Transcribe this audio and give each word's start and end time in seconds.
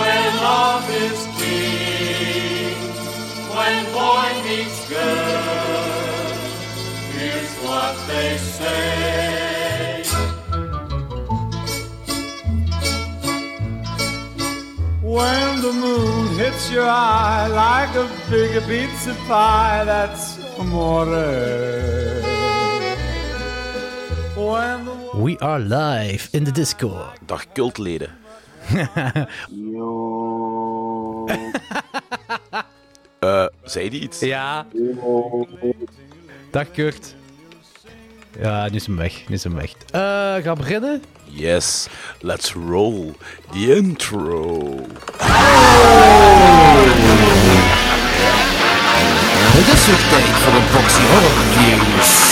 When 0.00 0.36
love 0.36 0.88
is 0.90 1.20
king, 1.38 2.76
when 3.54 3.84
boy 3.92 4.30
meets 4.46 4.80
girl, 4.88 6.32
here's 7.16 7.52
what 7.66 7.94
they 8.06 8.30
say. 8.38 9.20
When 15.02 15.60
the 15.60 15.72
moon 15.72 16.38
hits 16.38 16.70
your 16.70 16.88
eye 16.88 17.48
like 17.48 17.94
a 17.96 18.08
big 18.30 18.62
pizza 18.66 19.14
pie, 19.26 19.84
that's 19.84 20.38
amore. 20.58 22.19
The 24.50 25.22
We 25.22 25.38
are 25.38 25.60
live 25.60 26.28
in 26.32 26.44
de 26.44 26.50
Discord. 26.50 27.18
Dag 27.26 27.52
cultleden. 27.52 28.10
Eh, 33.20 33.46
zei 33.64 33.90
die 33.90 34.00
iets? 34.00 34.20
Ja. 34.20 34.66
Dag 36.50 36.70
Kurt. 36.70 37.14
Ja, 38.40 38.68
nu 38.68 38.76
is 38.76 38.86
hem 38.86 38.96
weg. 38.96 39.28
Nu 39.28 39.34
is 39.34 39.44
hem 39.44 39.54
weg. 39.54 39.72
Eh, 39.90 40.00
gaan 40.44 40.54
we 40.54 40.56
beginnen? 40.56 41.02
Yes, 41.24 41.86
let's 42.20 42.52
roll 42.52 43.12
the 43.52 43.76
intro. 43.76 44.76
Het 49.52 49.66
is 49.72 49.86
weer 49.86 50.08
tijd 50.08 50.36
voor 50.36 50.52
een 50.52 50.72
boxy 50.72 51.02
horror 51.02 51.44
news. 51.56 52.29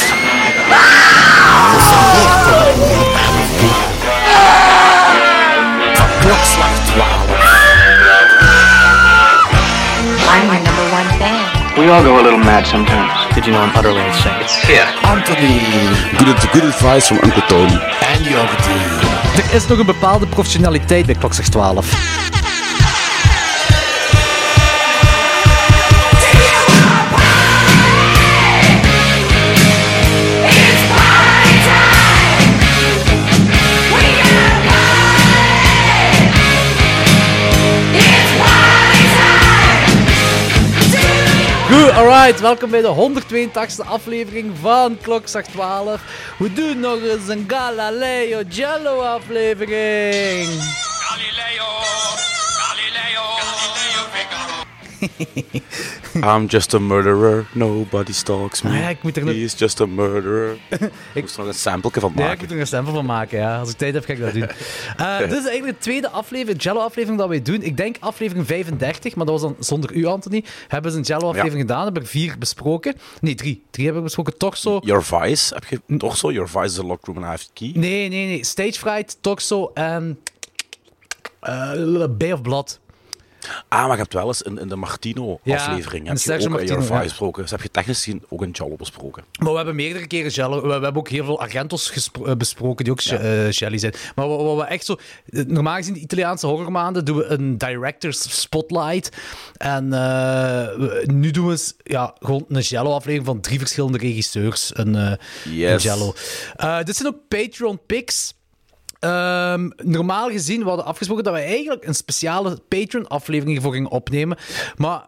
We 11.79 11.89
all 11.91 12.03
go 12.03 12.19
a 12.19 12.23
little 12.23 12.39
mad 12.39 12.67
sometimes. 12.67 13.35
Did 13.35 13.47
you 13.47 13.53
know 13.53 13.61
I'm 13.61 13.77
utterly 13.77 14.05
insane? 14.05 14.35
Anthony 15.05 15.61
Good, 16.19 16.37
good 16.53 16.65
advice 16.65 17.07
from 17.07 17.19
Uncle 17.23 17.43
Tony. 17.47 17.79
en 18.01 18.23
Jordi. 18.23 18.79
Er 19.37 19.55
is 19.55 19.67
nog 19.67 19.79
een 19.79 19.87
bepaalde 19.87 20.27
professionaliteit 20.27 21.07
bij 21.07 21.15
Klokslag 21.15 21.49
12. 21.49 22.38
Goed, 41.69 41.91
alright. 41.91 42.41
Welkom 42.41 42.71
bij 42.71 42.81
de 42.81 43.13
182e 43.23 43.87
aflevering 43.87 44.53
van 44.61 44.99
Klokslag 45.03 45.45
12. 45.45 46.35
We 46.39 46.53
doen 46.53 46.81
nog 46.81 47.03
eens 47.03 47.29
een 47.29 47.45
Galileo 47.49 48.41
Jello 48.49 49.01
aflevering. 49.01 50.49
I'm 56.35 56.47
just 56.47 56.75
a 56.75 56.79
murderer, 56.79 57.47
nobody 57.53 58.13
stalks 58.13 58.63
me. 58.63 58.71
Ah 58.71 58.77
ja, 58.79 58.89
ik 58.89 59.03
moet 59.03 59.17
er 59.17 59.25
nog- 59.25 59.35
He 59.35 59.41
is 59.41 59.55
just 59.59 59.81
a 59.81 59.87
murderer. 59.87 60.57
ik 61.15 61.23
moest 61.23 61.35
er 61.35 61.39
nog 61.41 61.49
een 61.49 61.55
sample 61.59 61.91
van 62.01 62.13
Ja, 62.17 62.21
ik 62.23 62.27
maken. 62.27 62.39
moet 62.41 62.51
er 62.51 62.61
een 62.61 62.67
sample 62.67 62.93
van 62.93 63.05
maken, 63.07 63.39
ja. 63.39 63.59
Als 63.59 63.71
ik 63.71 63.77
tijd 63.77 63.95
heb, 63.95 64.05
ga 64.05 64.13
ik 64.13 64.21
dat 64.21 64.33
doen. 64.33 64.47
Eh, 64.97 65.19
dit 65.19 65.31
is 65.33 65.47
eigenlijk 65.47 65.67
de 65.79 65.79
tweede 65.79 66.09
aflevering, 66.11 66.63
Jello-aflevering 66.63 67.19
dat 67.21 67.29
wij 67.29 67.43
doen. 67.43 67.63
Ik 67.63 67.77
denk 67.77 67.97
aflevering 68.01 68.47
35, 68.47 69.15
maar 69.15 69.27
dat 69.27 69.41
was 69.41 69.51
dan 69.53 69.65
zonder 69.65 69.93
u, 69.95 70.05
Anthony. 70.05 70.45
Hebben 70.69 70.91
ze 70.93 70.97
een 70.99 71.03
Jello-aflevering 71.05 71.61
gedaan, 71.61 71.85
hebben 71.85 72.03
er 72.03 72.09
vier 72.09 72.39
besproken. 72.39 72.95
Nee, 73.21 73.35
drie. 73.35 73.63
Drie 73.71 73.85
hebben 73.85 74.03
we 74.03 74.09
besproken. 74.09 74.39
Toch 74.39 74.57
zo... 74.57 74.79
Your 74.83 75.05
Vice, 75.05 75.55
heb 75.55 75.65
je 75.65 75.97
toch 75.99 76.17
zo? 76.17 76.33
Your 76.33 76.49
Vice 76.49 76.65
is 76.65 76.79
a 76.79 76.83
locked 76.83 77.07
room 77.07 77.17
and 77.17 77.27
I 77.27 77.29
have 77.29 77.45
the 77.45 77.51
key. 77.55 77.71
Nee, 77.75 78.09
nee, 78.09 78.27
nee. 78.27 78.45
Stage 78.45 78.73
Fright, 78.73 79.17
Toxo 79.21 79.71
en... 79.75 80.19
eh 81.41 82.05
Bay 82.11 82.33
of 82.33 82.43
Blood. 82.43 82.79
Ah, 83.69 83.81
maar 83.83 83.91
je 83.91 83.97
hebt 84.03 84.13
wel 84.13 84.27
eens 84.27 84.43
in, 84.43 84.59
in 84.59 84.69
de 84.69 84.77
Martino-aflevering 84.77 86.07
in 86.07 86.11
heb 86.13 86.41
je 86.41 86.45
ook 86.47 86.49
Martino, 86.49 86.95
ja. 86.95 87.03
besproken. 87.03 87.43
Dus 87.43 87.51
heb 87.51 87.63
je 87.63 87.71
technisch 87.71 87.97
gezien 87.97 88.23
ook 88.29 88.43
een 88.43 88.51
Jallo 88.51 88.77
besproken. 88.77 89.25
Maar 89.39 89.51
we 89.51 89.57
hebben 89.57 89.75
meerdere 89.75 90.07
keren 90.07 90.31
Jello. 90.31 90.61
We, 90.61 90.67
we 90.67 90.73
hebben 90.73 90.97
ook 90.97 91.09
heel 91.09 91.25
veel 91.25 91.41
Argentos 91.41 92.11
eh, 92.25 92.35
besproken 92.35 92.85
die 92.85 92.93
ook 92.93 93.01
ja. 93.01 93.49
Jelly 93.49 93.79
zijn. 93.79 93.95
Maar 94.15 94.29
wat, 94.29 94.57
we 94.57 94.65
echt 94.65 94.85
zo. 94.85 94.97
eh, 95.27 95.45
Normaal 95.45 95.77
gezien, 95.77 95.95
de 95.95 96.01
Italiaanse 96.01 96.47
horrormaanden 96.47 97.05
doen 97.05 97.17
we 97.17 97.25
een 97.25 97.59
director's 97.59 98.41
spotlight. 98.41 99.17
En 99.57 99.93
eh, 99.93 100.67
nu 101.07 101.31
doen 101.31 101.45
we 101.45 101.51
eens, 101.53 101.75
ja, 101.83 102.15
gewoon 102.21 102.45
een 102.49 102.61
Jello-aflevering 102.61 103.27
van 103.27 103.41
drie 103.41 103.59
verschillende 103.59 103.99
regisseurs. 103.99 104.71
Een, 104.75 104.95
eh, 104.97 105.13
Yes. 105.55 105.85
een 105.85 105.91
Jello. 105.91 106.15
Eh, 106.57 106.83
dit 106.83 106.97
zijn 106.97 107.09
ook 107.09 107.19
Patreon 107.29 107.81
picks. 107.87 108.37
Ehm, 108.99 109.71
normaal 109.77 110.31
gezien, 110.31 110.61
we 110.63 110.67
hadden 110.69 110.85
afgesproken 110.87 111.25
dat 111.25 111.35
we 111.35 111.41
eigenlijk 111.41 111.87
een 111.87 111.95
speciale 111.95 112.59
Patreon-aflevering 112.69 113.53
hiervoor 113.53 113.73
gingen 113.73 113.91
opnemen. 113.91 114.39
Maar 114.77 115.07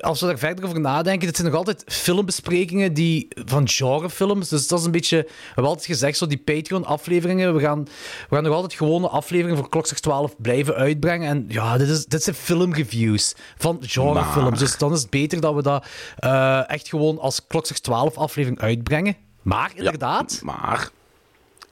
als 0.00 0.20
we 0.20 0.26
daar 0.26 0.38
verder 0.38 0.64
over 0.64 0.80
nadenken, 0.80 1.26
dit 1.26 1.36
zijn 1.36 1.48
nog 1.48 1.56
altijd 1.56 1.84
filmbesprekingen 1.86 2.92
die, 2.94 3.28
van 3.44 3.68
genrefilms. 3.68 4.48
Dus 4.48 4.66
dat 4.68 4.78
is 4.78 4.84
een 4.84 4.90
beetje... 4.90 5.16
We 5.16 5.32
hebben 5.46 5.64
altijd 5.66 5.86
gezegd, 5.86 6.18
zo 6.18 6.26
die 6.26 6.38
Patreon-afleveringen, 6.38 7.54
we 7.54 7.60
gaan, 7.60 7.82
we 8.28 8.34
gaan 8.34 8.42
nog 8.44 8.54
altijd 8.54 8.74
gewone 8.74 9.08
afleveringen 9.08 9.56
voor 9.58 9.68
Klokslag 9.68 9.98
12 10.00 10.34
blijven 10.38 10.74
uitbrengen. 10.74 11.28
En 11.28 11.44
ja, 11.48 11.78
dit, 11.78 11.88
is, 11.88 12.06
dit 12.06 12.22
zijn 12.22 12.36
filmreviews 12.36 13.34
van 13.56 13.78
genrefilms. 13.80 14.50
Maar- 14.50 14.58
Dus 14.58 14.78
dan 14.78 14.92
is 14.92 15.00
het 15.00 15.10
beter 15.10 15.40
dat 15.40 15.54
we 15.54 15.62
dat 15.62 15.86
eh, 16.16 16.70
echt 16.70 16.88
gewoon 16.88 17.18
als 17.18 17.46
Klokslag 17.46 17.78
12-aflevering 18.10 18.60
uitbrengen. 18.60 19.16
Maar 19.42 19.70
inderdaad... 19.74 20.40
Maar 20.42 20.90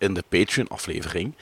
in 0.07 0.15
de 0.15 0.25
Patreon-aflevering 0.29 1.35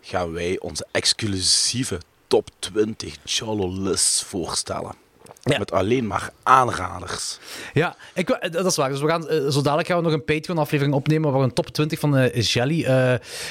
gaan 0.00 0.32
wij 0.32 0.58
onze 0.58 0.86
exclusieve 0.90 2.00
top 2.26 2.50
20 2.58 3.16
Jallo 3.24 3.82
lists 3.82 4.22
voorstellen. 4.22 4.94
Ja. 5.42 5.58
Met 5.58 5.72
alleen 5.72 6.06
maar 6.06 6.30
aanraders. 6.42 7.38
Ja, 7.72 7.96
ik, 8.14 8.30
eh, 8.30 8.50
dat 8.50 8.66
is 8.66 8.76
waar. 8.76 8.90
Dus 8.90 9.00
we 9.00 9.08
gaan, 9.08 9.28
eh, 9.28 9.48
zo 9.48 9.62
dadelijk 9.62 9.88
gaan 9.88 9.96
we 9.96 10.02
nog 10.02 10.12
een 10.12 10.24
Patreon-aflevering 10.24 10.94
opnemen 10.94 11.30
waar 11.30 11.40
we 11.40 11.46
een 11.46 11.52
top 11.52 11.68
20 11.68 11.98
van 11.98 12.16
eh, 12.16 12.42
Jelly 12.42 12.82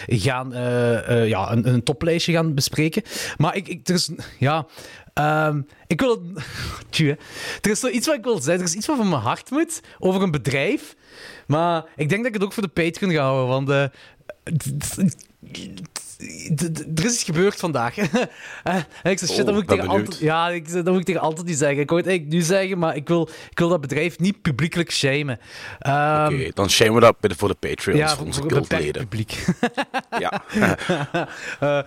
gaan, 0.07 0.51
ja, 1.28 1.51
een, 1.51 1.67
een 1.67 1.84
toplijstje 1.84 2.34
gaan 2.34 2.53
bespreken. 2.53 3.03
Maar 3.38 3.55
ik, 3.55 3.67
ik, 3.67 3.88
er 3.88 3.94
is, 3.94 4.09
ja, 4.39 4.66
ehm, 5.13 5.61
ik 5.88 6.01
wil, 6.01 6.22
Tjoe, 6.89 7.07
hè. 7.07 7.16
er 7.61 7.72
is 7.72 7.79
zoiets 7.79 8.07
wat 8.07 8.16
ik 8.16 8.23
wil 8.23 8.39
zeggen. 8.41 8.63
Er 8.63 8.69
is 8.69 8.75
iets 8.75 8.88
wat 8.88 8.97
van 8.97 9.09
mijn 9.09 9.22
hart 9.22 9.51
moet 9.51 9.81
over 9.99 10.22
een 10.22 10.31
bedrijf. 10.31 10.95
Maar 11.47 11.84
ik 11.95 12.09
denk 12.09 12.22
dat 12.22 12.28
ik 12.28 12.34
het 12.34 12.44
ook 12.44 12.53
voor 12.53 12.63
de 12.63 12.84
Patreon 12.84 13.11
ga 13.11 13.22
houden, 13.22 13.47
want 13.47 13.91
er 16.96 17.06
is 17.06 17.13
iets 17.13 17.24
gebeurd 17.24 17.56
vandaag. 17.56 17.97
Eh, 17.97 18.75
en 19.03 19.12
ik 19.12 19.19
zei, 19.19 19.31
shit, 19.31 19.40
Oh, 19.40 19.46
dat 19.46 19.53
moet 19.53 19.63
ik 19.63 19.69
tegen. 19.69 19.88
Anton, 19.88 20.16
ja, 20.19 20.50
ik, 20.50 20.72
dat 20.74 20.85
moet 20.85 21.00
ik 21.00 21.06
tegen 21.06 21.22
Anton 21.22 21.46
niet 21.46 21.58
zeggen. 21.58 21.80
Ik 21.80 21.90
wou 21.90 22.02
het 22.02 22.09
eigenlijk 22.09 22.40
nu 22.40 22.46
zeggen, 22.46 22.78
maar 22.78 22.96
ik 22.96 23.08
wil, 23.08 23.30
ik 23.50 23.59
wil 23.59 23.69
dat 23.69 23.81
bedrijf 23.81 24.19
niet 24.19 24.41
publiekelijk 24.41 24.91
shamen. 24.91 25.40
Ehm, 25.80 26.34
Oké, 26.34 26.50
dan 26.53 26.69
shamen 26.69 26.94
we 26.94 27.00
dat 27.00 27.16
voor 27.38 27.47
de 27.47 27.56
Patreons, 27.59 28.00
ja, 28.00 28.16
voor 28.16 28.25
onze 28.25 28.46
cultleden. 28.46 29.08
publiek. 29.08 29.46
Ja. 30.19 30.41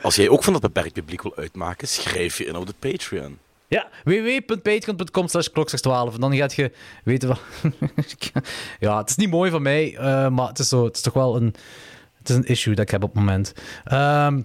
Als 0.03 0.17
jij 0.17 0.29
ook 0.29 0.45
van 0.45 0.53
dat 0.53 0.63
beperkt 0.63 0.93
publiek 0.93 1.23
wil 1.23 1.37
uitmaken, 1.37 1.89
schrijf 1.89 2.39
je 2.39 2.45
in 2.45 2.57
op 2.57 2.67
de 2.67 2.75
Patreon. 2.79 3.39
ja, 3.69 3.89
www.patreon.com 4.05 5.29
slash 5.29 5.49
klokslag12. 5.49 6.15
En 6.15 6.21
dan 6.21 6.37
gaat 6.37 6.55
je 6.55 6.73
weten 7.05 7.29
wat... 7.29 7.41
ja, 8.81 8.99
het 8.99 9.11
is 9.11 9.17
niet 9.17 9.31
mooi 9.31 9.51
van 9.51 9.63
mij, 9.63 9.97
eh, 9.97 10.29
maar 10.29 10.49
het 10.49 10.59
is, 10.59 10.69
zo, 10.69 10.85
het 10.85 10.97
is 10.97 11.03
toch 11.03 11.15
wel 11.15 11.37
een, 11.37 11.55
het 12.21 12.29
is 12.29 12.37
een 12.37 12.45
issue 12.47 12.75
dat 12.75 12.85
ik 12.85 12.91
heb 12.91 13.03
op 13.03 13.09
het 13.09 13.19
moment. 13.19 13.53
Ehm, 13.85 14.41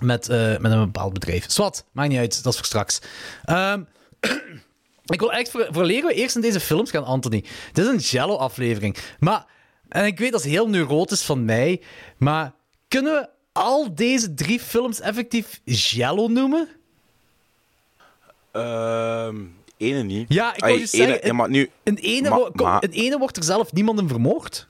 met, 0.00 0.28
eh, 0.28 0.56
met 0.58 0.72
een 0.72 0.84
bepaald 0.84 1.12
bedrijf. 1.12 1.44
Swat, 1.50 1.84
maakt 1.92 2.08
niet 2.08 2.18
uit, 2.18 2.42
dat 2.42 2.52
is 2.52 2.58
voor 2.58 2.66
straks. 2.68 3.00
Ehm, 3.44 3.82
ik 5.14 5.20
wil 5.20 5.32
echt, 5.32 5.50
voor, 5.50 5.84
leren 5.84 6.06
we 6.08 6.14
eerst 6.14 6.34
in 6.36 6.40
deze 6.42 6.60
films 6.60 6.90
gaan, 6.90 7.04
Anthony. 7.04 7.44
Dit 7.72 7.84
is 7.84 7.90
een 7.90 7.98
Jello-aflevering. 8.18 8.96
Maar, 9.18 9.44
en 9.88 10.04
ik 10.06 10.18
weet 10.18 10.32
dat 10.32 10.44
is 10.44 10.50
heel 10.50 10.68
neurotisch 10.68 11.22
van 11.22 11.44
mij, 11.44 11.82
maar 12.16 12.52
kunnen 12.88 13.12
we 13.12 13.28
al 13.52 13.94
deze 13.94 14.34
drie 14.34 14.60
films 14.60 15.00
effectief 15.00 15.60
Jello 15.64 16.28
noemen? 16.28 16.68
Ehm 18.52 19.36
ene 19.76 20.02
niet. 20.02 20.32
Ja, 20.32 20.54
ik 20.54 20.62
Ai, 20.62 20.70
wou 20.72 20.82
dus 20.82 20.92
ene- 20.92 21.04
zeggen, 21.06 21.26
ja, 21.26 21.32
maar 21.32 21.50
nu... 21.50 21.70
In 21.82 21.96
ene, 21.96 22.50
Ma- 22.52 22.80
in 22.80 22.90
ene 22.90 23.18
wordt 23.18 23.36
er 23.36 23.44
zelf 23.44 23.72
niemand 23.72 24.00
in 24.00 24.08
vermoord. 24.08 24.66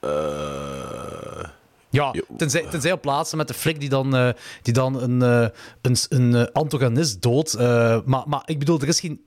Eh, 0.00 1.48
Ja, 1.90 2.14
tenzij, 2.36 2.66
tenzij 2.70 2.92
op 2.92 3.00
plaatsen 3.00 3.36
met 3.36 3.48
de 3.48 3.54
flik 3.54 3.80
die 3.80 3.88
dan, 3.88 4.16
eh, 4.16 4.28
die 4.62 4.72
dan 4.72 5.02
een, 5.02 5.22
eh, 5.22 5.48
een, 5.82 5.96
een 6.08 6.52
antagonist 6.52 7.22
doodt. 7.22 7.58
Maar, 8.04 8.22
maar 8.26 8.42
ik 8.44 8.58
bedoel, 8.58 8.80
er 8.80 8.88
is 8.88 9.00
geen... 9.00 9.24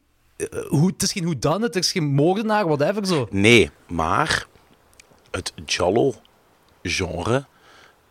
hoe, 0.67 0.87
het 0.87 1.03
is 1.03 1.11
geen 1.11 1.23
whodunit, 1.23 1.73
het 1.73 1.83
is 1.83 1.91
geen 1.91 2.05
moordenaar, 2.05 2.67
whatever 2.67 3.05
zo. 3.05 3.27
nee, 3.29 3.69
maar 3.87 4.47
het 5.31 5.53
Jallo-genre 5.65 7.45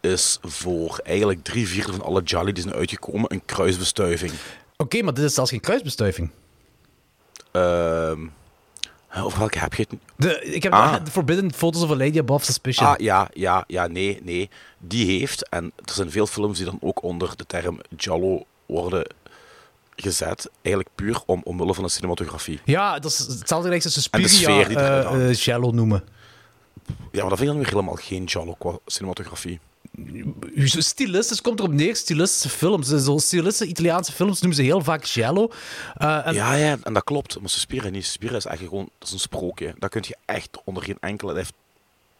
is 0.00 0.38
voor 0.42 1.00
eigenlijk 1.04 1.44
drie 1.44 1.68
vierde 1.68 1.92
van 1.92 2.02
alle 2.02 2.22
Jolly 2.22 2.52
die 2.52 2.62
zijn 2.62 2.74
uitgekomen 2.74 3.32
een 3.32 3.44
kruisbestuiving. 3.44 4.32
Oké, 4.76 5.02
maar 5.02 5.14
dit 5.14 5.24
is 5.24 5.34
zelfs 5.34 5.50
geen 5.50 5.60
kruisbestuiving. 5.60 6.30
Ehm 7.52 8.26
over 9.16 9.38
welke 9.38 9.58
heb 9.58 9.74
je 9.74 9.86
het? 9.88 9.98
De, 10.16 10.44
ik 10.44 10.62
heb 10.62 10.72
Ah. 10.72 11.04
de 11.04 11.10
Forbidden 11.10 11.52
Photos 11.54 11.82
of 11.82 11.90
a 11.90 11.96
Lady 11.96 12.18
Above 12.18 12.44
Suspicion. 12.44 12.86
Ah, 12.88 12.98
ja, 12.98 13.28
ja, 13.32 13.64
ja, 13.66 13.86
nee, 13.86 14.20
nee. 14.22 14.50
Die 14.78 15.18
heeft, 15.18 15.48
en 15.48 15.72
er 15.84 15.92
zijn 15.92 16.10
veel 16.10 16.26
films 16.26 16.56
die 16.56 16.66
dan 16.66 16.78
ook 16.80 17.02
onder 17.02 17.32
de 17.36 17.46
term 17.46 17.80
Jallo 17.96 18.44
worden 18.66 19.06
gezet, 19.96 20.50
eigenlijk 20.62 20.94
puur 20.94 21.20
om, 21.26 21.40
omwille 21.44 21.74
van 21.74 21.84
de 21.84 21.90
cinematografie. 21.90 22.60
Ja, 22.64 22.98
dat 22.98 23.10
is 23.10 23.18
hetzelfde 23.18 23.66
gelijk 23.68 23.84
als 23.84 24.08
En 24.10 24.22
de 24.22 24.28
Suspiria 24.28 24.62
sfeer 24.64 24.68
die 24.68 24.78
hangt. 24.86 25.28
eh, 25.30 25.34
Shallow 25.36 25.72
noemen. 25.74 26.04
Ja, 27.12 27.20
maar 27.20 27.28
dat 27.28 27.38
vind 27.38 27.40
ik 27.40 27.46
dan 27.46 27.56
weer 27.56 27.68
helemaal 27.68 27.94
geen 27.94 28.24
Jallo 28.24 28.54
qua 28.58 28.78
cinematografie. 28.86 29.60
Stilistisch 30.64 31.40
komt 31.40 31.58
erop 31.58 31.72
neer, 31.72 31.96
stilistische 31.96 32.48
films. 32.48 32.88
Zo 32.88 33.18
stilistische 33.18 33.72
Italiaanse 33.72 34.12
films 34.12 34.40
noemen 34.40 34.58
ze 34.58 34.62
heel 34.64 34.80
vaak 34.80 35.06
Shallow. 35.06 35.50
Eh, 35.96 36.26
en, 36.26 36.34
Ja, 36.34 36.54
ja, 36.54 36.78
en 36.82 36.92
dat 36.92 37.04
klopt. 37.04 37.40
Maar 37.40 37.48
Suspiria 37.48 37.90
niet. 37.90 38.04
Suspiria 38.04 38.36
is 38.36 38.44
eigenlijk 38.44 38.76
gewoon, 38.76 38.90
dat 38.98 39.08
is 39.08 39.14
een 39.14 39.20
sprookje. 39.20 39.74
Dat 39.78 39.90
kun 39.90 40.04
je 40.06 40.16
echt 40.24 40.58
onder 40.64 40.82
geen 40.82 40.96
enkele... 41.00 41.32
Dat 41.32 41.42
heeft, 41.42 41.54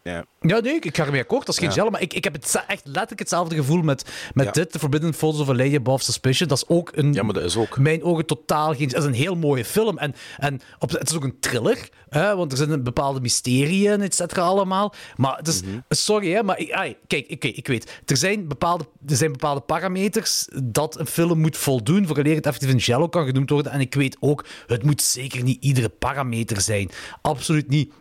ja, 0.03 0.25
Ja, 0.39 0.59
nee, 0.59 0.79
ik, 0.79 0.95
ga 0.97 1.05
ermee 1.05 1.21
akkoord. 1.21 1.45
Dat 1.45 1.55
is 1.55 1.59
geen 1.59 1.69
Ja. 1.69 1.73
gel, 1.75 1.89
maar 1.89 2.01
ik, 2.01 2.13
ik 2.13 2.23
heb 2.23 2.33
het 2.33 2.63
echt 2.67 2.85
letterlijk 2.85 3.19
hetzelfde 3.19 3.55
gevoel 3.55 3.81
met, 3.81 4.05
met 4.33 4.45
Ja. 4.45 4.51
dit, 4.51 4.71
The 4.71 4.79
Forbidden 4.79 5.13
Photos 5.13 5.39
of 5.39 5.49
a 5.49 5.55
Lady 5.55 5.75
Above 5.75 6.03
Suspicion. 6.03 6.47
Dat 6.47 6.57
is 6.57 6.67
ook 6.67 6.91
een... 6.93 7.13
ja, 7.13 7.23
maar 7.23 7.33
dat 7.33 7.43
is 7.43 7.57
ook... 7.57 7.75
in 7.75 7.81
mijn 7.81 8.03
ogen 8.03 8.25
totaal 8.25 8.73
geen... 8.75 8.87
Het 8.87 8.97
is 8.97 9.03
een 9.03 9.13
heel 9.13 9.35
mooie 9.35 9.65
film. 9.65 9.97
En, 9.97 10.13
en 10.37 10.59
op, 10.79 10.89
het 10.91 11.09
is 11.09 11.15
ook 11.15 11.23
een 11.23 11.39
thriller, 11.39 11.89
hè, 12.09 12.35
want 12.35 12.51
er 12.51 12.57
zitten 12.57 12.83
bepaalde 12.83 13.21
mysterieën 13.21 13.93
in, 13.93 14.01
et 14.01 14.15
cetera, 14.15 14.41
allemaal. 14.41 14.93
Maar 15.15 15.37
het 15.37 15.47
is... 15.47 15.61
Mhm. 15.61 15.79
Sorry, 15.89 16.31
hè, 16.31 16.43
maar 16.43 16.59
ik, 16.59 16.71
ai, 16.71 16.95
kijk, 17.07 17.27
ik, 17.27 17.43
ik 17.43 17.67
weet. 17.67 18.01
Er 18.05 18.17
zijn, 18.17 18.47
bepaalde, 18.47 18.85
er 19.07 19.15
zijn 19.15 19.31
bepaalde 19.31 19.61
parameters 19.61 20.47
dat 20.63 20.99
een 20.99 21.07
film 21.07 21.39
moet 21.39 21.57
voldoen 21.57 22.05
voordat 22.07 22.25
het 22.25 22.45
effectief 22.45 22.69
een 22.71 22.77
jello 22.77 23.07
kan 23.07 23.25
genoemd 23.25 23.49
worden. 23.49 23.71
En 23.71 23.79
ik 23.79 23.93
weet 23.93 24.17
ook, 24.19 24.45
het 24.67 24.83
moet 24.83 25.01
zeker 25.01 25.43
niet 25.43 25.63
iedere 25.63 25.89
parameter 25.89 26.61
zijn. 26.61 26.89
Absoluut 27.21 27.69
niet. 27.69 27.93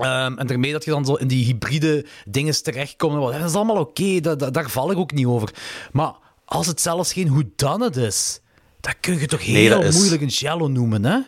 Ehm, 0.00 0.38
en 0.38 0.46
daarmee 0.46 0.72
dat 0.72 0.84
je 0.84 0.90
dan 0.90 1.04
zo 1.04 1.14
in 1.14 1.26
die 1.28 1.44
hybride 1.44 2.06
dingen 2.24 2.62
terechtkomt. 2.62 3.32
Dat 3.32 3.44
is 3.50 3.54
allemaal 3.54 3.76
oké, 3.80 4.20
da- 4.20 4.34
da- 4.34 4.50
daar 4.50 4.70
val 4.70 4.90
ik 4.90 4.98
ook 4.98 5.12
niet 5.12 5.26
over. 5.26 5.54
Maar 5.92 6.12
als 6.44 6.66
het 6.66 6.80
zelfs 6.80 7.12
geen 7.12 7.28
whodunit 7.30 7.96
is, 7.96 8.40
dan 8.80 8.94
kun 9.00 9.18
je 9.18 9.26
toch 9.26 9.40
Nee, 9.46 9.56
heel 9.56 9.70
dat 9.80 9.84
is- 9.84 9.96
moeilijk 9.96 10.22
een 10.22 10.28
jello 10.28 10.68
noemen, 10.68 11.04
hè? 11.04 11.18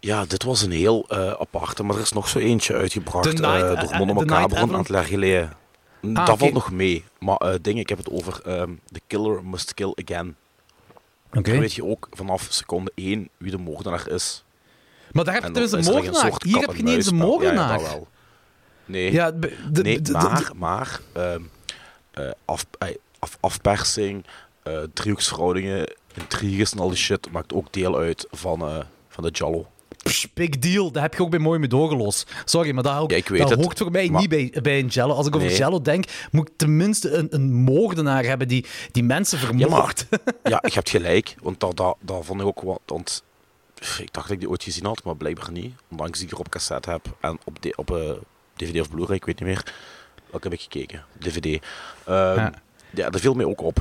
Ja, 0.00 0.24
dit 0.24 0.42
was 0.42 0.62
een 0.62 0.70
heel 0.70 1.04
eh, 1.08 1.30
aparte, 1.32 1.82
maar 1.82 1.96
er 1.96 2.02
is 2.02 2.12
nog 2.12 2.28
zo 2.28 2.38
eentje 2.38 2.74
uitgebracht 2.74 3.24
The 3.36 3.42
Night- 3.42 3.62
eh, 3.62 3.72
eh, 3.72 3.80
door 3.80 3.90
eh, 3.90 3.98
Mono 3.98 4.12
Macabre 4.14 4.60
een 4.60 4.74
aantal 4.74 4.94
jaar 4.94 5.04
geleden. 5.04 5.52
dat 6.00 6.38
valt 6.38 6.52
nog 6.52 6.72
mee. 6.72 7.04
Maar 7.18 7.36
eh 7.36 7.54
ding, 7.62 7.78
ik 7.78 7.88
heb 7.88 7.98
het 7.98 8.10
over 8.10 8.40
ehm, 8.44 8.70
The 8.92 9.00
Killer 9.06 9.44
Must 9.44 9.74
Kill 9.74 9.94
Again. 10.04 10.36
Oké. 11.32 11.50
Dan 11.50 11.60
weet 11.60 11.74
je 11.74 11.84
ook 11.84 12.08
vanaf 12.10 12.46
seconde 12.50 12.92
1 12.94 13.28
wie 13.38 13.50
de 13.50 13.58
moordenaar 13.58 14.08
is. 14.08 14.44
Maar 15.12 15.24
daar 15.24 15.34
heb 15.34 15.42
je 15.42 15.50
tenminste 15.50 15.76
een 15.76 15.84
soort 16.14 16.42
Hier 16.42 16.60
heb 16.60 16.76
je 16.76 16.82
niet 16.82 16.94
eens 16.94 17.06
een. 17.10 17.16
Ja, 17.40 17.52
ja, 17.52 17.78
wel. 17.80 18.06
Nee, 18.84 19.12
Ja, 19.12 19.30
de- 19.30 19.56
de- 19.72 19.82
nee 19.82 20.00
maar, 20.12 20.50
maar 20.56 21.00
ehm, 21.12 21.40
eh, 22.10 22.30
af, 22.44 22.66
eh, 22.78 22.88
af, 23.18 23.36
afpersing, 23.40 24.24
eh 24.62 24.78
driehoeksverhoudingen, 24.94 25.92
intriges 26.14 26.72
en 26.72 26.78
al 26.78 26.88
die 26.88 26.98
shit 26.98 27.30
maakt 27.30 27.52
ook 27.52 27.72
deel 27.72 27.96
uit 27.98 28.26
van, 28.30 28.84
van 29.08 29.24
de 29.24 29.30
Jallo. 29.30 29.66
Psh, 30.02 30.24
big 30.34 30.48
deal. 30.48 30.90
Dat 30.90 31.02
heb 31.02 31.14
je 31.14 31.22
ook 31.22 31.30
bij 31.30 31.38
Mooi 31.38 31.58
Medogeloos. 31.58 32.26
Sorry, 32.44 32.70
maar 32.72 32.82
dat, 32.82 32.98
ook, 32.98 33.10
Ja, 33.10 33.16
ik 33.16 33.28
dat 33.36 33.52
hoort 33.52 33.78
voor 33.78 33.90
mij 33.90 34.08
maar- 34.10 34.20
niet 34.20 34.28
bij, 34.30 34.54
bij 34.62 34.78
een 34.78 34.86
Jello. 34.86 35.14
Als 35.14 35.26
ik 35.26 35.34
over 35.36 35.48
Nee. 35.48 35.56
Jello 35.56 35.82
denk, 35.82 36.04
moet 36.30 36.48
ik 36.48 36.54
tenminste 36.56 37.10
een, 37.10 37.26
een 37.30 37.52
moordenaar 37.52 38.24
hebben 38.24 38.48
die, 38.48 38.64
die 38.92 39.02
mensen 39.04 39.38
Ja, 39.38 39.44
vermoordt. 39.46 40.06
maar, 40.10 40.20
ja, 40.44 40.58
je 40.66 40.72
hebt 40.74 40.90
gelijk. 40.90 41.34
Want 41.42 41.60
dat, 41.60 41.76
dat, 41.76 41.96
dat 42.00 42.24
vond 42.24 42.40
ik 42.40 42.46
ook 42.46 42.60
wat. 42.60 42.80
Want 42.86 43.24
ik 43.80 44.12
dacht 44.12 44.26
dat 44.26 44.30
ik 44.30 44.38
die 44.38 44.48
ooit 44.48 44.62
gezien 44.62 44.84
had, 44.84 45.04
maar 45.04 45.16
blijkbaar 45.16 45.50
niet. 45.52 45.74
Ondanks 45.90 46.18
die 46.18 46.26
ik 46.26 46.32
er 46.32 46.38
op 46.38 46.48
cassette 46.48 46.90
heb 46.90 47.06
en 47.20 47.38
op, 47.44 47.62
de, 47.62 47.72
op 47.76 47.90
eh, 47.96 48.10
DVD 48.56 48.80
of 48.80 48.90
Blu-ray, 48.90 49.16
ik 49.16 49.24
weet 49.24 49.38
niet 49.40 49.48
meer. 49.48 49.74
Welke 50.30 50.48
heb 50.48 50.52
ik 50.58 50.60
gekeken? 50.60 51.04
DVD. 51.18 51.44
Ehm, 52.04 52.36
Ja. 52.36 52.52
ja. 52.90 53.10
dat 53.10 53.20
viel 53.20 53.34
mij 53.34 53.44
ook 53.44 53.60
op. 53.60 53.78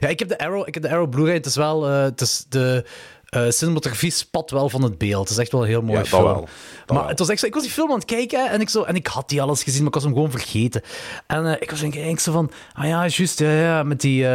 Ja, 0.00 0.08
ik 0.08 0.18
heb 0.18 0.28
de 0.28 0.38
Arrow, 0.38 0.68
ik 0.68 0.74
heb 0.74 0.82
de 0.82 0.90
Arrow 0.90 1.08
Blu-ray. 1.10 1.34
Het 1.34 1.46
is 1.46 1.56
wel, 1.56 1.86
eh, 1.88 2.02
het 2.02 2.20
is 2.20 2.44
de 2.48 2.84
eh, 3.26 3.50
cinematografie 3.50 4.10
spat 4.10 4.50
wel 4.50 4.68
van 4.68 4.82
het 4.82 4.98
beeld. 4.98 5.22
Het 5.28 5.30
is 5.30 5.38
echt 5.42 5.52
wel 5.52 5.60
een 5.62 5.68
heel 5.68 5.80
mooi 5.82 5.92
Ja, 5.92 5.98
dat 5.98 6.08
film. 6.08 6.22
wel. 6.24 6.34
Dat 6.34 6.48
maar 6.86 6.98
wel. 6.98 7.08
het 7.08 7.18
was 7.18 7.28
echt 7.28 7.40
zo, 7.40 7.46
ik 7.46 7.54
was 7.54 7.62
die 7.62 7.72
film 7.72 7.88
aan 7.90 7.96
het 7.96 8.04
kijken 8.04 8.50
en 8.50 8.60
ik, 8.60 8.68
zo, 8.68 8.82
en 8.82 8.94
ik 8.94 9.06
had 9.06 9.28
die 9.28 9.42
alles 9.42 9.62
gezien, 9.62 9.78
maar 9.78 9.88
ik 9.88 9.94
was 9.94 10.02
hem 10.04 10.12
gewoon 10.12 10.30
vergeten. 10.30 10.82
En 11.26 11.60
ik 11.62 11.70
was 11.70 11.80
denk 11.80 11.94
ik 11.94 12.20
zo 12.20 12.32
van, 12.32 12.50
ah 12.72 12.84
ja, 12.84 13.06
juist, 13.06 13.38
ja, 13.38 13.50
ja, 13.50 13.82
met 13.82 14.00
die... 14.00 14.26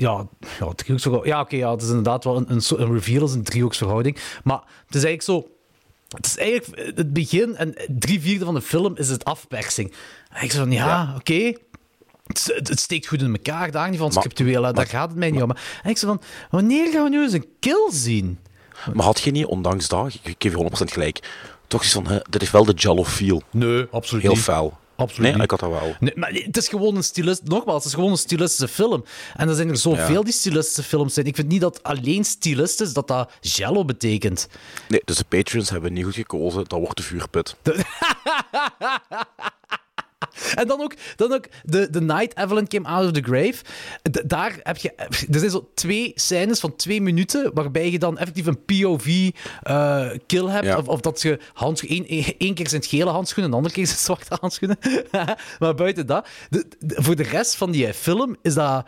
ja, 0.00 0.26
ja, 0.58 0.72
driehoeksverhouding. 0.74 1.34
Ja, 1.34 1.40
oké, 1.40 1.56
ja, 1.56 1.70
het 1.70 1.82
is 1.82 1.88
inderdaad 1.88 2.24
wel 2.24 2.36
een, 2.36 2.44
een, 2.52 2.62
een 2.76 2.92
reveal, 2.92 3.24
is 3.24 3.32
een 3.32 3.42
driehoeksverhouding. 3.42 4.16
Maar 4.44 4.60
het 4.86 4.94
is 4.94 5.04
eigenlijk 5.04 5.22
zo... 5.22 5.54
Het 6.16 6.26
is 6.26 6.36
eigenlijk 6.36 6.96
het 6.96 7.12
begin 7.12 7.56
en 7.56 7.74
drie 7.88 8.20
vierde 8.20 8.44
van 8.44 8.54
de 8.54 8.60
film 8.60 8.96
is 8.96 9.08
het 9.08 9.24
afpersing. 9.24 9.92
En 10.30 10.44
ik 10.44 10.52
zo 10.52 10.58
van, 10.58 10.72
ja, 10.72 11.14
oké. 11.16 11.52
Het, 12.26 12.50
het- 12.54 12.68
het 12.68 12.80
steekt 12.80 13.06
goed 13.06 13.22
in 13.22 13.32
elkaar, 13.32 13.70
daar 13.70 13.90
niet 13.90 13.98
van 13.98 14.12
scriptueel, 14.12 14.72
daar 14.72 14.86
gaat 14.86 15.08
het 15.08 15.18
mij 15.18 15.30
niet 15.30 15.42
om. 15.42 15.50
En 15.82 15.90
ik 15.90 15.98
zo 15.98 16.06
van, 16.06 16.20
wanneer 16.50 16.92
gaan 16.92 17.02
we 17.04 17.08
nu 17.10 17.22
eens 17.22 17.32
een 17.32 17.46
kill 17.60 17.88
zien? 17.90 18.38
Maar 18.94 19.04
had 19.04 19.20
je 19.20 19.30
niet, 19.30 19.46
ondanks 19.46 19.88
dat, 19.88 20.18
ik 20.22 20.34
geef 20.38 20.52
je 20.56 20.70
100% 20.70 20.84
gelijk, 20.92 21.30
toch 21.66 21.82
iets 21.82 21.92
van, 21.92 22.06
hè, 22.06 22.18
dit 22.30 22.42
is 22.42 22.50
wel 22.50 22.64
de 22.64 22.72
Jallo 22.72 23.04
feel. 23.04 23.42
Nee, 23.50 23.86
absoluut 23.90 24.22
Heel 24.22 24.32
niet. 24.32 24.42
fel. 24.42 24.78
Absoluut 25.00 25.22
Nee, 25.22 25.32
niet. 25.32 25.42
ik 25.42 25.50
had 25.50 25.60
dat 25.60 25.70
wel. 25.70 25.94
Nee, 26.00 26.12
maar 26.16 26.30
het 26.32 26.56
is 26.56 26.68
gewoon 26.68 26.96
een 26.96 27.04
stilist. 27.04 27.42
Nogmaals, 27.44 27.76
het 27.76 27.86
is 27.92 27.94
gewoon 27.94 28.10
een 28.10 28.16
stilistische 28.18 28.68
film. 28.68 29.04
En 29.36 29.48
er 29.48 29.54
zijn 29.54 29.68
er 29.68 29.76
zoveel 29.76 30.14
Ja. 30.18 30.22
die 30.22 30.32
stilistische 30.32 30.82
films 30.82 31.14
zijn. 31.14 31.26
Ik 31.26 31.34
vind 31.34 31.48
niet 31.48 31.60
dat 31.60 31.82
alleen 31.82 32.24
stilistisch 32.24 32.92
dat 32.92 33.08
dat 33.08 33.30
jello 33.40 33.84
betekent. 33.84 34.48
Nee, 34.88 35.02
dus 35.04 35.16
de 35.16 35.24
Patreons 35.28 35.70
hebben 35.70 35.92
niet 35.92 36.04
goed 36.04 36.14
gekozen. 36.14 36.64
Dat 36.68 36.78
wordt 36.78 36.96
de 36.96 37.02
vuurput. 37.02 37.56
En 40.54 40.66
dan 40.66 40.80
ook, 40.80 40.94
dan 41.16 41.32
ook 41.32 41.46
de, 41.64 41.90
the 41.90 42.00
Night 42.00 42.38
Evelyn 42.38 42.68
Came 42.68 42.88
Out 42.88 43.06
of 43.06 43.12
the 43.12 43.22
Grave. 43.22 43.54
Daar 44.26 44.58
heb 44.62 44.76
je... 44.76 44.92
Er 45.30 45.38
zijn 45.38 45.50
zo 45.50 45.70
twee 45.74 46.12
scènes 46.14 46.60
van 46.60 46.76
twee 46.76 47.00
minuten 47.02 47.50
waarbij 47.54 47.90
je 47.90 47.98
dan 47.98 48.18
effectief 48.18 48.46
een 48.46 48.64
POV-kill 48.64 50.46
hebt. 50.46 50.64
Ja. 50.66 50.76
Of, 50.76 50.88
of 50.88 51.00
dat 51.00 51.22
je 51.22 51.38
handschoen... 51.52 52.06
Één, 52.38 52.54
keer 52.54 52.68
zijn 52.68 52.80
het 52.80 52.90
gele 52.90 53.10
handschoenen, 53.10 53.50
de 53.50 53.56
andere 53.56 53.74
keer 53.74 53.86
zijn 53.86 53.96
het 53.96 54.06
zwarte 54.06 54.36
handschoenen. 54.40 54.78
maar 55.58 55.74
buiten 55.74 56.06
dat... 56.06 56.28
de- 56.50 56.66
de- 56.78 57.02
voor 57.02 57.16
de 57.16 57.22
rest 57.22 57.54
van 57.56 57.70
die 57.70 57.94
film 57.94 58.36
is 58.42 58.54
dat... 58.54 58.86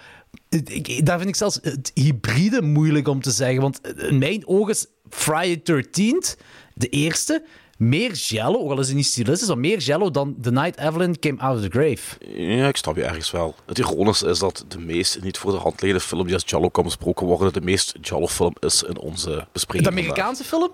Ik, 0.48 1.06
daar 1.06 1.16
vind 1.16 1.28
ik 1.28 1.36
zelfs 1.36 1.58
het 1.62 1.90
hybride 1.94 2.62
moeilijk 2.62 3.08
om 3.08 3.20
te 3.22 3.30
zeggen. 3.30 3.60
Want 3.60 3.80
in 3.96 4.18
mijn 4.18 4.46
ogen 4.46 4.72
is 4.72 4.86
Friday 5.08 5.62
13th, 5.84 6.40
de 6.74 6.88
eerste, 6.88 7.44
meer 7.88 8.12
jello, 8.12 8.58
ook 8.58 8.70
al 8.70 8.78
is 8.78 8.86
het 8.86 8.96
niet 8.96 9.06
stilistisch, 9.06 9.48
maar 9.48 9.58
meer 9.58 9.78
jello 9.78 10.10
dan 10.10 10.36
The 10.40 10.50
Night 10.50 10.78
Evelyn 10.78 11.18
Came 11.18 11.40
Out 11.40 11.56
of 11.56 11.62
the 11.62 11.70
Grave. 11.70 12.34
Ja, 12.56 12.68
ik 12.68 12.76
snap 12.76 12.96
je 12.96 13.04
ergens 13.04 13.30
wel. 13.30 13.54
Het 13.66 13.78
ironische 13.78 14.28
is 14.28 14.38
dat 14.38 14.64
de 14.68 14.78
meest 14.78 15.22
niet 15.22 15.38
voor 15.38 15.52
de 15.52 15.58
hand 15.58 15.80
liggende 15.80 16.06
film 16.06 16.24
die 16.24 16.34
als 16.34 16.44
Jallo 16.46 16.68
kan 16.68 16.84
besproken 16.84 17.26
worden, 17.26 17.52
de 17.52 17.60
meest 17.60 17.94
Jallo 18.00 18.26
film 18.26 18.54
is 18.60 18.82
in 18.82 18.98
onze 18.98 19.46
bespreking. 19.52 19.94
De 19.94 20.00
Amerikaanse 20.00 20.44
film? 20.44 20.72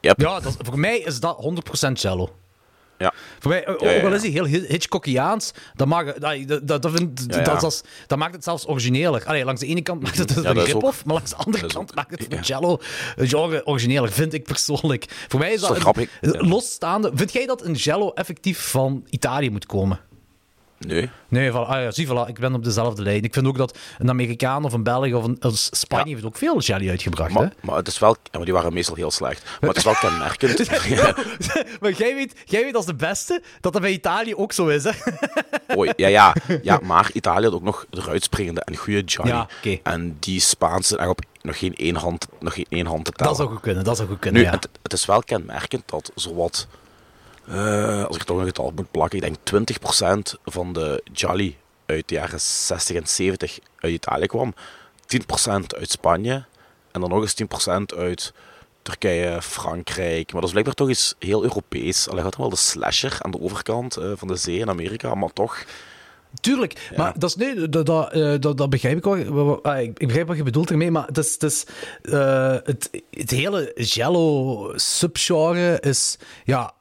Yep. 0.00 0.20
Ja, 0.20 0.40
dat, 0.40 0.56
voor 0.58 0.78
mij 0.78 0.98
is 0.98 1.20
dat 1.20 1.62
100% 1.88 1.92
jello. 1.92 2.30
Ja. 2.98 3.12
Voor 3.38 3.50
mij, 3.50 3.68
ook 3.68 3.80
al 3.80 4.12
is 4.12 4.22
hij 4.22 4.30
heel 4.30 4.44
Hi- 4.44 4.66
Hitchcockiaans, 4.68 5.50
dat, 5.74 5.86
mag, 5.86 6.04
dat, 6.14 6.60
dat, 6.68 6.82
dat, 6.82 6.92
vind-. 6.92 7.32
Dat, 7.44 7.84
dat, 8.06 8.18
maakt 8.18 8.34
het 8.34 8.44
zelfs 8.44 8.66
origineler. 8.66 9.24
Allee, 9.24 9.44
langs 9.44 9.60
de 9.60 9.66
ene 9.66 9.82
kant 9.82 10.02
maakt 10.02 10.18
het 10.18 10.36
een 10.36 10.42
rip-off, 10.64 11.04
maar 11.04 11.14
langs 11.14 11.30
de 11.30 11.36
andere 11.36 11.66
kant 11.66 11.90
ook- 11.90 11.94
maakt 11.94 12.10
het 12.10 12.32
een 12.32 12.40
jello 12.40 12.78
een 13.16 13.28
genre 13.28 13.66
origineler, 13.66 14.12
vind 14.12 14.32
ik 14.32 14.44
persoonlijk. 14.44 15.24
Voor 15.28 15.40
mij 15.40 15.52
is 15.52 15.60
dat, 15.60 15.70
een- 16.20 16.48
losstaande... 16.48 17.10
Vind 17.14 17.32
jij 17.32 17.46
dat 17.46 17.64
een 17.64 17.72
jello 17.74 18.10
effectief 18.10 18.70
van 18.70 19.06
Italië 19.10 19.50
moet 19.50 19.66
komen? 19.66 20.00
Nee. 20.78 21.10
Nee, 21.28 21.50
voilà, 21.50 21.54
ah 21.54 21.82
ja, 21.82 21.90
zie, 21.90 22.06
voilà, 22.06 22.28
ik 22.28 22.38
ben 22.38 22.54
op 22.54 22.64
dezelfde 22.64 23.02
lijn. 23.02 23.22
Ik 23.22 23.34
vind 23.34 23.46
ook 23.46 23.56
dat 23.56 23.78
een 23.98 24.08
Amerikaan 24.08 24.64
of 24.64 24.72
een 24.72 24.82
Belg 24.82 25.12
of 25.12 25.24
een, 25.24 25.36
of 25.40 25.52
Spanje 25.56 26.04
Ja. 26.06 26.12
heeft 26.12 26.24
ook 26.26 26.36
veel 26.36 26.60
jelly 26.60 26.88
uitgebracht. 26.90 27.34
hè? 27.34 27.46
Maar, 27.60 27.76
het 27.76 27.88
is 27.88 27.98
wel... 27.98 28.16
Ja, 28.22 28.28
maar 28.32 28.44
die 28.44 28.54
waren 28.54 28.72
meestal 28.72 28.94
heel 28.94 29.10
slecht. 29.10 29.44
Maar 29.60 29.68
het 29.68 29.78
is 29.78 29.84
wel 29.84 29.94
kenmerkend. 29.94 30.58
Maar 31.80 31.92
jij 31.92 32.14
weet, 32.14 32.34
jij 32.44 32.62
weet 32.64 32.74
als 32.76 32.86
de 32.86 32.94
beste 32.94 33.42
dat 33.60 33.72
dat 33.72 33.82
bij 33.82 33.92
Italië 33.92 34.34
ook 34.34 34.52
zo 34.52 34.66
is, 34.66 34.84
hè? 34.84 34.90
Oei, 35.78 35.92
ja, 35.96 36.08
ja, 36.08 36.34
ja, 36.62 36.80
maar 36.82 37.10
Italië 37.12 37.44
had 37.44 37.54
ook 37.54 37.62
nog 37.62 37.86
de 37.90 38.08
uitspringende 38.08 38.60
en 38.60 38.76
goede 38.76 39.00
Johnny. 39.04 39.32
Ja, 39.34 39.48
oké. 39.58 39.78
En 39.82 40.16
die 40.20 40.40
Spaanse 40.40 40.88
zijn 40.88 41.00
echt 41.00 41.08
op 41.10 41.20
nog 41.42 41.58
geen 41.58 41.74
één 41.76 41.96
hand, 41.96 42.26
nog 42.40 42.54
geen 42.54 42.66
één 42.68 42.86
hand 42.86 43.04
te 43.04 43.12
tellen. 43.12 43.32
Dat 43.32 43.40
zou 43.40 43.52
goed 43.54 43.60
kunnen, 43.62 43.84
dat 43.84 43.96
zou 43.96 44.08
goed 44.08 44.18
kunnen, 44.18 44.40
Nu, 44.40 44.46
ja. 44.46 44.52
het, 44.54 44.68
het 44.82 44.92
is 44.92 45.06
wel 45.06 45.22
kenmerkend 45.22 45.82
dat 45.86 46.10
zowat, 46.14 46.66
eh, 47.48 48.04
als 48.04 48.16
ik 48.16 48.22
toch 48.22 48.38
een 48.38 48.46
getal 48.46 48.72
moet 48.74 48.90
plakken, 48.90 49.22
ik 49.22 49.24
denk 49.24 49.36
20% 50.34 50.40
van 50.44 50.72
de 50.72 51.02
Jolly 51.12 51.56
uit 51.86 52.08
de 52.08 52.14
jaren 52.14 52.40
60 52.40 52.96
en 52.96 53.06
70 53.06 53.58
uit 53.78 53.92
Italië 53.92 54.26
kwam. 54.26 54.54
10% 55.06 55.76
uit 55.78 55.90
Spanje 55.90 56.44
en 56.92 57.00
dan 57.00 57.10
nog 57.10 57.22
eens 57.22 57.34
10% 57.34 57.96
uit 57.96 58.32
Turkije, 58.82 59.42
Frankrijk. 59.42 60.24
Maar 60.32 60.40
dat 60.40 60.44
is 60.44 60.50
blijkbaar 60.50 60.74
toch 60.74 60.88
iets 60.88 61.14
heel 61.18 61.42
Europees. 61.42 62.08
Alleen 62.08 62.22
had 62.22 62.32
dan 62.32 62.40
wel 62.40 62.50
de 62.50 62.56
slasher 62.56 63.16
aan 63.20 63.30
de 63.30 63.40
overkant 63.40 63.96
eh, 63.96 64.12
van 64.14 64.28
de 64.28 64.36
zee 64.36 64.58
in 64.58 64.68
Amerika, 64.68 65.14
maar 65.14 65.32
toch 65.32 65.64
Tuurlijk, 66.40 66.90
maar 66.96 67.18
dat 67.18 67.30
is 67.30 67.36
nee, 67.36 67.68
dat, 67.68 67.86
dat, 67.86 68.12
eh, 68.12 68.34
dat, 68.40 68.56
dat 68.58 68.70
begrijp 68.70 68.96
ik 68.96 69.04
wel. 69.04 69.62
Ah, 69.64 69.80
Ik 69.82 69.98
begrijp 69.98 70.26
wat 70.26 70.36
je 70.36 70.42
bedoelt 70.42 70.70
ermee, 70.70 70.90
maar 70.90 71.06
het, 71.06 71.18
is, 71.18 71.32
het, 71.32 71.42
is, 71.42 71.64
eh, 72.02 72.56
het, 72.64 72.90
het 73.10 73.30
hele 73.30 73.72
Jello 73.76 74.72
subgenre 74.76 75.80
is, 75.80 76.18
ja, 76.44 76.72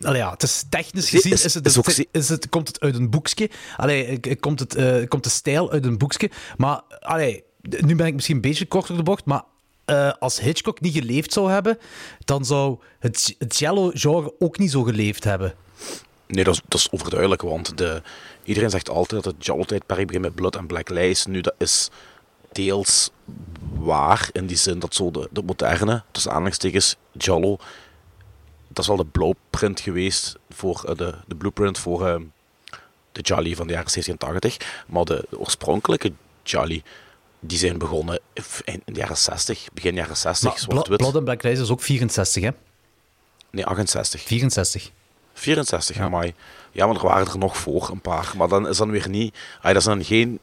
allee, 0.00 0.20
ja, 0.20 0.30
het 0.30 0.42
is 0.42 0.64
technisch 0.68 1.06
Zie- 1.08 1.16
gezien 1.18 1.32
is- 1.32 1.44
is, 1.44 1.54
het, 1.54 1.66
is 1.66 1.78
ook 1.78 1.86
is, 2.10 2.28
het, 2.28 2.48
komt 2.48 2.68
het 2.68 2.80
uit 2.80 2.94
een 2.94 3.10
boekje. 3.10 3.50
Allee, 3.76 4.36
komt, 4.40 4.58
het, 4.60 4.74
eh, 4.74 5.08
komt 5.08 5.24
de 5.24 5.30
stijl 5.30 5.70
uit 5.72 5.84
een 5.84 5.98
boekje, 5.98 6.30
maar 6.56 6.80
allee, 7.00 7.44
nu 7.60 7.96
ben 7.96 8.06
ik 8.06 8.14
misschien 8.14 8.34
een 8.36 8.40
beetje 8.40 8.66
kort 8.66 8.86
door 8.86 8.96
de 8.96 9.02
bocht, 9.02 9.24
maar 9.24 9.42
als 10.18 10.40
Hitchcock 10.40 10.80
niet 10.80 10.94
geleefd 10.94 11.32
zou 11.32 11.50
hebben, 11.50 11.78
dan 12.24 12.44
zou 12.44 12.78
het, 12.98 13.34
het 13.38 13.58
Jello-genre 13.58 14.34
ook 14.38 14.58
niet 14.58 14.70
zo 14.70 14.82
geleefd 14.82 15.24
hebben. 15.24 15.54
Nee, 16.26 16.44
dat 16.44 16.54
is, 16.54 16.60
dat 16.68 16.80
is 16.80 16.90
overduidelijk, 16.90 17.42
want 17.42 17.78
de, 17.78 18.02
iedereen 18.44 18.70
zegt 18.70 18.88
altijd 18.88 19.22
dat 19.24 19.34
het 19.34 19.46
Jallo-tijdperk 19.46 20.06
begint 20.06 20.24
met 20.24 20.34
Blood 20.34 20.56
en 20.56 20.66
Black 20.66 20.88
Lies. 20.88 21.26
Nu, 21.26 21.40
dat 21.40 21.54
is 21.58 21.88
deels 22.52 23.10
waar, 23.72 24.28
in 24.32 24.46
die 24.46 24.56
zin 24.56 24.78
dat 24.78 24.94
zo 24.94 25.10
de, 25.10 25.28
de 25.30 25.42
moderne, 25.42 26.02
tussen 26.10 26.30
aanhalingstekens, 26.30 26.96
Jallo, 27.12 27.56
dat 28.68 28.78
is 28.78 28.86
wel 28.86 28.96
de 28.96 29.04
blueprint 29.04 29.80
geweest 29.80 30.36
voor, 30.50 30.84
eh, 30.88 30.96
de, 30.96 31.14
de 31.26 31.34
blueprint 31.34 31.78
voor 31.78 32.06
eh, 32.08 32.20
de 33.12 33.20
Jolly 33.20 33.54
van 33.56 33.66
de 33.66 33.72
jaren 33.72 33.90
70 33.90 34.12
en 34.12 34.18
80. 34.18 34.56
Maar 34.86 35.04
de, 35.04 35.26
de 35.30 35.38
oorspronkelijke 35.38 36.12
Jolly, 36.42 36.82
die 37.40 37.58
zijn 37.58 37.78
begonnen 37.78 38.20
in, 38.34 38.44
in 38.84 38.92
de 38.94 39.00
jaren 39.00 39.16
60, 39.16 39.66
begin 39.72 39.94
jaren 39.94 40.16
60, 40.16 40.42
Maar 40.42 40.52
Bla- 40.54 40.62
zwart-wit. 40.62 40.98
Blood 40.98 41.14
and 41.14 41.24
Black 41.24 41.42
Lies 41.42 41.58
is 41.60 41.70
ook 41.70 41.82
64, 41.82 42.42
hè? 42.42 42.50
Nee, 43.50 43.66
68. 43.66 44.22
64. 44.22 44.90
64, 45.34 45.96
ja. 45.96 46.08
maar 46.08 46.30
Ja, 46.72 46.86
maar 46.86 46.96
er 46.96 47.02
waren 47.02 47.26
er 47.26 47.38
nog 47.38 47.56
voor 47.56 47.88
een 47.90 48.00
paar. 48.00 48.32
Maar 48.36 48.48
dan 48.48 48.68
is 48.68 48.76
dan 48.76 48.90
weer 48.90 49.08
niet... 49.08 49.36
Ah, 49.58 49.64
dat 49.64 49.76
is 49.76 49.84
dan 49.84 50.04
geen 50.04 50.38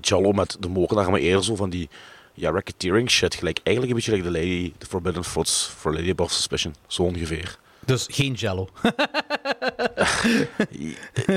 Jallo 0.00 0.32
met 0.32 0.56
de 0.60 0.68
moordenaar, 0.68 1.10
maar 1.10 1.20
eerder 1.20 1.44
zo 1.44 1.56
van 1.56 1.70
die 1.70 1.88
ja, 2.34 2.50
racketeering 2.50 3.10
shit. 3.10 3.34
Gelijk, 3.34 3.60
eigenlijk 3.62 3.96
een 3.96 4.04
beetje 4.04 4.22
like 4.22 4.32
The 4.32 4.46
Lady, 4.46 4.72
The 4.78 4.86
Forbidden 4.86 5.24
Fruits 5.24 5.70
for 5.76 5.94
Lady 5.94 6.10
Above 6.10 6.32
Suspicion. 6.34 6.74
Zo 6.86 7.02
ongeveer. 7.02 7.58
Dus 7.84 8.06
geen 8.10 8.32
Jello. 8.32 8.68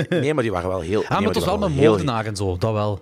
Nee, 0.09 0.33
maar 0.33 0.43
die 0.43 0.51
waren 0.51 0.69
wel 0.69 0.79
heel... 0.79 1.03
Ah, 1.03 1.09
nee, 1.09 1.17
maar 1.19 1.27
het 1.27 1.35
was 1.35 1.45
wel 1.45 1.57
met 1.57 1.71
heel- 1.71 1.89
moordenaar 1.89 2.25
en 2.25 2.35
zo, 2.35 2.57
dat 2.57 2.73
wel. 2.73 3.01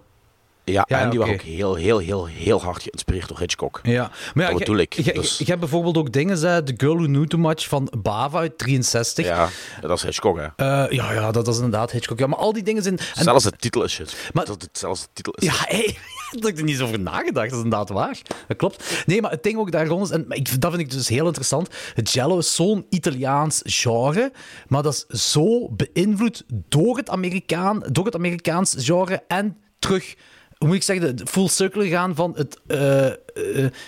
Ja, 0.72 0.86
Ja, 0.88 1.00
en 1.00 1.10
die 1.10 1.20
oké. 1.20 1.30
waren 1.30 1.34
ook 1.34 1.48
heel, 1.56 1.76
heel, 1.76 1.98
heel, 2.00 2.26
heel 2.26 2.62
hard 2.62 2.82
geïnspireerd 2.84 3.28
door 3.28 3.40
Hitchcock. 3.40 3.80
Ja, 3.84 4.12
maar 4.34 4.44
ja, 4.44 4.50
Dat 4.50 4.60
bedoel 4.60 4.78
ik, 4.78 4.94
Je, 4.94 5.14
dus- 5.14 5.42
hebt 5.46 5.60
bijvoorbeeld 5.60 5.98
ook 5.98 6.12
dingen, 6.12 6.40
hè, 6.40 6.64
The 6.64 6.74
Girl 6.78 6.96
Who 6.96 7.06
Knew 7.06 7.26
Too 7.28 7.40
Much 7.40 7.68
van 7.68 7.92
Bava 8.02 8.38
uit 8.40 8.58
63. 8.58 9.26
Ja, 9.26 9.50
dat 9.82 9.98
is 9.98 10.04
Hitchcock, 10.04 10.38
hè. 10.38 10.46
Eh, 10.86 10.92
ja, 10.92 11.12
ja, 11.14 11.32
dat 11.32 11.48
is 11.48 11.56
inderdaad 11.56 11.92
Hitchcock. 11.92 12.20
Ja, 12.20 12.28
maar 12.28 12.38
al 12.40 12.54
die 12.54 12.64
dingen 12.64 12.84
zijn... 12.84 12.98
en- 13.16 13.24
Zelfs 13.24 13.44
de 13.44 13.52
titel 13.52 13.84
is 13.84 13.92
shit. 13.94 14.16
Maar- 14.34 14.46
dat 14.46 14.62
het, 14.62 14.78
zelfs 14.78 15.02
de 15.02 15.08
titel 15.14 15.34
is 15.34 15.46
Ja, 15.46 15.54
hey, 15.76 15.86
daar 16.32 16.42
heb 16.42 16.46
ik 16.46 16.58
er 16.58 16.64
niet 16.64 16.74
eens 16.74 16.84
over 16.84 17.00
nagedacht. 17.00 17.50
Dat 17.50 17.58
is 17.60 17.64
inderdaad 17.64 17.90
waar. 17.90 18.22
Dat 18.48 18.58
klopt. 18.58 19.04
Nee, 19.06 19.22
maar 19.22 19.32
het 19.32 19.44
ding 19.44 19.58
ook 19.58 19.72
daar 19.72 19.88
rond 19.88 20.04
is, 20.06 20.10
en 20.12 20.26
maar 20.28 20.38
ik, 20.38 20.62
dat 20.62 20.72
vind 20.72 20.84
ik 20.84 20.92
dus 20.92 21.08
heel 21.08 21.26
interessant. 21.26 21.70
Het 21.94 22.12
Jello 22.12 22.38
is 22.38 22.56
zo'n 22.56 22.86
Italiaans 22.90 23.62
genre, 23.66 24.32
maar 24.68 24.84
dat 24.84 25.06
is 25.10 25.32
zo 25.34 25.70
beïnvloed 25.70 26.44
door 26.70 26.98
het, 26.98 27.10
Amerikaan, 27.10 27.84
door 27.92 28.06
het 28.06 28.16
Amerikaans 28.16 28.76
genre 28.78 29.24
en 29.28 29.58
terug. 29.80 30.16
Hoe 30.58 30.68
moet 30.68 30.78
ik 30.78 30.84
zeggen, 30.84 31.28
full 31.28 31.48
circle 31.48 31.88
gaan 31.88 32.16
van 32.16 32.34
het, 32.36 32.60
eh, 32.68 33.08
eh, 33.08 33.14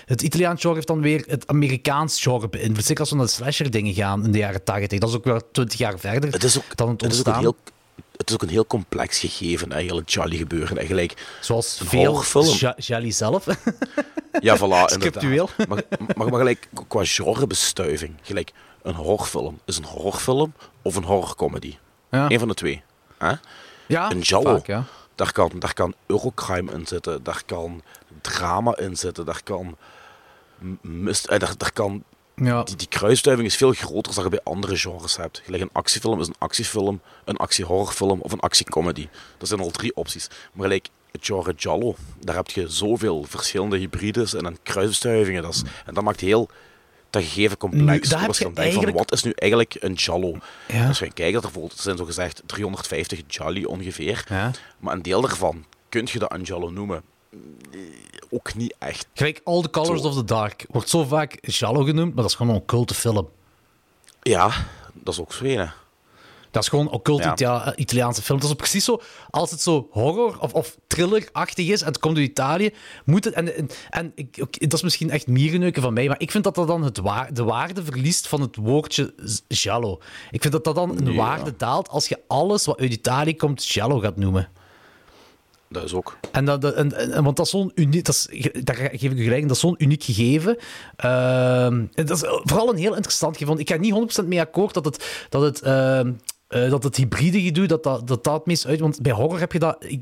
het 0.05 0.21
Italiaans 0.21 0.59
genre 0.61 0.75
heeft 0.75 0.87
dan 0.87 1.01
weer 1.01 1.23
het 1.27 1.47
Amerikaans 1.47 2.21
genre 2.21 2.49
beïnvloed. 2.49 2.85
Zeker 2.85 2.99
als 2.99 3.09
we 3.09 3.15
naar 3.15 3.25
de 3.25 3.31
slasher 3.31 3.71
dingen 3.71 3.93
gaan 3.93 4.23
in 4.25 4.31
de 4.31 4.37
jaren 4.37 4.63
80. 4.63 4.99
Dat 4.99 5.09
is 5.09 5.15
ook 5.15 5.23
weer 5.23 5.41
20 5.51 5.79
jaar 5.79 5.99
verder 5.99 6.31
Het 6.31 6.43
is 6.43 6.57
ook, 6.57 6.75
dan 6.75 6.89
het 6.89 7.01
het 7.01 7.11
is 7.11 7.19
ook 7.19 7.27
een 7.27 7.39
heel, 7.39 7.55
het 8.17 8.29
is 8.29 8.33
ook 8.33 8.41
een 8.41 8.49
heel 8.49 8.65
complex 8.65 9.19
gegeven, 9.19 9.71
het 9.71 10.11
Jolly 10.13 10.37
gebeuren. 10.37 10.77
Eigenlijk, 10.77 11.37
Zoals 11.41 11.79
een 11.79 12.23
veel 12.23 12.73
Jelly 12.77 13.11
zelf. 13.11 13.45
Ja, 14.41 14.57
voilà, 14.57 14.85
Scriptueel. 14.93 15.49
Maar, 15.67 15.83
maar, 16.15 16.27
maar 16.27 16.39
gelijk, 16.39 16.67
qua 16.87 17.01
genrebestuiving, 17.05 18.13
gelijk, 18.21 18.51
een 18.81 18.95
horrorfilm 18.95 19.59
is 19.65 19.77
een 19.77 19.85
horrorfilm 19.85 20.53
of 20.81 20.95
een 20.95 21.03
horrorcomedy. 21.03 21.77
Ja. 22.11 22.25
Eén 22.29 22.39
van 22.39 22.47
de 22.47 22.53
twee. 22.53 22.83
Hè? 23.17 23.33
Ja, 23.87 24.11
Een 24.11 24.25
vaak, 24.25 24.67
ja. 24.67 24.85
Daar, 25.19 25.31
kan, 25.31 25.51
daar 25.55 25.73
kan 25.73 25.93
Eurocrime 26.05 26.71
in 26.71 26.87
zitten, 26.87 27.23
daar 27.23 27.41
kan 27.45 27.81
drama 28.21 28.77
in 28.77 28.95
zitten, 28.95 29.25
daar 29.25 29.41
kan... 29.43 29.77
Mist, 30.81 31.25
eh, 31.25 31.39
daar, 31.39 31.57
daar 31.57 31.71
kan 31.71 32.03
Ja. 32.35 32.63
die, 32.63 32.75
die 32.75 32.87
kruisstuiving 32.87 33.47
is 33.47 33.55
veel 33.55 33.71
groter 33.71 34.13
dan 34.13 34.23
je 34.23 34.29
bij 34.29 34.39
andere 34.43 34.77
genres 34.77 35.17
hebt. 35.17 35.41
Gelijk 35.45 35.63
een 35.63 35.69
actiefilm 35.71 36.19
is 36.19 36.27
een 36.27 36.35
actiefilm, 36.37 37.01
een 37.25 37.37
actiehorrorfilm 37.37 38.21
of 38.21 38.31
een 38.31 38.39
actiecomedy. 38.39 39.07
Dat 39.37 39.47
zijn 39.47 39.59
al 39.59 39.71
drie 39.71 39.95
opties. 39.95 40.27
Maar 40.53 40.63
gelijk 40.63 40.87
het 41.11 41.25
genre 41.25 41.53
Jallo, 41.53 41.95
daar 42.19 42.35
heb 42.35 42.49
je 42.49 42.69
zoveel 42.69 43.23
verschillende 43.23 43.77
hybrides 43.77 44.33
en 44.33 44.45
een 44.45 44.57
kruisstuivingen. 44.63 45.41
Dat 45.41 45.53
is, 45.53 45.63
en 45.85 45.93
dat 45.93 46.03
maakt 46.03 46.19
heel 46.19 46.49
dat 47.09 47.23
gegeven 47.23 47.57
complex. 47.57 47.83
Nu, 48.03 48.09
daar 48.09 48.19
je 48.21 48.25
denkt 48.25 48.37
van, 48.55 48.63
eigenlijk- 48.63 48.97
wat 48.97 49.11
is 49.11 49.23
nu 49.23 49.31
eigenlijk 49.35 49.75
een 49.79 49.93
Jallo? 49.93 50.37
Ja. 50.67 50.87
Als 50.87 50.99
je 50.99 51.13
kijkt, 51.13 51.33
dat 51.33 51.43
er, 51.43 51.49
bijvoorbeeld- 51.51 51.77
er 51.77 51.83
zijn 51.83 51.97
zo 51.97 52.05
gezegd 52.05 52.41
350 52.45 53.21
Jolly 53.27 53.63
ongeveer. 53.63 54.25
Ja. 54.29 54.51
Maar 54.79 54.93
een 54.93 55.01
deel 55.01 55.21
daarvan 55.21 55.65
kun 55.89 56.07
je 56.11 56.19
dat 56.19 56.33
een 56.33 56.41
Jallo 56.41 56.69
noemen. 56.69 57.01
Eh, 57.71 57.79
Ook 58.31 58.55
niet 58.55 58.75
echt. 58.79 59.07
Gelijk 59.13 59.41
All 59.43 59.61
the 59.61 59.69
Colors 59.69 60.01
Zo. 60.01 60.07
of 60.07 60.15
the 60.15 60.23
Dark. 60.23 60.65
Wordt 60.69 60.89
zo 60.89 61.03
vaak 61.03 61.37
Jallo 61.41 61.83
genoemd, 61.83 62.13
maar 62.13 62.21
dat 62.23 62.31
is 62.31 62.35
gewoon 62.37 62.55
een 62.55 62.61
occulte 62.61 62.93
film. 62.93 63.29
Ja, 64.21 64.51
dat 64.93 65.13
is 65.13 65.19
ook 65.19 65.33
zo 65.33 65.45
een. 65.45 65.73
Dat 66.51 66.63
is 66.63 66.69
gewoon 66.69 66.89
occult 66.89 67.23
Ja. 67.23 67.31
Ita- 67.33 67.73
Italiaanse 67.75 68.21
film. 68.21 68.39
Dat 68.39 68.49
is 68.49 68.55
precies 68.55 68.85
zo, 68.85 69.01
als 69.29 69.51
het 69.51 69.61
zo 69.61 69.87
horror 69.91 70.37
of, 70.39 70.53
of 70.53 70.77
thriller-achtig 70.87 71.67
is 71.67 71.81
en 71.81 71.87
het 71.87 71.99
komt 71.99 72.17
uit 72.17 72.25
Italië, 72.27 72.73
moet 73.05 73.23
het... 73.25 73.33
En, 73.33 73.55
en, 73.57 73.69
en 73.89 74.11
ik, 74.15 74.35
dat 74.59 74.73
is 74.73 74.81
misschien 74.81 75.09
echt 75.09 75.27
mierenneuken 75.27 75.81
van 75.81 75.93
mij, 75.93 76.07
maar 76.07 76.19
ik 76.21 76.31
vind 76.31 76.43
dat 76.43 76.55
dat 76.55 76.67
dan 76.67 76.83
het 76.83 76.95
de 77.33 77.43
waarde 77.43 77.83
verliest 77.83 78.27
van 78.27 78.41
het 78.41 78.55
woordje 78.55 79.13
giallo. 79.47 79.99
Ik 80.31 80.41
vind 80.41 80.53
dat 80.53 80.63
dat 80.63 80.75
dan 80.75 80.89
een 80.97 81.11
Ja. 81.11 81.17
waarde 81.17 81.53
daalt 81.57 81.89
als 81.89 82.07
je 82.07 82.19
alles 82.27 82.65
wat 82.65 82.79
uit 82.79 82.91
Italië 82.93 83.35
komt 83.35 83.63
giallo 83.63 83.99
gaat 83.99 84.15
noemen. 84.17 84.49
Dat 85.71 85.83
is 85.83 85.93
ook. 85.93 86.17
En 86.31 86.45
dat, 86.45 86.61
dat- 86.61 86.73
en, 86.73 86.93
en- 87.13 87.23
want 87.23 87.35
dat 87.37 87.45
is 87.45 87.51
zo'n 87.51 87.71
uniek, 87.75 88.05
dat 88.05 88.15
is, 88.15 88.51
daar 88.63 88.75
geef 88.75 89.01
ik 89.11 89.17
u 89.17 89.23
gelijk, 89.23 89.41
dat 89.41 89.51
is 89.51 89.59
zo'n 89.59 89.75
uniek 89.77 90.03
gegeven. 90.03 90.57
Ehm, 90.95 91.85
dat 91.93 92.09
is 92.09 92.23
vooral 92.43 92.69
een 92.69 92.77
heel 92.77 92.95
interessant 92.95 93.31
gegeven. 93.37 93.55
Want 93.55 93.69
ik 93.69 93.75
ga 93.75 93.81
niet 93.81 94.21
100% 94.23 94.27
mee 94.27 94.39
akkoord 94.39 94.73
dat 94.73 94.85
het, 94.85 95.25
dat 95.29 95.41
het, 95.41 95.61
ehm, 95.61 96.11
eh, 96.49 96.69
dat 96.69 96.83
het 96.83 96.95
hybride 96.95 97.41
gedoe, 97.41 97.65
dat 97.67 97.83
dat, 97.83 98.07
dat 98.07 98.23
dat 98.23 98.33
het 98.33 98.45
meest 98.45 98.65
uit... 98.65 98.79
Want 98.79 99.01
bij 99.01 99.11
horror 99.11 99.39
heb 99.39 99.51
je 99.51 99.59
dat, 99.59 99.85
ik 99.87 100.01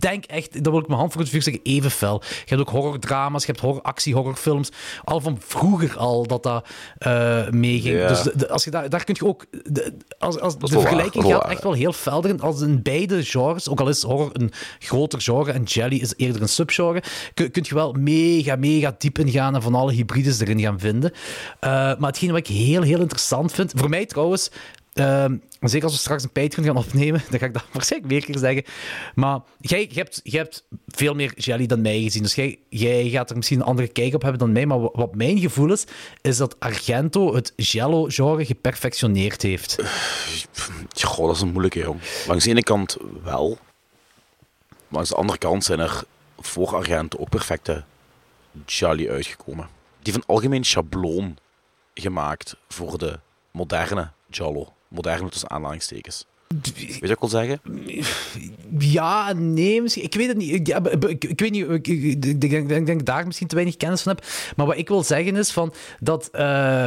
denk 0.00 0.24
echt, 0.24 0.52
dat 0.64 0.72
wil 0.72 0.80
ik 0.80 0.86
mijn 0.86 0.98
hand 0.98 1.12
voor 1.12 1.20
het 1.20 1.30
vuur 1.30 1.42
zeggen, 1.42 1.62
even 1.62 1.90
fel. 1.90 2.22
Je 2.24 2.54
hebt 2.54 2.60
ook 2.60 2.68
horrordrama's, 2.68 3.40
je 3.44 3.50
hebt 3.50 3.60
horror, 3.62 3.82
actie, 3.82 4.14
horrorfilms. 4.14 4.68
Al 5.04 5.20
van 5.20 5.36
vroeger 5.40 5.96
al 5.98 6.26
dat 6.26 6.42
dat 6.42 6.66
eh, 6.98 7.48
meeging. 7.50 7.96
Ja. 7.98 8.08
Dus 8.08 8.22
de- 8.22 8.32
de- 8.36 8.48
als 8.48 8.64
je 8.64 8.70
daar, 8.70 8.88
daar 8.88 9.04
kun 9.04 9.16
je 9.18 9.26
ook... 9.26 9.46
De, 9.62 9.92
als, 10.18 10.38
als, 10.40 10.58
de 10.58 10.66
waar, 10.66 10.80
vergelijking 10.80 11.24
gaat 11.24 11.32
waar. 11.42 11.50
echt 11.50 11.62
wel 11.62 11.72
heel 11.72 11.92
fel 11.92 12.24
erin. 12.24 12.40
Als 12.40 12.60
in 12.60 12.82
beide 12.82 13.24
genres, 13.24 13.68
ook 13.68 13.80
al 13.80 13.88
is 13.88 14.02
horror 14.02 14.30
een 14.32 14.50
groter 14.78 15.20
genre 15.20 15.52
en 15.52 15.62
Jelly 15.62 15.96
is 15.96 16.14
eerder 16.16 16.42
een 16.42 16.48
subgenre, 16.48 17.02
kun, 17.34 17.50
kun 17.50 17.64
je 17.68 17.74
wel 17.74 17.92
mega, 17.92 18.56
mega 18.56 18.94
diep 18.98 19.18
ingaan 19.18 19.54
en 19.54 19.62
van 19.62 19.74
alle 19.74 19.92
hybrides 19.92 20.40
erin 20.40 20.60
gaan 20.60 20.78
vinden. 20.78 21.12
Eh, 21.60 21.70
maar 21.70 21.96
hetgeen 22.00 22.30
wat 22.30 22.38
ik 22.38 22.46
heel, 22.46 22.82
heel 22.82 23.00
interessant 23.00 23.52
vind, 23.52 23.72
voor 23.76 23.88
mij 23.88 24.06
trouwens, 24.06 24.50
ehm, 24.92 25.36
zeker 25.60 25.84
als 25.84 25.92
we 25.94 26.00
straks 26.00 26.22
een 26.22 26.30
Patreon 26.32 26.66
gaan 26.66 26.76
opnemen, 26.76 27.22
dan 27.30 27.38
ga 27.38 27.46
ik 27.46 27.52
dat 27.54 27.64
waarschijnlijk 27.72 28.12
meer 28.12 28.24
keer 28.24 28.38
zeggen. 28.38 28.64
Maar 29.14 29.40
jij, 29.60 29.90
hebt, 29.94 30.20
hebt 30.24 30.64
veel 30.86 31.14
meer 31.14 31.32
Jelly 31.36 31.66
dan 31.66 31.80
mij 31.80 32.02
gezien, 32.02 32.22
dus 32.22 32.34
jij, 32.34 32.58
jij 32.68 33.08
gaat 33.08 33.30
er 33.30 33.36
misschien 33.36 33.58
een 33.60 33.66
andere 33.66 33.88
kijk 33.88 34.14
op 34.14 34.22
hebben 34.22 34.40
dan 34.40 34.52
mij. 34.52 34.66
Maar 34.66 34.80
wa- 34.80 34.90
wat 34.92 35.14
mijn 35.14 35.38
gevoel 35.38 35.72
is, 35.72 35.84
is 36.22 36.36
dat 36.36 36.60
Argento 36.60 37.34
het 37.34 37.52
Jello-genre 37.56 38.44
geperfectioneerd 38.46 39.42
heeft. 39.42 39.78
Goh, 41.00 41.26
dat 41.26 41.36
is 41.36 41.42
een 41.42 41.48
moeilijke, 41.52 41.78
jong. 41.78 42.00
Langs 42.26 42.44
de 42.44 42.50
ene 42.50 42.62
kant 42.62 42.96
wel. 43.22 43.58
Maar 44.68 44.78
langs 44.88 45.08
de 45.08 45.16
andere 45.16 45.38
kant 45.38 45.64
zijn 45.64 45.78
er 45.80 46.02
voor 46.38 46.76
Argento 46.76 47.18
ook 47.18 47.28
perfecte 47.28 47.84
Jolly 48.66 49.08
uitgekomen. 49.08 49.68
Die 50.02 50.12
van 50.12 50.22
algemeen 50.26 50.64
schabloon 50.64 51.36
gemaakt 51.94 52.56
voor 52.68 52.98
de 52.98 53.18
moderne 53.50 54.10
Jallo. 54.30 54.72
Moderne 54.94 55.28
tussen 55.28 55.50
aanhalingstekens. 55.50 56.26
Weet 56.62 56.76
je 56.76 57.00
wat 57.00 57.10
ik 57.10 57.18
wil 57.18 57.28
zeggen? 57.28 57.60
Ja, 58.78 59.32
nee, 59.32 59.82
misschien. 59.82 60.02
Ik 60.04 60.14
weet 60.14 60.28
het 60.28 60.36
niet. 60.36 60.50
Ik, 60.52 60.66
ja, 60.66 60.82
ik, 60.90 61.24
ik 61.24 61.40
weet 61.40 61.50
niet. 61.50 61.68
Ik, 61.68 61.86
ik, 61.86 62.24
ik 62.24 62.50
denk, 62.50 62.68
dat 62.68 62.88
ik 62.88 63.06
daar 63.06 63.26
misschien 63.26 63.46
te 63.46 63.54
weinig 63.54 63.76
kennis 63.76 64.02
van 64.02 64.12
heb. 64.14 64.26
Maar 64.56 64.66
wat 64.66 64.76
ik 64.76 64.88
wil 64.88 65.02
zeggen 65.02 65.36
is 65.36 65.50
van 65.50 65.74
dat 66.00 66.28
eh, 66.32 66.86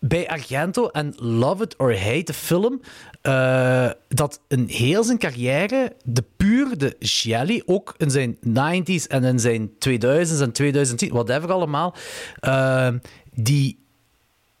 bij 0.00 0.28
Argento 0.28 0.88
en 0.88 1.14
Love 1.16 1.62
It 1.62 1.76
or 1.76 1.98
Hate 1.98 2.22
the 2.22 2.32
film. 2.34 2.80
eh, 3.22 3.90
dat 4.08 4.40
in 4.48 4.66
heel 4.68 5.04
zijn 5.04 5.18
carrière 5.18 5.92
de 6.04 6.24
puur 6.36 6.78
de 6.78 6.96
Jelly, 6.98 7.62
ook 7.66 7.94
in 7.96 8.10
zijn 8.10 8.36
90s 8.36 9.06
en 9.08 9.24
in 9.24 9.38
zijn 9.38 9.70
2000s 9.70 10.40
en 10.40 10.52
2010, 10.52 11.12
whatever 11.12 11.52
allemaal, 11.52 11.94
eh, 12.40 12.88
die 13.34 13.78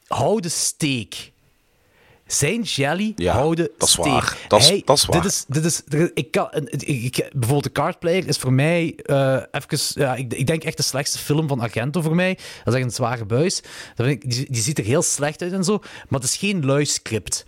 houden 0.06 0.50
steek 0.50 1.32
zijn 2.26 2.62
jelly 2.62 3.12
Ja, 3.16 3.32
houden 3.32 3.68
dat 3.78 3.88
is 3.88 3.94
steek. 3.94 4.04
waar. 4.04 4.36
Dat 4.48 4.60
is- 4.60 4.68
Hij- 4.68 4.82
dat 4.84 4.96
is 4.96 5.04
waar. 5.06 5.22
Dit 5.22 5.30
is, 5.30 5.44
dit 5.48 5.64
is, 5.64 5.82
ik 6.14 6.30
kan, 6.30 6.48
ik, 6.52 6.82
ik- 6.82 7.28
bijvoorbeeld 7.32 7.64
de 7.64 7.72
Card 7.72 7.98
Player 7.98 8.26
is 8.28 8.36
voor 8.36 8.52
mij 8.52 8.94
eh 9.02 9.38
even, 9.50 9.78
ja, 10.02 10.14
ik, 10.14 10.34
ik 10.34 10.46
denk 10.46 10.64
echt 10.64 10.76
de 10.76 10.82
slechtste 10.82 11.18
film 11.18 11.48
van 11.48 11.60
Argento 11.60 12.00
voor 12.00 12.14
mij. 12.14 12.34
Dat 12.64 12.74
is 12.74 12.80
echt 12.80 12.84
een 12.84 12.90
zware 12.90 13.24
buis. 13.24 13.60
Dat 13.94 14.06
vind 14.06 14.24
ik, 14.24 14.30
die, 14.30 14.46
die 14.50 14.62
ziet 14.62 14.78
er 14.78 14.84
heel 14.84 15.02
slecht 15.02 15.42
uit 15.42 15.52
en 15.52 15.64
zo, 15.64 15.78
maar 16.08 16.20
het 16.20 16.28
is 16.28 16.36
geen 16.36 16.64
lui 16.66 16.84
script. 16.84 17.46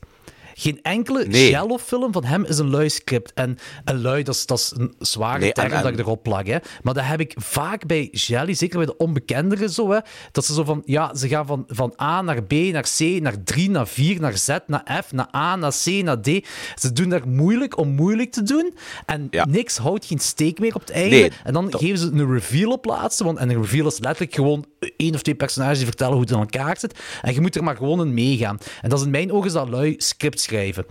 Geen 0.61 0.79
enkele 0.83 1.25
Nee. 1.27 1.51
Jello-film 1.51 2.13
van 2.13 2.25
hem 2.25 2.45
is 2.45 2.59
een 2.59 2.71
lui 2.71 2.89
script. 2.89 3.33
En 3.35 3.59
een 3.85 4.01
lui, 4.01 4.23
dat 4.23 4.35
is, 4.35 4.47
dat 4.47 4.59
is 4.59 4.73
een 4.77 4.95
zware 4.99 5.39
Nee, 5.39 5.53
en- 5.53 5.69
term 5.69 5.83
dat 5.83 5.93
ik 5.93 5.99
erop 5.99 6.23
plak. 6.23 6.47
Hè. 6.47 6.57
Maar 6.83 6.95
dat 6.95 7.05
heb 7.05 7.21
ik 7.21 7.35
vaak 7.37 7.87
bij 7.87 8.09
Jelly, 8.13 8.55
zeker 8.55 8.77
bij 8.77 8.87
de 8.87 8.97
onbekenderen 8.97 9.71
zo. 9.71 9.91
Hè, 9.91 9.99
dat 10.33 10.45
ze 10.45 10.55
zo 10.55 10.65
van, 10.65 10.83
ja, 10.85 11.15
ze 11.15 11.29
gaan 11.29 11.47
van, 11.47 11.65
van 11.69 11.95
A 12.03 12.23
naar 12.23 12.43
B, 12.43 12.53
naar 12.53 12.89
C, 12.97 13.01
naar 13.21 13.43
3, 13.45 13.71
naar 13.71 13.89
4, 13.89 14.21
naar 14.21 14.39
Z, 14.39 14.49
naar 14.67 15.03
F, 15.07 15.13
naar 15.13 15.29
A, 15.37 15.57
naar 15.57 15.73
C, 15.85 15.87
naar 16.03 16.21
D. 16.21 16.27
Ze 16.75 16.93
doen 16.93 17.09
daar 17.09 17.29
moeilijk 17.29 17.79
om 17.79 17.89
moeilijk 17.89 18.33
te 18.33 18.43
doen. 18.43 18.75
En 19.07 19.27
Ja. 19.31 19.47
niks 19.49 19.77
houdt 19.77 20.05
geen 20.07 20.19
steek 20.19 20.59
meer 20.59 20.75
op 20.75 20.81
het 20.81 20.91
einde. 20.91 21.17
Nee, 21.17 21.31
en 21.45 21.53
dan 21.53 21.71
dat- 21.71 21.81
geven 21.81 21.99
ze 21.99 22.07
een 22.13 22.33
reveal 22.33 22.71
op 22.73 22.85
laatste. 22.85 23.25
Want, 23.25 23.39
en 23.39 23.51
een 23.51 23.61
reveal 23.63 23.87
is 23.87 23.99
letterlijk 23.99 24.35
gewoon 24.35 24.65
één 24.97 25.15
of 25.15 25.23
twee 25.23 25.35
personages 25.35 25.77
die 25.77 25.87
vertellen 25.87 26.13
hoe 26.13 26.23
het 26.23 26.31
in 26.31 26.39
elkaar 26.39 26.77
zit. 26.79 26.99
En 27.23 27.35
je 27.35 27.41
moet 27.41 27.57
er 27.57 27.65
maar 27.65 27.77
gewoon 27.77 28.01
in 28.01 28.15
meegaan. 28.15 28.59
En 28.83 28.89
dat 28.89 28.99
is 28.99 29.05
in 29.05 29.11
mijn 29.11 29.33
ogen 29.33 29.47
is 29.47 29.53
dat 29.53 29.69
lui 29.69 29.95
script 29.99 30.41
schrijven. 30.49 30.87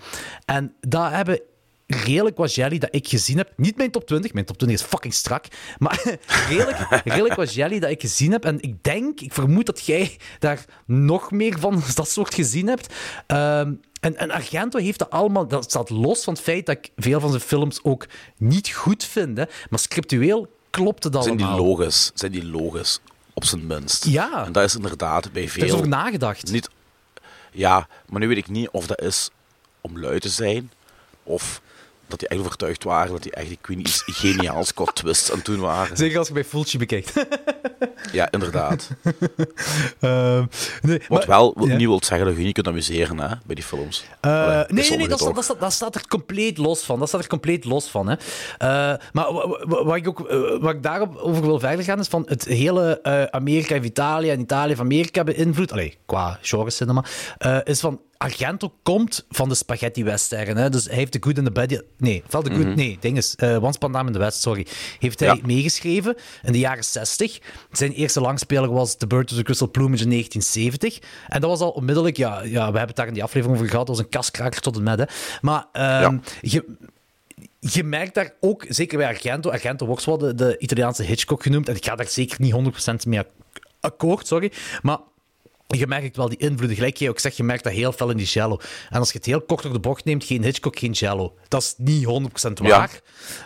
En 0.45 0.73
dat 0.81 1.11
hebben 1.11 1.41
redelijk 1.87 2.37
wat 2.37 2.55
jelly 2.55 2.77
dat 2.77 2.89
ik 2.95 3.07
gezien 3.07 3.37
heb. 3.37 3.53
Niet 3.55 3.77
mijn 3.77 3.91
top 3.91 4.07
20, 4.07 4.33
mijn 4.33 4.45
top 4.45 4.57
20 4.57 4.79
is 4.79 4.85
fucking 4.85 5.13
strak. 5.13 5.45
Maar 5.77 6.03
redelijk, 6.49 7.01
redelijk 7.03 7.35
wat 7.35 7.53
jelly 7.53 7.79
dat 7.79 7.89
ik 7.89 8.01
gezien 8.01 8.31
heb. 8.31 8.45
En 8.45 8.61
ik 8.61 8.83
denk, 8.83 9.19
ik 9.19 9.33
vermoed 9.33 9.65
dat 9.65 9.85
jij 9.85 10.17
daar 10.39 10.65
nog 10.85 11.31
meer 11.31 11.59
van 11.59 11.81
dat 11.95 12.09
soort 12.09 12.33
gezien 12.33 12.67
hebt. 12.67 12.93
Ehm, 13.27 13.73
en, 13.99 14.17
en 14.17 14.31
Argento 14.31 14.79
heeft 14.79 14.99
dat 14.99 15.09
allemaal, 15.09 15.47
dat 15.47 15.63
staat 15.63 15.89
los 15.89 16.23
van 16.23 16.33
het 16.33 16.43
feit 16.43 16.65
dat 16.65 16.77
ik 16.77 16.91
veel 16.95 17.19
van 17.19 17.29
zijn 17.29 17.41
films 17.41 17.83
ook 17.83 18.05
niet 18.37 18.69
goed 18.69 19.03
vind. 19.03 19.37
Hè. 19.37 19.43
Maar 19.69 19.79
scriptueel 19.79 20.55
klopt 20.69 21.03
het 21.03 21.23
Zijn 21.23 21.37
die 21.37 21.45
allemaal. 21.45 21.65
logisch? 21.65 22.11
Zijn 22.13 22.31
die 22.31 22.45
logisch? 22.45 22.99
Op 23.33 23.45
zijn 23.45 23.67
minst. 23.67 24.05
Ja. 24.05 24.45
En 24.45 24.51
dat 24.51 24.63
is 24.63 24.75
inderdaad 24.75 25.31
bij 25.31 25.41
Er 25.41 25.47
is 25.47 25.53
veel... 25.53 25.73
over 25.75 25.87
nagedacht. 25.87 26.51
Niet... 26.51 26.69
Ja, 27.51 27.87
maar 28.09 28.19
nu 28.19 28.27
weet 28.27 28.37
ik 28.37 28.49
niet 28.49 28.69
of 28.69 28.87
dat 28.87 29.01
is 29.01 29.29
om 29.89 29.99
lui 29.99 30.19
te 30.19 30.29
zijn, 30.29 30.71
of 31.23 31.61
dat 32.07 32.19
die 32.19 32.27
echt 32.27 32.39
overtuigd 32.39 32.83
waren 32.83 33.11
dat 33.11 33.23
die 33.23 33.31
echt 33.31 33.47
die 33.47 33.57
Queen 33.61 33.79
iets 33.79 34.03
geniaals 34.05 34.73
qua 34.73 34.83
twists 34.85 35.29
aan 35.31 35.37
het 35.37 35.45
doen 35.45 35.59
waren. 35.59 35.97
Zeker 35.97 36.17
als 36.17 36.27
je 36.27 36.33
bij 36.33 36.45
Fulci 36.45 36.77
bekijkt. 36.77 37.13
Ja, 38.11 38.31
inderdaad. 38.31 38.89
Nee, 39.99 41.01
Wat 41.07 41.27
maar- 41.27 41.27
wel 41.27 41.53
ja. 41.67 41.75
niet 41.75 41.87
wil 41.87 42.03
zeggen 42.03 42.27
dat 42.27 42.37
je 42.37 42.43
niet 42.43 42.53
kunt 42.53 42.67
amuseren 42.67 43.19
hè, 43.19 43.35
bij 43.45 43.55
die 43.55 43.63
films. 43.63 44.05
Eh, 44.21 44.31
Allee, 44.31 44.65
nee, 44.67 44.89
nee, 44.97 45.07
dat, 45.07 45.19
dat, 45.35 45.43
staat, 45.43 45.59
dat 45.59 45.73
staat 45.73 45.95
er 45.95 46.07
compleet 46.07 46.57
los 46.57 46.83
van. 46.83 46.99
Dat 46.99 47.07
staat 47.07 47.21
er 47.21 47.27
compleet 47.27 47.65
los 47.65 47.89
van. 47.89 48.07
Hè. 48.09 48.15
Eh, 48.57 48.67
maar 49.11 49.33
wa- 49.33 49.47
wa- 49.47 49.65
wa- 49.67 49.83
wat 49.83 49.95
ik, 49.95 50.07
ook, 50.07 50.29
eh, 50.29 50.37
wat 50.59 50.73
ik 50.73 50.83
daarop 50.83 51.15
over 51.15 51.41
wil 51.41 51.59
verder 51.59 51.85
gaan, 51.85 51.99
is 51.99 52.07
van 52.07 52.23
het 52.29 52.43
hele 52.45 53.03
Amerika 53.31 53.75
en 53.75 53.83
Italië 53.85 54.29
en 54.29 54.39
Italië 54.39 54.75
van 54.75 54.85
Amerika 54.85 55.23
beïnvloed, 55.23 55.71
allee, 55.71 55.97
qua 56.05 56.39
genre 56.41 56.69
cinema, 56.69 57.03
is 57.63 57.79
van 57.79 58.01
Argento 58.17 58.73
komt 58.83 59.25
van 59.29 59.49
de 59.49 59.55
spaghetti 59.55 60.03
western. 60.03 60.57
Hè? 60.57 60.69
Dus 60.69 60.85
hij 60.85 60.95
heeft 60.95 61.13
de 61.13 61.19
Good 61.21 61.37
and 61.37 61.45
the 61.45 61.51
Bad... 61.51 61.83
Nee, 61.97 62.23
wel 62.29 62.43
de 62.43 62.55
Good... 62.55 62.75
Nee, 62.75 62.97
ding 62.99 63.17
is... 63.17 63.35
eh 63.35 63.63
Once 63.63 63.79
Upon 63.85 64.07
in 64.07 64.13
the 64.13 64.19
West, 64.19 64.41
sorry. 64.41 64.65
Heeft 64.99 65.19
hij 65.19 65.29
Mhm. 65.29 65.37
Ja. 65.37 65.45
meegeschreven 65.45 66.15
in 66.43 66.51
de 66.51 66.59
jaren 66.59 66.83
60. 66.83 67.39
Zijn 67.71 67.91
eerste 67.91 68.21
langspeler 68.21 68.71
was 68.71 68.97
The 68.97 69.07
Bird 69.07 69.31
of 69.31 69.37
the 69.37 69.43
Crystal 69.43 69.69
Plumage 69.71 70.03
in 70.03 70.09
1970. 70.09 70.99
En 71.27 71.41
dat 71.41 71.49
was 71.49 71.59
al 71.59 71.69
onmiddellijk... 71.69 72.17
Ja, 72.17 72.41
ja 72.41 72.43
we 72.49 72.59
hebben 72.61 72.81
het 72.87 72.95
daar 72.95 73.07
in 73.07 73.13
die 73.13 73.23
aflevering 73.23 73.57
over 73.57 73.69
gehad. 73.71 73.87
Dat 73.87 73.95
was 73.95 74.05
een 74.05 74.11
kaskraker 74.11 74.61
tot 74.61 74.75
en 74.75 74.83
met. 74.83 74.99
Hè. 74.99 75.05
Maar 75.41 75.65
ehm, 75.71 76.17
je, 76.41 76.65
je 77.59 77.83
merkt 77.83 78.13
daar 78.13 78.33
ook, 78.39 78.65
zeker 78.69 78.97
bij 78.97 79.07
Argento... 79.07 79.49
Argento 79.49 79.85
wordt 79.85 80.05
wel 80.05 80.17
de, 80.17 80.35
de 80.35 80.57
Italiaanse 80.57 81.03
Hitchcock 81.03 81.43
genoemd. 81.43 81.69
En 81.69 81.75
ik 81.75 81.85
ga 81.85 81.95
daar 81.95 82.07
zeker 82.07 82.41
niet 82.41 82.53
100% 82.53 83.07
mee 83.07 83.19
ak- 83.19 83.27
akkoord, 83.79 84.27
sorry. 84.27 84.51
Maar... 84.81 84.97
Je 85.67 85.87
merkt 85.87 86.17
wel 86.17 86.29
die 86.29 86.37
invloeden. 86.37 86.75
Gelijk 86.75 86.97
jij 86.97 87.09
ook 87.09 87.19
zegt, 87.19 87.37
je 87.37 87.43
merkt 87.43 87.63
dat 87.63 87.73
heel 87.73 87.91
fel 87.91 88.09
in 88.09 88.17
die 88.17 88.25
jello. 88.25 88.59
En 88.89 88.99
als 88.99 89.11
je 89.11 89.17
het 89.17 89.25
heel 89.25 89.41
kort 89.41 89.63
door 89.63 89.73
de 89.73 89.79
bocht 89.79 90.05
neemt, 90.05 90.23
geen 90.23 90.43
Hitchcock, 90.43 90.79
geen 90.79 90.91
jello. 90.91 91.35
Dat 91.47 91.61
is 91.61 91.73
niet 91.77 92.05
100% 92.49 92.51
waar. 92.53 93.01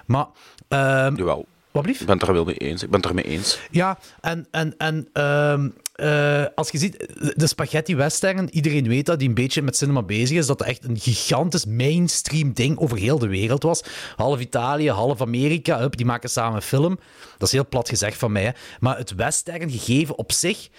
Maar... 0.05 0.27
ehm, 0.67 1.15
Jawel, 1.15 1.45
wat 1.71 1.83
blieft? 1.83 2.01
ik 2.01 2.07
ben 2.07 2.17
het 2.17 2.27
er 2.27 2.33
wel 2.33 2.45
mee 2.45 2.57
eens. 2.57 2.83
Ik 2.83 2.89
ben 2.89 2.99
het 2.99 3.09
er 3.09 3.15
mee 3.15 3.25
eens. 3.25 3.59
Ja, 3.71 3.99
en, 4.21 4.47
en, 4.51 4.73
en 4.77 5.07
ehm, 5.13 5.69
eh, 6.01 6.45
als 6.55 6.69
je 6.69 6.77
ziet, 6.77 7.07
de 7.35 7.47
spaghetti 7.47 7.95
western, 7.95 8.49
iedereen 8.49 8.87
weet 8.87 9.05
dat, 9.05 9.19
die 9.19 9.27
een 9.27 9.33
beetje 9.33 9.61
met 9.61 9.77
cinema 9.77 10.01
bezig 10.03 10.37
is, 10.37 10.45
dat 10.45 10.57
dat 10.57 10.67
echt 10.67 10.83
een 10.83 10.99
gigantisch 10.99 11.65
mainstream 11.65 12.53
ding 12.53 12.77
over 12.77 12.97
heel 12.97 13.19
de 13.19 13.27
wereld 13.27 13.63
was. 13.63 13.83
Half 14.15 14.39
Italië, 14.39 14.89
half 14.89 15.21
Amerika, 15.21 15.79
hup, 15.79 15.97
die 15.97 16.05
maken 16.05 16.29
samen 16.29 16.55
een 16.55 16.61
film. 16.61 16.99
Dat 17.37 17.47
is 17.47 17.51
heel 17.51 17.67
plat 17.67 17.89
gezegd 17.89 18.17
van 18.17 18.31
mij, 18.31 18.43
hè. 18.43 18.51
maar 18.79 18.97
het 18.97 19.15
western 19.15 19.71
gegeven 19.71 20.17
op 20.17 20.31
zich, 20.31 20.69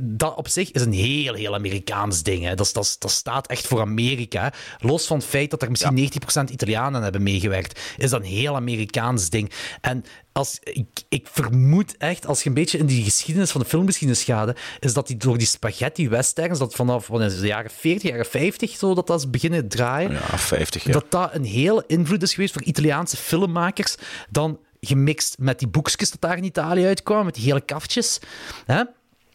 dat 0.00 0.34
op 0.34 0.48
zich 0.48 0.70
is 0.70 0.82
een 0.82 0.92
heel, 0.92 1.34
heel 1.34 1.54
Amerikaans 1.54 2.22
ding. 2.22 2.44
Hè. 2.44 2.54
Dat, 2.54 2.70
dat, 2.72 3.10
staat 3.10 3.46
echt 3.46 3.66
voor 3.66 3.80
Amerika. 3.80 4.52
Los 4.78 5.06
van 5.06 5.16
het 5.16 5.26
feit 5.26 5.50
dat 5.50 5.62
er 5.62 5.70
misschien 5.70 6.10
90% 6.48 6.52
Italianen 6.52 7.02
hebben 7.02 7.22
meegewerkt, 7.22 7.80
is 7.96 8.10
dat 8.10 8.20
een 8.20 8.26
heel 8.26 8.54
Amerikaans 8.54 9.30
ding. 9.30 9.52
En 9.80 10.04
als, 10.32 10.58
ik, 10.62 10.86
ik 11.08 11.28
vermoed 11.30 11.96
echt, 11.96 12.26
als 12.26 12.42
je 12.42 12.48
een 12.48 12.54
beetje 12.54 12.78
in 12.78 12.86
die 12.86 13.04
geschiedenis 13.04 13.50
van 13.50 13.60
de 13.60 13.66
filmgeschiedenis 13.66 14.24
gaat, 14.24 14.58
is 14.80 14.92
dat 14.92 15.06
die 15.06 15.16
door 15.16 15.38
die 15.38 15.46
spaghetti 15.46 16.08
westerns, 16.08 16.58
dat 16.58 16.74
vanaf 16.74 17.06
wanneer 17.06 17.28
de 17.28 17.46
jaren 17.46 17.70
40, 17.70 18.10
jaren 18.10 18.26
50, 18.26 18.76
zo, 18.76 18.94
dat 18.94 19.06
dat 19.06 19.18
is 19.18 19.30
beginnen 19.30 19.68
draaien, 19.68 20.12
Ja, 20.12 20.38
50 20.38 20.84
jaar. 20.84 20.92
dat 20.92 21.10
dat 21.10 21.34
een 21.34 21.44
hele 21.44 21.84
invloed 21.86 22.22
is 22.22 22.34
geweest 22.34 22.52
voor 22.52 22.62
Italiaanse 22.62 23.16
filmmakers, 23.16 23.96
dan 24.30 24.58
gemixt 24.80 25.38
met 25.38 25.58
die 25.58 25.68
boekjes 25.68 26.10
dat 26.10 26.20
daar 26.20 26.36
in 26.36 26.44
Italië 26.44 26.86
uitkwamen, 26.86 27.24
met 27.24 27.34
die 27.34 27.44
hele 27.44 27.60
kaftjes. 27.60 28.18
Hè? 28.66 28.82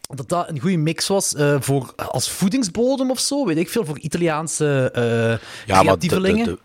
Dat 0.07 0.29
dat 0.29 0.49
een 0.49 0.59
goede 0.59 0.77
mix 0.77 1.07
was 1.07 1.35
eh, 1.35 1.55
voor, 1.59 1.93
als 1.95 2.29
voedingsbodem 2.31 3.11
of 3.11 3.19
zo, 3.19 3.45
weet 3.45 3.57
ik 3.57 3.69
veel, 3.69 3.85
voor 3.85 3.99
Italiaanse 3.99 4.89
eh 4.93 5.03
Ja, 5.67 5.83
maar 5.83 5.97
de, 5.99 6.07
de, 6.07 6.07
creatievelingen. 6.07 6.45
de- 6.45 6.59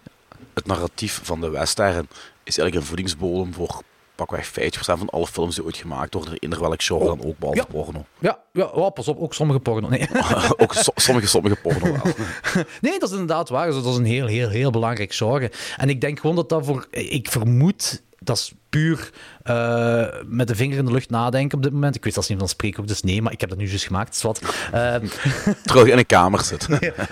het 0.54 0.66
narratief 0.66 1.20
van 1.22 1.40
de 1.40 1.48
western 1.50 2.08
is 2.44 2.58
eigenlijk 2.58 2.74
een 2.74 2.82
voedingsbodem 2.84 3.54
voor 3.54 3.82
pakweg 4.14 4.50
50% 4.50 4.52
van 4.78 5.08
alle 5.10 5.26
films 5.26 5.54
die 5.54 5.64
ooit 5.64 5.76
gemaakt 5.76 6.14
worden, 6.14 6.38
in 6.38 6.58
welk 6.58 6.82
genre 6.82 7.04
dan 7.04 7.24
ook, 7.24 7.38
behalve 7.38 7.60
Ja. 7.60 7.64
porno. 7.70 8.04
Ja, 8.18 8.38
ja 8.52 8.64
oh, 8.64 8.92
pas 8.92 9.08
op, 9.08 9.18
ook 9.18 9.34
sommige 9.34 9.60
porno. 9.60 9.88
Nee. 9.88 10.08
ook 10.62 10.74
so- 10.74 10.92
sommige, 10.94 11.26
sommige 11.26 11.56
porno 11.56 11.92
wel. 11.92 12.02
Nee, 12.80 12.98
dat 12.98 13.08
is 13.08 13.10
inderdaad 13.14 13.48
waar. 13.48 13.66
Dus 13.66 13.74
Dat 13.74 13.86
is 13.92 13.96
een 13.98 14.04
heel, 14.04 14.26
heel, 14.26 14.48
heel 14.48 14.70
belangrijk 14.70 15.14
genre. 15.14 15.50
En 15.76 15.88
ik 15.88 16.00
denk 16.00 16.20
gewoon 16.20 16.36
dat 16.36 16.48
dat 16.48 16.64
voor... 16.66 16.86
Ik 16.90 17.30
vermoed, 17.30 18.02
dat 18.24 18.36
is 18.36 18.52
puur 18.72 19.10
eh, 19.42 20.06
met 20.26 20.48
de 20.48 20.54
vinger 20.54 20.78
in 20.78 20.84
de 20.84 20.92
lucht 20.92 21.10
nadenken 21.10 21.56
op 21.56 21.62
dit 21.62 21.72
moment. 21.72 21.94
Ik 21.94 22.04
weet 22.04 22.12
zelfs 22.12 22.28
niet 22.28 22.38
of 22.38 22.44
dat 22.44 22.52
spreekwoord 22.52 22.90
is. 22.90 23.02
Nee, 23.02 23.22
maar 23.22 23.32
ik 23.32 23.40
heb 23.40 23.48
dat 23.48 23.58
nu 23.58 23.66
juist 23.66 23.84
gemaakt. 23.84 24.14
Is 24.14 24.22
wat. 24.22 24.40
Eh, 24.72 24.94
Terwijl 25.64 25.86
je 25.86 25.92
in 25.92 25.98
een 25.98 26.06
kamer 26.06 26.40
zit. 26.40 26.68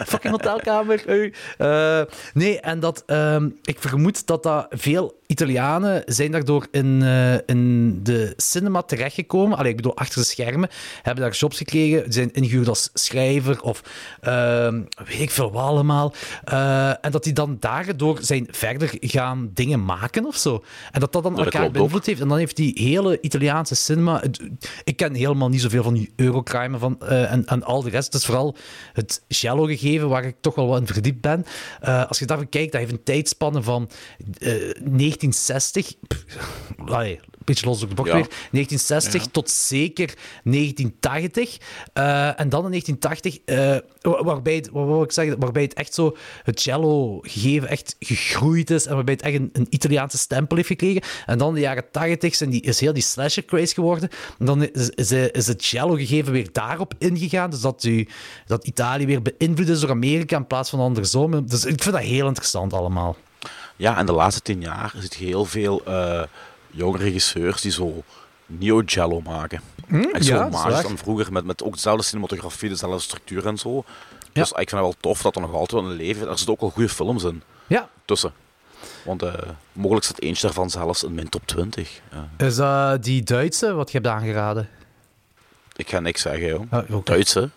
fucking 0.07 0.33
hotelkamer. 0.33 1.33
Eh, 1.59 2.01
nee, 2.35 2.61
en 2.61 2.81
dat... 2.81 3.03
ehm, 3.07 3.49
ik 3.63 3.81
vermoed 3.81 4.27
dat 4.27 4.43
dat 4.43 4.67
veel 4.71 5.19
Italianen 5.27 6.03
zijn 6.07 6.31
daardoor 6.31 6.67
in, 6.71 7.03
eh, 7.03 7.35
in 7.47 8.01
de 8.03 8.33
cinema 8.37 8.83
terechtgekomen. 8.83 9.59
Allee, 9.59 9.71
ik 9.71 9.77
bedoel, 9.77 9.97
achter 9.97 10.21
de 10.21 10.27
schermen. 10.27 10.69
Hebben 11.03 11.25
daar 11.25 11.33
jobs 11.33 11.57
gekregen. 11.57 12.13
Zijn 12.13 12.33
ingehuurd 12.33 12.69
als 12.69 12.91
schrijver 12.95 13.63
of 13.63 13.83
ehm, 14.21 14.83
weet 15.07 15.21
ik 15.21 15.31
veel 15.31 15.53
wat 15.53 15.63
allemaal. 15.63 16.15
En 17.01 17.11
dat 17.11 17.25
die 17.25 17.33
dan 17.33 17.57
daardoor 17.61 18.19
zijn 18.21 18.49
verder 18.51 18.91
gaan 19.01 19.51
dingen 19.55 19.85
maken 19.85 20.27
of 20.27 20.37
zo. 20.37 20.65
En 20.91 21.00
dat 21.01 21.13
dat 21.13 21.23
dan 21.23 21.33
elkaar 21.45 21.71
beïnvloed 21.73 22.07
heeft. 22.07 22.21
En 22.21 22.29
dan 22.29 22.39
heeft 22.39 22.57
die 22.57 22.73
hele 22.75 23.19
Italiaanse 23.21 23.75
cinema... 23.75 24.21
het- 24.21 24.41
Ik 24.85 24.97
ken 24.97 25.15
helemaal 25.15 25.49
niet 25.49 25.61
zoveel 25.61 25.83
van 25.83 25.95
die 25.95 26.13
Eurocrime 26.17 26.79
van, 26.79 27.01
eh, 27.01 27.33
en, 27.33 27.47
en 27.47 27.63
al 27.63 27.83
de 27.83 27.91
rest. 27.91 28.07
Het 28.13 28.15
is 28.21 28.25
vooral 28.27 28.57
het 28.93 29.23
Jello 29.29 29.65
gegeven, 29.65 30.09
waar 30.09 30.25
ik 30.25 30.37
toch 30.41 30.55
wel 30.55 30.67
wat 30.67 30.81
in 30.81 30.87
verdiept 30.87 31.21
ben. 31.21 31.45
Eh, 31.81 32.07
als 32.09 32.19
je 32.19 32.27
daarvan 32.27 32.49
kijkt, 32.49 32.73
dat 32.73 32.81
heeft 32.81 32.93
een 32.93 33.03
tijdspanne 33.05 33.63
van 33.63 33.91
eh, 34.39 34.49
1960... 34.49 35.93
pff, 36.07 36.25
allee, 36.85 37.21
beetje 37.45 37.67
los 37.67 37.81
de 37.81 37.87
bocht 37.87 38.09
Ja. 38.09 38.15
weer. 38.15 38.27
1960 38.51 39.27
tot 39.27 39.51
zeker 39.51 40.15
1980. 40.43 41.59
Eh, 41.93 42.41
en 42.41 42.49
dan 42.49 42.65
in 42.65 42.71
1980, 42.71 43.39
eh, 43.45 43.77
wa- 44.13 44.25
waarbij, 44.25 44.55
het, 44.55 44.71
wil 44.73 45.03
ik 45.03 45.13
zeggen, 45.13 45.41
waarbij 45.41 45.63
het 45.63 45.75
echt 45.75 45.95
zo, 45.95 46.17
het 46.43 46.61
cello 46.61 47.19
gegeven 47.23 47.69
echt 47.69 47.97
gegroeid 47.99 48.71
is 48.71 48.87
en 48.87 48.95
waarbij 48.95 49.15
het 49.15 49.23
echt 49.23 49.35
een, 49.35 49.51
een 49.53 49.67
Italiaanse 49.71 50.19
stempel 50.19 50.57
heeft 50.57 50.69
gekregen. 50.69 51.03
En 51.27 51.39
dan 51.39 51.49
in 51.49 51.55
de 51.55 51.61
jaren 51.61 51.85
80 51.91 52.35
zijn 52.35 52.51
die, 52.51 52.61
is 52.63 52.81
heel 52.81 52.93
die 52.93 53.03
slasher 53.03 53.45
craze 53.45 53.75
geworden. 53.75 54.09
En 54.39 54.47
dan 54.47 54.63
is, 54.65 54.89
is, 54.91 55.13
is 55.13 55.47
het 55.47 55.65
cello 55.65 55.95
gegeven 55.95 56.33
weer 56.33 56.49
daarop 56.53 56.95
ingegaan. 56.99 57.51
Dus 57.51 57.61
dat, 57.61 57.85
u, 57.85 58.09
dat 58.47 58.65
Italië 58.67 59.07
weer 59.07 59.23
beïnvloed 59.23 59.69
is 59.69 59.81
door 59.81 59.91
Amerika 59.91 60.37
in 60.37 60.47
plaats 60.47 60.71
van 60.71 60.81
andersom. 60.81 61.47
Dus 61.47 61.65
ik 61.65 61.83
vind 61.83 61.95
dat 61.95 62.05
heel 62.05 62.27
interessant 62.27 62.73
allemaal. 62.73 63.17
Ja, 63.77 63.97
en 63.99 64.07
de 64.07 64.13
laatste 64.13 64.43
tien 64.43 64.61
jaar 64.61 64.93
zit 64.99 65.15
je 65.15 65.25
heel 65.25 65.45
veel 65.45 65.83
eh, 65.85 66.23
jonge 66.71 66.99
regisseurs 66.99 67.61
die 67.61 67.73
zo 67.73 68.03
neo-jello 68.47 69.21
maken. 69.21 69.61
Echt 69.89 69.89
Hm? 69.89 70.23
ja, 70.33 70.51
zo 70.51 70.51
waar. 70.51 70.83
dan 70.83 70.99
vroeger, 70.99 71.33
met, 71.33 71.45
met 71.45 71.63
ook 71.63 71.75
dezelfde 71.75 72.03
cinematografie, 72.05 72.69
dezelfde 72.69 72.99
structuur 73.01 73.47
en 73.47 73.59
zo. 73.59 73.85
Dus 74.33 74.51
ik 74.51 74.57
vind 74.57 74.71
het 74.71 74.81
wel 74.81 74.95
tof 75.01 75.23
dat 75.23 75.35
er 75.35 75.41
nog 75.41 75.53
altijd 75.53 75.83
wel 75.83 75.91
een 75.91 75.97
leven 75.97 76.29
Er 76.29 76.37
zitten 76.37 76.55
ook 76.55 76.61
wel 76.61 76.71
goede 76.71 76.89
films 76.89 77.25
in 77.25 77.43
Ja, 77.67 77.89
tussen. 78.05 78.33
Want 79.05 79.23
eh, 79.23 79.35
mogelijk 79.73 80.05
staat 80.05 80.21
eentje 80.21 80.43
daarvan 80.47 80.71
zelfs 80.71 81.03
in 81.05 81.15
mijn 81.15 81.29
top 81.29 81.47
20. 81.47 82.01
Ja. 82.13 82.47
is 82.47 82.57
dat 82.57 83.05
die 83.05 83.23
Duitse 83.23 83.73
wat 83.73 83.91
je 83.93 83.99
hebt 83.99 84.11
aangeraden? 84.11 84.69
Ik 85.77 85.89
ga 85.91 86.01
niks 86.01 86.23
zeggen, 86.23 86.47
joh. 86.47 86.63
Ah, 86.71 86.95
oké. 86.95 87.11
Duitse? 87.13 87.51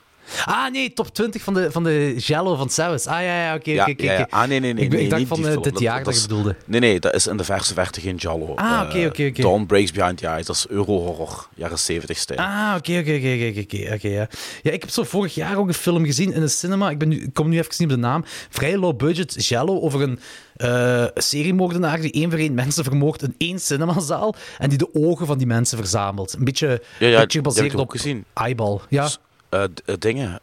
Ah, 0.46 0.72
nee, 0.72 0.94
top 0.94 1.14
20 1.14 1.42
van 1.42 1.54
de, 1.54 1.72
van 1.72 1.84
de 1.84 2.16
Jello 2.18 2.56
van 2.56 2.70
Saus. 2.70 3.06
Ah, 3.06 3.22
ja, 3.22 3.42
ja, 3.44 3.56
oké, 3.56 3.72
Ja, 3.72 3.82
oké, 3.82 3.92
oké. 3.92 4.04
ja, 4.14 4.22
oké. 4.22 4.36
Ah, 4.36 4.48
nee, 4.48 4.60
nee, 4.60 4.74
nee. 4.74 4.84
Ik, 4.84 4.92
nee, 4.92 5.04
ik 5.04 5.10
dacht 5.10 5.28
van 5.28 5.38
eh, 5.38 5.44
film. 5.44 5.62
dit 5.64 5.74
Dat- 5.74 5.82
jaar 5.82 5.96
dat 6.04 6.06
dat 6.06 6.16
je 6.16 6.22
bedoelde. 6.28 6.56
Nee, 6.66 6.80
nee, 6.80 7.00
dat 7.00 7.14
is 7.14 7.28
in 7.28 7.38
de 7.38 7.44
verse 7.44 7.74
verte 7.74 8.02
geen 8.02 8.16
Jallo. 8.16 8.54
Ah, 8.56 8.72
Eh, 8.72 8.88
oké, 8.88 9.06
oké, 9.08 9.26
oké. 9.28 9.42
Dawn 9.42 9.66
Breaks 9.66 9.92
Behind 9.92 10.18
the 10.18 10.28
Eyes, 10.28 10.46
dat 10.46 10.56
is 10.56 10.66
Euro-horror, 10.70 11.48
jaren 11.56 11.80
70 11.80 12.18
stijl. 12.18 12.40
Ah, 12.40 12.74
oké, 12.78 12.98
oké, 13.00 13.14
oké, 13.16 13.50
oké, 13.50 13.60
oké, 13.60 13.94
oké, 13.94 14.08
ja. 14.08 14.28
Ja, 14.62 14.72
ik 14.72 14.82
heb 14.82 14.90
zo 14.90 15.04
vorig 15.04 15.36
jaar 15.36 15.58
ook 15.58 15.68
een 15.68 15.74
film 15.74 16.06
gezien 16.06 16.34
in 16.34 16.42
de 16.42 16.48
cinema. 16.48 16.90
Ik, 16.90 16.98
ben 16.98 17.08
nu, 17.08 17.22
ik 17.24 17.34
kom 17.34 17.50
nu 17.50 17.58
even 17.58 17.72
niet 17.78 17.90
op 17.90 17.96
de 17.96 18.02
naam. 18.02 18.24
Vrij 18.50 18.78
low 18.78 18.98
budget, 18.98 19.48
Jello, 19.48 19.80
over 19.80 20.02
een 20.02 20.20
eh, 20.56 21.06
seriemoordenaar 21.14 22.02
die 22.02 22.12
één 22.12 22.30
voor 22.30 22.40
één 22.40 22.54
mensen 22.54 22.84
vermoordt 22.84 23.24
in 23.24 23.36
één 23.38 23.60
cinemazaal 23.60 24.36
en 24.58 24.70
die 24.70 24.78
de 24.78 24.90
ogen 24.94 25.26
van 25.26 25.38
die 25.38 25.48
mensen 25.48 25.78
verzamelt. 25.78 26.34
Een 26.34 26.44
beetje, 26.44 26.82
Ja, 27.00 27.08
ja, 27.08 27.20
beetje 27.20 27.38
gebaseerd 27.38 27.76
op 27.76 27.90
gezien. 27.90 28.26
Eyeball. 28.34 28.80
Ja, 28.90 29.10
Eh, 29.54 29.96
dingen. 30.00 30.40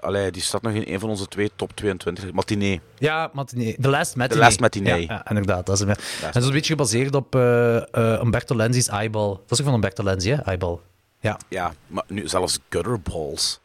allee, 0.00 0.30
die 0.30 0.42
staat 0.42 0.62
nog 0.62 0.72
in 0.72 0.92
een 0.94 1.00
van 1.00 1.08
onze 1.08 1.26
twee 1.26 1.50
top 1.56 1.72
22. 1.74 2.32
Matinee. 2.32 2.80
ja 2.98 3.30
matinee. 3.32 3.76
The 3.80 3.88
Last 3.88 4.16
Matinee. 4.16 4.38
The 4.38 4.44
Last 4.44 4.60
Matinee. 4.60 5.00
Ja, 5.06 5.14
ja, 5.14 5.28
inderdaad. 5.28 5.66
Dat 5.66 5.80
is 5.80 5.86
ja. 5.86 5.90
En 5.90 6.32
dat 6.32 6.42
is 6.42 6.46
een 6.48 6.54
beetje 6.54 6.72
gebaseerd 6.72 7.14
op 7.14 7.34
eh, 7.34 8.20
Umberto 8.22 8.56
Lenzi's 8.56 8.88
Eyeball. 8.88 9.28
Dat 9.28 9.50
is 9.50 9.58
ook 9.58 9.64
van 9.64 9.74
Umberto 9.74 10.04
Lenzi, 10.04 10.30
hè? 10.30 10.36
Eyeball. 10.36 10.78
Ja. 11.20 11.38
Ja, 11.48 11.74
maar 11.86 12.04
nu 12.06 12.28
zelfs 12.28 12.58
Gutterballs 12.68 13.60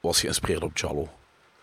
was 0.00 0.20
geïnspireerd 0.20 0.62
op 0.62 0.76
Jallo. 0.78 1.08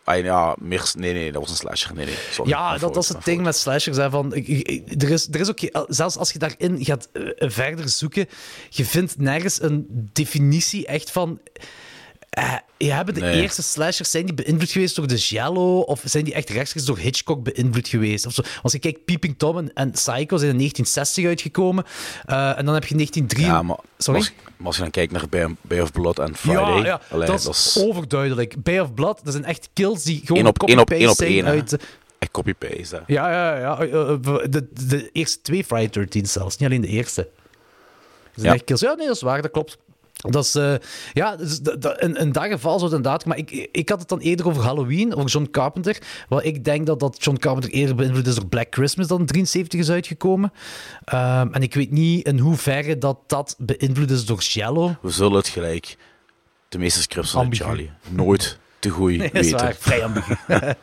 Ah, 0.04 0.24
ja, 0.24 0.56
nee, 0.60 1.13
nee, 1.13 1.32
dat 1.32 1.42
was 1.42 1.50
een 1.50 1.56
slasher. 1.58 1.94
Nee, 1.96 2.06
nee. 2.06 2.16
Sorry, 2.32 2.50
Ja, 2.52 2.72
dat, 2.78 2.94
dat 2.94 3.04
is 3.04 3.10
fout, 3.10 3.18
het 3.18 3.26
ding 3.26 3.42
met 3.42 3.56
slashers. 3.56 3.98
Hè, 3.98 4.10
van, 4.10 4.34
ik- 4.36 4.48
ik- 4.48 5.02
er, 5.04 5.10
is, 5.10 5.28
er 5.32 5.39
is 5.39 5.50
ook, 5.50 5.86
zelfs 5.88 6.18
als 6.18 6.32
je 6.32 6.39
daarin 6.39 6.86
gaat 6.86 7.10
eh, 7.13 7.50
verder 7.50 7.89
zoeken, 7.89 8.28
je 8.70 8.86
vindt 8.86 9.18
nergens 9.18 9.62
een 9.62 10.10
definitie 10.13 10.86
echt 10.86 11.12
van. 11.12 11.39
Ja, 12.78 12.96
hebben 12.96 13.13
de 13.13 13.19
Nee. 13.19 13.41
eerste 13.41 13.63
slashers 13.63 14.12
zijn 14.12 14.26
die 14.26 14.34
beïnvloed 14.34 14.72
geweest 14.72 14.96
door 14.96 15.08
de 15.08 15.17
Giallo 15.17 15.80
of 15.80 16.02
zijn 16.06 16.24
die 16.24 16.34
echt 16.34 16.50
rechtstreeks 16.50 16.86
door 16.88 16.98
Hitchcock 16.98 17.43
beïnvloed 17.43 17.88
geweest? 17.88 18.26
Of 18.26 18.34
zo. 18.34 18.41
Als 18.62 18.72
je 18.72 18.80
kijkt, 18.80 19.06
Peeping 19.06 19.38
Tom 19.38 19.58
en, 19.58 19.74
en 19.74 19.91
Psycho 19.91 20.38
zijn 20.38 20.52
in 20.52 20.58
1960 20.58 21.26
uitgekomen 21.26 21.84
eh, 22.26 22.58
en 22.58 22.65
dan 22.65 22.74
heb 22.74 22.86
je 22.86 22.93
1903. 22.96 23.46
Ja, 23.46 23.62
maar, 23.62 23.78
Sorry? 23.98 24.19
Als, 24.19 24.32
maar 24.58 24.67
als 24.67 24.76
je 24.76 24.82
dan 24.82 24.91
kijkt 24.91 25.12
naar 25.12 25.30
Bay, 25.30 25.56
Bay 25.62 25.80
of 25.80 25.91
Blood 25.91 26.19
en 26.19 26.36
Friday... 26.36 26.82
Ja, 26.84 27.02
dat, 27.10 27.48
is 27.50 27.78
overduidelijk. 27.88 28.63
Bay 28.63 28.80
of 28.80 28.93
Blood, 28.93 29.19
dat 29.24 29.34
zijn 29.34 29.46
echt 29.46 29.69
kills 29.74 30.04
die 30.04 30.22
gewoon 30.26 30.48
op- 30.48 30.58
copy-paste 30.60 31.13
zijn 31.15 31.30
één, 31.32 31.46
uit... 31.46 31.78
echt 32.19 32.32
copy-paste. 32.32 33.04
Ja, 33.08 33.32
ja, 33.32 33.58
ja. 33.58 33.80
eh, 33.80 34.17
De, 34.50 34.67
de 34.88 35.10
eerste 35.12 35.41
twee 35.41 35.63
Friday 35.63 35.89
13 35.89 36.26
zelfs, 36.26 36.58
niet 36.58 36.69
alleen 36.69 36.82
de 36.82 36.88
eerste. 36.88 37.22
Dat 37.22 38.32
zijn 38.34 38.48
Ja. 38.48 38.54
echt 38.54 38.63
kills. 38.63 38.80
Ja, 38.82 38.93
nee, 38.93 39.08
dat 39.08 39.15
is 39.15 39.22
waar, 39.22 39.41
dat 39.41 39.52
klopt. 39.52 39.78
Dat 40.32 40.46
is, 40.46 40.56
eh, 40.56 40.74
ja, 41.14 41.36
dus 41.36 41.60
in 42.00 42.32
dat 42.32 42.44
geval 42.44 42.80
zou 42.80 42.84
het 42.84 42.94
inderdaad... 42.94 43.26
Maar 43.26 43.38
ik, 43.38 43.70
ik 43.72 43.90
had 43.90 44.00
het 44.00 44.10
dan 44.10 44.20
eerder 44.20 44.48
over 44.48 44.64
Halloween, 44.64 45.16
over 45.16 45.30
John 45.30 45.48
Carpenter. 45.52 46.02
Wel, 46.30 46.44
ik 46.44 46.64
denk 46.64 46.86
dat, 46.86 47.00
dat 47.00 47.24
John 47.24 47.38
Carpenter 47.38 47.72
eerder 47.72 47.96
beïnvloed 47.96 48.28
is 48.28 48.36
door 48.36 48.48
Black 48.48 48.68
Christmas, 48.70 49.08
dat 49.08 49.20
in 49.20 49.26
73 49.26 49.80
is 49.80 49.90
uitgekomen. 49.90 50.54
Ehm, 51.04 51.48
en 51.52 51.62
ik 51.62 51.74
weet 51.74 51.92
niet 51.92 52.26
in 52.26 52.40
hoeverre 52.40 52.98
dat 52.98 53.18
dat 53.28 53.56
beïnvloed 53.58 54.12
is 54.12 54.26
door 54.26 54.42
Jello. 54.42 54.96
We 55.02 55.10
zullen 55.10 55.38
het 55.38 55.48
gelijk. 55.48 55.98
De 56.70 56.78
meeste 56.78 57.02
scripts 57.02 57.32
van. 57.32 57.56
Charlie. 57.56 57.92
Nooit 58.10 58.62
te 58.84 58.89
goed 58.89 59.17
Nee, 59.17 59.30
weten. 59.32 59.58
waar, 59.58 59.76
vrij 59.80 60.04
ambigu. 60.04 60.36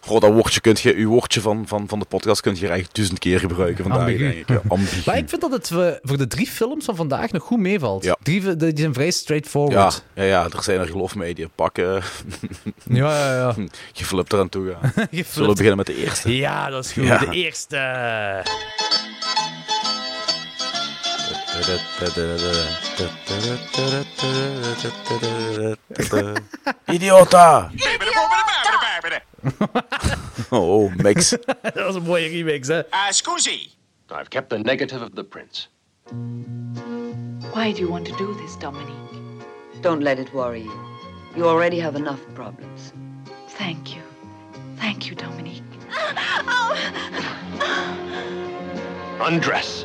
Goh, 0.00 0.20
dat 0.20 0.32
woordje 0.32 0.60
kunt 0.60 0.80
je, 0.80 0.94
uw 0.94 1.08
woordje 1.10 1.40
van, 1.40 1.64
van, 1.66 1.88
van 1.88 1.98
de 1.98 2.04
podcast 2.04 2.40
kunt 2.40 2.58
je 2.58 2.66
eigenlijk 2.66 2.94
duizend 2.96 3.18
keer 3.18 3.40
gebruiken 3.40 3.82
vandaag, 3.84 4.00
Ambigu. 4.00 4.22
denk 4.24 4.34
ik. 4.34 4.48
Ja, 4.48 4.60
ambigu. 4.68 5.02
Maar 5.06 5.16
ik 5.16 5.28
vind 5.28 5.40
dat 5.40 5.50
het 5.52 5.70
eh, 5.70 5.88
voor 6.02 6.16
de 6.18 6.26
drie 6.26 6.46
films 6.46 6.84
van 6.84 6.96
vandaag 6.96 7.30
nog 7.32 7.42
goed 7.42 7.58
meevalt. 7.58 8.04
Ja. 8.04 8.16
Drie, 8.22 8.56
die 8.56 8.72
zijn 8.74 8.92
vrij 8.94 9.04
ja, 9.06 9.10
straightforward. 9.12 10.04
ja, 10.14 10.22
ja, 10.22 10.44
er 10.44 10.62
zijn 10.62 10.80
er 10.80 10.86
geloof 10.86 11.14
mij 11.14 11.32
die 11.32 11.48
pakken, 11.54 12.02
Ja, 12.84 13.10
ja, 13.26 13.34
ja. 13.34 13.54
geflipt 13.92 14.32
eraan 14.32 14.48
toe 14.48 14.76
gaan. 14.80 14.92
Zullen 15.30 15.48
we 15.48 15.54
beginnen 15.54 15.76
met 15.76 15.86
de 15.86 15.96
eerste? 15.96 16.36
Ja, 16.36 16.70
dat 16.70 16.84
is 16.84 16.92
goed. 16.92 17.04
Ja. 17.04 17.18
De 17.18 17.30
eerste. 17.30 17.76
Idiota! 26.88 27.70
Oh, 30.50 30.90
Max. 31.02 31.30
dat 31.62 31.74
was 31.86 31.94
een 31.94 32.02
mooie 32.02 32.28
remix, 32.28 32.68
hè? 32.68 32.78
Uh, 32.78 33.10
scusi. 33.10 33.70
I've 34.10 34.28
kept 34.28 34.48
the 34.48 34.58
negative 34.58 35.02
of 35.02 35.10
the 35.14 35.24
prince. 35.24 35.68
Why 37.52 37.72
do 37.72 37.78
you 37.78 37.90
want 37.90 38.06
to 38.06 38.16
do 38.16 38.34
this, 38.34 38.56
Dominique? 38.56 39.42
Don't 39.80 40.02
let 40.02 40.18
it 40.18 40.32
worry 40.32 40.62
you. 40.62 40.72
You 41.36 41.44
already 41.46 41.80
have 41.80 41.96
enough 41.98 42.20
problems. 42.34 42.92
Thank 43.58 43.94
you. 43.94 44.02
Thank 44.76 45.06
you, 45.06 45.14
Dominique. 45.14 45.62
Undress. 49.20 49.84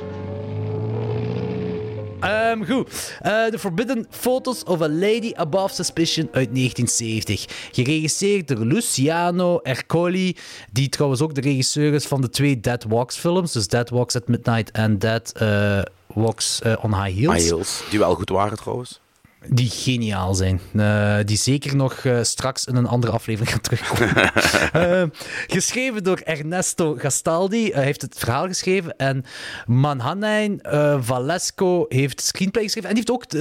Ehm, 2.23 2.63
goed. 2.63 3.15
Eh, 3.21 3.45
The 3.45 3.59
Forbidden 3.59 4.05
Photos 4.09 4.63
of 4.63 4.81
a 4.81 4.89
Lady 4.89 5.31
Above 5.35 5.73
Suspicion 5.73 6.29
uit 6.31 6.53
1970. 6.53 7.45
Geregisseerd 7.71 8.47
door 8.47 8.65
Luciano 8.65 9.59
Ercoli, 9.63 10.35
die 10.71 10.89
trouwens 10.89 11.21
ook 11.21 11.35
de 11.35 11.41
regisseur 11.41 11.93
is 11.93 12.05
van 12.05 12.21
de 12.21 12.29
twee 12.29 12.59
Dead 12.59 12.83
Walks 12.87 13.17
films. 13.17 13.51
Dus 13.51 13.67
Dead 13.67 13.89
Walks 13.89 14.15
at 14.15 14.27
Midnight 14.27 14.71
en 14.71 14.99
Dead 14.99 15.31
eh, 15.31 15.81
Walks 16.07 16.61
eh, 16.61 16.73
on 16.81 17.03
High 17.03 17.19
Heels. 17.19 17.35
High 17.35 17.49
heels, 17.49 17.83
die 17.89 17.99
wel 17.99 18.15
goed 18.15 18.29
waren 18.29 18.57
trouwens. 18.57 19.01
Die 19.47 19.69
geniaal 19.69 20.33
zijn. 20.35 20.61
Eh, 20.75 21.15
die 21.25 21.37
zeker 21.37 21.75
nog 21.75 21.93
eh, 21.93 22.19
straks 22.21 22.65
in 22.65 22.75
een 22.75 22.85
andere 22.87 23.13
aflevering 23.13 23.51
gaan 23.51 23.61
terugkomen. 23.61 24.11
Eh, 24.73 25.03
geschreven 25.47 26.03
door 26.03 26.17
Ernesto 26.17 26.95
Gastaldi. 26.97 27.71
Hij 27.71 27.83
heeft 27.83 28.01
het 28.01 28.15
verhaal 28.17 28.47
geschreven. 28.47 28.97
En 28.97 29.25
Manhanijn 29.65 30.59
Valesco 30.99 31.85
heeft 31.89 32.19
het 32.19 32.27
screenplay 32.27 32.63
geschreven. 32.63 32.89
En 32.89 32.95
die 32.95 33.03
heeft 33.07 33.23
ook 33.23 33.31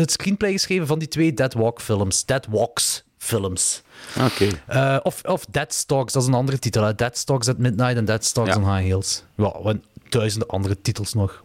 het 0.00 0.10
screenplay 0.10 0.52
geschreven 0.52 0.86
van 0.86 0.98
die 0.98 1.08
twee 1.08 1.34
Dead 1.34 1.54
Walk 1.54 1.80
films. 1.80 2.24
Dead 2.24 2.46
Walks 2.50 3.04
films. 3.18 3.82
Oké. 4.20 5.00
Of, 5.02 5.22
of 5.24 5.44
Dead 5.50 5.74
Stalks, 5.74 6.12
dat 6.12 6.22
is 6.22 6.28
een 6.28 6.34
andere 6.34 6.58
titel. 6.58 6.82
Hè? 6.82 6.94
Dead 6.94 7.16
Stalks 7.16 7.48
at 7.48 7.58
Midnight 7.58 7.96
en 7.96 8.04
Dead 8.04 8.24
Stalks 8.24 8.50
Ja. 8.50 8.56
on 8.56 8.74
High 8.74 8.86
Heels. 8.86 9.22
Ja, 9.36 9.52
en 9.64 9.84
duizenden 10.08 10.48
andere 10.48 10.80
titels 10.80 11.12
nog. 11.14 11.42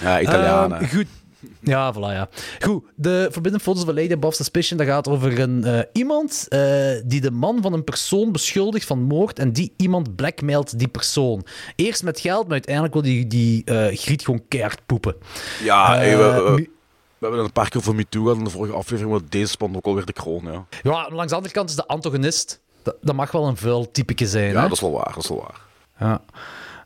Ja, 0.00 0.20
Italianen. 0.20 0.88
Goed. 0.88 1.06
Ja, 1.60 1.94
voilà, 1.94 2.12
ja. 2.12 2.28
Goed, 2.60 2.84
de 2.94 3.28
Forbidden 3.32 3.60
Photos 3.60 3.84
van 3.84 3.94
Lady 3.94 4.12
Above 4.12 4.34
Suspicion, 4.34 4.78
dat 4.78 4.86
gaat 4.86 5.08
over 5.08 5.40
een, 5.40 5.64
eh, 5.64 5.80
iemand 5.92 6.46
eh, 6.48 6.60
die 7.04 7.20
de 7.20 7.30
man 7.30 7.62
van 7.62 7.72
een 7.72 7.84
persoon 7.84 8.32
beschuldigt 8.32 8.86
van 8.86 9.02
moord 9.02 9.38
en 9.38 9.52
die 9.52 9.72
iemand 9.76 10.16
blackmailt 10.16 10.78
die 10.78 10.88
persoon. 10.88 11.46
Eerst 11.76 12.02
met 12.02 12.20
geld, 12.20 12.42
maar 12.42 12.52
uiteindelijk 12.52 12.94
wil 12.94 13.02
die, 13.02 13.26
die 13.26 13.64
eh, 13.64 13.96
griet 13.98 14.24
gewoon 14.24 14.42
keihard 14.48 14.86
poepen. 14.86 15.16
ja, 15.62 15.98
we, 15.98 17.24
hebben 17.26 17.44
een 17.44 17.52
paar 17.52 17.68
keer 17.68 17.82
voor 17.82 17.94
MeToo 17.94 18.22
gehad 18.22 18.38
in 18.38 18.44
de 18.44 18.50
vorige 18.50 18.74
aflevering, 18.74 19.12
maar 19.12 19.28
deze 19.28 19.50
spant 19.50 19.76
ook 19.76 19.84
alweer 19.84 20.04
de 20.04 20.12
kroon. 20.12 20.44
Ja, 20.44 20.66
ja, 20.82 21.08
langs 21.10 21.30
de 21.30 21.36
andere 21.36 21.54
kant 21.54 21.70
is 21.70 21.76
de 21.76 21.86
antagonist. 21.86 22.60
Dat, 22.82 22.96
dat 23.00 23.14
mag 23.14 23.32
wel 23.32 23.46
een 23.46 23.56
vuil 23.56 23.90
typeke 23.90 24.26
zijn. 24.26 24.52
ja 24.52 24.54
hè? 24.54 24.62
dat 24.62 24.72
is 24.72 24.80
wel 24.80 24.92
waar. 24.92 25.12
Dat 25.14 25.22
is 25.22 25.28
wel 25.28 25.38
waar. 25.38 25.60
Ja. 25.98 26.22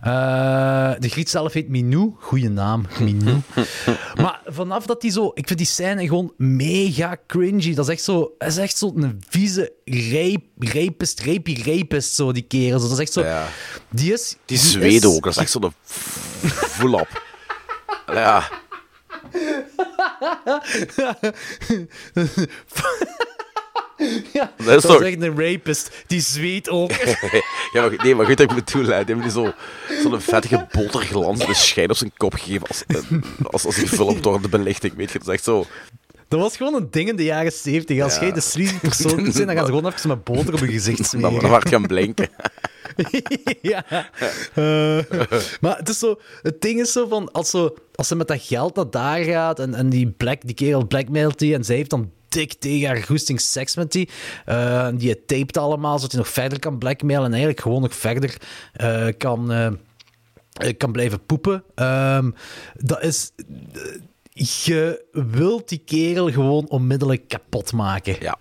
Eh, 0.00 0.92
de 0.98 1.08
griet 1.08 1.30
zelf 1.30 1.52
heet 1.52 1.68
Minou. 1.68 2.12
Goeie 2.20 2.48
naam, 2.48 2.86
Minou. 3.00 3.36
maar 4.22 4.40
vanaf 4.46 4.86
dat 4.86 5.00
die 5.00 5.10
zo... 5.10 5.30
Ik 5.34 5.46
vind 5.46 5.58
die 5.58 5.68
scène 5.68 6.06
gewoon 6.06 6.32
mega 6.36 7.16
cringy. 7.26 7.74
Dat 7.74 7.84
is 7.88 7.92
echt 7.92 8.02
zo... 8.02 8.34
Dat 8.38 8.48
is 8.48 8.56
echt 8.56 8.76
zo'n 8.78 9.20
vieze 9.28 9.72
rape, 9.84 10.42
rapist, 10.58 11.20
rapey 11.20 11.62
rapist, 11.64 12.14
zo, 12.14 12.32
die 12.32 12.42
kerel. 12.42 12.78
Zo, 12.78 12.84
Dat 12.88 12.92
is 12.96 13.02
echt 13.02 13.12
zo... 13.12 13.20
Ja. 13.20 13.46
Die 13.88 14.12
is... 14.12 14.36
Die 14.44 14.56
is- 14.56 14.70
Zweden 14.70 15.10
ook, 15.10 15.22
dat 15.24 15.32
is 15.32 15.38
echt 15.38 15.50
zo'n 15.50 15.72
voel-up. 16.42 17.22
Ja, 18.06 18.48
Ja, 24.32 24.52
Dat 24.56 24.66
is 24.66 24.82
dat 24.82 24.82
toch- 24.82 25.00
is 25.02 25.06
echt 25.14 25.22
een 25.22 25.38
rapist. 25.52 25.90
Die 26.06 26.20
zweet 26.20 26.68
ook. 26.68 26.90
ja 27.72 27.80
maar, 27.80 27.94
nee, 27.96 28.14
maar 28.14 28.26
goed 28.26 28.36
dat 28.36 28.50
ik 28.50 28.56
me 28.56 28.64
toelaat. 28.64 29.06
Die 29.06 29.14
hebben 29.16 29.34
die 29.34 29.44
zo, 29.44 29.52
zo'n 30.02 30.20
vettige 30.20 30.66
bolterglanzende 30.72 31.54
schijn 31.54 31.90
op 31.90 31.96
zijn 31.96 32.12
kop 32.16 32.34
gegeven 32.34 32.66
als, 32.66 32.84
als, 33.42 33.64
als 33.66 33.74
die 33.74 33.88
film 33.88 34.20
door 34.22 34.42
de 34.42 34.48
belichting, 34.48 34.94
weet 34.96 35.10
je. 35.12 35.18
Dat 35.18 35.28
is 35.28 35.34
echt 35.34 35.44
zo... 35.44 35.64
Dat 36.28 36.40
was 36.40 36.56
gewoon 36.56 36.74
een 36.74 36.88
ding 36.90 37.08
in 37.08 37.16
de 37.16 37.24
jaren 37.24 37.52
70. 37.52 38.00
Als 38.00 38.14
Ja. 38.14 38.20
jij 38.20 38.32
de 38.32 38.40
sleazy 38.40 38.78
persoon 38.78 39.32
zijn, 39.32 39.46
dan 39.46 39.56
gaan 39.56 39.66
ze 39.66 39.72
gewoon 39.72 39.92
even 39.92 40.08
met 40.08 40.24
boter 40.24 40.54
op 40.54 40.60
je 40.60 40.66
gezicht 40.66 41.06
smeren. 41.10 41.40
dan 41.40 41.50
werd 41.50 41.68
gaan 41.68 41.86
blinken. 41.86 42.28
ja. 43.62 43.84
Eh, 44.54 44.98
maar 45.60 45.76
het, 45.76 45.88
is 45.88 45.98
zo, 45.98 46.20
het 46.42 46.60
ding 46.60 46.80
is 46.80 46.92
zo 46.92 47.06
van, 47.08 47.32
als, 47.32 47.50
zo, 47.50 47.74
als 47.94 48.08
ze 48.08 48.16
met 48.16 48.28
dat 48.28 48.42
geld 48.42 48.76
naar 48.76 48.90
daar 48.90 49.22
gaat 49.24 49.58
en, 49.58 49.74
en 49.74 49.88
die, 49.88 50.10
black, 50.10 50.40
die 50.44 50.54
kerel 50.54 50.86
blackmailt 50.86 51.38
die 51.38 51.54
en 51.54 51.64
zij 51.64 51.76
heeft 51.76 51.90
dan 51.90 52.10
dik 52.30 52.52
tegen 52.52 52.88
haar 52.88 53.02
goesting 53.02 53.40
seks 53.40 53.76
met 53.76 53.92
die. 53.92 54.08
Eh, 54.44 54.88
die 54.94 55.24
taped 55.24 55.56
allemaal, 55.56 55.96
zodat 55.96 56.12
hij 56.12 56.20
nog 56.20 56.30
verder 56.30 56.58
kan 56.58 56.78
blackmailen 56.78 57.24
en 57.24 57.30
eigenlijk 57.30 57.60
gewoon 57.60 57.82
nog 57.82 57.94
verder 57.94 58.36
eh, 58.72 59.06
kan, 59.18 59.52
eh, 59.52 60.76
kan 60.76 60.92
blijven 60.92 61.26
poepen. 61.26 61.64
Ehm, 61.74 62.30
dat 62.74 63.02
is... 63.02 63.32
je 64.64 65.04
wilt 65.12 65.68
die 65.68 65.82
kerel 65.84 66.30
gewoon 66.30 66.68
onmiddellijk 66.68 67.28
kapot 67.28 67.72
maken. 67.72 68.16
Ja. 68.20 68.38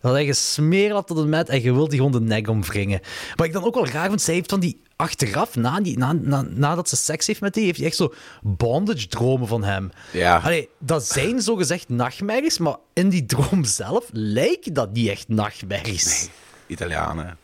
Dat 0.00 0.12
hij 0.12 0.26
gesmeerd 0.26 1.06
tot 1.06 1.18
en 1.18 1.28
met 1.28 1.48
en 1.48 1.62
je 1.62 1.72
wilt 1.72 1.90
die 1.90 1.98
gewoon 1.98 2.12
de 2.12 2.20
nek 2.20 2.48
omwringen. 2.48 3.00
Wat 3.34 3.46
ik 3.46 3.52
dan 3.52 3.64
ook 3.64 3.74
wel 3.74 3.84
graag 3.84 4.06
vind, 4.06 4.22
zij 4.22 4.34
heeft 4.34 4.50
van 4.50 4.60
die 4.60 4.80
achteraf, 4.96 5.56
na 5.56 5.80
die, 5.80 5.98
na, 5.98 6.12
na, 6.12 6.42
nadat 6.42 6.88
ze 6.88 6.96
seks 6.96 7.26
heeft 7.26 7.40
met 7.40 7.54
die, 7.54 7.64
heeft 7.64 7.78
hij 7.78 7.86
echt 7.86 7.96
zo 7.96 8.14
bondage-dromen 8.42 9.48
van 9.48 9.64
hem. 9.64 9.90
Ja. 10.12 10.36
Allee, 10.36 10.68
dat 10.78 11.06
zijn 11.06 11.40
zogezegd 11.40 11.88
nachtmerries, 11.88 12.58
maar 12.58 12.76
in 12.92 13.08
die 13.08 13.26
droom 13.26 13.64
zelf 13.64 14.08
lijken 14.12 14.72
dat 14.72 14.92
niet 14.92 15.08
echt 15.08 15.28
nachtmerries. 15.28 16.28
Italianen. 16.66 17.38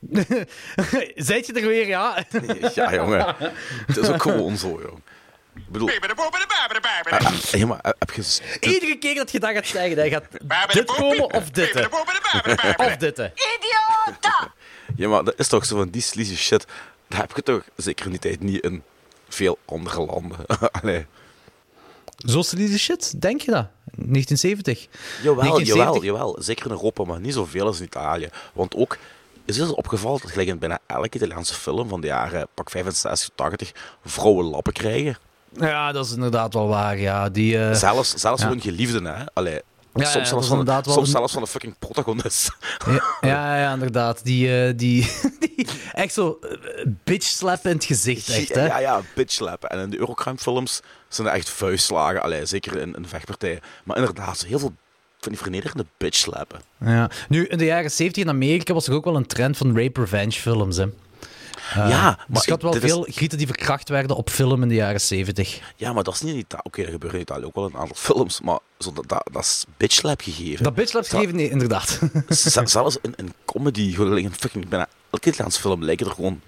Zijt 1.14 1.46
je 1.46 1.52
er 1.52 1.66
weer, 1.66 1.86
ja? 1.86 2.24
Ja, 2.74 2.94
jongen. 2.94 3.34
Het 3.86 3.96
is 3.96 4.08
ook 4.08 4.22
gewoon 4.22 4.56
zo, 4.56 4.68
jong. 4.68 5.02
Ik 5.58 5.72
bedoel... 5.72 5.88
Ah, 7.08 7.26
ah, 7.26 7.32
ja, 7.50 7.66
maar 7.66 7.78
heb 7.98 8.10
je... 8.10 8.38
Iedere 8.60 8.98
keer 8.98 9.14
dat 9.14 9.30
je 9.30 9.40
dat 9.40 9.50
gaat 9.50 9.66
zeggen, 9.66 9.96
hij 9.96 10.10
gaat 10.10 10.24
dit 10.72 10.84
komen 10.84 11.32
of 11.34 11.50
dit. 11.50 11.88
Of 12.76 12.96
dit. 12.96 13.18
Idiota! 13.18 14.52
Ja, 14.96 15.08
maar 15.08 15.24
dat 15.24 15.34
is 15.36 15.48
toch 15.48 15.66
zo 15.66 15.76
van 15.76 15.88
die 15.88 16.02
sleazy 16.02 16.36
shit. 16.36 16.66
Dat 17.08 17.20
heb 17.20 17.32
je 17.36 17.42
toch 17.42 17.62
zeker 17.76 18.04
in 18.04 18.10
die 18.10 18.20
tijd 18.20 18.40
niet 18.40 18.62
in 18.62 18.82
veel 19.28 19.58
andere 19.64 20.00
landen. 20.00 20.46
Allee. 20.80 21.06
Zo 22.16 22.42
sleazy 22.42 22.78
shit, 22.78 23.20
denk 23.20 23.40
je 23.40 23.50
dat? 23.50 23.66
1970. 23.84 24.88
Jawel, 25.22 25.34
1970. 25.34 26.02
jawel, 26.02 26.02
jawel. 26.02 26.42
Zeker 26.42 26.64
in 26.64 26.70
Europa, 26.70 27.04
maar 27.04 27.20
niet 27.20 27.34
zoveel 27.34 27.66
als 27.66 27.78
in 27.78 27.84
Italië. 27.84 28.28
Want 28.52 28.74
ook, 28.74 28.98
is 29.44 29.56
het 29.56 29.74
opgevallen 29.74 30.20
dat 30.20 30.30
gelijk 30.30 30.48
in 30.48 30.58
bijna 30.58 30.78
elke 30.86 31.16
Italiaanse 31.16 31.54
film 31.54 31.88
van 31.88 32.00
de 32.00 32.06
jaren 32.06 32.48
pak 32.54 32.70
65, 32.70 33.30
80 33.34 33.72
vrouwen 34.04 34.44
lappen 34.44 34.72
krijgen? 34.72 35.18
Ja, 35.52 35.92
dat 35.92 36.04
is 36.06 36.12
inderdaad 36.12 36.54
wel 36.54 36.68
waar, 36.68 36.98
ja. 36.98 37.28
Die, 37.28 37.58
eh, 37.58 37.74
Zelfs, 37.74 38.14
zelfs 38.14 38.42
ja. 38.42 38.48
hun 38.48 38.60
geliefden, 38.60 39.04
hè. 39.04 39.24
Allee, 39.34 39.60
Ja, 39.94 40.04
ja, 40.04 40.10
soms 40.10 40.14
dat 40.14 40.28
zelfs, 40.28 40.46
van, 40.48 40.58
inderdaad 40.58 40.84
wel 40.86 40.94
soms 40.94 41.06
een- 41.08 41.14
zelfs 41.16 41.32
van 41.32 41.42
de 41.42 41.48
fucking 41.48 41.74
protagonist. 41.78 42.50
Ja, 42.86 43.00
ja, 43.20 43.58
ja, 43.58 43.72
inderdaad. 43.72 44.20
Die, 44.24 44.62
eh, 44.64 44.72
die, 44.76 45.12
die 45.40 45.66
echt 45.92 46.12
zo 46.12 46.38
eh, 46.42 46.86
bitch 47.04 47.26
slappen 47.26 47.70
in 47.70 47.76
het 47.76 47.84
gezicht, 47.86 48.28
echt, 48.28 48.54
hè? 48.54 48.66
Ja, 48.66 48.78
ja, 48.78 49.00
bitch 49.14 49.32
slappen. 49.32 49.68
En 49.70 49.78
in 49.80 49.90
de 49.90 49.98
Eurocrime 49.98 50.38
films 50.38 50.80
zijn 51.08 51.28
er 51.28 51.34
echt 51.34 51.50
vuistslagen. 51.50 52.22
Allee, 52.22 52.46
zeker 52.46 52.76
in, 52.76 52.94
in 52.94 53.06
vechtpartijen. 53.06 53.60
Maar 53.84 53.96
inderdaad, 53.96 54.44
heel 54.44 54.58
veel 54.58 54.72
van 55.20 55.32
die 55.32 55.40
vernederende 55.40 55.86
bitch 55.96 56.16
slappen. 56.18 56.60
Ja. 56.84 57.10
Nu, 57.28 57.46
in 57.46 57.58
de 57.58 57.64
jaren 57.64 57.90
70 57.90 58.22
in 58.22 58.28
Amerika 58.28 58.74
was 58.74 58.86
er 58.88 58.94
ook 58.94 59.04
wel 59.04 59.16
een 59.16 59.26
trend 59.26 59.56
van 59.56 59.76
rape 59.78 60.00
revenge 60.00 60.30
films, 60.32 60.76
hè? 60.76 60.86
Ja, 61.74 61.84
dus 62.14 62.24
maar 62.28 62.42
je 62.44 62.50
had 62.50 62.58
ik- 62.58 62.60
wel 62.62 62.74
is- 62.74 62.80
veel 62.90 63.06
grieten 63.10 63.38
die 63.38 63.46
verkracht 63.46 63.88
werden 63.88 64.16
op 64.16 64.30
film 64.30 64.62
in 64.62 64.68
de 64.68 64.74
jaren 64.74 65.00
70. 65.00 65.60
Ja, 65.76 65.92
maar 65.92 66.02
dat 66.04 66.14
is 66.14 66.20
niet 66.20 66.32
in 66.32 66.38
Italië. 66.38 66.60
Oké, 66.64 66.82
dat 66.82 66.90
gebeurt 66.90 67.14
in 67.14 67.20
Italië 67.20 67.44
ook 67.44 67.54
wel 67.54 67.66
in 67.66 67.74
een 67.74 67.80
aantal 67.80 67.96
films. 67.96 68.40
Maar 68.40 68.58
zo, 68.78 68.92
dat, 68.92 69.08
dat, 69.08 69.28
dat 69.32 69.42
is 69.42 69.64
bitch 69.76 69.94
slap 69.94 70.20
gegeven. 70.20 70.64
Dat 70.64 70.74
bitch 70.74 70.90
slaps 70.90 71.08
geven, 71.08 71.36
nee, 71.36 71.50
inderdaad. 71.50 71.98
Zelfs 72.64 72.96
in, 73.02 73.12
in 73.16 73.32
comedy, 73.44 73.92
gewoon 73.94 74.18
in 74.18 74.32
fucking 74.32 74.68
bijna 74.68 74.88
elke 75.10 75.28
Italiaanse 75.28 75.60
film 75.60 75.84
lijken 75.84 76.06
er 76.06 76.12
gewoon 76.12 76.40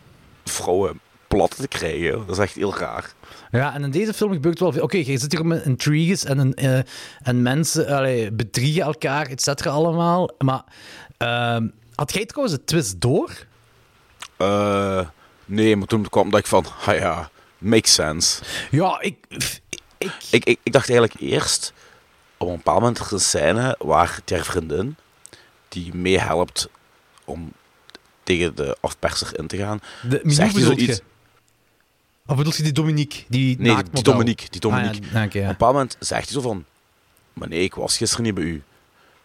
vrouwen 0.45 1.01
plat 1.29 1.57
te 1.57 1.69
krijgen. 1.69 2.27
Dat 2.27 2.37
is 2.37 2.43
echt 2.43 2.55
heel 2.55 2.77
raar. 2.77 3.13
Ja, 3.51 3.75
en 3.75 3.83
in 3.85 3.91
deze 3.91 4.15
film 4.15 4.33
gebeurt 4.33 4.59
wel 4.61 4.73
veel. 4.73 4.83
Oké, 4.83 4.97
je 4.97 5.19
zit 5.19 5.33
hier 5.33 5.47
met 5.47 5.65
intriges 5.65 6.25
en, 6.25 6.39
een, 6.39 6.55
eh, 6.55 6.79
en 7.23 7.43
mensen 7.43 7.87
allee, 7.97 8.33
bedriegen 8.33 8.83
elkaar, 8.83 9.27
et 9.27 9.43
cetera, 9.43 9.71
allemaal. 9.71 10.31
Maar 10.39 10.63
ehm, 11.17 11.69
had 11.95 12.13
jij 12.15 12.27
trouwens 12.27 12.57
de 12.59 12.65
twist 12.65 13.01
door? 13.01 13.49
Eh, 14.40 15.07
nee, 15.44 15.76
maar 15.76 15.87
toen 15.87 16.09
kwam 16.09 16.31
dat 16.31 16.40
ik 16.40 16.46
van, 16.46 16.66
ah 16.87 16.94
ja, 16.96 17.31
makes 17.59 17.94
sense. 17.94 18.42
Ja, 18.70 19.00
ik... 19.00 19.16
ik, 19.98 20.12
Ik, 20.31 20.44
ik, 20.44 20.59
ik 20.62 20.72
dacht 20.72 20.88
eigenlijk 20.88 21.20
eerst, 21.20 21.72
op 22.37 22.48
een 22.48 22.57
bepaald 22.57 22.81
moment 22.81 22.98
er 22.98 23.12
een 23.12 23.20
scène 23.20 23.76
waar 23.79 24.20
die 24.24 24.42
vriendin, 24.42 24.96
die 25.68 25.94
meehelpt 25.94 26.68
om 27.24 27.53
tegen 28.22 28.55
de 28.55 28.76
afperser 28.81 29.38
in 29.38 29.46
te 29.46 29.57
gaan, 29.57 29.81
de 30.09 30.20
zegt 30.24 30.55
hij 30.55 30.62
zoiets. 30.62 31.00
Of 32.26 32.37
bedoelt 32.37 32.57
je 32.57 32.62
die 32.62 32.72
Dominique? 32.72 33.24
Die 33.29 33.57
Nee, 33.59 33.76
die, 33.90 34.03
Dominique. 34.03 34.50
Die 34.50 34.61
Dominique. 34.61 35.07
Ah, 35.07 35.12
ja, 35.12 35.20
ja. 35.20 35.26
Op 35.26 35.35
een 35.35 35.46
bepaald 35.46 35.72
moment 35.72 35.96
zegt 35.98 36.24
hij 36.24 36.33
zo 36.33 36.40
van... 36.40 36.64
Maar 37.33 37.48
nee, 37.48 37.62
ik 37.62 37.74
was 37.74 37.96
gisteren 37.96 38.24
niet 38.24 38.35
bij 38.35 38.44
u. 38.44 38.62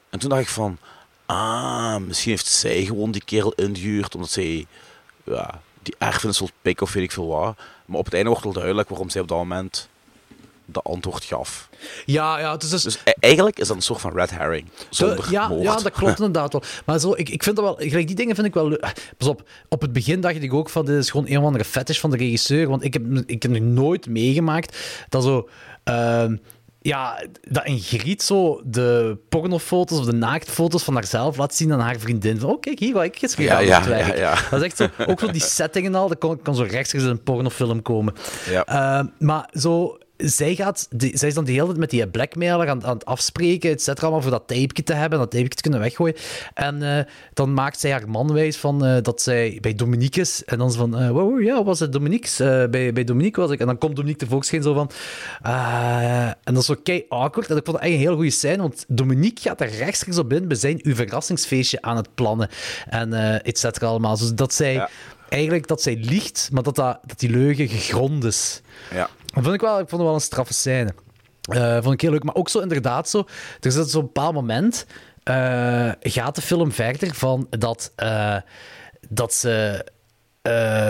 En 0.10 0.20
toen 0.20 0.30
dacht 0.30 0.42
ik 0.42 0.48
van... 0.48 0.78
Ah, 1.26 1.98
misschien 1.98 2.32
heeft 2.32 2.46
zij 2.46 2.86
gewoon 2.86 3.12
die 3.12 3.24
kerel 3.26 3.54
ingehuurd 3.54 4.16
omdat 4.16 4.30
zij... 4.30 4.66
Ja, 5.26 5.62
die 5.84 5.96
erfenis 5.98 6.40
wil 6.40 6.50
pikken 6.62 6.86
of 6.86 6.94
weet 6.94 7.04
ik 7.04 7.12
veel 7.12 7.28
wat. 7.28 7.56
Maar 7.86 8.00
op 8.00 8.06
het 8.06 8.14
einde 8.14 8.30
wordt 8.30 8.44
wel 8.44 8.54
duidelijk 8.54 8.90
waarom 8.90 9.10
zij 9.10 9.22
op 9.22 9.28
dat 9.28 9.38
moment 9.38 9.90
de 10.66 10.82
antwoord 10.82 11.24
gaf. 11.24 11.70
Ja, 12.06 12.40
ja, 12.40 12.58
dus... 12.58 12.70
Dus 12.70 12.98
e- 13.04 13.12
eigenlijk 13.20 13.60
is 13.60 13.68
dat 13.68 13.76
een 13.76 13.82
soort 13.82 14.02
van 14.02 14.14
red 14.14 14.30
herring. 14.32 14.66
Zonder 14.90 15.26
De- 15.26 15.32
ja, 15.32 15.48
moord. 15.48 15.62
ja, 15.64 15.76
dat 15.76 15.92
klopt 15.92 16.18
inderdaad 16.20 16.52
wel. 16.52 16.64
Maar 16.86 17.00
zo, 17.00 17.14
ik, 17.16 17.30
ik 17.30 17.44
vind 17.44 17.56
dat 17.56 17.66
wel... 17.66 17.76
Gelijk 17.90 18.08
die 18.08 18.16
dingen 18.16 18.36
vind 18.36 18.48
ik 18.48 18.54
wel 18.54 18.68
leuk. 18.70 18.94
Pas 19.18 19.28
op, 19.28 19.48
op 19.70 19.82
het 19.82 19.94
begin 19.94 20.22
dacht 20.22 20.36
ik 20.44 20.54
ook 20.54 20.70
van... 20.70 20.86
Dit 20.86 20.98
is 20.98 21.10
gewoon 21.10 21.28
een 21.30 21.38
of 21.38 21.44
andere 21.44 21.64
fetish 21.66 22.00
van 22.00 22.10
de 22.10 22.18
regisseur. 22.18 22.68
Want 22.68 22.84
ik 22.84 22.94
heb, 22.94 23.04
ik 23.26 23.42
heb 23.44 23.52
nog 23.52 23.62
nooit 23.62 24.08
meegemaakt 24.08 24.78
dat 25.10 25.24
zo... 25.24 25.50
ehm, 25.84 26.36
ja, 26.86 27.24
dat 27.42 27.64
een 27.66 27.80
griet 27.80 28.24
zo 28.24 28.62
de 28.66 29.18
pornofoto's 29.30 30.00
of 30.00 30.06
de 30.06 30.14
naaktfoto's 30.14 30.84
van 30.84 30.94
haarzelf 30.94 31.38
laat 31.38 31.56
zien 31.56 31.74
aan 31.74 31.80
haar 31.80 32.00
vriendin. 32.00 32.40
Van, 32.40 32.50
oh, 32.50 32.60
kijk, 32.60 32.80
hier 32.80 32.94
wat 32.94 33.04
ik 33.04 33.20
Ja, 33.20 33.28
gedaan 33.28 33.66
ja, 33.66 33.88
ja, 33.88 34.16
ja. 34.16 34.38
Dat 34.50 34.62
is 34.62 34.66
echt 34.66 34.78
zo... 34.78 34.88
Ook 35.06 35.20
zo 35.20 35.32
die 35.32 35.42
setting 35.42 35.86
en 35.86 35.96
al, 35.96 36.08
dat 36.08 36.18
kan, 36.18 36.42
kan 36.42 36.56
zo 36.56 36.64
rechtstreeks 36.64 37.06
in 37.06 37.12
een 37.12 37.24
pornofilm 37.24 37.82
komen. 37.82 38.14
Ja. 38.50 38.66
Ehm, 38.66 39.06
maar 39.20 39.50
zo, 39.54 39.98
zij, 40.18 40.56
gaat, 40.56 40.88
die, 40.90 41.18
zij 41.18 41.28
is 41.28 41.34
dan 41.34 41.46
de 41.46 41.52
hele 41.52 41.66
tijd 41.66 41.78
met 41.78 41.90
die 41.90 42.08
blackmailer 42.08 42.70
aan, 42.70 42.86
aan 42.86 42.94
het 42.94 43.06
afspreken, 43.06 43.72
et 43.72 43.82
cetera, 43.82 44.02
allemaal 44.02 44.22
voor 44.22 44.32
dat 44.32 44.48
tapeje 44.48 44.84
te 44.84 44.94
hebben, 44.94 45.20
dat 45.20 45.32
tapeje 45.32 45.50
te 45.50 45.62
kunnen 45.62 45.80
weggooien. 45.80 46.16
En 46.54 46.98
eh, 46.98 47.06
dan 47.34 47.54
maakt 47.54 47.80
zij 47.80 47.92
haar 47.92 48.10
man 48.10 48.34
wijs 48.34 48.58
van 48.58 48.86
eh, 48.86 49.02
dat 49.02 49.22
zij 49.22 49.58
bij 49.62 49.74
Dominique 49.74 50.22
is. 50.22 50.44
En 50.46 50.58
dan 50.58 50.68
is 50.68 50.76
van, 50.76 50.98
eh 50.98 51.10
wow, 51.10 51.42
ja, 51.42 51.64
was 51.64 51.80
het 51.80 51.92
Dominique's? 51.92 52.40
Eh, 52.40 52.48
bij, 52.70 52.94
bij 52.94 53.04
Dominique 53.04 53.42
was 53.42 53.52
ik. 53.52 53.60
En 53.60 53.66
dan 53.66 53.78
komt 53.78 53.96
Dominique 53.96 54.26
tevoorschijn 54.26 54.64
zo 54.64 54.74
van... 54.74 54.92
en 56.44 56.54
dat 56.54 56.58
is 56.58 56.66
zo 56.66 56.76
kei 56.84 57.06
awkward. 57.10 57.50
En 57.50 57.58
ik 57.58 57.66
vond 57.66 57.78
het 57.78 57.86
eigenlijk 57.86 57.94
een 57.94 58.08
heel 58.08 58.16
goede 58.16 58.30
scène, 58.30 58.58
want 58.58 58.86
Dominique 58.88 59.50
gaat 59.50 59.62
er 59.62 59.70
rechtstreeks 59.70 60.18
op 60.18 60.34
in. 60.34 60.48
We 60.48 60.56
zijn 60.56 60.80
uw 60.84 60.96
verrassingsfeestje 60.96 61.82
aan 61.82 61.98
het 61.98 62.16
plannen. 62.16 62.50
En 62.90 63.14
et 63.44 63.60
cetera 63.60 63.88
allemaal. 63.88 64.18
Dus 64.18 64.34
dat 64.34 64.54
zij... 64.54 64.74
Ja. 64.74 64.90
Eigenlijk 65.30 65.68
dat 65.68 65.82
zij 65.82 65.98
liegt, 66.02 66.50
maar 66.52 66.64
dat, 66.64 66.76
dat, 66.76 67.00
dat 67.06 67.20
die 67.20 67.30
leugen 67.30 67.68
gegrond 67.68 68.24
is. 68.24 68.62
Ja. 68.94 69.10
Dat 69.36 69.44
vond 69.44 69.56
ik 69.56 69.62
wel, 69.62 69.80
ik 69.80 69.90
vond 69.90 69.92
het 69.92 70.02
wel 70.02 70.14
een 70.14 70.20
straffe 70.20 70.54
scène. 70.54 70.94
Eh, 71.42 71.74
vond 71.82 71.94
ik 71.94 72.02
heel 72.02 72.12
leuk. 72.12 72.24
Maar 72.24 72.36
ook 72.36 72.50
zo 72.50 72.60
inderdaad 72.60 73.10
zo... 73.10 73.24
Er 73.60 73.72
zit 73.72 73.90
zo'n 73.90 74.02
bepaald 74.02 74.34
moment... 74.34 74.86
eh, 75.24 75.92
gaat 76.02 76.36
de 76.36 76.42
film 76.42 76.72
verder 76.72 77.14
van 77.16 77.48
dat, 77.50 77.92
eh, 77.96 78.36
dat 79.10 79.34
ze... 79.34 79.86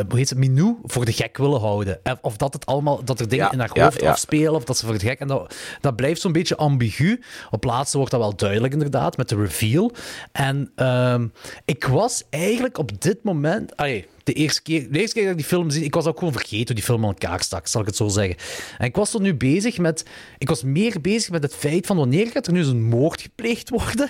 hoe 0.10 0.18
heet 0.18 0.30
het? 0.30 0.38
Minou 0.38 0.78
voor 0.84 1.06
de 1.06 1.12
gek 1.14 1.38
willen 1.38 1.60
houden. 1.60 2.00
Of- 2.22 2.38
dat 2.38 2.54
het 2.54 2.66
allemaal... 2.66 3.04
Dat 3.04 3.20
er 3.20 3.30
dingen 3.30 3.46
Ja, 3.46 3.52
in 3.52 3.60
haar 3.60 3.70
hoofd 3.84 4.02
ja. 4.02 4.12
afspelen. 4.12 4.54
Of 4.54 4.64
dat 4.64 4.78
ze 4.78 4.86
voor 4.86 4.98
de 4.98 5.06
gek... 5.08 5.20
En 5.20 5.28
dat, 5.28 5.56
dat 5.82 5.96
blijft 5.96 6.22
zo'n 6.22 6.32
beetje 6.32 6.56
ambigu. 6.58 7.22
Op 7.52 7.64
laatste 7.64 7.98
wordt 7.98 8.12
dat 8.12 8.22
wel 8.22 8.36
duidelijk 8.36 8.74
inderdaad. 8.74 9.18
Met 9.18 9.30
de 9.30 9.36
reveal. 9.36 9.92
En 10.32 10.72
ehm, 10.76 11.28
ik 11.66 11.86
was 11.86 12.24
eigenlijk 12.30 12.78
op 12.78 13.02
dit 13.02 13.24
moment... 13.24 13.76
Allee, 13.78 14.08
de 14.26 14.34
eerste, 14.34 14.62
keer, 14.62 14.92
de 14.92 15.00
eerste 15.00 15.16
keer 15.16 15.24
dat 15.24 15.32
ik 15.32 15.38
die 15.38 15.48
film 15.48 15.70
zie, 15.70 15.84
ik 15.84 15.94
was 15.94 16.06
ook 16.06 16.18
gewoon 16.18 16.34
vergeten 16.34 16.66
hoe 16.66 16.76
die 16.76 16.84
film 16.84 17.04
aan 17.04 17.16
elkaar 17.20 17.42
stak, 17.42 17.68
zal 17.68 17.82
ik 17.82 17.88
het 17.88 17.96
zo 17.96 18.08
zeggen. 18.08 18.36
En 18.78 18.86
ik 18.86 18.96
was 18.96 19.14
er 19.14 19.22
nu 19.22 19.36
bezig 19.36 19.78
met... 19.78 20.06
Ik 20.38 20.50
was 20.50 20.64
meer 20.64 21.02
bezig 21.02 21.32
met 21.32 21.44
het 21.44 21.56
feit 21.56 21.86
van 21.86 21.98
wanneer 21.98 22.28
gaat 22.28 22.48
er 22.48 22.54
nu 22.54 22.64
zo'n 22.64 22.84
moord 22.84 23.22
gepleegd 23.22 23.70
worden, 23.70 24.10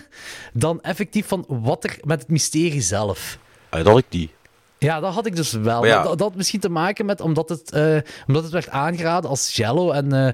dan 0.54 0.82
effectief 0.82 1.28
van 1.28 1.46
wat 1.48 1.84
er 1.84 1.98
met 2.02 2.20
het 2.20 2.30
mysterie 2.30 2.82
zelf. 2.82 3.38
Ah, 3.70 3.84
dat 3.84 3.88
had 3.88 3.98
ik 3.98 4.06
niet. 4.10 4.32
Ja, 4.78 5.00
dat 5.00 5.14
had 5.14 5.26
ik 5.26 5.36
dus 5.36 5.52
wel. 5.52 5.86
Ja. 5.86 6.02
Dat, 6.02 6.18
dat 6.18 6.20
had 6.20 6.36
misschien 6.36 6.60
te 6.60 6.70
maken 6.70 7.06
met 7.06 7.22
omdat 7.22 7.50
het, 7.50 7.72
eh, 7.72 7.98
omdat 8.28 8.44
het 8.44 8.52
werd 8.52 8.70
aangeraden 8.70 9.30
als 9.30 9.56
Jello 9.56 9.92
en, 9.92 10.14
eh, 10.14 10.28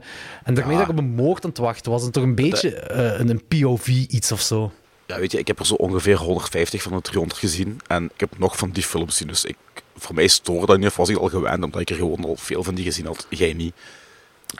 en 0.43 0.53
daarmee 0.53 0.75
dat 0.75 0.85
ik 0.85 0.91
op 0.91 0.97
een 0.97 1.15
moord 1.15 1.43
aan 1.43 1.49
het 1.49 1.59
wachten 1.59 1.91
was. 1.91 2.03
En 2.03 2.11
toch 2.11 2.23
een 2.23 2.35
beetje 2.35 2.75
eh, 2.75 3.19
een, 3.19 3.29
een 3.29 3.43
POV-iets 3.47 4.31
of 4.31 4.41
zo. 4.41 4.71
Ja, 5.11 5.19
weet 5.19 5.31
je, 5.31 5.37
ik 5.37 5.47
heb 5.47 5.59
er 5.59 5.65
zo 5.65 5.73
ongeveer 5.73 6.17
150 6.17 6.81
van 6.81 6.91
de 6.91 7.01
300 7.01 7.39
gezien. 7.39 7.79
En 7.87 8.03
ik 8.13 8.19
heb 8.19 8.37
nog 8.37 8.57
van 8.57 8.69
die 8.69 8.83
films 8.83 9.11
gezien. 9.11 9.27
Dus 9.27 9.45
ik, 9.45 9.57
voor 10.01 10.15
mij 10.15 10.27
stoorde 10.27 10.65
dat 10.65 10.77
niet. 10.77 11.09
Ik 11.09 11.17
al 11.17 11.29
gewend, 11.29 11.63
omdat 11.63 11.81
ik 11.81 11.89
er 11.89 11.95
gewoon 11.95 12.25
al 12.25 12.35
veel 12.35 12.63
van 12.63 12.75
die 12.75 12.85
gezien 12.85 13.05
had. 13.05 13.27
Jij 13.29 13.53
niet. 13.53 13.73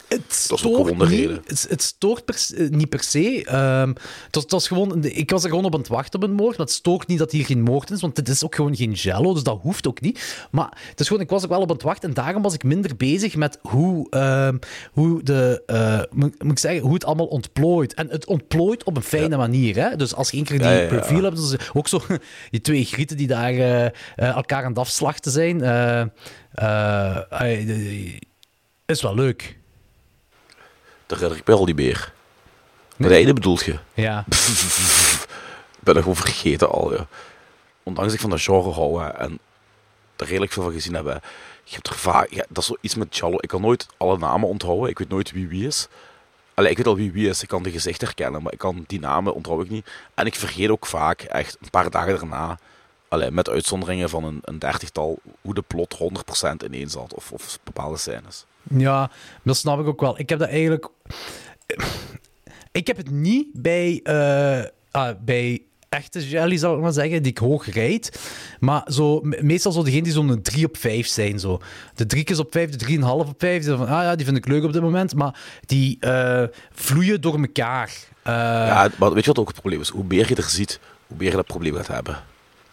Het 0.07 0.45
Dat 0.47 0.57
is 0.57 0.65
ook 0.65 0.87
stoort 0.87 1.09
niet. 1.09 1.29
Het, 1.45 1.65
het 1.69 1.81
stoort 1.81 2.25
per 2.25 2.47
niet 2.69 2.89
per 2.89 3.03
se. 3.03 3.43
Ehm, 3.45 3.89
het, 4.25 4.35
was, 4.35 4.43
het 4.43 4.51
was 4.51 4.67
gewoon, 4.67 5.03
ik 5.03 5.29
was 5.29 5.43
er 5.43 5.49
gewoon 5.49 5.65
op 5.65 5.73
aan 5.73 5.79
het 5.79 5.89
wachten 5.89 6.21
op 6.21 6.29
een 6.29 6.35
moord. 6.35 6.57
Maar 6.57 6.65
het 6.65 6.75
stoort 6.75 7.07
niet 7.07 7.19
dat 7.19 7.31
hier 7.31 7.45
geen 7.45 7.61
moord 7.61 7.91
is. 7.91 8.01
Want 8.01 8.15
dit 8.15 8.27
is 8.29 8.43
ook 8.43 8.55
gewoon 8.55 8.75
geen 8.75 8.91
jello. 8.91 9.33
Dus 9.33 9.43
dat 9.43 9.59
hoeft 9.61 9.87
ook 9.87 10.01
niet. 10.01 10.47
Maar 10.51 10.77
het 10.89 10.99
is 10.99 11.07
gewoon, 11.07 11.23
ik 11.23 11.29
was 11.29 11.43
ook 11.43 11.49
wel 11.49 11.61
op 11.61 11.69
aan 11.69 11.75
het 11.75 11.83
wachten. 11.83 12.09
En 12.09 12.15
daarom 12.15 12.41
was 12.41 12.53
ik 12.53 12.63
minder 12.63 12.95
bezig 12.95 13.35
met 13.35 13.59
hoe, 13.61 14.09
ehm, 14.09 14.57
hoe, 14.91 15.23
de, 15.23 15.63
eh, 15.65 15.99
moet, 16.11 16.43
moet 16.43 16.51
ik 16.51 16.59
zeggen, 16.59 16.81
hoe 16.81 16.93
het 16.93 17.05
allemaal 17.05 17.27
ontplooit. 17.27 17.93
En 17.93 18.09
het 18.09 18.25
ontplooit 18.25 18.83
op 18.83 18.95
een 18.95 19.03
fijne 19.03 19.37
manier. 19.37 19.75
Hè? 19.75 19.95
Dus 19.95 20.15
als 20.15 20.29
je 20.29 20.35
één 20.35 20.45
keer 20.45 20.57
die 20.57 20.67
Ja, 20.67 20.73
ja, 20.73 20.81
ja. 20.81 20.89
reveal 20.89 21.23
hebt. 21.23 21.35
Dus 21.35 21.71
ook 21.73 21.87
zo 21.87 22.01
die 22.51 22.61
twee 22.61 22.85
grieten 22.85 23.17
die 23.17 23.27
daar 23.27 23.53
eh, 23.53 23.85
eh, 23.85 23.91
elkaar 24.15 24.63
aan 24.63 24.69
het 24.69 24.79
afslachten 24.79 25.31
zijn. 25.31 25.61
is 28.85 29.01
wel 29.01 29.15
leuk. 29.15 29.59
Dat 31.11 31.19
herinner 31.19 31.41
ik 31.41 31.47
me 31.47 31.53
al 31.59 31.65
niet 31.65 31.75
meer. 31.75 32.13
Het 32.97 33.11
einde 33.11 33.33
bedoelt 33.33 33.63
je? 33.63 33.79
Ja. 33.93 34.25
Ik 35.79 35.87
ben 35.87 35.95
er 35.95 36.01
gewoon 36.01 36.15
vergeten 36.15 36.69
al, 36.69 36.93
ja. 36.93 37.07
Ondanks 37.83 38.09
dat 38.09 38.13
ik 38.13 38.19
van 38.19 38.29
dat 38.29 38.41
genre 38.41 38.71
hou 38.71 39.03
hè, 39.03 39.09
en 39.09 39.39
er 40.15 40.25
redelijk 40.25 40.51
veel 40.51 40.63
van 40.63 40.71
gezien 40.71 40.93
heb. 40.93 41.05
hè. 41.05 41.13
Je 41.63 41.75
hebt 41.75 41.87
er 41.87 41.95
vaak... 41.95 42.29
Ja, 42.29 42.45
dat 42.49 42.57
is 42.57 42.65
zoiets 42.65 42.95
met 42.95 43.17
Jallo. 43.17 43.37
Ik 43.39 43.49
kan 43.49 43.61
nooit 43.61 43.87
alle 43.97 44.17
namen 44.17 44.49
onthouden. 44.49 44.89
Ik 44.89 44.97
weet 44.99 45.09
nooit 45.09 45.31
wie 45.31 45.47
wie 45.47 45.67
is. 45.67 45.87
Allee, 46.53 46.71
ik 46.71 46.77
weet 46.77 46.87
al 46.87 46.95
wie 46.95 47.11
wie 47.11 47.29
is. 47.29 47.41
Ik 47.41 47.47
kan 47.47 47.63
de 47.63 47.71
gezicht 47.71 48.01
herkennen, 48.01 48.41
maar 48.41 48.53
ik 48.53 48.59
kan 48.59 48.83
die 48.87 48.99
namen 48.99 49.33
onthoud 49.33 49.63
ik 49.63 49.69
niet. 49.69 49.89
En 50.13 50.25
ik 50.25 50.35
vergeet 50.35 50.69
ook 50.69 50.85
vaak, 50.85 51.21
echt 51.21 51.57
een 51.61 51.69
paar 51.69 51.89
dagen 51.89 52.15
daarna, 52.15 52.59
allee, 53.07 53.31
met 53.31 53.49
uitzonderingen 53.49 54.09
van 54.09 54.23
een, 54.23 54.39
een 54.43 54.59
dertigtal, 54.59 55.19
hoe 55.41 55.53
de 55.53 55.63
plot 55.67 55.97
100% 56.63 56.65
ineen 56.65 56.89
zat. 56.89 57.13
Of, 57.13 57.31
of 57.31 57.59
bepaalde 57.63 57.97
scènes. 57.97 58.45
Ja, 58.69 59.11
dat 59.43 59.57
snap 59.57 59.79
ik 59.79 59.87
ook 59.87 60.01
wel. 60.01 60.19
Ik 60.19 60.29
heb 60.29 60.39
dat 60.39 60.47
eigenlijk. 60.49 60.87
Ik 62.71 62.87
heb 62.87 62.97
het 62.97 63.09
niet 63.11 63.47
bij, 63.53 63.99
eh, 64.03 64.63
ah, 64.91 65.15
bij 65.25 65.61
echte 65.89 66.27
jelly, 66.29 66.57
zal 66.57 66.75
ik 66.75 66.81
maar 66.81 66.91
zeggen, 66.91 67.21
die 67.23 67.31
ik 67.31 67.37
hoog 67.37 67.73
rijd. 67.73 68.19
Maar 68.59 68.83
zo, 68.91 69.19
me- 69.21 69.39
meestal 69.41 69.71
zo 69.71 69.83
degene 69.83 70.01
die 70.03 70.11
zo'n 70.11 70.41
3 70.41 70.65
op 70.65 70.77
5 70.77 71.07
zijn. 71.07 71.39
Zo. 71.39 71.59
De 71.95 72.05
3 72.05 72.39
op 72.39 72.51
5, 72.51 72.69
de 72.69 72.77
3,5 72.77 73.29
op 73.29 73.33
5. 73.37 73.63
Die, 73.65 73.75
van, 73.75 73.87
ah 73.87 74.03
ja, 74.03 74.15
die 74.15 74.25
vind 74.25 74.37
ik 74.37 74.47
leuk 74.47 74.63
op 74.63 74.73
dit 74.73 74.81
moment. 74.81 75.15
Maar 75.15 75.39
die 75.65 75.97
eh, 75.99 76.43
vloeien 76.71 77.21
door 77.21 77.39
elkaar. 77.39 77.91
Eh, 78.23 78.33
ja, 78.33 78.89
maar 78.97 79.13
weet 79.13 79.23
je 79.23 79.29
wat 79.29 79.39
ook 79.39 79.47
het 79.47 79.59
probleem 79.59 79.79
is? 79.81 79.89
Hoe 79.89 80.03
meer 80.07 80.25
je 80.29 80.35
er 80.35 80.43
ziet, 80.43 80.79
hoe 81.07 81.17
meer 81.17 81.29
je 81.29 81.35
dat 81.35 81.45
probleem 81.45 81.75
gaat 81.75 81.87
hebben. 81.87 82.17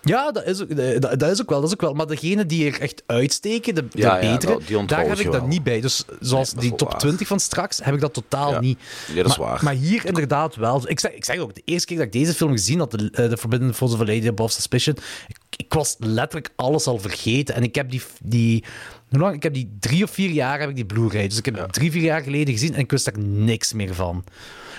Ja, 0.02 0.30
dat 0.32 0.44
is, 0.46 0.62
ook, 0.62 0.68
eh, 0.68 1.00
dat, 1.00 1.18
dat 1.18 1.30
is 1.30 1.40
ook 1.40 1.50
wel. 1.50 1.58
Dat 1.60 1.68
is 1.68 1.74
ook 1.74 1.80
wel. 1.80 1.94
Maar 1.94 2.06
degene 2.06 2.46
die 2.46 2.70
er 2.70 2.80
echt 2.80 3.02
uitsteken, 3.06 3.74
de, 3.74 3.88
de 3.88 3.98
Ja, 3.98 4.18
betere, 4.20 4.84
daar 4.86 5.06
heb 5.08 5.18
ik 5.18 5.24
dat 5.24 5.34
wel. 5.34 5.46
niet 5.46 5.62
bij. 5.62 5.80
Dus 5.80 6.04
zoals 6.20 6.52
die 6.52 6.74
top 6.74 6.90
waar. 6.90 7.00
20 7.00 7.26
van 7.26 7.40
straks, 7.40 7.80
heb 7.84 7.94
ik 7.94 8.00
dat 8.00 8.14
totaal 8.14 8.52
Ja. 8.52 8.60
niet. 8.60 8.78
Nee, 9.08 9.22
dat 9.22 9.32
is 9.32 9.38
maar, 9.38 9.48
waar. 9.48 9.64
Maar 9.64 9.74
hier 9.74 10.06
inderdaad 10.06 10.54
wel. 10.56 10.88
Ik 10.90 11.00
zeg, 11.00 11.12
ik 11.12 11.24
zeg 11.24 11.38
ook, 11.38 11.54
de 11.54 11.62
eerste 11.64 11.86
keer 11.86 11.96
dat 11.96 12.06
ik 12.06 12.12
deze 12.12 12.34
film 12.34 12.50
gezien 12.50 12.78
had, 12.78 12.90
de, 12.90 13.08
eh, 13.12 13.24
The 13.28 13.36
Forbidden 13.36 13.74
Force 13.74 13.94
of 13.94 14.00
a 14.00 14.04
Lady 14.04 14.28
Above 14.28 14.52
Suspicion, 14.52 14.96
ik, 15.28 15.36
ik 15.56 15.72
was 15.74 15.96
letterlijk 15.98 16.50
alles 16.56 16.86
al 16.86 16.98
vergeten. 16.98 17.54
En 17.54 17.62
ik 17.62 17.74
heb 17.74 17.90
die... 17.90 18.02
die 18.22 18.64
hoe 19.08 19.18
lang? 19.20 19.34
Ik 19.34 19.42
heb 19.42 19.54
die 19.54 19.76
drie 19.80 20.04
of 20.04 20.10
vier 20.10 20.30
jaar 20.30 20.60
heb 20.60 20.68
ik 20.68 20.74
die 20.74 20.84
Blu-ray. 20.86 21.28
Dus 21.28 21.38
ik 21.38 21.44
heb 21.44 21.54
die 21.54 21.66
drie, 21.66 21.90
vier 21.90 22.02
jaar 22.02 22.22
geleden 22.22 22.54
gezien 22.54 22.74
en 22.74 22.80
ik 22.80 22.90
wist 22.90 23.04
daar 23.04 23.18
niks 23.24 23.72
meer 23.72 23.94
van. 23.94 24.24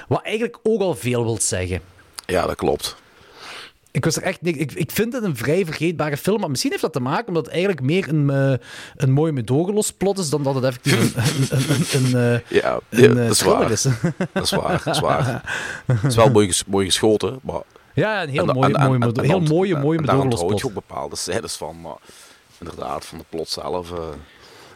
Wat 0.08 0.22
eigenlijk 0.24 0.60
ook 0.64 0.82
al 0.82 0.96
veel 0.96 1.24
wil 1.24 1.38
zeggen. 1.42 1.82
Ja, 2.26 2.46
dat 2.46 2.56
klopt. 2.56 2.96
Ik, 3.92 4.06
was 4.06 4.16
er 4.16 4.24
echt, 4.24 4.40
ik, 4.42 4.72
ik 4.72 4.92
vind 4.92 5.14
het 5.14 5.24
een 5.24 5.36
vrij 5.38 5.66
vergeetbare 5.66 6.18
film, 6.18 6.40
maar 6.40 6.50
misschien 6.50 6.72
heeft 6.72 6.84
dat 6.84 6.94
te 6.94 7.00
maken 7.00 7.28
omdat 7.28 7.44
het 7.46 7.54
eigenlijk 7.54 7.82
meer 7.84 8.10
een, 8.10 8.30
eh, 8.30 8.66
een 8.96 9.12
mooi 9.12 9.32
medogeloos 9.32 9.92
plot 9.92 10.18
is 10.18 10.30
dan 10.30 10.44
dat 10.44 10.56
het 10.56 10.64
effectief 10.64 11.16
een, 11.16 11.58
een, 11.58 11.64
een, 11.70 12.14
een, 12.20 12.34
eh, 12.48 12.58
Ja, 12.62 12.80
een, 12.90 13.18
eh, 13.18 13.24
dat 13.24 13.32
is 13.32 13.42
waar. 13.42 13.72
is. 13.72 13.82
Dat 14.32 14.44
is 14.44 14.52
waar, 14.52 14.82
dat 14.86 14.96
is 14.96 15.02
waar. 15.02 15.54
Het 15.86 16.04
is 16.04 16.16
wel 16.16 16.30
mooi, 16.30 16.52
mooi 16.68 16.86
geschoten, 16.86 17.40
maar... 17.44 17.62
ja, 17.94 18.24
een 18.24 18.30
heel 18.30 18.48
en- 18.48 18.56
mooi, 18.56 18.74
en- 18.74 19.20
heel 19.26 19.40
mooie, 19.42 19.78
mooie 19.78 20.00
medogeloos 20.00 20.24
onthoud 20.42 20.42
je 20.42 20.48
plot. 20.48 20.64
ook 20.66 20.74
bepaalde 20.74 21.16
scènes 21.16 21.56
van, 21.56 21.82
maar 21.82 21.98
inderdaad, 22.60 23.06
van 23.06 23.18
de 23.18 23.24
plot 23.30 23.50
zelf... 23.50 23.94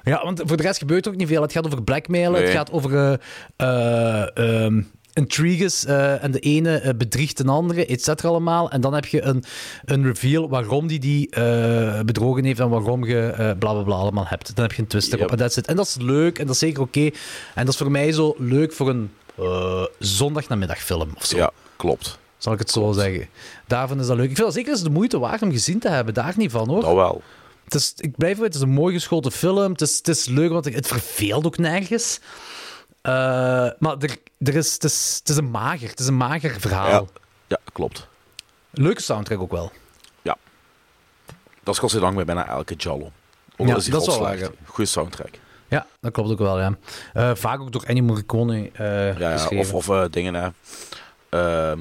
Ja, 0.03 0.23
want 0.23 0.41
voor 0.45 0.57
de 0.57 0.63
rest 0.63 0.77
gebeurt 0.77 1.05
er 1.05 1.11
ook 1.11 1.17
niet 1.17 1.27
veel. 1.27 1.41
Het 1.41 1.51
gaat 1.51 1.65
over 1.65 1.83
blackmailen, 1.83 2.41
het 2.41 2.49
gaat 2.51 2.71
over 2.71 2.93
eh, 2.95 3.13
eh, 3.55 4.37
ehm, 4.65 4.81
intrigues 5.13 5.85
eh, 5.85 6.23
en 6.23 6.31
de 6.31 6.39
ene 6.39 6.77
eh, 6.77 6.93
bedriegt 6.97 7.37
de 7.37 7.45
andere, 7.51 7.85
et 7.85 8.03
cetera 8.03 8.29
allemaal. 8.29 8.71
En 8.71 8.81
dan 8.81 8.93
heb 8.93 9.05
je 9.05 9.21
een, 9.21 9.43
een 9.85 10.03
reveal 10.03 10.49
waarom 10.49 10.87
die 10.87 10.99
die 10.99 11.29
eh, 11.29 11.99
bedrogen 11.99 12.43
heeft 12.43 12.59
en 12.59 12.69
waarom 12.69 13.05
je 13.05 13.19
eh 13.19 13.37
bla 13.37 13.73
bla 13.73 13.81
bla 13.81 13.95
allemaal 13.95 14.25
hebt. 14.27 14.55
Dan 14.55 14.63
heb 14.65 14.73
je 14.73 14.81
een 14.81 14.87
twist 14.87 15.13
erop 15.13 15.29
Yep. 15.29 15.39
en. 15.39 15.65
En 15.65 15.75
dat 15.75 15.87
is 15.87 15.95
leuk 15.99 16.39
en 16.39 16.45
dat 16.45 16.53
is 16.53 16.59
zeker 16.61 16.81
oké. 16.81 17.09
En 17.55 17.65
dat 17.65 17.67
is 17.67 17.77
voor 17.77 17.91
mij 17.91 18.11
zo 18.11 18.35
leuk 18.37 18.73
voor 18.73 18.89
een 18.89 19.09
zondagnamiddagfilm 19.99 21.09
of 21.15 21.25
zo. 21.25 21.37
ja, 21.37 21.51
klopt. 21.75 22.17
Zal 22.37 22.53
ik 22.53 22.59
het 22.59 22.71
zo 22.71 22.91
zeggen. 22.91 23.27
Daarvan 23.67 23.99
is 23.99 24.07
dat 24.07 24.15
leuk. 24.15 24.29
Ik 24.29 24.35
vind 24.35 24.47
dat 24.47 24.55
zeker 24.55 24.71
eens 24.71 24.83
de 24.83 24.89
moeite 24.89 25.19
waard 25.19 25.41
om 25.41 25.51
gezien 25.51 25.79
te 25.79 25.89
hebben. 25.89 26.13
Daar 26.13 26.33
niet 26.37 26.51
van 26.51 26.67
hoor. 26.69 26.81
Dat 26.81 26.93
wel. 26.93 27.21
Het 27.63 27.73
is, 27.73 27.93
ik 27.97 28.17
blijf 28.17 28.39
het 28.39 28.55
is 28.55 28.61
een 28.61 28.69
mooi 28.69 28.93
geschoten 28.93 29.31
film. 29.31 29.71
Het 29.71 29.81
is, 29.81 29.97
het 29.97 30.07
is 30.07 30.25
leuk, 30.25 30.49
want 30.49 30.65
het 30.73 30.87
verveelt 30.87 31.45
ook 31.45 31.57
nergens. 31.57 32.19
Eh, 33.03 33.13
maar 33.79 33.97
er, 33.99 34.17
er 34.37 34.55
is, 34.55 34.73
het, 34.73 34.83
is, 34.83 35.15
het 35.19 35.29
is 35.29 35.37
een 35.37 35.51
mager, 35.51 35.89
het 35.89 35.99
is 35.99 36.07
een 36.07 36.17
mager 36.17 36.59
verhaal. 36.59 36.89
Ja, 36.89 37.05
ja, 37.47 37.57
klopt. 37.73 38.07
Leuke 38.71 39.01
soundtrack 39.01 39.39
ook 39.39 39.51
wel. 39.51 39.71
Dat 41.63 41.73
is 41.73 41.79
godzijdank 41.79 42.15
bij 42.15 42.25
bijna 42.25 42.47
elke 42.47 42.73
Jallo. 42.75 43.11
Ook 43.57 43.67
Ja, 43.67 43.75
is 43.75 43.85
dat 43.85 44.07
is 44.07 44.17
wel 44.17 44.51
Goeie 44.65 44.89
soundtrack. 44.89 45.29
Ja, 45.67 45.85
dat 45.99 46.11
klopt 46.11 46.31
ook 46.31 46.39
wel, 46.39 46.59
ja. 46.59 46.77
Eh, 47.13 47.31
vaak 47.35 47.59
ook 47.59 47.71
door 47.71 47.83
Ennio 47.83 48.03
Morricone 48.03 48.69
eh 48.73 49.17
Ja, 49.17 49.29
ja, 49.29 49.47
of, 49.57 49.73
of 49.73 50.07
dingen, 50.09 50.33
hè. 50.33 50.49
Ehm 51.29 51.79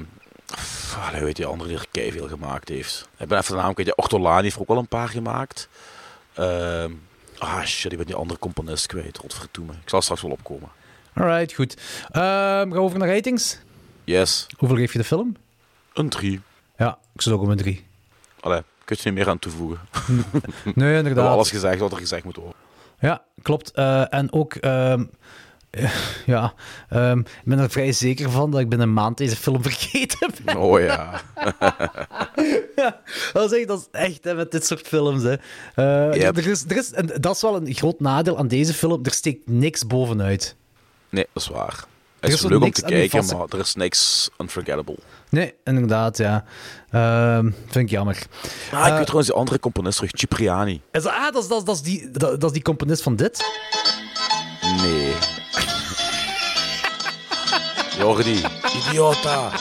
allee, 1.05 1.17
hoe 1.17 1.27
heet 1.27 1.35
die 1.35 1.45
andere 1.45 1.69
die 1.69 1.77
er 1.77 1.85
keiveel 1.91 2.27
gemaakt 2.27 2.69
heeft? 2.69 3.07
Ik 3.17 3.27
ben 3.27 3.37
even 3.37 3.55
de 3.55 3.61
naam 3.61 3.73
kwijt. 3.73 3.97
Ortolani 3.97 4.41
heeft 4.41 4.55
er 4.55 4.61
ook 4.61 4.67
wel 4.67 4.77
een 4.77 4.87
paar 4.87 5.09
gemaakt. 5.09 5.69
Ehm 6.33 6.91
ah, 7.37 7.63
shit, 7.63 7.91
ik 7.91 7.97
ben 7.97 8.07
die 8.07 8.15
andere 8.15 8.39
componist 8.39 8.85
kwijt. 8.85 9.17
Godverdomme. 9.17 9.73
Ik 9.73 9.89
zal 9.89 10.01
straks 10.01 10.21
wel 10.21 10.31
opkomen. 10.31 10.69
Alright, 11.15 11.53
goed. 11.53 11.77
Ehm, 12.11 12.21
gaan 12.23 12.69
we 12.71 12.79
over 12.79 12.99
naar 12.99 13.07
ratings. 13.07 13.59
Yes, 14.03 14.47
Hoeveel 14.57 14.77
geef 14.77 14.91
je 14.91 14.97
de 14.97 15.03
film? 15.03 15.35
een 15.93 16.09
3. 16.09 16.41
Ja, 16.77 16.97
ik 17.13 17.21
zit 17.21 17.33
ook 17.33 17.41
op 17.41 17.47
een 17.47 17.57
3. 17.57 17.85
Allee, 18.39 18.61
kun 18.85 18.95
je 18.99 19.03
er 19.03 19.09
niet 19.11 19.19
meer 19.19 19.29
aan 19.29 19.39
toevoegen. 19.39 19.79
We 20.07 20.13
Nee, 20.63 20.73
hebben 20.75 20.97
inderdaad. 20.97 21.29
alles 21.33 21.49
gezegd 21.49 21.79
wat 21.79 21.91
er 21.91 21.97
gezegd 21.97 22.23
moet 22.23 22.35
worden. 22.35 22.53
Ja, 22.99 23.23
klopt. 23.41 23.71
Eh, 23.71 24.13
en 24.13 24.31
ook, 24.33 24.53
ehm, 24.53 25.03
ja, 26.25 26.53
ehm, 26.89 27.19
ik 27.19 27.25
ben 27.43 27.59
er 27.59 27.69
vrij 27.69 27.91
zeker 27.91 28.31
van 28.31 28.51
dat 28.51 28.59
ik 28.59 28.69
binnen 28.69 28.87
een 28.87 28.93
maand 28.93 29.17
deze 29.17 29.35
film 29.35 29.61
vergeten 29.69 30.31
ben. 30.43 30.57
Oh 30.57 30.79
ja. 30.79 31.21
Dat 33.33 33.51
is 33.51 33.57
echt, 33.59 33.67
dat 33.67 33.79
is 33.79 33.99
echt 33.99 34.23
hè, 34.23 34.33
met 34.33 34.51
dit 34.51 34.65
soort 34.65 34.87
films. 34.87 35.23
Hè. 35.23 35.33
Eh, 35.75 36.21
Yep. 36.21 36.37
er 36.37 36.47
is, 36.47 36.63
er 36.67 36.77
is, 36.77 36.91
en 36.91 37.09
dat 37.19 37.35
is 37.35 37.41
wel 37.41 37.55
een 37.55 37.73
groot 37.73 37.99
nadeel 37.99 38.37
aan 38.37 38.47
deze 38.47 38.73
film. 38.73 38.99
Er 39.05 39.11
steekt 39.13 39.47
niks 39.47 39.87
bovenuit. 39.87 40.55
Nee, 41.13 41.27
dat 41.33 41.43
is 41.43 41.49
waar. 41.49 41.67
Er 42.19 42.29
Het 42.29 42.33
is 42.33 42.43
is 42.43 42.49
leuk 42.49 42.61
om 42.61 42.71
te 42.71 42.81
kijken, 42.81 43.25
maar 43.25 43.47
er 43.49 43.59
is 43.59 43.75
niks 43.75 44.29
unforgettable. 44.37 44.97
Nee, 45.29 45.53
inderdaad, 45.63 46.17
ja. 46.17 46.45
Ehm, 46.91 47.51
vind 47.65 47.85
ik 47.85 47.89
jammer. 47.89 48.23
Ah, 48.71 48.87
ik 48.87 48.93
weet 48.93 49.01
trouwens 49.01 49.27
die 49.27 49.35
andere 49.35 49.59
componist 49.59 49.95
terug, 49.97 50.11
Cipriani. 50.13 50.81
Is 50.91 51.05
ah, 51.05 51.31
dat 51.33 51.43
is, 51.43 51.49
dat, 51.49 51.65
dat, 51.65 51.75
is 51.75 51.81
die, 51.81 52.11
dat, 52.11 52.21
dat 52.41 52.43
is 52.43 52.51
die 52.51 52.61
componist 52.61 53.03
van 53.03 53.15
dit? 53.15 53.43
Nee. 54.81 55.13
Jordi. 57.99 58.41
Idiota. 58.75 59.51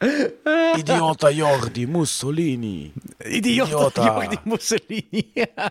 Idiota 0.80 1.30
Jordi 1.30 1.86
Mussolini. 1.86 2.92
Idiot, 3.18 3.68
Idiota. 3.68 4.04
Jordi 4.04 4.38
Mussolini. 4.44 5.30
Ja. 5.34 5.70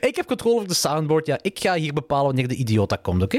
Ik 0.00 0.16
heb 0.16 0.26
controle 0.26 0.54
over 0.54 0.68
de 0.68 0.74
soundboard. 0.74 1.26
Ja, 1.26 1.38
ik 1.42 1.58
ga 1.58 1.74
hier 1.74 1.92
bepalen 1.92 2.24
wanneer 2.26 2.48
de 2.48 2.54
idiota 2.54 2.96
komt, 2.96 3.22
oké? 3.22 3.36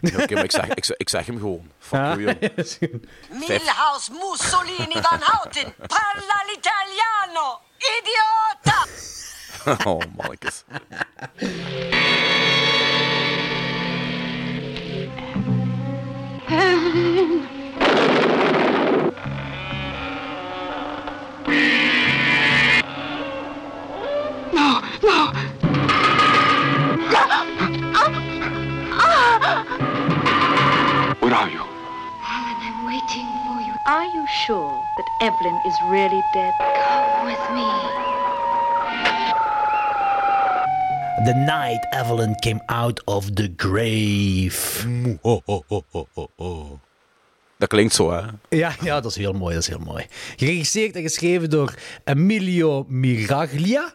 Ja, 0.00 0.22
Oké, 0.22 0.34
maar 0.34 0.44
ik 0.44 0.50
zeg, 0.50 0.68
ik, 0.74 0.84
zeg, 0.84 0.96
ik 0.96 1.08
zeg 1.08 1.26
hem 1.26 1.38
gewoon. 1.38 1.70
Fuck 1.78 2.00
you, 2.00 2.20
jong. 2.24 2.40
Milhouse 3.48 4.10
Mussolini 4.12 5.02
Van 5.02 5.18
Houten, 5.20 5.74
parla 5.86 6.44
l'italiano, 6.46 7.60
idiota! 7.78 8.86
Oh, 9.90 10.00
mannetjes. 10.16 10.64
Um, 27.98 28.14
ah. 28.92 29.64
Where 31.20 31.34
are 31.34 31.48
you? 31.48 31.64
Alan, 32.22 32.58
I'm 32.60 32.86
waiting 32.86 33.28
for 33.46 33.60
you. 33.64 33.74
Are 33.86 34.04
you 34.04 34.26
sure 34.44 34.84
that 34.96 35.08
Evelyn 35.22 35.58
is 35.66 35.74
really 35.86 36.22
dead? 36.34 36.52
Come 36.58 37.26
with 37.26 37.44
me. 37.56 37.68
The 41.24 41.34
night 41.34 41.80
Evelyn 41.92 42.36
came 42.42 42.60
out 42.68 43.00
of 43.08 43.34
the 43.36 43.48
grave. 43.48 44.86
Dat 47.58 47.68
klinkt 47.68 47.94
zo, 47.94 48.12
hè? 48.12 48.20
Ja, 48.48 48.72
ja, 48.80 49.00
dat 49.00 49.10
is 49.10 49.16
heel 49.16 49.32
mooi, 49.32 49.54
dat 49.54 49.62
is 49.62 49.68
heel 49.68 49.78
mooi. 49.84 50.06
Geregisseerd 50.36 50.96
en 50.96 51.02
geschreven 51.02 51.50
door 51.50 51.74
Emilio 52.04 52.84
Miraglia. 52.88 53.92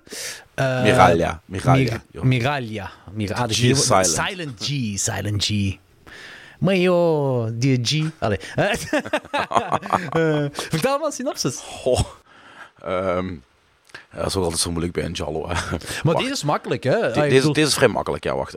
Eh, 0.53 0.81
Miraglia, 0.83 1.41
Miraglia, 1.45 2.01
Mir-. 2.11 2.25
Miraglia. 2.25 2.91
Mir- 3.13 3.33
ah, 3.33 3.47
de 3.47 3.53
G 3.53 3.57
G- 3.57 3.75
silent. 3.77 4.07
Silent 4.07 4.59
G, 4.63 4.99
Silent 4.99 5.45
G. 5.45 5.77
Maar 6.59 6.75
joh, 6.75 7.47
die 7.53 7.79
G. 7.83 8.03
Allee. 8.19 8.39
Eh, 10.09 10.45
vertel 10.51 10.97
maar 10.97 11.05
een 11.07 11.11
synopsis. 11.11 11.59
Goh. 11.59 11.99
Ehm, 12.81 13.27
ja, 14.11 14.17
dat 14.17 14.25
is 14.25 14.35
ook 14.35 14.43
altijd 14.43 14.61
zo 14.61 14.69
moeilijk 14.71 14.93
bij 14.93 15.05
een 15.05 15.11
Jallo. 15.11 15.49
Hè. 15.49 15.55
Maar 16.03 16.15
deze 16.15 16.31
is 16.31 16.43
makkelijk, 16.43 16.83
hè? 16.83 17.07
Ah, 17.13 17.29
deze, 17.29 17.51
deze 17.51 17.67
is 17.67 17.73
vrij 17.73 17.87
makkelijk, 17.87 18.23
ja, 18.23 18.35
wacht. 18.35 18.55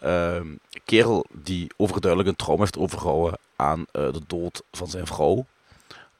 Een 0.00 0.60
kerel 0.84 1.26
die 1.32 1.66
overduidelijk 1.76 2.30
een 2.30 2.36
trauma 2.36 2.60
heeft 2.62 2.78
overgehouden 2.78 3.38
aan 3.56 3.86
eh, 3.92 4.12
de 4.12 4.20
dood 4.26 4.62
van 4.72 4.88
zijn 4.88 5.06
vrouw, 5.06 5.46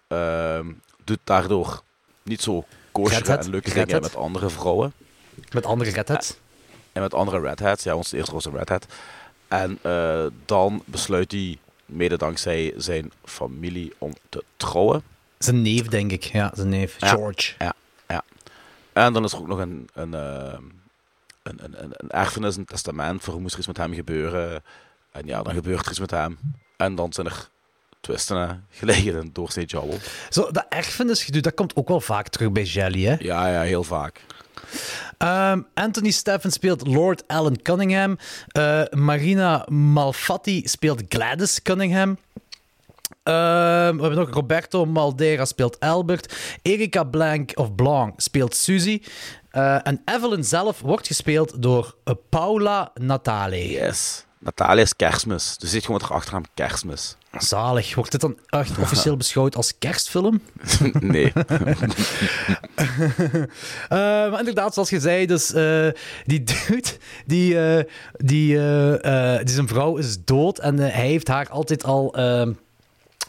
ehm, 0.08 0.72
doet 1.04 1.18
daardoor 1.24 1.82
niet 2.22 2.42
zo 2.42 2.64
kosher 2.92 3.38
en 3.38 3.50
leuke 3.50 3.74
dingen 3.74 4.00
met 4.00 4.16
andere 4.16 4.50
vrouwen. 4.50 4.92
Met 5.52 5.66
andere 5.66 5.90
redheads. 5.90 6.36
En 6.92 7.02
met 7.02 7.14
andere 7.14 7.40
redheads. 7.40 7.84
Ja, 7.84 7.96
ons 7.96 8.12
eerste 8.12 8.32
was 8.32 8.44
een 8.44 8.56
redhead. 8.56 8.86
En 9.48 9.78
eh, 9.82 10.26
dan 10.44 10.82
besluit 10.84 11.32
hij, 11.32 11.58
mede 11.86 12.16
dankzij 12.16 12.74
zijn 12.76 13.12
familie, 13.24 13.92
om 13.98 14.12
te 14.28 14.44
trouwen. 14.56 15.02
Zijn 15.38 15.62
neef, 15.62 15.86
denk 15.86 16.12
ik. 16.12 16.22
Ja, 16.22 16.50
zijn 16.54 16.68
neef. 16.68 17.00
Ja. 17.00 17.08
George. 17.08 17.54
Ja, 17.58 17.74
ja. 18.08 18.24
En 18.92 19.12
dan 19.12 19.24
is 19.24 19.32
er 19.32 19.38
ook 19.38 19.46
nog 19.46 19.58
een, 19.58 19.88
een, 19.94 20.14
ehm, 20.14 20.62
een, 21.42 21.64
een, 21.64 21.82
een, 21.82 21.92
een 21.96 22.10
erfenis, 22.10 22.56
een 22.56 22.64
testament 22.64 23.22
voor 23.22 23.32
hoe 23.32 23.42
moest 23.42 23.52
er 23.52 23.58
iets 23.58 23.68
met 23.68 23.76
hem 23.76 23.94
gebeuren. 23.94 24.62
En 25.10 25.26
ja, 25.26 25.42
dan 25.42 25.54
gebeurt 25.54 25.84
er 25.84 25.90
iets 25.90 26.00
met 26.00 26.10
hem. 26.10 26.38
En 26.76 26.94
dan 26.94 27.12
zijn 27.12 27.26
er 27.26 27.48
twisten, 28.00 28.66
gelegen 28.70 29.20
in 29.22 29.30
doorsnee 29.32 29.64
Jawel. 29.64 29.98
Zo, 30.30 30.50
dat 30.50 30.66
erfenisgedoe, 30.68 31.42
dat 31.42 31.54
komt 31.54 31.76
ook 31.76 31.88
wel 31.88 32.00
vaak 32.00 32.28
terug 32.28 32.52
bij 32.52 32.62
Jelly, 32.62 33.04
hè? 33.04 33.14
Ja, 33.18 33.48
ja, 33.48 33.60
heel 33.60 33.84
vaak. 33.84 34.20
Ehm, 35.18 35.60
Anthony 35.74 36.10
Steffen 36.10 36.50
speelt 36.50 36.86
Lord 36.86 37.24
Alan 37.26 37.62
Cunningham. 37.62 38.18
Eh, 38.46 38.82
Marina 38.90 39.66
Malfatti 39.68 40.62
speelt 40.68 41.02
Gladys 41.08 41.62
Cunningham. 41.62 42.18
Ehm, 43.22 43.96
we 43.96 44.00
hebben 44.02 44.14
nog 44.14 44.30
Roberto 44.30 44.84
Maldera 44.84 45.44
speelt 45.44 45.80
Albert. 45.80 46.34
Erika 46.62 47.04
Blank, 47.04 47.52
of 47.54 47.74
Blanc 47.74 48.20
speelt 48.20 48.54
Suzy. 48.54 49.02
Eh, 49.50 49.86
en 49.86 50.02
Evelyn 50.04 50.44
zelf 50.44 50.80
wordt 50.80 51.06
gespeeld 51.06 51.62
door 51.62 51.96
Paula 52.28 52.90
Natale. 52.94 53.70
Yes. 53.70 54.24
Natalia 54.44 54.82
is 54.82 54.96
kerstmis. 54.96 55.56
Dus 55.58 55.70
zit 55.70 55.84
gewoon 55.84 56.00
achternaam 56.00 56.44
kerstmis. 56.54 57.16
Zalig. 57.38 57.94
Wordt 57.94 58.10
dit 58.10 58.20
dan 58.20 58.38
echt 58.46 58.78
officieel 58.84 59.16
beschouwd 59.16 59.56
als 59.56 59.78
kerstfilm? 59.78 60.40
nee. 61.00 61.32
Eh, 63.88 63.98
maar 64.30 64.38
inderdaad, 64.38 64.74
zoals 64.74 64.90
je 64.90 65.00
zei, 65.00 65.26
dus 65.26 65.52
eh, 65.52 65.88
die 66.24 66.44
dude, 66.44 66.88
die, 67.26 67.60
eh, 67.60 67.84
die, 68.12 68.56
die 69.44 69.54
zijn 69.54 69.68
vrouw 69.68 69.96
is 69.96 70.24
dood 70.24 70.58
en 70.58 70.78
hij 70.78 70.90
heeft 70.90 71.28
haar 71.28 71.48
altijd 71.48 71.84
al... 71.84 72.14
ehm, 72.14 72.52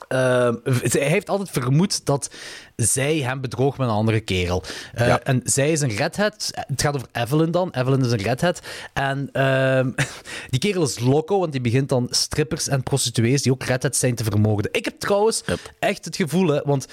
ehm, 0.07 0.55
hij 0.63 1.07
heeft 1.07 1.29
altijd 1.29 1.49
vermoed 1.49 2.05
dat 2.05 2.29
zij 2.75 3.17
hem 3.17 3.41
bedroog 3.41 3.77
met 3.77 3.87
een 3.87 3.93
andere 3.93 4.19
kerel. 4.19 4.63
Eh, 4.93 5.07
Ja. 5.07 5.23
En 5.23 5.41
zij 5.43 5.71
is 5.71 5.81
een 5.81 5.95
redhead. 5.95 6.51
Het 6.67 6.81
gaat 6.81 6.95
over 6.95 7.07
Evelyn 7.11 7.51
dan. 7.51 7.69
Evelyn 7.71 8.05
is 8.05 8.11
een 8.11 8.21
redhead. 8.21 8.59
En 8.93 9.29
ehm, 9.31 9.91
die 10.49 10.59
kerel 10.59 10.83
is 10.83 10.99
loco, 10.99 11.39
want 11.39 11.51
die 11.51 11.61
begint 11.61 11.89
dan 11.89 12.07
strippers 12.09 12.67
en 12.67 12.83
prostituees 12.83 13.41
die 13.41 13.51
ook 13.51 13.63
redheads 13.63 13.99
zijn 13.99 14.15
te 14.15 14.23
vermoorden. 14.23 14.73
Ik 14.73 14.85
heb 14.85 14.99
trouwens 14.99 15.43
echt 15.79 16.05
het 16.05 16.15
gevoel, 16.15 16.47
hè, 16.47 16.61
want 16.63 16.87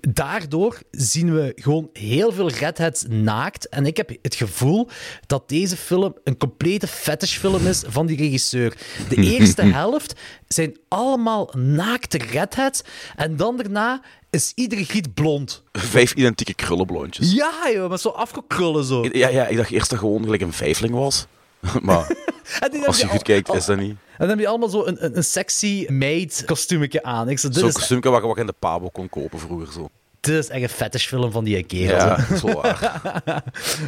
daardoor 0.00 0.78
zien 0.90 1.34
we 1.34 1.52
gewoon 1.54 1.90
heel 1.92 2.32
veel 2.32 2.50
redheads 2.50 3.04
naakt. 3.08 3.68
En 3.68 3.86
ik 3.86 3.96
heb 3.96 4.10
het 4.22 4.34
gevoel 4.34 4.88
dat 5.26 5.48
deze 5.48 5.76
film 5.76 6.14
een 6.24 6.36
complete 6.36 6.86
fetishfilm 6.86 7.66
is 7.66 7.82
van 7.86 8.06
die 8.06 8.16
regisseur. 8.16 8.76
De 9.08 9.16
eerste 9.34 9.62
helft 9.62 10.20
zijn 10.48 10.76
allemaal 10.88 11.52
naakte 11.56 12.18
redheads. 12.18 12.82
En 13.16 13.36
dan 13.36 13.56
daarna 13.56 14.02
is 14.30 14.52
iedere 14.54 14.84
giet 14.84 15.14
blond. 15.14 15.62
Vijf 15.72 16.14
identieke 16.14 16.54
krullenblondjes. 16.54 17.32
Ja, 17.32 17.52
joh, 17.74 17.88
maar 17.88 17.98
zo 17.98 18.08
afgekrullen 18.08 18.84
zo. 18.84 19.04
Ja, 19.12 19.28
ja, 19.28 19.46
ik 19.46 19.56
dacht 19.56 19.70
eerst 19.70 19.90
dat 19.90 19.98
gewoon 19.98 20.22
gelijk 20.22 20.42
een 20.42 20.52
vijfling 20.52 20.94
was. 20.94 21.26
maar 21.82 22.16
als 22.86 23.00
je 23.00 23.06
goed 23.06 23.22
kijkt, 23.22 23.48
al- 23.48 23.54
is 23.56 23.64
dat 23.64 23.78
niet. 23.78 23.90
En 23.90 23.96
dan 24.18 24.28
heb 24.28 24.38
je 24.38 24.48
allemaal 24.48 24.68
zo 24.68 24.84
een, 24.84 25.04
een, 25.04 25.16
een 25.16 25.24
sexy 25.24 25.86
maid 25.88 26.42
kostuumetje 26.46 27.02
aan. 27.02 27.38
Zo'n 27.38 27.50
kostuumje 27.72 28.10
je- 28.10 28.20
wat 28.20 28.34
je 28.34 28.40
in 28.40 28.46
de 28.46 28.54
Pabo 28.58 28.88
kon 28.88 29.08
kopen 29.08 29.38
vroeger. 29.38 29.72
Zo. 29.72 29.88
Dit 30.26 30.38
is 30.44 30.48
echt 30.48 30.62
een 30.62 30.68
fetishfilm 30.68 31.30
van 31.32 31.44
die 31.44 31.62
kerel. 31.62 31.96
Ja, 31.96 32.18
zo 32.40 32.52
waar. 32.60 33.02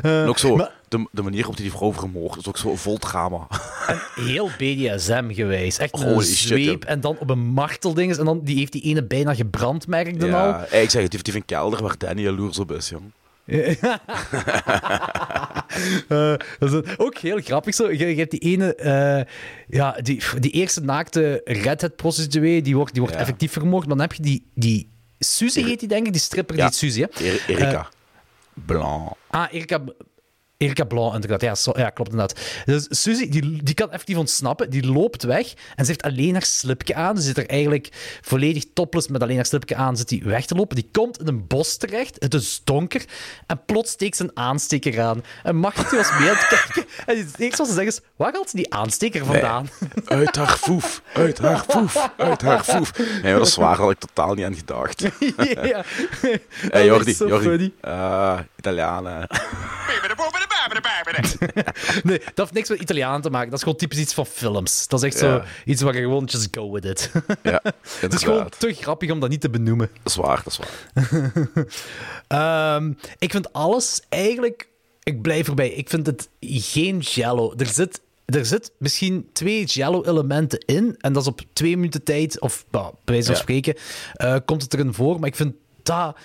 en 0.02 0.26
ook 0.28 0.38
zo, 0.38 0.56
maar- 0.56 0.76
de, 0.88 1.06
de 1.12 1.22
manier 1.22 1.38
waarop 1.38 1.54
hij 1.56 1.64
die 1.64 1.72
vrouw 1.74 1.92
vermoordt, 1.92 2.36
is 2.38 2.48
ook 2.48 2.58
zo 2.58 2.76
vol 2.76 2.96
drama. 2.98 3.46
Heel 4.14 4.50
BDSM 4.58 5.30
geweest. 5.32 5.78
Echt 5.78 5.94
een 6.00 6.08
Holy 6.08 6.24
shit, 6.24 6.36
zweep 6.48 6.84
en 6.84 7.00
dan 7.00 7.16
op 7.18 7.30
een 7.30 7.38
martelding. 7.46 8.16
En 8.16 8.24
dan 8.24 8.40
die 8.44 8.56
heeft 8.58 8.72
die 8.72 8.82
ene 8.82 9.04
bijna 9.04 9.34
gebrandmerkt 9.34 10.22
en 10.22 10.34
al. 10.34 10.46
ja, 10.48 10.64
Hey, 10.68 10.82
ik 10.82 10.90
zeg 10.90 11.02
het, 11.02 11.10
die 11.10 11.20
heeft 11.22 11.36
een 11.36 11.44
kelder 11.44 11.82
waar 11.82 11.98
Danny 11.98 12.22
jaloers 12.22 12.58
op 12.58 12.72
is, 12.72 12.88
jong. 12.88 13.12
Eh, 16.08 16.34
dat 16.58 16.72
is 16.72 16.96
ook 16.96 17.18
heel 17.18 17.40
grappig 17.40 17.74
zo. 17.74 17.90
Je, 17.92 18.06
je 18.06 18.14
hebt 18.16 18.30
die 18.30 18.40
ene, 18.40 18.74
eh, 18.74 19.24
ja, 19.68 19.96
die, 20.02 20.22
die 20.38 20.50
eerste 20.50 20.80
naakte 20.80 21.40
redhead 21.44 21.96
prostituee, 21.96 22.62
die 22.62 22.76
wordt, 22.76 22.92
die 22.92 23.00
wordt 23.02 23.16
Ja. 23.16 23.22
effectief 23.22 23.52
vermoord. 23.52 23.86
Maar 23.86 23.96
dan 23.96 24.06
heb 24.06 24.12
je 24.16 24.22
die, 24.22 24.46
die 24.54 24.88
Suzy 25.18 25.62
heet 25.64 25.80
die 25.80 25.88
denk 25.88 26.06
ik, 26.06 26.12
die 26.12 26.20
stripper, 26.20 26.54
die 26.54 26.64
Ja. 26.64 26.70
Suzy, 26.70 27.00
hè? 27.00 27.24
Er- 27.26 27.44
Erika. 27.48 27.88
Blanc. 28.54 29.12
Ah, 29.30 29.52
Erika, 29.52 29.80
Erika 30.58 30.84
Blanc, 30.84 31.14
inderdaad. 31.14 31.40
Ja, 31.40 31.54
zo- 31.54 31.72
ja 31.76 31.90
klopt 31.90 32.10
inderdaad. 32.10 32.40
Dus 32.64 32.86
Suzy, 32.90 33.28
die, 33.28 33.62
die 33.62 33.74
kan 33.74 33.90
effectief 33.92 34.16
ontsnappen. 34.16 34.70
Die 34.70 34.86
loopt 34.92 35.22
weg 35.22 35.46
en 35.76 35.84
ze 35.84 35.90
heeft 35.90 36.02
alleen 36.02 36.32
haar 36.32 36.42
slipje 36.42 36.94
aan. 36.94 37.16
Ze 37.16 37.22
zit 37.22 37.36
er 37.38 37.46
eigenlijk 37.48 37.88
volledig 38.20 38.64
topless 38.74 39.08
met 39.08 39.22
alleen 39.22 39.36
haar 39.36 39.46
slipje 39.46 39.76
aan. 39.76 39.96
Zit 39.96 40.08
die 40.08 40.22
weg 40.24 40.46
te 40.46 40.54
lopen. 40.54 40.76
Die 40.76 40.88
komt 40.92 41.20
in 41.20 41.26
een 41.28 41.46
bos 41.46 41.76
terecht. 41.76 42.16
Het 42.18 42.34
is 42.34 42.60
donker. 42.64 43.04
En 43.46 43.60
plots 43.66 43.90
steekt 43.90 44.16
ze 44.16 44.22
een 44.22 44.30
aansteker 44.34 45.00
aan. 45.02 45.22
En 45.42 45.56
Marty 45.56 45.96
was 45.96 46.10
mee 46.18 46.28
aan 46.30 46.36
het 46.36 46.46
kijken. 46.48 46.84
En 47.06 47.16
het 47.18 47.38
eerste 47.38 47.56
wat 47.56 47.66
ze 47.66 47.74
zeggen 47.74 47.92
is, 47.92 48.00
waar 48.16 48.32
haalt 48.32 48.50
ze 48.50 48.56
die 48.56 48.74
aansteker 48.74 49.24
vandaan? 49.26 49.68
Uit 50.04 50.36
haar 50.36 50.56
foef, 50.56 51.02
uit 51.14 51.38
haar 51.38 51.64
foef, 51.68 52.10
uit 52.16 52.42
haar 52.42 52.64
foef. 52.64 52.98
Nee, 52.98 53.22
maar 53.22 53.32
dat 53.32 53.46
is 53.46 53.56
waar, 53.56 53.76
had 53.76 53.90
ik 53.90 53.98
totaal 53.98 54.34
niet 54.34 54.44
aan 54.44 54.54
gedacht. 54.54 55.00
ja. 55.62 55.84
Hey, 56.20 56.40
Dat 56.70 56.84
Jordi, 56.84 57.10
is 57.10 57.16
zo 57.16 57.28
Jordi. 57.28 57.44
funny. 57.48 57.72
Eh, 57.80 58.38
Italianen. 58.58 59.26
Nee, 62.02 62.18
dat 62.18 62.32
heeft 62.34 62.52
niks 62.52 62.68
met 62.68 62.80
Italiaan 62.80 63.22
te 63.22 63.30
maken. 63.30 63.48
Dat 63.48 63.58
is 63.58 63.62
gewoon 63.64 63.78
typisch 63.78 63.98
iets 63.98 64.14
van 64.14 64.26
films. 64.26 64.86
Dat 64.88 65.02
is 65.02 65.06
echt 65.14 65.20
Ja. 65.20 65.36
zo 65.36 65.42
iets 65.64 65.82
waar 65.82 65.94
je 65.94 66.00
gewoon 66.02 66.24
just 66.24 66.48
go 66.50 66.70
with 66.72 66.84
it. 66.84 67.10
Ja, 67.42 67.62
Het 68.00 68.12
is 68.14 68.22
gewoon 68.22 68.48
te 68.58 68.72
grappig 68.72 69.10
om 69.10 69.20
dat 69.20 69.28
niet 69.30 69.40
te 69.40 69.50
benoemen. 69.50 69.90
Dat 70.02 70.12
is 70.12 70.16
waar, 70.16 70.42
dat 70.44 70.52
is 70.52 70.58
waar. 70.58 71.32
Ehm, 72.76 72.92
ik 73.18 73.30
vind 73.30 73.52
alles 73.52 74.00
eigenlijk... 74.08 74.68
Ik 75.02 75.22
blijf 75.22 75.48
erbij. 75.48 75.68
Ik 75.68 75.88
vind 75.88 76.06
het 76.06 76.28
geen 76.40 76.98
jello. 76.98 77.54
Er 77.56 77.66
zit, 77.66 78.00
er 78.24 78.46
zit 78.46 78.70
misschien 78.78 79.28
twee 79.32 79.64
jello-elementen 79.64 80.58
in. 80.66 80.94
En 80.98 81.12
dat 81.12 81.22
is 81.22 81.28
op 81.28 81.40
twee 81.52 81.76
minuten 81.76 82.02
tijd, 82.02 82.40
of 82.40 82.64
bah, 82.70 82.82
bij 83.04 83.14
wijze 83.14 83.26
van 83.26 83.34
Ja. 83.34 83.40
spreken, 83.40 83.74
eh, 84.12 84.36
komt 84.44 84.62
het 84.62 84.74
erin 84.74 84.94
voor. 84.94 85.18
Maar 85.18 85.28
ik 85.28 85.36
vind 85.36 85.54
dat 85.82 86.16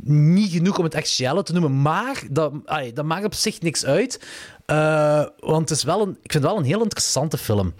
niet 0.00 0.52
genoeg 0.52 0.78
om 0.78 0.84
het 0.84 0.94
echt 0.94 1.16
jello 1.16 1.42
te 1.42 1.52
noemen. 1.52 1.82
Maar 1.82 2.22
dat, 2.30 2.52
dat 2.94 3.04
maakt 3.04 3.24
op 3.24 3.34
zich 3.34 3.60
niks 3.60 3.84
uit. 3.84 4.20
Eh, 4.66 5.24
want 5.38 5.68
het 5.68 5.78
is 5.78 5.84
wel 5.84 6.00
een, 6.02 6.10
ik 6.22 6.32
vind 6.32 6.44
het 6.44 6.52
wel 6.52 6.56
een 6.56 6.64
heel 6.64 6.82
interessante 6.82 7.38
film. 7.38 7.74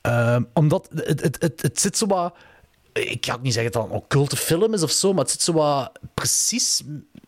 Ehm, 0.00 0.42
omdat 0.54 0.88
het, 0.94 1.22
het, 1.22 1.36
het, 1.40 1.62
het 1.62 1.80
zit 1.80 1.98
zo 1.98 2.06
wat... 2.06 2.34
Ik 2.92 3.26
ga 3.26 3.34
ook 3.34 3.42
niet 3.42 3.52
zeggen 3.52 3.72
dat 3.72 3.82
het 3.82 3.90
een 3.92 3.98
occulte 3.98 4.36
film 4.36 4.74
is 4.74 4.82
of 4.82 4.90
zo, 4.90 5.12
maar 5.12 5.22
het 5.22 5.30
zit 5.30 5.42
zo 5.42 5.52
wat 5.52 5.92
precies 6.14 6.82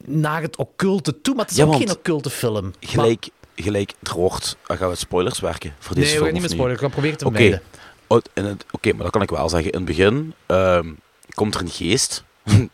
naar 0.04 0.42
het 0.42 0.56
occulte 0.56 1.20
toe. 1.20 1.34
Maar 1.34 1.42
het 1.44 1.52
is 1.52 1.58
Ja, 1.60 1.64
ook 1.64 1.74
geen 1.76 1.90
occulte 1.90 2.30
film. 2.30 2.72
Gelijk, 2.80 3.28
gelijk 3.56 3.92
wordt... 4.14 4.56
Dan 4.66 4.76
gaan 4.76 4.88
we 4.88 4.94
spoilers 4.94 5.40
werken 5.40 5.74
voor 5.78 5.94
deze 5.94 6.06
nee, 6.06 6.06
we 6.06 6.10
film, 6.10 6.24
gaan 6.24 6.32
niet 6.32 6.42
met 6.42 6.50
spoilers. 6.50 6.74
We 6.80 6.84
gaan 6.86 6.92
proberen 6.94 7.18
te 7.18 7.24
Oké, 7.24 7.34
vermijden. 7.36 7.62
Oh, 8.06 8.18
het- 8.34 8.64
Oké, 8.70 8.92
maar 8.92 9.02
dat 9.02 9.12
kan 9.12 9.22
ik 9.22 9.30
wel 9.30 9.48
zeggen. 9.48 9.70
In 9.70 9.76
het 9.78 9.86
begin 9.86 10.34
ehm, 10.46 10.92
komt 11.34 11.54
er 11.54 11.60
een 11.60 11.68
geest. 11.70 12.24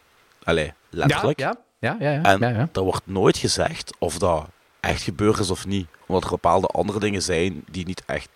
Allee, 0.45 0.73
letterlijk. 0.97 1.39
Ja, 1.39 1.57
ja, 1.79 1.97
ja. 2.01 2.11
ja, 2.11 2.23
En 2.23 2.39
ja, 2.41 2.49
ja. 2.49 2.69
er 2.73 2.83
wordt 2.83 3.07
nooit 3.07 3.37
gezegd 3.39 3.93
of 3.99 4.19
dat 4.19 4.47
echt 4.81 5.03
gebeurd 5.03 5.39
is 5.39 5.51
of 5.51 5.67
niet. 5.67 5.87
Omdat 6.07 6.25
er 6.25 6.31
bepaalde 6.31 6.67
andere 6.67 6.99
dingen 6.99 7.23
zijn 7.23 7.65
die 7.71 7.87
niet 7.87 8.03
echt 8.07 8.29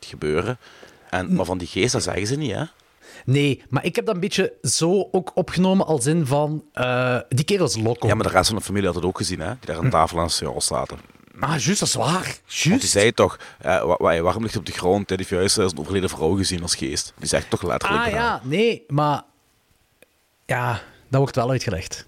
gebeuren. 0.00 0.58
En, 1.10 1.34
maar 1.34 1.44
van 1.44 1.58
die 1.58 1.68
geest, 1.68 1.92
dat 1.92 2.02
zeggen 2.02 2.26
ze 2.26 2.36
niet, 2.36 2.52
hè? 2.52 2.64
Nee, 3.24 3.62
maar 3.68 3.84
ik 3.84 3.96
heb 3.96 4.06
dat 4.06 4.14
een 4.14 4.20
beetje 4.20 4.52
zo 4.62 5.08
ook 5.12 5.30
opgenomen 5.34 5.86
als 5.86 6.06
in 6.06 6.26
van... 6.26 6.64
eh, 6.72 7.18
die 7.28 7.44
kerel 7.44 7.66
is 7.66 7.76
loco. 7.76 8.06
Ja, 8.06 8.14
maar 8.14 8.26
de 8.26 8.32
rest 8.32 8.48
van 8.48 8.56
de 8.58 8.62
familie 8.64 8.86
had 8.86 8.94
het 8.96 9.04
ook 9.04 9.16
gezien, 9.16 9.40
hè? 9.40 9.46
Die 9.48 9.66
daar 9.66 9.76
aan 9.76 9.90
tafel 9.90 10.18
aan 10.18 10.24
het 10.24 10.62
zaten. 10.64 10.98
Ah, 11.40 11.58
juist, 11.58 11.78
dat 11.80 11.88
is 11.88 11.94
waar. 11.94 12.12
Want 12.12 12.42
die 12.62 12.70
Juist. 12.70 12.88
zei 12.88 13.12
toch, 13.12 13.38
eh, 13.58 13.82
wa- 13.84 13.96
wa- 13.98 14.20
waarom 14.20 14.42
ligt 14.42 14.54
hij 14.54 14.62
op 14.62 14.66
de 14.66 14.72
grond? 14.78 15.08
Hij 15.08 15.18
heeft 15.18 15.30
juist 15.30 15.56
een 15.56 15.78
overleden 15.78 16.08
vrouw 16.08 16.36
gezien 16.36 16.62
als 16.62 16.74
geest. 16.74 17.12
Die 17.18 17.28
zegt 17.28 17.50
toch 17.50 17.62
letterlijk. 17.62 18.04
Ah 18.04 18.10
ja, 18.12 18.40
nee, 18.44 18.84
maar... 18.88 19.22
Ja, 20.46 20.80
dat 21.10 21.20
wordt 21.20 21.36
wel 21.36 21.50
uitgelegd. 21.50 22.06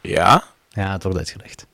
Ja? 0.00 0.44
Ja, 0.68 0.92
het 0.92 1.02
wordt 1.02 1.18
uitgelegd. 1.18 1.66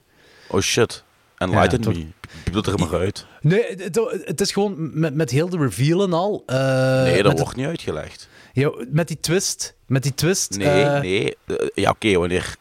Oh 0.48 0.60
shit. 0.60 1.04
Enlighten 1.36 1.78
Ja, 1.78 1.84
toch- 1.84 1.94
me. 1.94 2.06
Piep 2.44 2.54
dat 2.54 2.66
er 2.66 2.78
maar 2.78 2.94
uit. 2.94 3.26
Nee, 3.40 3.64
het, 3.76 4.00
het 4.24 4.40
is 4.40 4.52
gewoon 4.52 4.98
met, 5.00 5.14
met 5.14 5.30
heel 5.30 5.48
de 5.48 5.56
reveal 5.58 6.02
en 6.02 6.12
al. 6.12 6.42
eh, 6.46 6.56
Nee, 7.02 7.22
dat 7.22 7.38
wordt 7.38 7.56
niet 7.56 7.66
uitgelegd. 7.66 8.28
ja, 8.52 8.72
met 8.88 9.08
die 9.08 9.20
twist. 9.20 9.74
Met 9.86 10.02
die 10.02 10.14
twist. 10.14 10.56
Nee, 10.56 10.82
eh, 10.82 11.00
nee. 11.00 11.36
Eh, 11.46 11.56
ja, 11.74 11.90
oké, 11.90 12.12
wanneer 12.18 12.56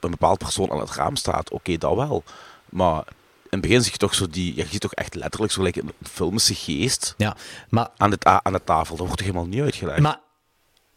een 0.00 0.10
bepaald 0.10 0.38
persoon 0.38 0.70
aan 0.70 0.80
het 0.80 0.90
raam 0.90 1.16
staat, 1.16 1.50
oké, 1.50 1.76
dat 1.78 1.94
wel. 1.94 2.22
Maar 2.68 2.98
in 3.44 3.50
het 3.50 3.60
begin 3.60 3.82
zie 3.82 3.92
je 3.92 3.98
toch 3.98 4.14
zo 4.14 4.26
die... 4.28 4.54
Ja, 4.56 4.62
je 4.62 4.68
ziet 4.68 4.80
toch 4.80 4.92
echt 4.94 5.14
letterlijk 5.14 5.52
zo 5.52 5.58
gelijk 5.58 5.76
een 5.76 5.92
filmische 6.02 6.54
geest 6.54 7.14
Ja, 7.16 7.36
maar, 7.68 7.88
aan 7.96 8.10
de, 8.10 8.18
aan 8.42 8.52
de 8.52 8.64
tafel. 8.64 8.96
Dat 8.96 9.06
wordt 9.06 9.16
toch 9.18 9.26
helemaal 9.26 9.48
niet 9.48 9.60
uitgelegd? 9.62 10.00
maar 10.00 10.20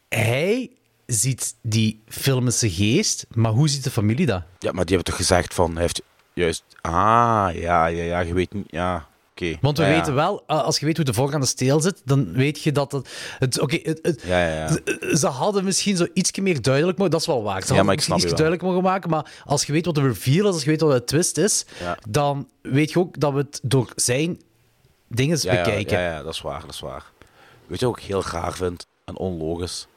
hij 0.09 0.71
ziet 1.07 1.55
die 1.61 2.01
filmische 2.07 2.69
geest, 2.69 3.25
maar 3.33 3.51
hoe 3.51 3.69
ziet 3.69 3.83
de 3.83 3.91
familie 3.91 4.25
dat? 4.25 4.43
Ja, 4.59 4.71
maar 4.71 4.85
die 4.85 4.95
hebben 4.95 5.13
toch 5.13 5.15
gezegd 5.27 5.53
van... 5.53 5.71
Hij 5.71 5.81
heeft 5.81 6.01
juist... 6.33 6.63
Ah, 6.81 6.91
ja, 7.53 7.85
ja, 7.85 8.03
ja, 8.03 8.19
je 8.19 8.33
weet 8.33 8.53
niet... 8.53 8.65
Ja, 8.67 9.07
oké. 9.31 9.57
Want 9.61 9.77
we 9.77 9.83
Ja, 9.83 9.89
ja. 9.89 9.95
weten 9.97 10.15
wel, 10.15 10.43
eh, 10.47 10.63
als 10.63 10.79
je 10.79 10.85
weet 10.85 10.95
hoe 10.95 11.05
de 11.05 11.13
vork 11.13 11.33
aan 11.33 11.41
de 11.41 11.45
steel 11.47 11.79
zit, 11.81 12.01
dan 12.05 12.33
weet 12.33 12.61
je 12.61 12.71
dat 12.71 12.91
het... 12.91 13.09
het 13.39 13.59
Oké, 13.59 13.79
Ja. 14.25 14.67
Ze, 15.15 15.27
hadden 15.27 15.63
misschien 15.63 15.97
zo 15.97 16.07
ietsje 16.13 16.41
meer 16.41 16.61
duidelijk 16.61 16.97
mogen, 16.97 17.11
dat 17.11 17.21
is 17.21 17.27
wel 17.27 17.43
waar. 17.43 17.61
Ze 17.61 17.61
Ja, 17.61 17.65
hadden 17.67 17.85
maar 17.85 17.93
ik 17.93 17.99
misschien 17.99 18.19
snap 18.19 18.31
iets 18.31 18.39
duidelijk 18.41 18.67
mogen 18.69 18.83
maken, 18.89 19.09
maar 19.09 19.31
als 19.45 19.65
je 19.65 19.71
weet 19.71 19.85
wat 19.85 19.95
de 19.95 20.01
reveal 20.01 20.47
is, 20.47 20.53
als 20.53 20.63
je 20.63 20.69
weet 20.69 20.81
wat 20.81 20.91
de 20.91 21.03
twist 21.03 21.37
is, 21.37 21.65
dan 22.09 22.47
weet 22.61 22.91
je 22.91 22.99
ook 22.99 23.19
dat 23.19 23.31
we 23.33 23.37
het 23.39 23.59
door 23.63 23.91
zijn 23.95 24.41
dingen 25.07 25.39
bekijken. 25.41 25.99
Ja, 25.99 26.13
ja, 26.13 26.23
dat 26.23 26.33
is 26.33 26.41
waar, 26.41 26.61
dat 26.61 26.73
is 26.73 26.79
waar. 26.79 27.03
Weet 27.67 27.79
je 27.79 27.85
wat 27.85 27.97
ik 27.97 28.03
heel 28.03 28.23
raar 28.31 28.53
vind 28.53 28.85
en 29.05 29.17
onlogisch? 29.17 29.87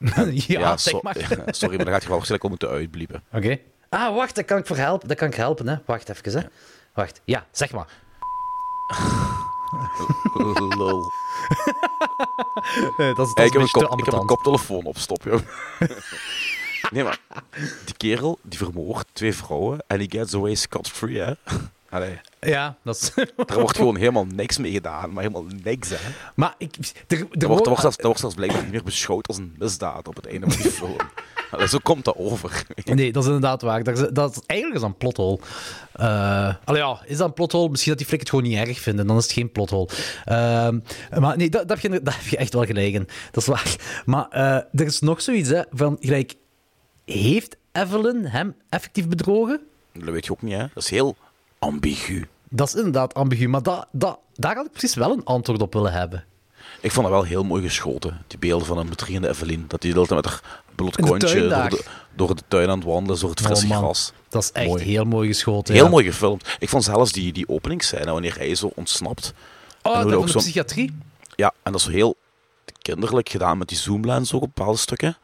Ja, 0.46 0.76
zeg 0.76 0.92
so- 0.92 1.00
maar. 1.02 1.16
Sorry, 1.46 1.76
maar 1.76 1.84
dan 1.84 1.94
gaat 1.94 2.02
je 2.02 2.08
wel 2.08 2.16
waarschijnlijk 2.18 2.42
al 2.42 2.48
moeten 2.48 2.68
uitbliepen. 2.68 3.22
Oké. 3.32 3.58
Ah, 3.88 4.14
wacht, 4.14 4.34
daar 4.34 4.44
kan 4.44 4.58
ik 4.58 4.66
voor 4.66 4.76
helpen. 4.76 5.08
Daar 5.08 5.16
kan 5.16 5.28
ik 5.28 5.34
helpen, 5.34 5.68
hè. 5.68 5.76
Wacht 5.86 6.08
even, 6.08 6.40
hè. 6.40 6.46
Wacht. 6.94 7.20
Ja, 7.24 7.46
zeg 7.50 7.72
maar. 7.72 7.86
Lul. 10.78 11.12
dat 12.96 13.26
is, 13.26 13.30
Hey, 13.34 13.46
ik, 13.46 13.52
heb 13.52 13.62
een 13.62 13.70
kop, 13.70 13.98
ik 13.98 14.04
heb 14.04 14.14
een 14.14 14.26
koptelefoon 14.26 14.84
op, 14.84 14.98
stop, 14.98 15.22
joh. 15.22 15.40
nee, 16.90 17.04
maar 17.04 17.18
die 17.84 17.94
kerel, 17.96 18.38
die 18.42 18.58
vermoordt 18.58 19.08
twee 19.12 19.34
vrouwen 19.34 19.84
en 19.86 19.98
die 19.98 20.10
gets 20.10 20.34
away 20.34 20.54
scot-free, 20.54 21.18
hè. 21.20 21.32
Allee, 21.90 22.20
Ja, 22.40 22.76
dat 22.84 22.96
is... 22.96 23.12
daar 23.46 23.60
wordt 23.60 23.76
gewoon 23.76 23.96
helemaal 23.96 24.26
niks 24.26 24.58
mee 24.58 24.72
gedaan, 24.72 25.12
maar 25.12 25.22
helemaal 25.22 25.46
niks, 25.62 25.88
hè. 25.88 25.96
Maar 26.34 26.54
ik... 26.58 26.76
Er, 27.06 27.18
er 27.18 27.26
wordt, 27.26 27.40
dat 27.40 27.64
wordt, 27.64 27.80
zelfs, 27.80 27.96
wordt 27.96 28.20
zelfs 28.20 28.34
blijkbaar 28.34 28.62
niet 28.62 28.72
meer 28.72 28.82
beschouwd 28.82 29.28
als 29.28 29.36
een 29.36 29.54
misdaad 29.58 30.08
op 30.08 30.16
het 30.16 30.26
einde 30.26 30.50
van 30.50 30.62
die 30.62 30.70
film. 30.80 30.96
Allee, 31.50 31.68
zo 31.68 31.78
komt 31.82 32.04
dat 32.04 32.16
over. 32.16 32.66
Nee, 32.84 33.12
dat 33.12 33.22
is 33.22 33.28
inderdaad 33.28 33.62
waar. 33.62 33.82
Dat 33.82 33.98
is, 33.98 34.08
dat 34.12 34.30
is, 34.30 34.42
eigenlijk 34.46 34.80
is 34.80 34.86
dat 34.86 34.90
een 34.90 34.96
plothol. 34.96 35.40
Eh 35.92 36.54
allee, 36.64 36.82
ja, 36.82 37.02
is 37.06 37.16
dat 37.16 37.26
een 37.26 37.34
plothol? 37.34 37.68
Misschien 37.68 37.90
dat 37.90 37.98
die 37.98 38.08
flik 38.08 38.20
het 38.20 38.28
gewoon 38.28 38.44
niet 38.44 38.58
erg 38.58 38.80
vinden. 38.80 39.06
Dan 39.06 39.16
is 39.16 39.22
het 39.22 39.32
geen 39.32 39.52
plothol. 39.52 39.88
Ehm, 40.24 40.78
maar 41.18 41.36
nee, 41.36 41.50
dat, 41.50 41.68
dat, 41.68 41.82
heb 41.82 41.92
je, 41.92 42.02
dat 42.02 42.14
heb 42.14 42.26
je 42.26 42.36
echt 42.36 42.52
wel 42.52 42.64
gelijk 42.64 42.94
in. 42.94 43.08
Dat 43.30 43.42
is 43.42 43.46
waar. 43.46 43.76
Maar 44.04 44.28
eh, 44.28 44.80
er 44.80 44.86
is 44.86 45.00
nog 45.00 45.22
zoiets, 45.22 45.48
hè. 45.48 45.62
Van, 45.70 45.96
gelijk, 46.00 46.34
heeft 47.04 47.56
Evelyn 47.72 48.26
hem 48.26 48.54
effectief 48.68 49.08
bedrogen? 49.08 49.60
Dat 49.92 50.04
weet 50.04 50.24
je 50.24 50.32
ook 50.32 50.42
niet, 50.42 50.54
hè. 50.54 50.66
Dat 50.74 50.82
is 50.82 50.90
heel 50.90 51.16
ambigu. 51.64 52.28
Dat 52.48 52.68
is 52.68 52.74
inderdaad 52.74 53.14
ambigu. 53.14 53.48
Maar 53.48 53.62
dat, 53.62 53.86
dat, 53.92 54.18
daar 54.34 54.54
had 54.56 54.66
ik 54.66 54.70
precies 54.72 54.94
wel 54.94 55.12
een 55.12 55.24
antwoord 55.24 55.62
op 55.62 55.72
willen 55.72 55.92
hebben. 55.92 56.24
Ik 56.80 56.92
vond 56.92 57.06
dat 57.06 57.14
wel 57.14 57.24
heel 57.24 57.44
mooi 57.44 57.62
geschoten. 57.62 58.22
Die 58.26 58.38
beelden 58.38 58.66
van 58.66 58.78
een 58.78 58.88
bedriegende 58.88 59.28
Evelien. 59.28 59.64
Dat 59.68 59.80
die 59.80 59.92
de 59.92 59.96
hele 59.96 60.08
tijd 60.08 60.22
met 60.24 60.32
haar 60.32 60.62
bloot 60.74 60.98
In 60.98 61.04
de 61.04 61.10
kontje 61.10 61.48
tuin 61.48 61.48
door 61.48 61.68
de, 61.78 61.84
door 62.14 62.34
de 62.36 62.42
tuin 62.48 62.68
aan 62.70 62.78
het 62.78 62.86
wandelen, 62.86 63.20
door 63.20 63.30
het 63.30 63.40
frisse 63.40 63.66
Oh, 63.70 63.76
gras. 63.76 64.12
Dat 64.28 64.42
is 64.42 64.52
echt 64.52 64.66
Mooi. 64.66 64.84
heel 64.84 65.04
mooi 65.04 65.28
geschoten. 65.28 65.74
Heel 65.74 65.84
ja. 65.84 65.90
mooi 65.90 66.04
gefilmd. 66.04 66.56
Ik 66.58 66.68
vond 66.68 66.84
zelfs 66.84 67.12
die, 67.12 67.32
die 67.32 67.48
openingsscène, 67.48 68.10
wanneer 68.12 68.36
hij 68.36 68.54
zo 68.54 68.70
ontsnapt. 68.74 69.32
Oh, 69.82 69.92
dat 69.94 70.02
dat 70.02 70.10
van 70.10 70.20
ook 70.20 70.26
de 70.26 70.32
zo- 70.32 70.38
psychiatrie? 70.38 70.94
Ja, 71.36 71.52
en 71.62 71.72
dat 71.72 71.80
is 71.80 71.86
zo 71.86 71.92
heel 71.92 72.16
kinderlijk 72.82 73.28
gedaan 73.28 73.58
met 73.58 73.68
die 73.68 73.78
zoomlens 73.78 74.32
ook 74.32 74.42
op 74.42 74.50
bepaalde 74.54 74.78
stukken. 74.78 75.16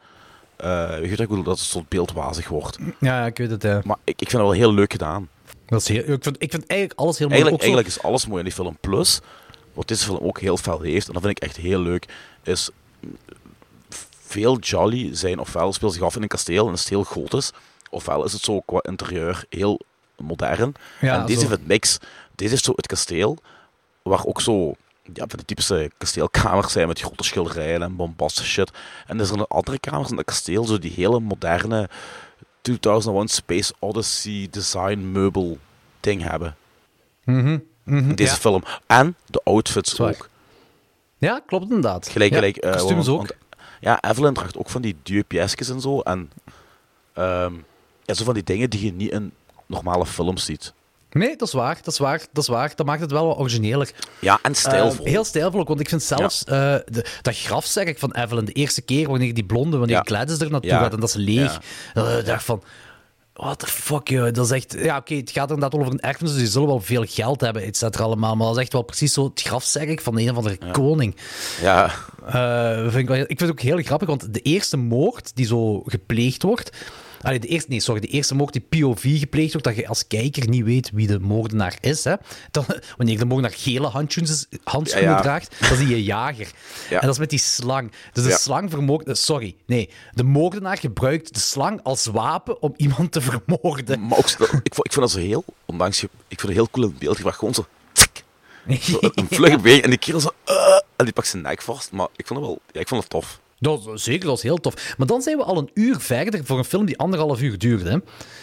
Eh 0.55 0.89
weet 0.89 1.03
je 1.03 1.09
wat 1.09 1.19
ik 1.19 1.27
bedoel? 1.27 1.43
Dat 1.43 1.57
het 1.59 1.67
soort 1.67 1.89
beeldwazig 1.89 2.47
wordt. 2.47 2.77
Ja, 2.99 3.25
ik 3.25 3.37
weet 3.37 3.49
het, 3.51 3.63
ja. 3.63 3.81
Maar 3.83 3.97
ik, 4.03 4.21
ik 4.21 4.29
vind 4.29 4.31
het 4.31 4.41
wel 4.41 4.51
heel 4.51 4.73
leuk 4.73 4.91
gedaan. 4.91 5.29
Dat 5.67 5.81
is 5.81 5.87
heel, 5.87 6.13
ik, 6.13 6.23
vind, 6.23 6.35
ik 6.39 6.51
vind 6.51 6.67
eigenlijk 6.67 6.99
alles 6.99 7.17
heel 7.17 7.27
mooi. 7.27 7.41
Eigenlijk, 7.41 7.63
eigenlijk 7.63 7.95
is 7.95 8.03
alles 8.03 8.25
mooi 8.25 8.39
in 8.39 8.45
die 8.45 8.53
film. 8.53 8.77
Plus, 8.81 9.19
wat 9.73 9.87
deze 9.87 10.03
film 10.03 10.17
ook 10.17 10.39
heel 10.39 10.57
fel 10.57 10.81
heeft, 10.81 11.07
en 11.07 11.13
dat 11.13 11.21
vind 11.21 11.37
ik 11.37 11.43
echt 11.43 11.57
heel 11.57 11.79
leuk, 11.79 12.05
is 12.43 12.69
veel 14.19 14.57
Jolly 14.57 15.15
zijn 15.15 15.39
ofwel 15.39 15.73
speelt 15.73 15.93
zich 15.93 16.01
af 16.01 16.15
in 16.15 16.21
een 16.21 16.27
kasteel 16.27 16.67
en 16.67 16.73
is 16.73 16.79
het 16.79 16.89
heel 16.89 17.03
gotisch, 17.03 17.51
ofwel 17.89 18.25
is 18.25 18.33
het 18.33 18.41
zo 18.41 18.59
qua 18.59 18.79
interieur 18.81 19.45
heel 19.49 19.79
modern. 20.17 20.73
Ja, 21.01 21.19
en 21.19 21.25
deze 21.25 21.39
zo. 21.39 21.47
heeft 21.47 21.59
het 21.59 21.67
mix. 21.67 21.97
Deze 22.35 22.51
heeft 22.51 22.63
zo 22.63 22.73
het 22.75 22.87
kasteel, 22.87 23.37
waar 24.01 24.25
ook 24.25 24.41
zo 24.41 24.75
ja, 25.13 25.25
van 25.27 25.39
de 25.39 25.45
typische 25.45 25.91
kasteelkamers 25.97 26.71
zijn 26.71 26.87
met 26.87 27.01
grote 27.01 27.23
schilderijen 27.23 27.81
en 27.81 27.95
bombastische 27.95 28.49
shit. 28.49 28.71
En 29.07 29.19
er 29.19 29.25
zijn 29.25 29.47
andere 29.47 29.79
kamers 29.79 30.09
in 30.09 30.17
het 30.17 30.25
kasteel, 30.25 30.65
zo 30.65 30.79
die 30.79 30.93
hele 30.95 31.19
moderne 31.19 31.89
2001 32.75 33.27
Space 33.27 33.73
Odyssey 33.79 34.47
design 34.51 35.11
meubel 35.11 35.57
ding 35.99 36.21
hebben. 36.23 36.55
In 37.25 38.15
deze 38.15 38.31
ja. 38.31 38.37
film. 38.37 38.63
En 38.87 39.15
de 39.25 39.41
outfits 39.43 39.95
Zwaar. 39.95 40.09
ook. 40.09 40.29
Ja, 41.17 41.41
klopt 41.45 41.63
inderdaad. 41.63 42.09
Gelijk, 42.09 42.29
ja, 42.31 42.37
gelijk. 42.37 42.57
eh, 42.57 42.71
kostuums 42.71 43.07
want- 43.07 43.19
ook. 43.19 43.27
want- 43.27 43.59
ja, 43.79 44.01
Evelyn 44.01 44.33
draagt 44.33 44.57
ook 44.57 44.69
van 44.69 44.81
die 44.81 44.95
duurpièsjes 45.03 45.69
en 45.69 45.81
zo. 45.81 45.99
En 45.99 46.31
ehm, 47.13 47.53
ja, 48.03 48.13
zo 48.13 48.23
van 48.23 48.33
die 48.33 48.43
dingen 48.43 48.69
die 48.69 48.85
je 48.85 48.91
niet 48.93 49.11
in 49.11 49.31
normale 49.65 50.05
films 50.05 50.45
ziet. 50.45 50.73
Nee, 51.09 51.35
dat 51.35 51.47
is 51.47 51.53
waar, 51.53 51.75
dat 51.83 51.93
is 51.93 51.99
waar, 51.99 52.19
dat 52.33 52.43
is 52.43 52.49
waar. 52.49 52.71
Dat 52.75 52.85
maakt 52.85 53.01
het 53.01 53.11
wel 53.11 53.27
wat 53.27 53.37
origineler. 53.37 53.91
Ja, 54.19 54.39
en 54.41 54.55
stijlvol. 54.55 55.05
Eh, 55.05 55.11
heel 55.11 55.23
stijlvol 55.23 55.59
ook, 55.59 55.67
want 55.67 55.79
ik 55.79 55.89
vind 55.89 56.03
zelfs 56.03 56.43
eh, 56.43 56.53
de, 56.85 57.05
dat 57.21 57.37
graf, 57.37 57.65
zeg 57.65 57.85
ik, 57.85 57.99
van 57.99 58.11
Evelyn, 58.11 58.45
de 58.45 58.51
eerste 58.51 58.81
keer 58.81 59.07
wanneer 59.09 59.33
die 59.33 59.45
blonde, 59.45 59.77
wanneer 59.77 59.95
Ja. 59.95 60.01
Gladys 60.05 60.39
er 60.39 60.51
naartoe 60.51 60.69
Ja. 60.69 60.79
gaat 60.79 60.93
en 60.93 60.99
dat 60.99 61.09
is 61.09 61.15
leeg, 61.15 61.59
dan 61.93 62.23
dacht 62.25 62.43
van... 62.43 62.63
What 63.33 63.59
the 63.59 63.67
fuck, 63.67 64.07
joh. 64.07 64.33
Dat 64.33 64.45
is 64.45 64.51
echt... 64.51 64.75
Ja, 64.79 64.97
oké, 64.97 65.15
het 65.15 65.29
gaat 65.31 65.49
inderdaad 65.51 65.79
over 65.79 65.91
een 65.93 65.99
erfenis, 65.99 66.31
dus 66.31 66.39
die 66.41 66.49
zullen 66.51 66.67
wel 66.67 66.79
veel 66.79 67.03
geld 67.07 67.41
hebben, 67.41 67.63
et 67.63 67.77
cetera, 67.77 68.03
allemaal. 68.03 68.35
Maar 68.35 68.47
dat 68.47 68.55
is 68.55 68.61
echt 68.61 68.73
wel 68.73 68.81
precies 68.81 69.13
zo 69.13 69.23
het 69.23 69.41
graf, 69.41 69.63
zeg 69.63 69.83
ik, 69.83 70.01
van 70.01 70.17
een 70.19 70.29
of 70.29 70.35
andere 70.37 70.57
koning. 70.71 71.15
Ja, 71.61 71.91
Eh, 72.25 72.79
vind 72.81 72.95
ik, 72.95 73.07
wel, 73.07 73.17
ik 73.17 73.25
vind 73.27 73.39
het 73.39 73.49
ook 73.51 73.59
heel 73.59 73.81
grappig, 73.81 74.07
want 74.07 74.33
de 74.33 74.39
eerste 74.39 74.77
moord 74.77 75.31
die 75.35 75.45
zo 75.45 75.81
gepleegd 75.85 76.43
wordt. 76.43 76.69
Allee, 77.21 77.39
de 77.39 77.47
eerste, 77.47 77.69
nee, 77.69 77.79
sorry, 77.79 78.01
de 78.01 78.07
eerste 78.07 78.35
moord 78.35 78.53
die 78.53 78.65
POV 78.81 79.19
gepleegd 79.19 79.51
wordt, 79.51 79.67
dat 79.67 79.75
je 79.75 79.87
als 79.87 80.07
kijker 80.07 80.47
niet 80.49 80.63
weet 80.63 80.89
wie 80.93 81.07
de 81.07 81.19
moordenaar 81.19 81.77
is. 81.81 82.03
Hè. 82.03 82.13
Dan, 82.51 82.65
wanneer 82.97 83.17
de 83.17 83.25
moordenaar 83.25 83.57
gele 83.57 83.87
handschoenen, 83.87 84.35
handschoenen 84.63 85.09
Ja, 85.09 85.15
ja. 85.15 85.21
draagt, 85.21 85.55
dan 85.69 85.77
zie 85.77 85.87
je 85.87 86.03
jager. 86.03 86.51
Ja. 86.89 86.95
En 86.95 87.01
dat 87.05 87.11
is 87.13 87.19
met 87.19 87.29
die 87.29 87.39
slang. 87.39 87.91
Dus 88.13 88.23
de 88.23 88.31
slang 88.31 88.69
vermoordt... 88.69 89.07
eh, 89.07 89.13
Sorry, 89.13 89.55
nee. 89.65 89.89
De 90.13 90.23
moordenaar 90.23 90.77
gebruikt 90.77 91.33
de 91.33 91.39
slang 91.39 91.79
als 91.83 92.05
wapen 92.05 92.61
om 92.61 92.73
iemand 92.77 93.11
te 93.11 93.21
vermoorden. 93.21 94.07
maar 94.07 94.17
ook, 94.17 94.29
ik, 94.29 94.37
vond, 94.73 94.85
ik 94.85 94.93
vind 94.93 94.95
dat 94.95 95.11
zo 95.11 95.19
heel, 95.19 95.43
ondanks, 95.65 96.01
je- 96.01 96.09
ik 96.27 96.39
vind 96.39 96.41
het 96.41 96.51
heel 96.61 96.69
cool 96.71 96.87
in 96.87 96.95
beeld. 96.99 97.17
Je 97.17 97.23
was 97.23 97.35
gewoon 97.35 97.53
zo, 97.53 97.65
een 98.67 99.27
vlugge 99.29 99.55
beweging 99.57 99.83
en 99.83 99.89
die 99.89 99.99
kerel 99.99 100.19
zo, 100.19 100.29
eh, 100.45 100.55
en 100.95 101.05
die 101.05 101.13
pakt 101.13 101.27
zijn 101.27 101.41
nek 101.41 101.61
vast. 101.61 101.91
Maar 101.91 102.07
ik 102.15 102.27
vond 102.27 102.39
het 102.39 102.49
wel, 102.49 102.59
ja, 102.71 102.79
ik 102.79 102.87
vond 102.87 103.01
het 103.01 103.09
tof. 103.11 103.39
Dat, 103.59 103.89
zeker, 103.93 104.27
dat 104.27 104.37
is 104.37 104.43
heel 104.43 104.57
tof. 104.57 104.95
Maar 104.97 105.07
dan 105.07 105.21
zijn 105.21 105.37
we 105.37 105.43
al 105.43 105.57
een 105.57 105.69
uur 105.73 105.99
verder 105.99 106.45
voor 106.45 106.57
een 106.57 106.63
film 106.63 106.85
die 106.85 106.97
anderhalf 106.97 107.41
uur 107.41 107.57
duurde. 107.57 107.89
Hè. 107.89 107.95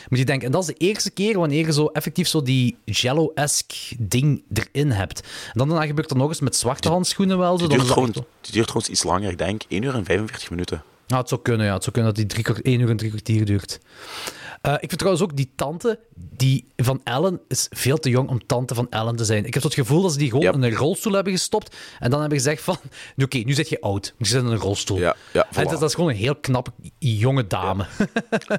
Moet 0.09 0.19
je 0.19 0.25
denken, 0.25 0.47
en 0.47 0.53
dat 0.53 0.61
is 0.63 0.67
de 0.67 0.75
eerste 0.87 1.11
keer 1.11 1.39
wanneer 1.39 1.67
je 1.67 1.73
zo 1.73 1.87
effectief 1.87 2.29
zo 2.29 2.43
die 2.43 2.77
Jello-esque 2.85 3.97
ding 3.99 4.43
erin 4.53 4.91
hebt. 4.91 5.21
En 5.21 5.53
dan 5.53 5.69
daarna 5.69 5.87
gebeurt 5.87 6.11
er 6.11 6.17
nog 6.17 6.29
eens 6.29 6.41
met 6.41 6.57
zwarte 6.57 6.89
handschoenen 6.89 7.39
wel. 7.39 7.59
Zo, 7.59 7.59
Die 7.59 7.69
duurt, 7.69 7.81
dat 7.81 7.91
trouwens, 7.91 8.17
die 8.41 8.53
duurt 8.53 8.67
trouwens 8.67 8.89
iets 8.95 9.03
langer, 9.03 9.31
ik 9.31 9.39
denk 9.39 9.63
1 9.69 9.83
uur 9.83 9.95
en 9.95 10.05
45 10.05 10.51
minuten. 10.51 10.83
Nou, 11.07 11.21
het 11.21 11.29
zou 11.29 11.41
kunnen, 11.43 11.67
ja. 11.67 11.73
Het 11.75 11.83
zou 11.83 11.95
kunnen 11.95 12.15
dat 12.15 12.21
die 12.23 12.31
drie, 12.31 12.45
kwart- 12.45 12.63
één 12.63 12.81
uur 12.81 12.91
en 12.91 12.97
drie 12.97 13.11
kwartier 13.11 13.45
duurt. 13.45 13.79
Eh, 14.65 14.73
ik 14.73 14.79
vind 14.89 14.99
trouwens 14.99 15.25
ook 15.25 15.37
die 15.37 15.53
tante 15.55 15.99
die 16.15 16.67
van 16.77 17.01
Ellen 17.05 17.41
is 17.49 17.67
veel 17.71 17.99
te 17.99 18.11
jong 18.11 18.29
om 18.29 18.47
tante 18.47 18.75
van 18.75 18.87
Ellen 18.91 19.17
te 19.17 19.25
zijn. 19.25 19.45
Ik 19.45 19.55
heb 19.55 19.63
het 19.63 19.75
gevoel 19.75 20.03
dat 20.03 20.13
ze 20.13 20.19
die 20.19 20.29
gewoon 20.29 20.45
Yep. 20.45 20.55
in 20.55 20.63
een 20.63 20.75
rolstoel 20.75 21.13
hebben 21.13 21.33
gestopt 21.33 21.77
en 21.99 22.11
dan 22.11 22.21
hebben 22.21 22.39
gezegd 22.39 22.63
van, 22.63 22.77
oké, 23.25 23.39
nu 23.39 23.53
zit 23.53 23.69
je 23.69 23.81
oud. 23.81 24.15
Je 24.19 24.27
zit 24.27 24.43
in 24.43 24.47
een 24.49 24.57
rolstoel. 24.59 24.99
Ja, 24.99 25.17
ja, 25.33 25.47
en 25.47 25.49
voilà. 25.55 25.71
dat, 25.71 25.81
dat 25.81 25.89
is 25.89 25.95
gewoon 25.95 26.11
een 26.11 26.17
heel 26.17 26.37
knappe 26.37 26.71
jonge 26.99 27.47
dame. 27.47 27.87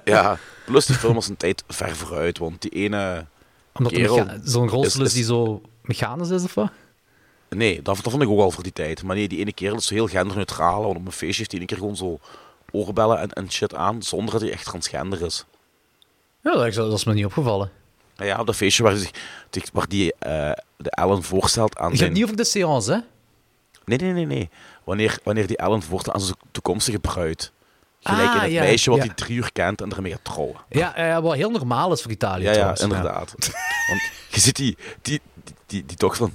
Ja, 0.03 0.37
plus 0.65 0.85
die 0.85 0.95
film 0.95 1.13
was 1.13 1.27
een 1.27 1.37
tijd 1.37 1.63
ver 1.67 1.95
vooruit, 1.95 2.37
want 2.37 2.61
die 2.61 2.71
ene... 2.71 3.25
Omdat 3.73 3.93
zo'n 4.43 4.69
rolstoel 4.69 5.01
is, 5.03 5.07
is- 5.07 5.13
die 5.13 5.23
zo 5.23 5.61
mechanisch 5.81 6.29
is 6.29 6.43
of 6.43 6.53
wat? 6.53 6.71
Nee, 7.49 7.75
dat, 7.81 7.95
dat 8.03 8.11
vond 8.11 8.23
ik 8.23 8.29
ook 8.29 8.39
al 8.39 8.51
voor 8.51 8.63
die 8.63 8.73
tijd. 8.73 9.03
Maar 9.03 9.15
nee, 9.15 9.27
die 9.27 9.39
ene 9.39 9.53
kerel 9.53 9.75
is 9.75 9.85
zo 9.87 9.93
heel 9.93 10.07
genderneutraal. 10.07 10.83
Want 10.83 10.95
op 10.97 11.05
een 11.05 11.11
feestje 11.11 11.37
heeft 11.37 11.51
hij 11.51 11.59
een 11.61 11.65
keer 11.67 11.77
gewoon 11.77 11.95
zo 11.95 12.19
oorbellen 12.71 13.19
en, 13.19 13.29
en 13.33 13.51
shit 13.51 13.75
aan, 13.75 14.03
zonder 14.03 14.31
dat 14.31 14.41
hij 14.41 14.51
echt 14.51 14.65
transgender 14.65 15.21
is. 15.21 15.45
Ja, 16.53 16.69
dat 16.69 16.93
is, 16.93 17.03
me 17.03 17.13
niet 17.13 17.25
opgevallen. 17.25 17.71
Ja, 18.15 18.25
ja, 18.25 18.39
op 18.39 18.45
dat 18.45 18.55
feestje 18.55 18.83
waar, 18.83 19.09
waar 19.73 19.87
die 19.87 20.13
eh, 20.19 20.51
de 20.77 20.89
Ellen 20.89 21.23
voorstelt 21.23 21.77
aan 21.77 21.89
Je 21.91 21.97
zijn... 21.97 22.09
hebt 22.09 22.13
niet 22.19 22.23
over 22.23 22.37
de 22.43 22.49
seance, 22.49 22.91
hè? 22.91 22.99
Nee, 23.85 23.97
nee, 23.97 24.11
nee, 24.11 24.25
nee. 24.25 24.49
Wanneer, 24.83 25.19
wanneer 25.23 25.47
die 25.47 25.57
Ellen 25.57 25.81
voorstelt 25.81 26.15
aan 26.15 26.21
zijn 26.21 26.37
toekomstige 26.51 26.99
bruid. 26.99 27.51
Gelijk 28.01 28.29
Ah, 28.29 28.35
in 28.35 28.41
het 28.41 28.51
ja, 28.51 28.61
meisje 28.61 28.89
wat 28.89 28.99
ja. 28.99 29.05
hij 29.05 29.15
drie 29.15 29.37
uur 29.37 29.51
kent 29.51 29.81
en 29.81 29.91
ermee 29.91 30.11
gaat 30.11 30.23
trouwen. 30.23 30.55
Ja, 30.69 30.95
eh, 30.95 31.19
wat 31.19 31.33
heel 31.35 31.51
normaal 31.51 31.91
is 31.91 32.01
voor 32.01 32.11
Italië 32.11 32.43
Ja, 32.43 32.49
ja, 32.49 32.53
trouwens. 32.55 32.81
inderdaad. 32.81 33.35
Want 33.89 34.01
je 34.29 34.39
ziet 34.39 34.55
die, 34.55 34.77
die, 35.01 35.21
die, 35.43 35.55
die, 35.65 35.85
die 35.85 35.97
toch 35.97 36.15
van... 36.15 36.33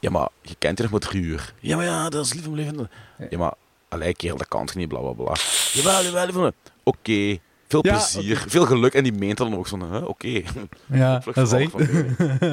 Ja, 0.00 0.10
maar 0.10 0.28
je 0.40 0.54
kent 0.58 0.76
die 0.76 0.88
nog 0.88 1.00
maar 1.00 1.10
drie 1.10 1.22
uur. 1.22 1.54
Ja, 1.60 1.76
maar 1.76 1.84
ja, 1.84 2.08
dat 2.08 2.24
is 2.26 2.32
lief 2.32 2.46
om 2.46 2.54
leven. 2.54 2.90
Ja, 3.30 3.38
maar... 3.38 3.52
Allee, 3.88 4.14
kerel, 4.14 4.36
dat 4.36 4.48
kan 4.48 4.66
toch 4.66 4.76
niet, 4.76 4.88
bla, 4.88 4.98
bla, 4.98 5.12
bla. 5.12 5.34
Jawel, 5.72 6.02
jawel, 6.02 6.52
Oké. 6.82 7.38
Veel 7.72 7.86
Ja, 7.86 7.92
plezier, 7.92 8.44
veel 8.46 8.66
geluk. 8.66 8.94
En 8.94 9.02
die 9.02 9.12
meent 9.12 9.38
dan 9.38 9.56
ook 9.56 9.66
van, 9.66 10.06
oké. 10.06 10.42
Ja, 10.86 11.22
dat 11.34 11.52
is 11.52 11.52
echt, 11.52 11.72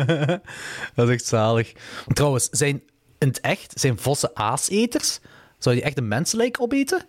dat 0.95 1.07
is 1.07 1.13
echt 1.13 1.25
zalig. 1.25 1.71
Trouwens, 2.07 2.47
zijn 2.51 2.81
in 3.17 3.27
het 3.27 3.39
echt 3.39 3.79
zijn 3.79 3.99
vossen 3.99 4.31
aaseters? 4.33 5.19
Zou 5.57 5.75
die 5.75 5.83
echt 5.83 5.97
een 5.97 6.07
mensenlijk 6.07 6.61
opeten? 6.61 7.05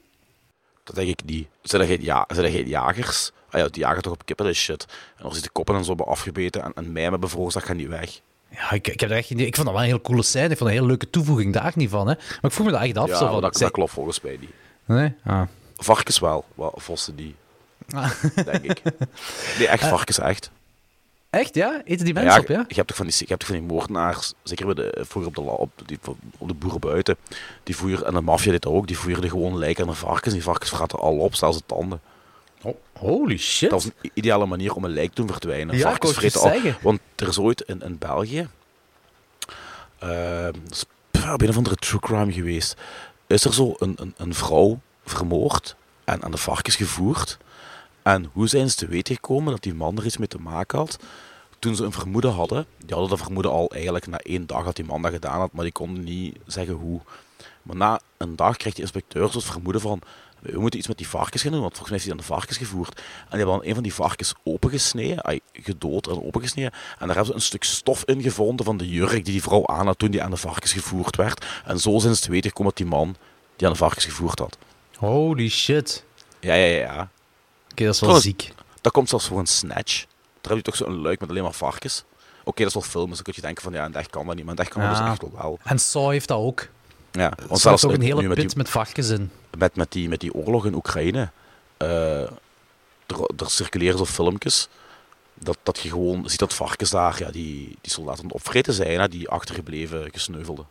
Dat 0.84 0.94
denk 0.94 1.08
ik 1.08 1.24
niet. 1.24 1.48
Zijn 1.62 1.82
er 1.82 1.88
geen, 1.88 2.02
ja, 2.02 2.24
zijn 2.28 2.46
er 2.46 2.52
geen 2.52 2.68
jagers? 2.68 3.32
Ah 3.50 3.60
ja, 3.60 3.68
die 3.68 3.82
jagen 3.82 4.02
toch 4.02 4.12
op 4.12 4.24
kippen 4.24 4.46
en 4.46 4.54
shit. 4.54 4.86
En 5.16 5.24
als 5.24 5.34
ze 5.36 5.42
de 5.42 5.50
koppen 5.50 5.74
en 5.74 5.82
zo 5.84 5.88
hebben 5.88 6.06
afgebeten 6.06 6.62
en, 6.62 6.72
en 6.74 6.92
mij 6.92 7.02
hebben 7.02 7.28
veroorzaakt, 7.28 7.66
gaan 7.66 7.76
die 7.76 7.88
weg. 7.88 8.20
Ja, 8.48 8.70
ik, 8.70 8.88
ik, 8.88 9.00
heb 9.00 9.10
er 9.10 9.16
echt 9.16 9.30
ik 9.30 9.54
vond 9.54 9.66
dat 9.66 9.74
wel 9.74 9.84
een 9.84 9.90
heel 9.90 10.00
coole 10.00 10.22
scène. 10.22 10.48
Ik 10.48 10.56
vond 10.56 10.58
dat 10.58 10.68
een 10.68 10.74
hele 10.74 10.86
leuke 10.86 11.10
toevoeging 11.10 11.52
daar 11.52 11.72
niet 11.74 11.90
van. 11.90 12.08
Hè. 12.08 12.14
Maar 12.14 12.50
ik 12.50 12.52
vroeg 12.52 12.66
me 12.66 12.72
dat 12.72 12.82
echt 12.82 12.96
af. 12.96 13.08
ja, 13.08 13.16
zo 13.16 13.30
van, 13.32 13.40
dat, 13.40 13.56
dat 13.56 13.70
klopt 13.70 13.92
volgens 13.92 14.20
mij 14.20 14.36
niet. 14.40 14.52
Nee? 14.84 15.14
Ah. 15.24 15.42
Varkens 15.76 16.18
wel, 16.18 16.44
wel 16.54 16.72
vossen 16.76 17.16
die. 17.16 17.34
Ah. 17.94 18.10
Denk 18.44 18.64
ik. 18.64 18.82
Nee, 19.58 19.68
echt 19.68 19.84
varkens, 19.84 20.18
echt. 20.18 20.50
Echt, 21.30 21.54
ja? 21.54 21.82
Eten 21.84 22.04
die 22.04 22.14
mensen 22.14 22.34
ja, 22.34 22.40
op, 22.40 22.48
ja? 22.48 22.64
Je 22.68 22.74
hebt 22.74 22.88
toch 22.88 22.96
van 22.96 23.06
die, 23.06 23.14
je 23.18 23.24
hebt 23.26 23.40
toch 23.40 23.48
van 23.48 23.58
die 23.58 23.68
moordenaars, 23.68 24.32
zeker 24.42 24.66
bij 24.66 24.74
de, 24.74 25.04
vroeger 25.08 25.30
op 25.30 25.44
de, 25.44 25.50
op, 25.50 25.70
die, 25.86 25.98
op 26.38 26.48
de 26.48 26.54
boeren 26.54 26.80
buiten, 26.80 27.16
die 27.62 27.76
voer, 27.76 28.04
en 28.04 28.14
de 28.14 28.20
maffia 28.20 28.50
dit 28.50 28.66
ook, 28.66 28.86
die 28.86 28.98
voerden 28.98 29.30
gewoon 29.30 29.58
lijken 29.58 29.84
aan 29.84 29.90
de 29.90 29.96
varkens. 29.96 30.34
Die 30.34 30.42
varkens 30.42 30.70
vraten 30.70 30.98
al 30.98 31.18
op, 31.18 31.34
zelfs 31.34 31.56
de 31.56 31.62
tanden. 31.66 32.00
Holy 32.92 33.36
shit. 33.36 33.70
Dat 33.70 33.80
is 33.80 33.84
een 33.84 34.10
ideale 34.14 34.46
manier 34.46 34.74
om 34.74 34.84
een 34.84 34.90
lijk 34.90 35.08
te 35.08 35.14
doen 35.14 35.30
verdwijnen. 35.30 35.76
Ja, 35.76 35.82
varkens 35.82 36.12
vreten 36.12 36.40
al. 36.40 36.60
Want 36.82 37.00
er 37.16 37.28
is 37.28 37.38
ooit 37.38 37.60
in, 37.60 37.82
in 37.82 37.98
België, 37.98 38.48
eh, 39.98 40.44
dat 40.44 40.54
is 40.70 40.84
bij 41.10 41.32
een 41.38 41.48
of 41.48 41.56
andere 41.56 41.76
true 41.76 42.00
crime 42.00 42.32
geweest, 42.32 42.76
is 43.26 43.44
er 43.44 43.54
zo 43.54 43.74
een, 43.78 43.94
een, 43.96 44.14
een 44.16 44.34
vrouw 44.34 44.80
vermoord 45.04 45.76
en 46.04 46.22
aan 46.22 46.30
de 46.30 46.36
varkens 46.36 46.76
gevoerd. 46.76 47.38
En 48.02 48.30
hoe 48.32 48.48
zijn 48.48 48.70
ze 48.70 48.76
te 48.76 48.86
weten 48.86 49.14
gekomen 49.14 49.52
dat 49.52 49.62
die 49.62 49.74
man 49.74 49.96
er 49.98 50.04
iets 50.04 50.16
mee 50.16 50.28
te 50.28 50.40
maken 50.40 50.78
had? 50.78 50.98
Toen 51.58 51.76
ze 51.76 51.84
een 51.84 51.92
vermoeden 51.92 52.32
hadden, 52.32 52.66
die 52.78 52.90
hadden 52.94 53.08
dat 53.08 53.18
vermoeden 53.18 53.52
al 53.52 53.70
eigenlijk 53.70 54.06
na 54.06 54.18
één 54.18 54.46
dag 54.46 54.64
dat 54.64 54.76
die 54.76 54.84
man 54.84 55.02
dat 55.02 55.12
gedaan 55.12 55.38
had, 55.38 55.52
maar 55.52 55.64
die 55.64 55.72
konden 55.72 56.04
niet 56.04 56.38
zeggen 56.46 56.74
hoe. 56.74 57.00
Maar 57.62 57.76
na 57.76 58.00
een 58.16 58.36
dag 58.36 58.56
kreeg 58.56 58.74
de 58.74 58.80
inspecteur 58.80 59.30
zo 59.30 59.38
het 59.38 59.46
vermoeden 59.46 59.80
van, 59.80 60.02
we 60.40 60.60
moeten 60.60 60.78
iets 60.78 60.88
met 60.88 60.98
die 60.98 61.08
varkens 61.08 61.42
gaan 61.42 61.52
doen, 61.52 61.60
want 61.60 61.76
volgens 61.76 61.90
mij 61.90 61.98
heeft 61.98 62.10
hij 62.10 62.18
dan 62.18 62.26
de 62.26 62.34
varkens 62.34 62.58
gevoerd. 62.58 62.96
En 62.96 63.04
die 63.28 63.38
hebben 63.38 63.56
dan 63.56 63.64
een 63.64 63.74
van 63.74 63.82
die 63.82 63.94
varkens 63.94 64.34
opengesneden, 64.42 65.40
gedood 65.52 66.06
en 66.06 66.22
opengesneden. 66.22 66.72
En 66.72 67.06
daar 67.06 67.16
hebben 67.16 67.26
ze 67.26 67.34
een 67.34 67.40
stuk 67.40 67.64
stof 67.64 68.04
in 68.04 68.22
gevonden 68.22 68.64
van 68.64 68.76
de 68.76 68.88
jurk 68.88 69.12
die 69.12 69.22
die 69.22 69.42
vrouw 69.42 69.66
aan 69.66 69.86
had 69.86 69.98
toen 69.98 70.10
die 70.10 70.22
aan 70.22 70.30
de 70.30 70.36
varkens 70.36 70.72
gevoerd 70.72 71.16
werd. 71.16 71.46
En 71.64 71.78
zo 71.78 71.98
zijn 71.98 72.14
ze 72.14 72.22
te 72.22 72.30
weten 72.30 72.50
gekomen 72.50 72.72
dat 72.74 72.86
die 72.86 72.96
man 72.96 73.16
die 73.56 73.66
aan 73.66 73.72
de 73.72 73.78
varkens 73.78 74.04
gevoerd 74.04 74.38
had. 74.38 74.58
Holy 74.96 75.48
shit. 75.48 76.04
Ja, 76.40 76.54
ja, 76.54 76.78
ja. 76.78 77.10
Oké, 77.70 77.84
dat 77.84 77.94
is 77.94 78.00
wel 78.00 78.10
Trouwens, 78.10 78.24
ziek. 78.24 78.52
Dat 78.80 78.92
komt 78.92 79.08
zelfs 79.08 79.26
voor 79.26 79.38
een 79.38 79.46
snatch. 79.46 80.04
Daar 80.40 80.52
heb 80.52 80.56
je 80.56 80.62
toch 80.62 80.76
zo'n 80.76 81.00
luik 81.00 81.20
met 81.20 81.28
alleen 81.30 81.42
maar 81.42 81.52
varkens. 81.52 82.04
Oké, 82.44 82.58
dat 82.58 82.68
is 82.68 82.74
wel 82.74 82.82
film, 82.82 83.06
dus 83.06 83.14
dan 83.14 83.24
kun 83.24 83.32
je 83.36 83.40
denken 83.40 83.62
van 83.62 83.72
ja, 83.72 83.82
het 83.82 83.96
echt 83.96 84.10
kan 84.10 84.26
dat 84.26 84.36
niet, 84.36 84.44
maar 84.44 84.54
echt 84.54 84.68
kan 84.68 84.82
dat 84.82 84.90
Ja. 84.96 85.02
dus 85.02 85.10
echt 85.10 85.20
wel 85.20 85.42
wel. 85.42 85.58
En 85.64 85.78
Saw 85.78 86.10
heeft 86.10 86.28
dat 86.28 86.38
ook. 86.38 86.68
Ja, 87.12 87.32
Want 87.48 87.60
zelfs 87.60 87.84
ook 87.84 87.92
een 87.92 88.00
hele 88.00 88.22
met 88.22 88.38
pit 88.38 88.48
die, 88.48 88.56
met 88.56 88.68
varkens 88.68 89.08
in. 89.08 89.30
met, 89.58 89.76
met, 89.76 89.92
die, 89.92 90.08
met 90.08 90.20
die 90.20 90.34
oorlog 90.34 90.66
in 90.66 90.74
Oekraïne, 90.74 91.30
eh, 91.76 92.20
er, 92.22 93.30
er 93.36 93.50
circuleren 93.50 93.98
zo 93.98 94.04
filmpjes 94.04 94.68
dat, 95.34 95.58
dat 95.62 95.78
je 95.78 95.88
gewoon 95.88 96.30
ziet 96.30 96.38
dat 96.38 96.54
varkens 96.54 96.90
daar, 96.90 97.18
ja, 97.18 97.30
die, 97.30 97.76
die 97.80 97.92
soldaten 97.92 98.24
aan 98.24 98.30
opvreten 98.32 98.72
zijn, 98.72 99.00
hè, 99.00 99.08
die 99.08 99.28
achtergebleven 99.28 100.08
gesneuvelden. 100.12 100.66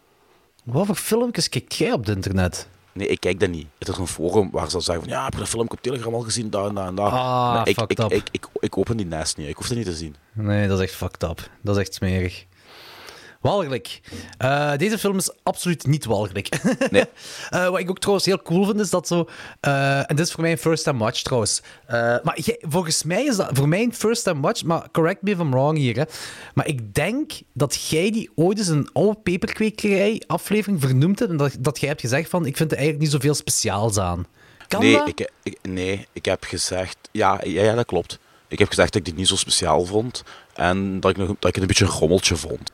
Wat 0.64 0.86
voor 0.86 0.96
filmpjes 0.96 1.50
kijkt 1.50 1.76
jij 1.76 1.92
op 1.92 2.06
het 2.06 2.16
internet? 2.16 2.68
Nee, 3.00 3.08
ik 3.08 3.20
kijk 3.20 3.40
dat 3.40 3.50
niet. 3.50 3.68
Het 3.78 3.88
is 3.88 3.98
een 3.98 4.08
forum 4.08 4.50
waar 4.52 4.70
ze 4.70 4.80
zeggen 4.80 5.04
van 5.04 5.14
ja, 5.14 5.24
heb 5.24 5.34
je 5.34 5.40
dat 5.40 5.50
filmpje 5.50 5.78
op 5.78 5.82
Telegram 5.84 6.14
al 6.14 6.20
gezien, 6.22 6.50
daar 6.50 6.66
en 6.66 6.76
daar 6.76 6.88
en 6.88 6.96
daar. 6.96 7.12
Ah, 7.12 7.62
ik, 7.64 7.76
fucked 7.76 8.00
ik, 8.00 8.06
up. 8.06 8.12
ik, 8.12 8.28
ik, 8.32 8.48
ik 8.60 8.78
open 8.78 8.98
die 8.98 9.06
nest 9.06 9.38
niet, 9.38 9.48
ik 9.48 9.56
hoef 9.56 9.68
het 9.68 9.78
niet 9.78 9.86
te 9.86 9.96
zien. 9.96 10.16
Nee, 10.34 10.68
dat 10.68 10.80
is 10.80 10.86
echt 10.86 10.96
fucked 10.96 11.24
up. 11.24 11.50
Dat 11.62 11.76
is 11.76 11.82
echt 11.82 11.94
smerig. 11.94 12.46
Walgelijk. 13.42 14.00
Eh, 14.38 14.76
deze 14.78 14.98
film 14.98 15.18
is 15.18 15.32
absoluut 15.44 15.88
niet 15.88 16.06
walgelijk. 16.06 16.50
Nee. 16.92 17.04
Eh, 17.50 17.70
wat 17.70 17.80
ik 17.80 17.90
ook 17.90 18.00
trouwens 18.00 18.26
heel 18.26 18.42
cool 18.42 18.66
vind, 18.66 18.80
is 18.80 18.90
dat 18.90 19.08
zo... 19.08 19.28
eh, 19.60 19.98
en 19.98 20.16
dit 20.16 20.26
is 20.26 20.32
voor 20.32 20.42
mij 20.42 20.52
een 20.52 20.58
first-time 20.58 21.00
watch 21.00 21.22
trouwens. 21.22 21.62
Maar 22.24 22.40
jij- 22.40 22.62
volgens 22.62 23.04
mij 23.04 23.24
is 23.26 23.36
dat 23.36 23.50
voor 23.54 23.68
mij 23.68 23.82
een 23.84 23.94
first-time 23.94 24.42
watch, 24.42 24.64
maar 24.64 24.92
correct 24.92 25.22
me 25.22 25.32
if 25.32 25.40
I'm 25.40 25.52
wrong 25.52 25.78
hier. 25.78 25.96
Hè. 25.98 26.04
Maar 26.54 26.68
ik 26.68 26.94
denk 26.94 27.32
dat 27.54 27.84
jij 27.90 28.12
die 28.12 28.30
ooit 28.36 28.58
eens 28.58 28.68
een 28.68 28.90
oude 28.94 29.20
peperkwekerij 29.24 30.24
aflevering 30.28 30.82
vernoemd 30.82 31.20
hebt 31.20 31.32
en 31.32 31.38
dat, 31.38 31.56
dat 31.60 31.80
jij 31.80 31.90
hebt 31.90 32.02
gezegd 32.02 32.30
van, 32.30 32.46
ik 32.46 32.58
vind 32.58 32.72
er 32.72 32.78
eigenlijk 32.78 33.06
niet 33.06 33.14
zoveel 33.22 33.34
speciaals 33.36 33.98
aan. 33.98 34.28
Kan 34.68 34.82
nee, 34.82 34.94
dat? 34.98 35.08
ik, 35.08 35.30
ik, 35.44 35.58
nee, 35.62 36.08
ik 36.14 36.26
heb 36.26 36.44
gezegd... 36.44 36.98
Ja, 37.12 37.40
ja, 37.44 37.62
ja, 37.64 37.76
dat 37.76 37.86
klopt. 37.86 38.20
Ik 38.48 38.60
heb 38.60 38.68
gezegd 38.68 38.92
dat 38.94 39.02
ik 39.02 39.08
dit 39.08 39.16
niet 39.16 39.28
zo 39.28 39.36
speciaal 39.36 39.86
vond. 39.86 40.24
En 40.54 41.00
dat 41.00 41.12
ik, 41.12 41.18
nog, 41.18 41.28
dat 41.28 41.36
ik 41.50 41.56
het 41.56 41.58
een 41.58 41.68
beetje 41.68 41.86
een 41.86 41.92
rommeltje 41.92 42.36
vond. 42.36 42.72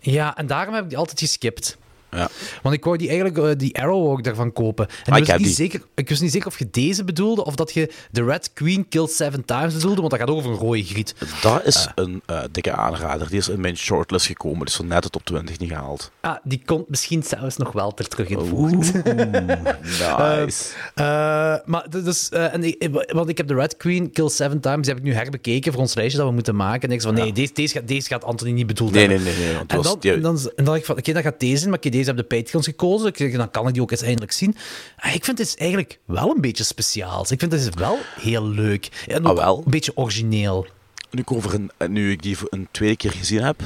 Ja, 0.00 0.36
en 0.36 0.46
daarom 0.46 0.74
heb 0.74 0.82
ik 0.82 0.88
die 0.88 0.98
altijd 0.98 1.18
geskipt. 1.18 1.78
Ja. 2.10 2.28
Want 2.62 2.74
ik 2.74 2.84
wou 2.84 2.96
die 2.96 3.08
eigenlijk 3.08 3.38
eh, 3.38 3.50
die 3.56 3.78
Arrow 3.80 4.10
ook 4.10 4.24
daarvan 4.24 4.52
kopen. 4.52 4.86
En 5.04 5.12
Ah, 5.12 5.18
ik, 5.18 5.24
ik 5.24 5.26
wist 5.26 5.38
niet 5.38 5.46
die. 5.46 5.54
zeker, 5.56 5.80
ik 5.94 6.08
wist 6.08 6.20
niet 6.22 6.32
zeker 6.32 6.46
of 6.48 6.58
je 6.58 6.68
deze 6.70 7.04
bedoelde 7.04 7.44
of 7.44 7.54
dat 7.54 7.74
je 7.74 7.90
The 8.12 8.24
Red 8.24 8.50
Queen 8.52 8.88
Killed 8.88 9.10
Seven 9.10 9.44
Times 9.44 9.74
bedoelde, 9.74 9.96
want 10.00 10.10
dat 10.10 10.20
gaat 10.20 10.28
over 10.30 10.50
een 10.50 10.56
rode 10.56 10.84
griet. 10.84 11.14
Dat 11.42 11.64
is 11.66 11.88
een 11.94 12.22
eh, 12.26 12.40
dikke 12.52 12.72
aanrader. 12.72 13.28
Die 13.28 13.38
is 13.38 13.48
in 13.48 13.60
mijn 13.60 13.76
shortlist 13.76 14.26
gekomen. 14.26 14.64
Dus 14.66 14.74
van 14.76 14.86
net 14.86 15.02
de 15.02 15.10
top 15.10 15.24
20 15.24 15.58
niet 15.58 15.70
gehaald. 15.70 16.10
Ah, 16.20 16.36
die 16.44 16.62
komt 16.64 16.88
misschien 16.88 17.22
zelfs 17.22 17.56
nog 17.56 17.72
wel 17.72 17.94
ter 17.94 18.08
terug 18.08 18.28
in 18.28 18.38
voort. 18.46 18.92
Nice. 19.04 20.64
Eh, 20.94 21.54
maar 21.64 21.86
dus, 21.90 22.28
eh, 22.28 22.54
en 22.54 22.64
ik, 22.64 22.88
want 23.12 23.28
ik 23.28 23.36
heb 23.36 23.46
The 23.46 23.54
Red 23.54 23.76
Queen 23.76 24.10
Kill 24.12 24.28
Seven 24.28 24.60
Times, 24.60 24.80
die 24.86 24.94
heb 24.94 24.96
ik 24.98 25.02
nu 25.10 25.14
herbekeken 25.14 25.72
voor 25.72 25.80
ons 25.80 25.94
lijstje 25.94 26.18
dat 26.18 26.26
we 26.28 26.34
moeten 26.34 26.56
maken. 26.56 26.88
En 26.88 26.94
ik 26.94 27.00
zei 27.00 27.14
van, 27.14 27.22
nee, 27.22 27.32
deze, 27.32 27.52
deze, 27.52 27.74
gaat, 27.74 27.88
deze 27.88 28.08
gaat 28.08 28.24
Anthony 28.24 28.50
niet 28.50 28.66
bedoeld 28.66 28.92
Nee, 28.92 29.06
hebben. 29.08 29.24
nee, 29.24 29.34
nee, 29.36 29.44
nee, 29.46 29.54
want 29.54 29.70
En 29.70 29.76
het 29.76 29.86
dan, 29.86 29.96
die- 30.00 30.12
en 30.12 30.20
dan, 30.20 30.36
en 30.38 30.50
dan 30.56 30.64
dacht 30.64 30.78
ik 30.78 30.84
van, 30.84 30.96
oké, 30.98 31.12
dan 31.12 31.22
gaat 31.22 31.40
deze 31.40 31.62
in, 31.64 31.68
maar 31.70 31.78
oké, 31.78 31.90
deze 31.98 32.10
hebben 32.10 32.28
de 32.28 32.36
Patreons 32.36 32.66
gekozen. 32.66 33.06
Ik 33.08 33.16
zeg, 33.16 33.32
dan 33.36 33.50
kan 33.50 33.66
ik 33.68 33.72
die 33.72 33.82
ook 33.82 33.90
eens 33.90 34.02
eindelijk 34.02 34.32
zien. 34.32 34.56
Ah, 34.96 35.14
ik 35.14 35.24
vind 35.24 35.36
dit 35.36 35.54
eigenlijk 35.58 35.98
wel 36.04 36.34
een 36.34 36.40
beetje 36.40 36.64
speciaals. 36.64 37.30
Ik 37.30 37.38
vind 37.38 37.50
dit 37.50 37.74
wel 37.74 37.98
heel 38.20 38.46
leuk. 38.48 39.04
En 39.06 39.26
ook 39.26 39.38
Ah, 39.38 39.44
wel? 39.44 39.62
een 39.64 39.70
beetje 39.70 39.92
origineel. 39.96 40.66
Nu, 41.10 41.20
ik 41.20 41.32
over 41.32 41.54
een, 41.54 41.92
nu 41.92 42.10
ik 42.12 42.22
die 42.22 42.38
voor 42.38 42.48
een 42.50 42.68
tweede 42.70 42.96
keer 42.96 43.12
gezien 43.12 43.42
heb, 43.42 43.58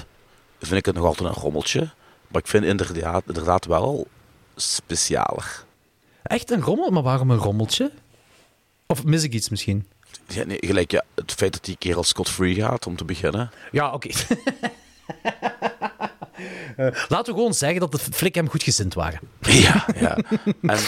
vind 0.60 0.72
ik 0.78 0.86
het 0.86 0.94
nog 0.94 1.04
altijd 1.04 1.28
een 1.28 1.42
rommeltje. 1.42 1.90
Maar 2.28 2.40
ik 2.40 2.46
vind 2.48 2.64
inderdaad, 2.64 3.22
inderdaad 3.26 3.64
wel 3.64 4.06
specialer. 4.56 5.64
Echt 6.22 6.50
een 6.50 6.60
rommel, 6.62 6.90
maar 6.90 7.02
waarom 7.02 7.30
een 7.30 7.38
rommeltje? 7.38 7.90
Of 8.86 9.04
mis 9.04 9.22
ik 9.22 9.32
iets 9.32 9.48
misschien? 9.48 9.86
Ja, 10.28 10.44
nee, 10.44 10.58
gelijk 10.60 10.90
ja, 10.90 11.04
het 11.14 11.32
feit 11.32 11.52
dat 11.52 11.64
die 11.64 11.76
kerel 11.78 12.02
Scott-free 12.04 12.54
gaat, 12.54 12.86
om 12.86 12.96
te 12.96 13.04
beginnen. 13.04 13.50
Ja, 13.72 13.92
oké. 13.92 14.08
laten 17.08 17.24
we 17.32 17.38
gewoon 17.38 17.54
zeggen 17.54 17.80
dat 17.80 17.92
de 17.92 17.98
flik 17.98 18.34
hem 18.34 18.48
goed 18.48 18.62
gezind 18.62 18.94
waren. 18.94 19.20
Ja, 19.40 19.86
ja. 20.00 20.18
En 20.62 20.78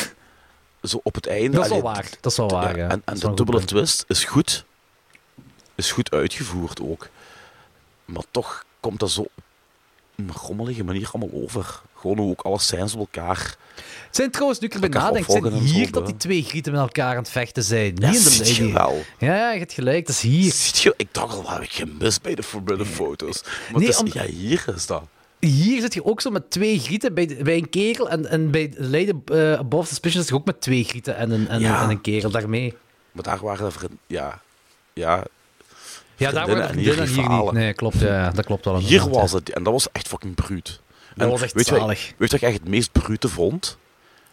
zo 0.83 1.01
op 1.03 1.15
het 1.15 1.27
einde... 1.27 1.51
Dat 1.51 1.65
is 1.65 1.71
wel 1.71 1.81
allee, 1.81 1.93
waar. 1.95 2.09
Dat 2.21 2.33
is 2.33 2.39
wel 2.39 2.49
waar, 2.49 2.77
ja. 2.77 2.89
En, 2.89 3.03
en 3.05 3.19
de 3.19 3.35
dubbele 3.35 3.65
twist 3.65 4.05
is 4.09 4.25
goed. 4.25 4.65
Is 5.75 5.93
goed 5.93 6.11
uitgevoerd 6.11 6.81
ook. 6.83 7.09
Maar 8.05 8.23
toch 8.31 8.65
komt 8.81 9.01
dat 9.01 9.11
zo 9.11 9.21
op 9.21 9.31
een 10.17 10.31
rommelige 10.43 10.85
manier 10.85 11.11
allemaal 11.13 11.43
over. 11.43 11.81
Gewoon 11.95 12.19
hoe 12.19 12.31
ook 12.31 12.41
alle 12.43 12.59
scènes 12.61 12.95
op 12.95 12.99
elkaar... 12.99 13.57
Het 14.07 14.17
zijn 14.17 14.31
trouwens, 14.31 14.59
nu 14.61 14.67
ik 14.67 14.75
erbij 14.75 14.89
nadenk, 14.89 15.27
het 15.27 15.31
zijn 15.31 15.43
zo, 15.43 15.59
hier 15.59 15.91
dat 15.93 16.07
die 16.07 16.17
twee 16.17 16.43
grieten 16.43 16.73
met 16.73 16.81
elkaar 16.81 17.11
aan 17.11 17.23
het 17.23 17.31
vechten 17.31 17.63
zijn. 17.63 17.97
Ja, 17.99 18.11
Niet 18.11 18.27
in 18.27 18.39
de 18.45 18.65
je 18.67 18.73
wel. 18.73 19.05
Ja, 19.19 19.35
ja, 19.37 19.53
je 19.53 19.59
hebt 19.59 19.73
gelijk, 19.73 20.07
dat 20.07 20.15
is 20.15 20.21
hier. 20.23 20.53
Ziet 20.53 20.79
je, 20.79 20.95
ik 20.97 21.09
dacht 21.15 21.35
al, 21.37 21.43
wat 21.43 21.53
heb 21.53 21.63
ik 21.63 21.73
gemist 21.73 22.23
bij 22.23 22.35
de 22.35 22.43
Forbidden 22.43 22.87
Photos? 22.87 23.43
Maar 23.43 23.81
Nee, 23.81 23.89
is, 23.89 23.99
om- 23.99 24.09
ja, 24.13 24.25
hier 24.25 24.65
is 24.75 24.87
dat. 24.87 25.03
Hier 25.47 25.81
zit 25.81 25.95
je 25.95 26.05
ook 26.05 26.21
zo 26.21 26.31
met 26.31 26.51
twee 26.51 26.79
grieten 26.79 27.15
bij, 27.15 27.37
bij 27.43 27.57
een 27.57 27.69
kerel. 27.71 28.09
En, 28.11 28.27
en 28.27 28.51
bij 28.51 28.73
Lady 28.77 29.13
eh, 29.27 29.53
Above 29.53 29.87
Suspicion 29.89 30.21
zit 30.21 30.31
je 30.31 30.37
ook 30.37 30.45
met 30.47 30.61
twee 30.61 30.85
grieten 30.85 31.17
en 31.17 31.31
een, 31.31 31.49
en, 31.49 31.61
Ja. 31.61 31.83
en 31.83 31.91
een 31.91 32.01
kerel 32.01 32.31
daarmee. 32.31 32.75
Maar 33.13 33.23
daar 33.25 33.41
waren 33.43 33.67
er... 33.67 33.73
vriend- 33.73 33.93
Ja, 34.07 34.41
ja, 34.93 35.25
Ja, 36.17 36.31
daar 36.31 36.49
en 36.49 36.77
de 36.77 36.81
hier 36.83 37.29
niet. 37.29 37.53
Nee, 37.53 37.73
klopt, 37.73 37.99
ja, 38.01 38.31
dat 38.31 38.45
klopt 38.45 38.65
wel. 38.65 38.79
hier 38.79 39.09
was 39.09 39.31
ja. 39.31 39.37
het... 39.39 39.51
En 39.51 39.63
dat 39.63 39.73
was 39.73 39.93
echt 39.93 40.09
fucking 40.09 40.35
bruut. 40.35 40.81
Dat 41.17 41.31
was 41.31 41.43
echt 41.43 41.53
weet 41.53 41.67
je. 41.69 41.87
Weet 41.87 41.99
je 41.99 42.15
wat 42.19 42.33
ik 42.33 42.43
echt 42.43 42.53
het 42.59 42.69
meest 42.69 42.93
brute 42.93 43.29
vond? 43.29 43.79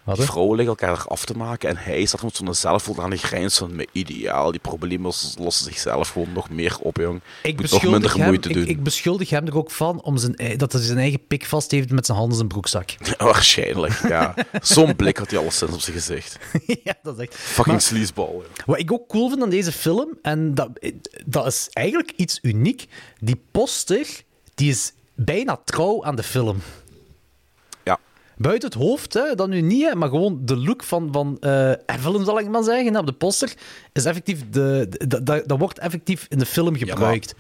Wat, 0.04 0.16
Die 0.16 0.26
vrouwen 0.26 0.58
liggen 0.58 0.78
elkaar 0.80 1.06
af 1.08 1.26
te 1.26 1.38
maken 1.38 1.70
en 1.70 1.78
hij 1.78 2.06
staat 2.06 2.24
met 2.24 2.36
zo'n 2.36 2.54
zelfvoldane 2.54 3.18
grijns 3.18 3.58
van 3.58 3.76
me 3.76 3.88
ideaal. 3.92 4.52
Die 4.52 4.60
problemen 4.60 5.12
lossen 5.38 5.66
zichzelf 5.66 6.10
gewoon 6.10 6.32
nog 6.34 6.50
meer 6.50 6.78
op, 6.80 6.98
jong. 6.98 7.22
Ik 7.44 7.60
Moet 7.60 7.72
nog 7.72 7.82
minder 7.82 8.00
beschuldig, 8.00 8.14
hem, 8.14 8.26
moeite 8.26 8.50
ik, 8.50 8.56
doen. 8.56 8.68
ik 8.68 8.84
beschuldig 8.84 9.30
hem 9.30 9.48
er 9.48 9.58
ook 9.58 9.72
van 9.72 10.02
om 10.02 10.18
zijn, 10.18 10.58
dat 10.58 10.72
hij 10.72 10.82
zijn 10.82 10.98
eigen 10.98 11.28
pik 11.28 11.46
vast 11.46 11.72
heeft 11.72 11.90
met 11.92 12.06
zijn 12.06 12.18
handen 12.18 12.38
in 12.38 12.40
zijn 12.40 12.52
broekzak. 12.52 12.96
Waarschijnlijk, 13.18 14.08
ja. 14.08 14.34
Zo'n 14.62 14.96
blik 14.96 15.18
had 15.18 15.30
hij 15.30 15.40
alleszins 15.40 15.74
op 15.74 15.80
zijn 15.80 15.96
gezicht. 15.96 16.38
ja, 16.84 16.94
dat 17.04 17.20
is 17.20 17.26
echt... 17.26 17.36
Fucking 17.36 17.82
sleazeball. 17.82 18.42
Wat 18.66 18.80
ik 18.80 18.92
ook 18.92 19.08
cool 19.08 19.30
vind 19.30 19.42
aan 19.42 19.50
deze 19.50 19.72
film, 19.72 20.18
en 20.22 20.56
dat, 20.56 20.70
dat 21.26 21.46
is 21.48 21.68
eigenlijk 21.72 22.14
iets 22.16 22.40
uniek, 22.42 22.88
die 23.20 23.42
poster 23.52 24.08
die 24.56 24.70
is 24.70 24.94
bijna 25.16 25.62
trouw 25.66 26.04
aan 26.04 26.16
de 26.16 26.24
film. 26.24 26.62
Buiten 28.42 28.70
het 28.70 28.78
hoofd, 28.78 29.14
hè, 29.14 29.36
dat 29.36 29.48
nu 29.48 29.62
niet, 29.62 29.84
hè, 29.90 29.96
maar 29.96 30.10
gewoon 30.10 30.40
de 30.46 30.58
look 30.58 30.84
van, 30.84 31.10
van 31.12 31.38
eh 31.40 31.70
Evelyn, 31.86 32.26
zal 32.26 32.40
ik 32.40 32.48
maar 32.50 32.64
zeggen, 32.64 32.98
op 32.98 33.06
de 33.06 33.12
poster, 33.14 33.54
is 33.94 34.06
effectief 34.06 34.50
de, 34.50 34.88
de- 35.08 35.24
dat- 35.24 35.58
wordt 35.60 35.80
effectief 35.80 36.26
in 36.30 36.40
de 36.40 36.46
film 36.46 36.76
gebruikt. 36.76 37.36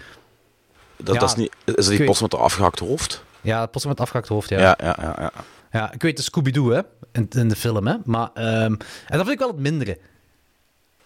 Dat, 0.98 1.14
Ja, 1.16 1.20
dat 1.22 1.30
is, 1.30 1.36
niet, 1.36 1.52
is 1.66 1.74
dat 1.76 1.88
die 1.88 1.98
weet- 1.98 2.08
post 2.08 2.22
met 2.22 2.32
de 2.32 2.38
afgehakte 2.38 2.84
hoofd? 2.84 3.24
Ja, 3.42 3.66
poster 3.66 3.90
met 3.90 4.00
afgehakt 4.00 4.28
hoofd, 4.28 4.50
ja. 4.50 4.60
Ja, 4.60 4.78
ja, 4.82 4.98
ja. 5.02 5.16
ja. 5.20 5.32
Ja, 5.72 5.92
ik 5.94 6.02
weet 6.02 6.18
de 6.18 6.24
Scooby-Doo, 6.24 6.70
hè, 6.72 6.82
in, 7.12 7.28
in 7.30 7.48
de 7.50 7.56
film, 7.56 7.88
hè. 7.88 7.96
Maar, 8.06 8.30
ehm, 8.34 8.46
en 8.64 8.78
dat 9.08 9.18
vind 9.20 9.30
ik 9.30 9.40
wel 9.40 9.48
het 9.48 9.60
mindere. 9.60 9.98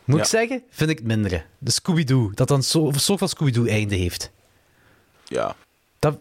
Moet 0.04 0.20
ik 0.20 0.26
zeggen? 0.26 0.64
Vind 0.70 0.90
ik 0.90 0.98
het 0.98 1.08
mindere. 1.08 1.44
De 1.58 1.72
Scooby-Doo, 1.72 2.32
dat 2.34 2.48
dan 2.48 2.64
zo, 2.64 2.88
een 2.88 3.00
soort 3.00 3.20
van 3.20 3.30
Scooby-Doo-einde 3.30 3.96
heeft. 3.96 4.32
ja. 5.24 5.56
Dat, 6.00 6.18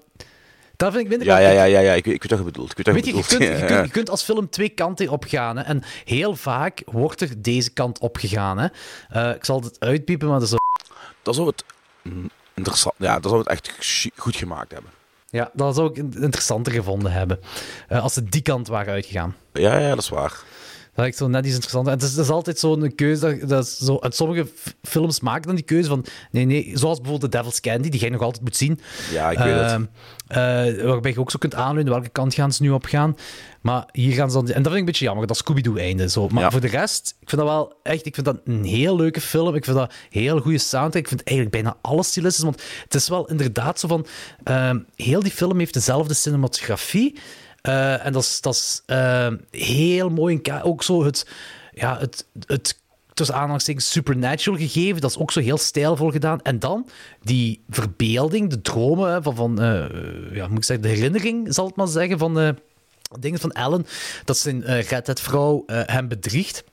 dat 0.77 0.93
vind 0.93 1.05
ik 1.05 1.09
minder. 1.11 1.27
Ja, 1.27 1.39
ja, 1.39 1.51
ja, 1.51 1.65
ja, 1.65 1.81
ja. 1.81 1.93
Ik, 1.93 2.07
ik 2.07 2.23
weet 2.23 2.31
wat 2.31 2.39
je 2.39 2.45
bedoelt. 2.45 2.71
Ik 2.71 2.77
weet 2.77 2.87
wat 2.87 2.95
Weet 2.95 3.05
je 3.07 3.13
kunt, 3.13 3.43
je, 3.43 3.65
kunt, 3.67 3.85
je 3.87 3.91
kunt 3.93 4.11
als 4.11 4.23
film 4.23 4.49
twee 4.51 4.69
kanten 4.69 5.09
op 5.09 5.25
gaan. 5.29 5.57
Hè, 5.57 5.63
en 5.63 5.83
heel 6.05 6.37
vaak 6.37 6.83
wordt 6.87 7.21
er 7.21 7.43
deze 7.43 7.71
kant 7.71 7.99
op 7.99 8.17
gegaan. 8.17 8.59
Hè. 8.59 8.67
Eh, 9.09 9.35
ik 9.35 9.45
zal 9.45 9.61
het 9.63 9.81
uitpiepen, 9.81 10.29
maar 10.29 10.39
dat 10.41 10.49
is... 10.49 10.59
Dat 11.23 11.35
zou 11.35 11.47
het 11.47 11.65
interessant... 12.55 12.95
Ja, 12.99 13.15
dat 13.21 13.31
zou 13.31 13.39
het 13.39 13.49
echt 13.51 13.73
goed 14.17 14.37
gemaakt 14.37 14.73
hebben. 14.73 14.91
Ja, 15.31 15.51
dat 15.53 15.75
zou 15.75 15.91
ik 15.91 15.97
in- 15.97 16.15
interessanter 16.23 16.73
gevonden 16.73 17.13
hebben. 17.13 17.41
eh, 17.89 18.03
als 18.03 18.13
ze 18.13 18.25
die 18.25 18.43
kant 18.43 18.69
waren 18.69 18.93
uitgegaan. 18.93 19.37
Ja, 19.53 19.79
ja, 19.79 19.89
dat 19.89 19.99
is 19.99 20.09
waar. 20.09 20.43
Dat 20.95 21.07
ik 21.07 21.15
zo 21.15 21.29
net 21.29 21.45
iets 21.45 21.55
interessant. 21.55 21.87
En 21.87 21.93
het 21.93 22.03
is, 22.03 22.17
is 22.17 22.29
altijd 22.29 22.59
zo'n 22.59 22.95
keuze. 22.95 23.21
Dat, 23.39 23.49
dat 23.49 23.65
is 23.65 23.79
zo, 23.79 23.99
uit 24.01 24.15
sommige 24.17 24.47
films 24.83 25.21
maken 25.21 25.47
dan 25.47 25.55
die 25.55 25.65
keuze 25.65 25.89
van. 25.89 26.05
Nee, 26.31 26.45
nee. 26.45 26.71
Zoals 26.75 27.01
bijvoorbeeld 27.01 27.31
The 27.33 27.37
Devil's 27.39 27.61
Candy, 27.61 27.89
die 27.89 28.01
jij 28.01 28.09
nog 28.09 28.21
altijd 28.23 28.43
moet 28.43 28.57
zien. 28.57 28.81
Ja, 29.13 29.31
ik 29.31 29.39
weet 29.39 29.55
het. 29.55 29.71
Ehm, 29.71 29.85
eh, 30.27 30.85
waarbij 30.85 31.11
je 31.13 31.21
ook 31.21 31.31
zo 31.31 31.39
kunt 31.39 31.55
aanleunen 31.55 31.93
welke 31.93 32.09
kant 32.09 32.35
gaan 32.35 32.53
ze 32.53 32.63
nu 32.63 32.71
op 32.71 32.85
gaan. 32.85 33.17
Maar 33.61 33.89
hier 33.93 34.13
gaan 34.13 34.31
ze 34.31 34.37
dan. 34.37 34.47
En 34.47 34.53
dat 34.53 34.55
vind 34.63 34.73
ik 34.75 34.79
een 34.79 34.85
beetje 34.85 35.05
jammer, 35.05 35.27
dat 35.27 35.37
Scooby-Doo-einde. 35.37 36.09
Zo. 36.09 36.29
Maar 36.29 36.43
Ja. 36.43 36.51
voor 36.51 36.61
de 36.61 36.67
rest, 36.69 37.17
ik 37.21 37.29
vind 37.29 37.41
dat 37.41 37.51
wel 37.51 37.73
echt. 37.83 38.07
Ik 38.07 38.15
vind 38.15 38.27
dat 38.27 38.41
een 38.45 38.65
heel 38.65 38.97
leuke 38.97 39.21
film. 39.21 39.55
Ik 39.55 39.65
vind 39.65 39.77
dat 39.77 39.91
een 39.91 40.21
heel 40.21 40.41
goede 40.41 40.59
soundtrack. 40.59 41.03
Ik 41.03 41.09
vind 41.09 41.23
eigenlijk 41.23 41.57
bijna 41.63 41.77
alles 41.83 42.07
stilistisch. 42.09 42.45
Want 42.45 42.63
het 42.85 42.95
is 42.95 43.09
wel 43.09 43.29
inderdaad 43.29 43.81
zo 43.81 43.89
van. 43.89 44.07
ehm, 44.45 44.79
heel 44.97 45.23
die 45.23 45.33
film 45.33 45.59
heeft 45.59 45.75
dezelfde 45.75 46.15
cinematografie. 46.15 47.19
Eh, 47.65 48.07
en 48.07 48.13
dat 48.13 48.23
is, 48.23 48.41
dat 48.41 48.55
is 48.55 48.83
ehm, 48.87 49.37
heel 49.51 50.11
mooi 50.11 50.41
Ook 50.63 50.83
zo 50.83 51.05
het. 51.05 51.27
Ja, 51.73 51.99
het. 51.99 52.27
het 52.47 52.83
tussen 53.15 53.35
aanhalingstekens 53.35 53.91
supernatural 53.91 54.59
gegeven. 54.59 55.01
Dat 55.01 55.11
is 55.11 55.19
ook 55.19 55.33
zo 55.33 55.41
heel 55.41 55.59
stijlvol 55.59 56.11
gedaan. 56.11 56.43
En 56.43 56.59
dan 56.59 56.89
die 57.23 57.63
verbeelding, 57.69 58.51
de 58.51 58.61
dromen 58.61 59.23
van, 59.23 59.37
van 59.37 59.61
eh, 59.61 59.85
ja, 60.33 60.49
moet 60.49 60.59
ik 60.59 60.65
zeggen, 60.65 60.89
de 60.89 60.95
herinnering, 60.95 61.55
zal 61.55 61.69
ik 61.69 61.77
maar 61.77 61.89
zeggen, 61.89 62.19
van 62.19 62.41
eh, 62.41 62.49
dingen 63.21 63.41
van 63.41 63.51
Ellen, 63.51 63.87
dat 64.25 64.39
zijn 64.39 64.65
Red 64.65 65.07
Hat 65.07 65.21
vrouw 65.21 65.63
eh, 65.67 65.81
hem 65.87 66.09
bedriegt 66.09 66.65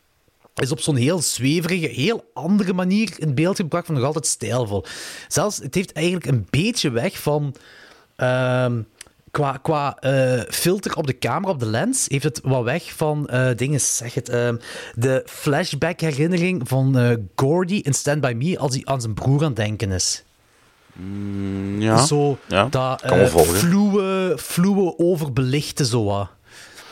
is 0.55 0.71
op 0.71 0.79
zo'n 0.79 0.95
heel 0.95 1.21
zweverige, 1.21 1.87
heel 1.87 2.29
andere 2.33 2.73
manier 2.73 3.13
in 3.17 3.35
beeld 3.35 3.55
gebracht, 3.55 3.87
maar 3.87 3.97
nog 3.97 4.05
altijd 4.05 4.27
stijlvol. 4.27 4.85
Zelfs, 5.27 5.57
het 5.57 5.75
heeft 5.75 5.91
eigenlijk 5.91 6.25
een 6.25 6.47
beetje 6.49 6.89
weg 6.89 7.21
van... 7.21 7.55
ehm, 8.15 8.81
qua 9.31 9.57
qua 9.61 9.97
eh, 9.99 10.41
filter 10.49 10.95
op 10.95 11.07
de 11.07 11.17
camera, 11.17 11.51
op 11.51 11.59
de 11.59 11.65
lens, 11.65 12.05
heeft 12.07 12.23
het 12.23 12.39
wat 12.43 12.63
weg 12.63 12.93
van 12.95 13.27
eh, 13.27 13.49
dingen, 13.55 13.81
zeg 13.81 14.13
het, 14.13 14.29
ehm, 14.29 14.55
de 14.95 15.23
flashback-herinnering 15.25 16.67
van 16.67 16.97
eh, 16.97 17.15
Gordy 17.35 17.79
in 17.83 17.93
Stand 17.93 18.21
By 18.21 18.33
Me 18.37 18.59
als 18.59 18.73
hij 18.73 18.81
aan 18.85 19.01
zijn 19.01 19.13
broer 19.13 19.39
aan 19.39 19.45
het 19.45 19.55
denken 19.55 19.91
is. 19.91 20.23
Mm, 20.93 21.81
ja. 21.81 22.05
Zo, 22.05 22.37
ja. 22.47 22.67
dat 22.69 23.01
fluwe, 23.35 24.35
fluwe 24.37 24.97
overbelichten 24.97 25.85
zo 25.85 26.03
wat. 26.03 26.29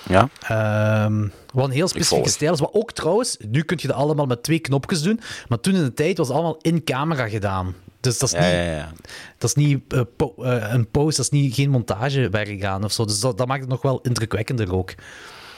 Ja. 0.08 0.30
Ehm, 0.42 1.28
wat 1.54 1.66
een 1.66 1.72
heel 1.72 1.88
specifieke 1.88 2.30
stijl 2.30 2.54
is. 2.54 2.60
Wat 2.60 2.74
ook 2.74 2.92
trouwens, 2.92 3.38
nu 3.50 3.62
kun 3.62 3.78
je 3.82 3.88
dat 3.88 3.96
allemaal 3.96 4.26
met 4.26 4.44
twee 4.44 4.60
knopjes 4.60 5.02
doen, 5.02 5.20
maar 5.48 5.60
toen 5.60 5.76
in 5.76 5.84
de 5.84 5.94
tijd 5.94 6.18
was 6.18 6.28
het 6.28 6.36
allemaal 6.36 6.58
in 6.62 6.84
camera 6.84 7.28
gedaan. 7.28 7.76
Dus 8.00 8.18
dat 8.18 8.34
is 8.34 8.40
Ja, 8.40 8.46
niet, 8.46 8.78
ja. 8.78 8.92
Dat 9.38 9.50
is 9.50 9.56
niet 9.56 9.94
eh, 9.94 10.02
po- 10.18 10.36
eh, 10.38 10.74
een 10.74 10.90
post, 10.90 11.18
dat 11.18 11.26
is 11.26 11.32
niet, 11.32 11.56
geen 11.56 11.70
montagewerk 11.70 12.64
aan 12.64 12.84
of 12.84 12.92
zo. 12.92 13.06
Dus 13.06 13.20
dat, 13.20 13.38
dat 13.38 13.48
maakt 13.48 13.62
het 13.62 13.70
nog 13.70 13.82
wel 13.82 14.00
indrukwekkender 14.02 14.74
ook. 14.76 14.94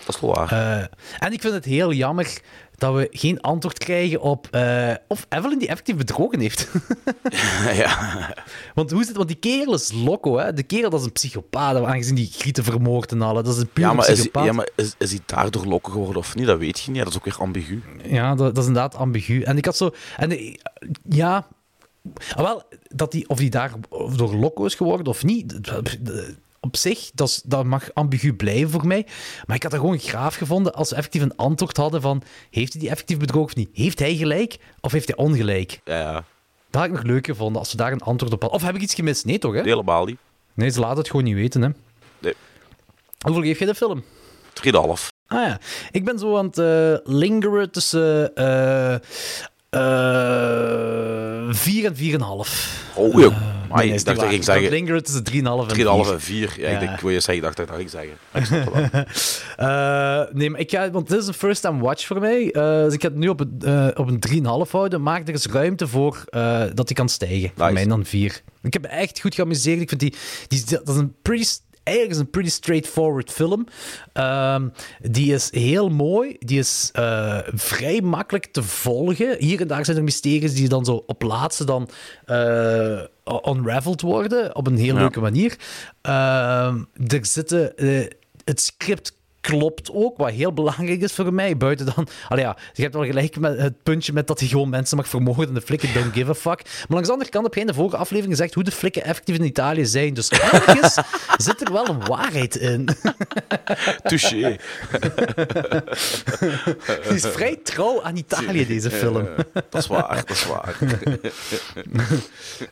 Dat 0.05 0.15
is 0.15 0.21
wel 0.21 0.33
waar. 0.33 0.51
Eh, 0.51 0.85
en 1.19 1.31
ik 1.33 1.41
vind 1.41 1.53
het 1.53 1.65
heel 1.65 1.93
jammer 1.93 2.41
dat 2.77 2.93
we 2.95 3.07
geen 3.11 3.41
antwoord 3.41 3.77
krijgen 3.77 4.21
op 4.21 4.47
of 5.07 5.25
Evelyn 5.29 5.59
die 5.59 5.67
effectief 5.67 5.95
bedrogen 5.95 6.39
heeft. 6.39 6.67
ja. 7.73 8.33
Want, 8.73 8.91
hoe 8.91 9.01
is 9.01 9.07
het? 9.07 9.15
Want 9.15 9.27
die 9.27 9.37
kerel 9.37 9.73
is 9.73 9.91
loco, 9.93 10.37
hè? 10.37 10.53
De 10.53 10.63
kerel 10.63 10.89
dat 10.89 10.99
is 10.99 11.05
een 11.05 11.11
psychopaat, 11.11 11.83
aangezien 11.85 12.15
die 12.15 12.31
grieten 12.31 12.63
vermoord 12.63 13.11
en 13.11 13.21
alle. 13.21 13.43
Dat 13.43 13.53
is 13.55 13.61
een 13.61 13.69
pure 13.69 13.87
Ja, 13.87 13.93
maar, 13.93 14.09
is, 14.09 14.13
psychopaat. 14.15 14.45
ja, 14.45 14.51
maar 14.53 14.69
is, 14.75 14.95
is 14.97 15.09
hij 15.11 15.19
daardoor 15.25 15.65
lokken 15.65 15.91
geworden 15.91 16.17
of 16.17 16.35
niet? 16.35 16.45
Dat 16.45 16.59
weet 16.59 16.79
je 16.79 16.87
niet. 16.87 16.97
Ja, 16.97 17.03
dat 17.03 17.13
is 17.13 17.19
ook 17.19 17.25
weer 17.25 17.37
ambigu. 17.39 17.81
Ja, 18.03 18.29
dat, 18.35 18.55
dat 18.55 18.57
is 18.63 18.67
inderdaad 18.67 18.95
ambigu. 18.95 19.41
En 19.41 19.57
ik 19.57 19.65
had 19.65 19.77
zo... 19.77 19.91
En 20.17 20.57
ja... 21.09 21.47
ah, 22.35 22.37
Wel, 22.43 22.63
dat 22.87 23.11
die, 23.11 23.29
of 23.29 23.37
die 23.37 23.49
daar 23.49 23.71
door 24.15 24.35
loco 24.35 24.65
is 24.65 24.75
geworden 24.75 25.05
of 25.07 25.23
niet, 25.23 25.49
dat- 25.65 25.97
dat- 25.99 26.35
op 26.63 26.75
zich, 26.77 27.11
dat, 27.13 27.27
is- 27.27 27.41
dat 27.45 27.65
mag 27.65 27.93
ambigu 27.93 28.33
blijven 28.33 28.69
voor 28.69 28.87
mij. 28.87 29.07
Maar 29.45 29.55
ik 29.55 29.63
had 29.63 29.73
er 29.73 29.79
gewoon 29.79 29.99
graaf 29.99 30.35
gevonden 30.35 30.73
als 30.73 30.89
we 30.89 30.95
effectief 30.95 31.21
een 31.21 31.35
antwoord 31.35 31.77
hadden 31.77 32.01
van 32.01 32.23
heeft 32.49 32.71
hij 32.71 32.81
die 32.81 32.89
effectief 32.91 33.17
bedrogen 33.17 33.47
of 33.49 33.55
niet? 33.55 33.69
Heeft 33.73 33.99
hij 33.99 34.15
gelijk 34.15 34.57
of 34.81 34.91
heeft 34.91 35.07
hij 35.07 35.15
ongelijk? 35.17 35.79
Ja, 35.85 35.99
ja. 35.99 36.13
Dat 36.69 36.81
had 36.81 36.85
ik 36.85 36.91
nog 36.91 37.03
leuk 37.03 37.25
gevonden 37.25 37.59
als 37.61 37.71
we 37.71 37.77
daar 37.77 37.91
een 37.91 38.01
antwoord 38.01 38.33
op 38.33 38.41
hadden. 38.41 38.59
Of 38.59 38.65
heb 38.65 38.75
ik 38.75 38.81
iets 38.81 38.93
gemist? 38.93 39.25
Nee, 39.25 39.37
toch? 39.37 39.53
Hè? 39.53 39.61
Helemaal 39.61 40.05
niet. 40.05 40.17
Nee, 40.53 40.69
ze 40.69 40.79
laten 40.79 40.97
het 40.97 41.09
gewoon 41.09 41.25
niet 41.25 41.35
weten. 41.35 41.61
Hè? 41.61 41.69
Nee. 42.19 42.33
Hoeveel 43.25 43.43
geef 43.43 43.59
je 43.59 43.65
de 43.65 43.75
film? 43.75 44.03
3,5. 44.53 45.07
Ah 45.27 45.45
ja, 45.47 45.59
ik 45.91 46.05
ben 46.05 46.19
zo 46.19 46.37
aan 46.37 46.45
het 46.45 46.57
eh, 46.57 47.13
lingeren 47.15 47.71
tussen 47.71 48.35
eh 48.35 48.95
4 51.53 51.85
en 51.85 51.95
4,5. 51.95 51.99
Oh, 52.95 53.19
joh. 53.21 53.35
Maar 53.69 53.79
Nee, 53.79 53.87
ik 53.87 53.93
is 53.93 54.03
dacht 54.03 54.17
dat 54.19 54.25
ik 54.25 54.31
ging 54.31 54.41
Ik 54.41 54.43
zeggen 54.51 54.69
lingeren 54.69 55.03
tussen 55.03 55.23
3,5 55.23 55.35
en 55.35 55.67
3,5 55.67 55.73
4. 56.05 56.13
en 56.13 56.21
4. 56.21 56.53
Ja, 56.57 56.67
Ja. 56.69 56.73
ik, 56.73 56.79
denk, 56.79 56.91
ik 56.93 56.99
wil 56.99 57.09
je 57.09 57.15
zeggen, 57.19 57.35
ik 57.35 57.41
dacht 57.41 57.57
dat 57.57 57.67
dat 57.67 57.77
ging 57.77 57.89
zeggen. 57.89 58.11
Maar 58.31 58.41
ik 58.41 58.47
snap 58.47 58.73
het 58.73 58.91
wel. 58.91 59.03
Eh, 59.69 60.21
nee, 60.33 60.49
maar 60.49 60.59
ik 60.59 60.69
ga, 60.71 60.91
want 60.91 61.09
dit 61.09 61.21
is 61.21 61.27
een 61.27 61.33
first-time 61.33 61.81
watch 61.81 62.05
voor 62.05 62.19
mij. 62.19 62.51
eh, 62.51 62.83
dus 62.83 62.93
ik 62.93 63.01
ga 63.01 63.07
het 63.07 63.17
nu 63.17 63.27
op 63.27 63.39
een, 63.39 63.57
eh, 63.65 63.87
op 63.95 64.07
een 64.07 64.19
3,5 64.19 64.71
houden. 64.71 65.01
Maar 65.01 65.21
er 65.25 65.33
is 65.33 65.45
ruimte 65.45 65.87
voor 65.87 66.23
eh, 66.29 66.63
dat 66.73 66.87
die 66.87 66.95
kan 66.95 67.09
stijgen. 67.09 67.51
Voor 67.55 67.63
Nice. 67.65 67.73
mij 67.73 67.85
dan 67.85 68.05
4. 68.05 68.41
Ik 68.61 68.73
heb 68.73 68.81
me 68.81 68.87
echt 68.87 69.19
goed 69.19 69.35
geamuseerd. 69.35 69.81
Ik 69.81 69.89
vind 69.89 70.01
die, 70.01 70.15
die 70.47 70.63
dat 70.69 70.89
is 70.89 70.95
een 70.95 71.13
pretty, 71.21 71.45
eigenlijk 71.91 72.11
is 72.19 72.25
een 72.25 72.29
pretty 72.29 72.49
straightforward 72.49 73.31
film. 73.31 73.65
Ehm, 74.13 74.67
die 75.01 75.33
is 75.33 75.51
heel 75.51 75.89
mooi. 75.89 76.35
Die 76.39 76.59
is 76.59 76.89
eh, 76.93 77.37
vrij 77.53 78.01
makkelijk 78.01 78.45
te 78.45 78.63
volgen. 78.63 79.35
Hier 79.39 79.61
en 79.61 79.67
daar 79.67 79.85
zijn 79.85 79.97
er 79.97 80.03
mysteries 80.03 80.53
die 80.53 80.69
dan 80.69 80.85
zo 80.85 81.03
op 81.07 81.21
laatste 81.21 81.65
dan 81.65 81.89
eh, 82.25 83.01
unraveled 83.45 84.01
worden. 84.01 84.55
Op 84.55 84.67
een 84.67 84.77
heel 84.77 84.93
Ja. 84.93 84.99
leuke 84.99 85.19
manier. 85.19 85.55
Ehm, 86.01 86.83
er 87.07 87.25
zitten... 87.25 87.77
eh, 87.77 88.07
het 88.45 88.61
script 88.61 89.19
klopt 89.41 89.91
ook, 89.91 90.17
wat 90.17 90.31
heel 90.31 90.53
belangrijk 90.53 91.01
is 91.01 91.13
voor 91.13 91.33
mij. 91.33 91.57
Buiten 91.57 91.85
dan... 91.85 92.07
Allee 92.27 92.43
ja, 92.43 92.57
je 92.73 92.81
hebt 92.81 92.93
wel 92.93 93.05
gelijk 93.05 93.39
met 93.39 93.57
het 93.57 93.83
puntje 93.83 94.13
met 94.13 94.27
dat 94.27 94.39
hij 94.39 94.47
gewoon 94.47 94.69
mensen 94.69 94.97
mag 94.97 95.07
vermoorden 95.07 95.47
en 95.47 95.53
de 95.53 95.61
flikken 95.61 95.93
don't 95.93 96.13
give 96.13 96.29
a 96.29 96.33
fuck. 96.33 96.63
Maar 96.63 96.85
langs 96.87 97.07
de 97.07 97.13
andere 97.13 97.29
kant 97.31 97.43
heb 97.43 97.53
jij 97.53 97.63
in 97.63 97.69
de 97.69 97.73
vorige 97.73 97.97
aflevering 97.97 98.35
gezegd 98.35 98.53
hoe 98.53 98.63
de 98.63 98.71
flikken 98.71 99.03
effectief 99.03 99.35
in 99.35 99.43
Italië 99.43 99.85
zijn. 99.85 100.13
Dus 100.13 100.29
ergens 100.29 100.97
zit 101.45 101.61
er 101.61 101.73
wel 101.73 101.87
een 101.87 102.05
waarheid 102.05 102.55
in. 102.55 102.89
Touché. 104.03 104.39
Die 107.07 107.15
is 107.15 107.25
vrij 107.25 107.55
trouw 107.63 108.03
aan 108.03 108.17
Italië, 108.17 108.67
deze 108.67 108.91
film. 108.91 109.27
Dat 109.53 109.81
is 109.81 109.87
waar, 109.87 110.15
dat 110.15 110.29
is 110.29 110.45
waar. 110.45 110.77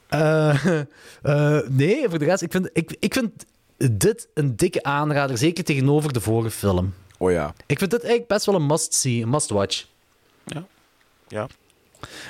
Eh, 0.07 0.80
eh, 1.22 1.59
nee, 1.70 2.09
voor 2.09 2.20
de 2.20 2.26
rest, 2.26 2.41
ik 2.41 2.51
vind, 2.51 2.70
ik, 2.74 2.95
ik 2.99 3.13
vind 3.13 3.45
dit 3.91 4.27
een 4.34 4.55
dikke 4.55 4.84
aanrader, 4.84 5.38
zeker 5.38 5.63
tegenover 5.63 6.13
de 6.13 6.21
vorige 6.21 6.51
film. 6.51 6.93
Oh 7.17 7.32
ja. 7.32 7.53
Ik 7.65 7.77
vind 7.80 7.91
dit 7.91 7.99
eigenlijk 7.99 8.30
best 8.32 8.45
wel 8.45 8.55
een 8.55 8.65
must-see, 8.65 9.21
een 9.21 9.30
must-watch. 9.30 9.86
Ja. 11.27 11.47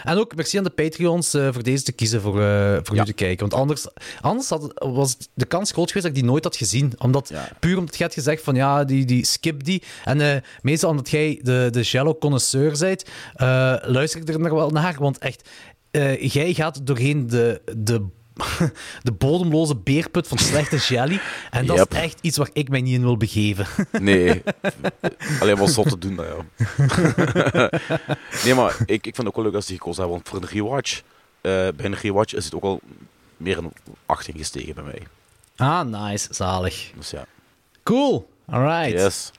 En 0.03 0.17
ook 0.17 0.35
merci 0.35 0.57
aan 0.57 0.63
de 0.63 0.69
Patreons 0.69 1.33
eh, 1.33 1.47
voor 1.51 1.63
deze 1.63 1.83
te 1.83 1.91
kiezen 1.91 2.21
voor, 2.21 2.41
eh, 2.41 2.77
voor 2.83 2.95
Ja. 2.95 3.03
te 3.03 3.13
kijken. 3.13 3.49
Want 3.49 3.61
anders, 3.61 3.87
anders 4.21 4.49
had, 4.49 4.71
was 4.75 5.17
de 5.33 5.45
kans 5.45 5.71
groot 5.71 5.87
geweest 5.87 6.05
dat 6.05 6.15
ik 6.15 6.21
die 6.21 6.29
nooit 6.31 6.43
had 6.43 6.55
gezien. 6.55 6.93
Omdat, 6.97 7.29
Ja. 7.29 7.49
Puur 7.59 7.77
omdat 7.77 7.97
jij 7.97 8.05
had 8.05 8.15
gezegd 8.15 8.43
van 8.43 8.55
ja, 8.55 8.83
die, 8.83 9.05
die 9.05 9.25
skip 9.25 9.63
die. 9.63 9.83
En 10.03 10.21
eh, 10.21 10.41
meestal 10.61 10.89
omdat 10.89 11.09
jij 11.09 11.39
de, 11.43 11.67
de 11.71 11.83
shallow 11.83 12.19
connoisseur 12.19 12.77
bent, 12.79 13.03
eh, 13.35 13.75
luister 13.81 14.21
ik 14.21 14.27
er 14.29 14.39
nog 14.39 14.51
wel 14.51 14.69
naar. 14.69 14.95
Want 14.99 15.17
echt, 15.17 15.49
eh, 15.91 16.21
jij 16.29 16.53
gaat 16.53 16.85
doorheen 16.87 17.27
de... 17.27 17.61
de 17.77 18.05
de 19.03 19.11
bodemloze 19.11 19.75
beerput 19.75 20.27
van 20.27 20.37
slechte 20.37 20.77
jelly. 20.77 21.19
En 21.51 21.65
dat 21.65 21.77
Yep. 21.77 21.91
is 21.93 21.97
echt 21.99 22.17
iets 22.21 22.37
waar 22.37 22.49
ik 22.53 22.69
mij 22.69 22.81
niet 22.81 22.93
in 22.93 23.01
wil 23.01 23.17
begeven. 23.17 23.65
Nee, 23.99 24.43
alleen 25.39 25.57
maar 25.57 25.67
zot 25.67 25.89
te 25.89 25.97
doen, 25.97 26.15
dat, 26.15 26.25
ja. 26.25 27.69
nee, 28.43 28.53
maar 28.55 28.75
ik, 28.85 28.87
ik 28.87 29.01
vind 29.03 29.17
het 29.17 29.27
ook 29.27 29.35
wel 29.35 29.45
leuk 29.45 29.53
als 29.53 29.65
die 29.65 29.77
gekozen 29.77 30.01
hebben, 30.01 30.21
want 30.23 30.29
voor 30.29 30.41
een 30.41 30.57
rewatch, 30.57 31.01
eh, 31.41 31.51
bij 31.51 31.85
een 31.85 31.95
rewatch 31.95 32.33
is 32.33 32.45
het 32.45 32.55
ook 32.55 32.63
al 32.63 32.79
meer 33.37 33.57
een 33.57 33.73
18 34.05 34.37
gestegen 34.37 34.73
bij 34.75 34.83
mij. 34.83 35.01
Ah, 35.57 35.81
nice. 36.07 36.27
Zalig. 36.31 36.91
Dus 36.95 37.09
ja, 37.09 37.25
Cool. 37.83 38.29
Alright. 38.51 38.91
yes. 38.91 39.31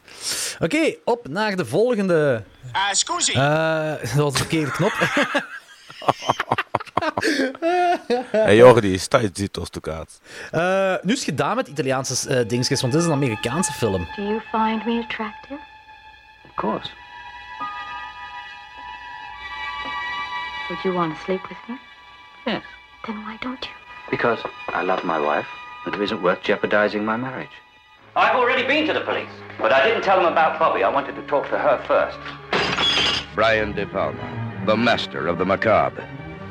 Oké, 0.58 0.94
op 1.04 1.28
naar 1.28 1.56
de 1.56 1.64
volgende. 1.66 2.42
Uh, 2.72 2.82
scusi. 2.92 3.32
Eh, 3.32 3.92
dat 4.00 4.12
was 4.12 4.32
de 4.32 4.38
verkeerde 4.38 4.70
knop. 4.70 4.92
Hey 8.32 8.56
Jordi, 8.56 8.98
sta 8.98 9.18
je 9.18 9.30
dit 9.30 9.58
als? 9.58 9.70
Eh, 10.50 10.94
nu 11.02 11.12
is 11.12 11.18
het 11.18 11.24
gedaan 11.24 11.56
met 11.56 11.68
Italiaanse 11.68 12.28
eh 12.28 12.48
dingetjes, 12.48 12.80
want 12.80 12.92
dit 12.92 13.02
is 13.02 13.08
een 13.08 13.14
Amerikaanse 13.14 13.72
film. 13.72 14.06
Do 14.16 14.22
you 14.22 14.40
find 14.40 14.84
me 14.84 15.02
attractive? 15.04 15.58
Of 16.44 16.54
course. 16.54 16.90
Would 20.68 20.82
you 20.82 20.94
want 20.94 21.14
to 21.14 21.20
sleep 21.24 21.48
with 21.48 21.58
me? 21.68 21.74
Yes. 22.44 22.62
Then 23.06 23.16
why 23.24 23.36
don't 23.40 23.64
you? 23.64 23.74
Because 24.10 24.42
I 24.68 24.84
love 24.84 25.04
my 25.04 25.18
wife, 25.18 25.48
and 25.84 25.94
it 25.94 26.00
isn't 26.00 26.22
worth 26.22 26.42
jeopardizing 26.42 27.04
my 27.04 27.16
marriage. 27.16 27.56
I've 28.16 28.36
already 28.36 28.66
been 28.66 28.86
to 28.86 28.92
the 28.92 29.04
police, 29.04 29.34
but 29.58 29.72
I 29.72 29.82
didn't 29.86 30.02
tell 30.02 30.16
them 30.22 30.32
about 30.32 30.58
Bobby. 30.58 30.84
I 30.84 30.92
wanted 30.92 31.14
to 31.14 31.22
talk 31.22 31.48
to 31.48 31.58
her 31.58 31.78
first. 31.86 32.18
Brian 33.34 33.72
De 33.72 33.86
Palma, 33.86 34.62
the 34.66 34.76
master 34.76 35.28
of 35.28 35.38
the 35.38 35.44
macabre, 35.44 36.04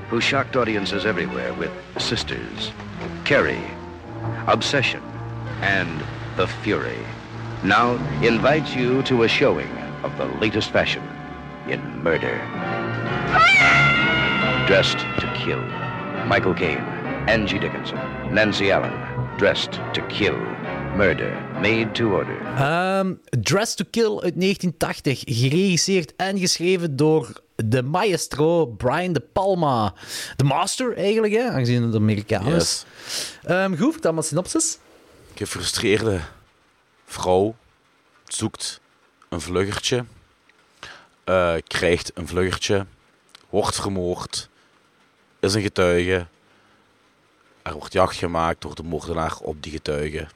who 0.10 0.20
shocked 0.20 0.56
audiences 0.56 1.06
everywhere 1.06 1.54
with 1.54 1.72
Sisters, 1.98 2.72
Carrie, 3.26 3.70
Obsession, 4.48 5.04
and 5.62 6.02
The 6.36 6.48
Fury, 6.48 6.98
now 7.64 7.94
invites 8.24 8.76
you 8.76 9.04
to 9.04 9.24
a 9.24 9.28
showing 9.28 9.70
of 10.04 10.18
the 10.18 10.26
latest 10.40 10.72
fashion 10.72 11.04
in 11.68 11.82
murder. 12.04 12.38
Dressed 14.68 15.00
to 15.20 15.34
Kill. 15.36 15.62
Michael 16.26 16.54
Caine, 16.54 16.84
Angie 17.28 17.60
Dickinson, 17.60 17.98
Nancy 18.34 18.72
Allen, 18.72 18.94
Dressed 19.38 19.80
to 19.94 20.02
Kill. 20.08 20.38
Murder, 20.96 21.32
made 21.62 21.94
to 21.96 22.16
order. 22.16 22.38
Ehm 22.58 23.18
Dress 23.42 23.76
to 23.76 23.86
Kill 23.90 24.22
uit 24.22 24.42
1980, 24.42 25.24
geregisseerd 25.26 26.14
en 26.16 26.38
geschreven 26.38 26.96
door 26.96 27.32
de 27.66 27.84
maestro 27.84 28.66
Brian 28.66 29.14
De 29.14 29.20
Palma. 29.20 29.94
De 30.36 30.44
master 30.44 30.98
eigenlijk, 30.98 31.34
hè, 31.34 31.50
aangezien 31.50 31.84
het 31.84 31.96
Amerikaan 31.96 32.48
is. 32.48 32.54
Yes. 32.54 32.86
Ehm 33.44 33.78
goed, 33.78 33.92
vertel 33.92 34.14
maar 34.14 34.24
synopsis. 34.24 34.78
Gefrustreerde 35.36 36.20
vrouw 37.06 37.56
zoekt 38.26 38.82
een 39.30 39.42
vluggertje, 39.42 40.06
eh, 41.24 41.56
krijgt 41.68 42.12
een 42.14 42.28
vluggertje, 42.28 42.86
wordt 43.50 43.76
vermoord, 43.76 44.50
is 45.40 45.54
een 45.54 45.62
getuige. 45.62 46.28
Er 47.62 47.74
wordt 47.74 47.94
jacht 47.94 48.16
gemaakt 48.16 48.62
door 48.62 48.76
de 48.76 48.84
moordenaar 48.84 49.38
op 49.42 49.64
die 49.64 49.72
getuige. 49.72 50.28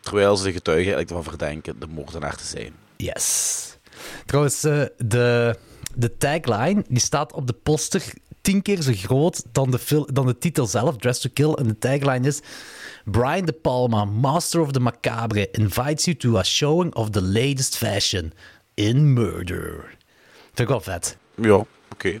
Terwijl 0.00 0.36
ze 0.36 0.44
de 0.44 0.52
getuige 0.52 0.80
eigenlijk 0.80 1.08
ervan 1.08 1.24
verdenken 1.24 1.80
de 1.80 1.86
moordenaar 1.86 2.36
te 2.36 2.44
zijn. 2.44 2.74
Yes. 2.96 3.76
Trouwens, 4.26 4.64
eh, 4.64 4.84
de, 4.96 5.56
de 5.96 6.16
tagline 6.16 6.84
die 6.88 7.00
staat 7.00 7.32
op 7.32 7.46
de 7.46 7.52
poster 7.52 8.02
tien 8.40 8.62
keer 8.62 8.82
zo 8.82 8.92
groot 8.94 9.42
dan 9.52 9.70
de, 9.70 10.04
dan 10.12 10.26
de 10.26 10.38
titel 10.38 10.66
zelf, 10.66 10.96
Dress 10.96 11.20
to 11.20 11.30
Kill. 11.32 11.52
En 11.52 11.66
de 11.66 11.78
tagline 11.78 12.26
is... 12.28 12.40
Brian 13.04 13.44
De 13.44 13.52
Palma, 13.52 14.04
master 14.04 14.60
of 14.60 14.72
the 14.72 14.80
macabre, 14.80 15.48
invites 15.52 16.04
you 16.04 16.16
to 16.16 16.38
a 16.38 16.42
showing 16.42 16.94
of 16.94 17.10
the 17.10 17.22
latest 17.22 17.76
fashion 17.76 18.32
in 18.74 19.12
murder. 19.12 19.96
Vind 20.44 20.58
ik 20.58 20.68
wel 20.68 20.80
vet. 20.80 21.16
Ja, 21.34 21.64
oké. 21.92 22.20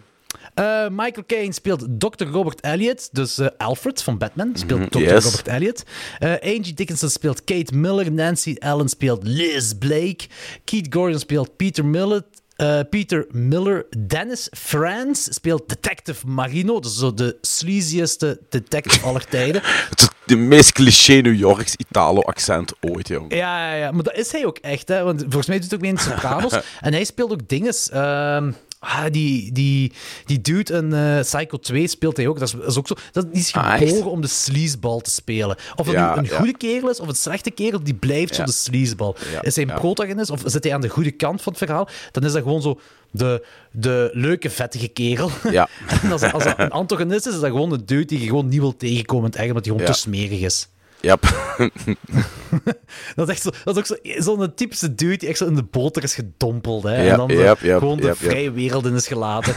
Eh, 0.54 0.88
Michael 0.90 1.24
Caine 1.26 1.52
speelt 1.52 1.86
Dr. 2.00 2.24
Robert 2.26 2.60
Elliot, 2.60 3.08
dus 3.12 3.38
eh, 3.38 3.46
Alfred 3.56 4.02
van 4.02 4.18
Batman 4.18 4.50
speelt 4.54 4.80
Mhm, 4.80 4.88
Dr. 4.88 4.98
yes. 5.00 5.24
Robert 5.24 5.48
Elliot. 5.48 5.82
Eh, 6.18 6.32
Angie 6.32 6.74
Dickinson 6.74 7.08
speelt 7.10 7.44
Kate 7.44 7.76
Miller, 7.76 8.12
Nancy 8.12 8.56
Allen 8.58 8.88
speelt 8.88 9.22
Liz 9.22 9.72
Blake, 9.72 10.26
Keith 10.64 10.94
Gordon 10.94 11.18
speelt 11.18 11.56
Peter 11.56 11.84
Miller, 11.84 12.22
eh, 12.56 12.80
Peter 12.90 13.26
Miller, 13.30 13.86
Dennis 14.06 14.48
Franz 14.58 15.28
speelt 15.30 15.68
Detective 15.68 16.26
Marino, 16.26 16.80
dus 16.80 16.96
zo 16.98 17.14
de 17.14 17.36
sleazieste 17.40 18.40
detective 18.48 19.04
aller 19.08 19.24
tijden. 19.24 19.62
Het 19.64 20.00
is 20.00 20.08
de 20.26 20.36
meest 20.36 20.72
cliché 20.72 21.14
New 21.20 21.34
Yorks 21.38 21.74
Italo-accent 21.76 22.72
ooit, 22.80 23.08
jong. 23.08 23.34
Ja, 23.34 23.68
ja, 23.70 23.74
ja, 23.74 23.90
maar 23.90 24.02
dat 24.02 24.16
is 24.16 24.32
hij 24.32 24.46
ook 24.46 24.58
echt, 24.58 24.88
hè? 24.88 25.02
want 25.02 25.20
volgens 25.20 25.46
mij 25.46 25.58
doet 25.58 25.68
hij 25.70 25.76
ook 25.78 25.84
mee 25.84 25.92
in 25.92 25.98
Sopranos. 26.10 26.52
en 26.80 26.92
hij 26.92 27.04
speelt 27.04 27.32
ook 27.32 27.48
dinges. 27.48 27.90
ehm, 27.90 28.52
ah, 28.84 29.04
die, 29.10 29.52
die, 29.52 29.92
die 30.24 30.40
dude 30.40 30.72
in 30.74 30.92
eh, 30.92 31.20
Psycho 31.20 31.56
2 31.58 31.86
speelt 31.88 32.16
hij 32.16 32.26
ook. 32.26 32.38
Dat 32.38 32.48
is, 32.48 32.54
dat 32.54 32.66
is 32.70 32.78
ook 32.78 32.86
zo. 32.86 32.94
Dat, 33.12 33.32
die 33.32 33.40
is 33.42 33.52
Ah, 33.54 33.72
geboren 33.78 34.10
om 34.10 34.20
de 34.20 34.26
sleazeball 34.26 35.00
te 35.00 35.10
spelen. 35.10 35.56
Of 35.76 35.86
het 35.86 35.94
Ja, 35.94 36.16
een 36.16 36.24
ja. 36.24 36.36
goede 36.36 36.56
kerel 36.56 36.90
is 36.90 37.00
of 37.00 37.08
een 37.08 37.14
slechte 37.14 37.50
kerel, 37.50 37.82
die 37.84 37.94
blijft 37.94 38.30
Ja. 38.30 38.36
zo 38.36 38.44
de 38.44 38.52
sleazeball. 38.52 39.14
Ja, 39.32 39.42
Is 39.42 39.56
hij 39.56 39.68
een 39.68 39.74
protagonist 39.74 40.30
of 40.30 40.42
zit 40.44 40.64
hij 40.64 40.74
aan 40.74 40.80
de 40.80 40.88
goede 40.88 41.10
kant 41.10 41.42
van 41.42 41.52
het 41.52 41.62
verhaal, 41.64 41.88
dan 42.12 42.24
is 42.24 42.32
dat 42.32 42.42
gewoon 42.42 42.62
zo 42.62 42.80
de, 43.10 43.46
de 43.70 44.10
leuke, 44.12 44.50
vettige 44.50 44.88
kerel. 44.88 45.30
Ja. 45.50 45.68
en 46.02 46.12
als, 46.12 46.22
als 46.32 46.44
dat 46.44 46.58
een 46.58 46.70
antagonist 46.70 47.26
is, 47.26 47.34
is 47.34 47.40
dat 47.40 47.50
gewoon 47.50 47.72
een 47.72 47.82
dude 47.86 48.04
die 48.04 48.20
je 48.20 48.26
gewoon 48.26 48.48
niet 48.48 48.60
wil 48.60 48.76
tegenkomen 48.76 49.24
in 49.24 49.30
het 49.30 49.38
eigen, 49.38 49.54
omdat 49.56 49.70
hij 49.70 49.78
gewoon 49.78 49.94
te 49.94 50.00
smerig 50.00 50.40
is. 50.40 50.68
Yep. 51.04 51.22
Dat 53.16 53.28
is, 53.28 53.34
echt 53.34 53.42
zo, 53.42 53.50
dat 53.64 53.76
is 53.76 53.92
ook 53.92 53.98
zo- 54.02 54.22
zo'n 54.36 54.54
typische 54.54 54.94
dude 54.94 55.16
die 55.16 55.28
echt 55.28 55.38
zo 55.38 55.46
in 55.46 55.54
de 55.54 55.62
boter 55.62 56.02
is 56.02 56.14
gedompeld. 56.14 56.82
Hè, 56.82 57.02
Ja, 57.02 57.10
en 57.10 57.16
dan 57.16 57.30
zo 57.30 57.36
yep, 57.36 57.60
yep, 57.60 57.78
gewoon 57.78 57.96
de 58.06 58.14
vrije 58.14 58.50
wereld 58.52 58.86
in 58.86 58.94
is 58.94 59.06
gelaten. 59.06 59.54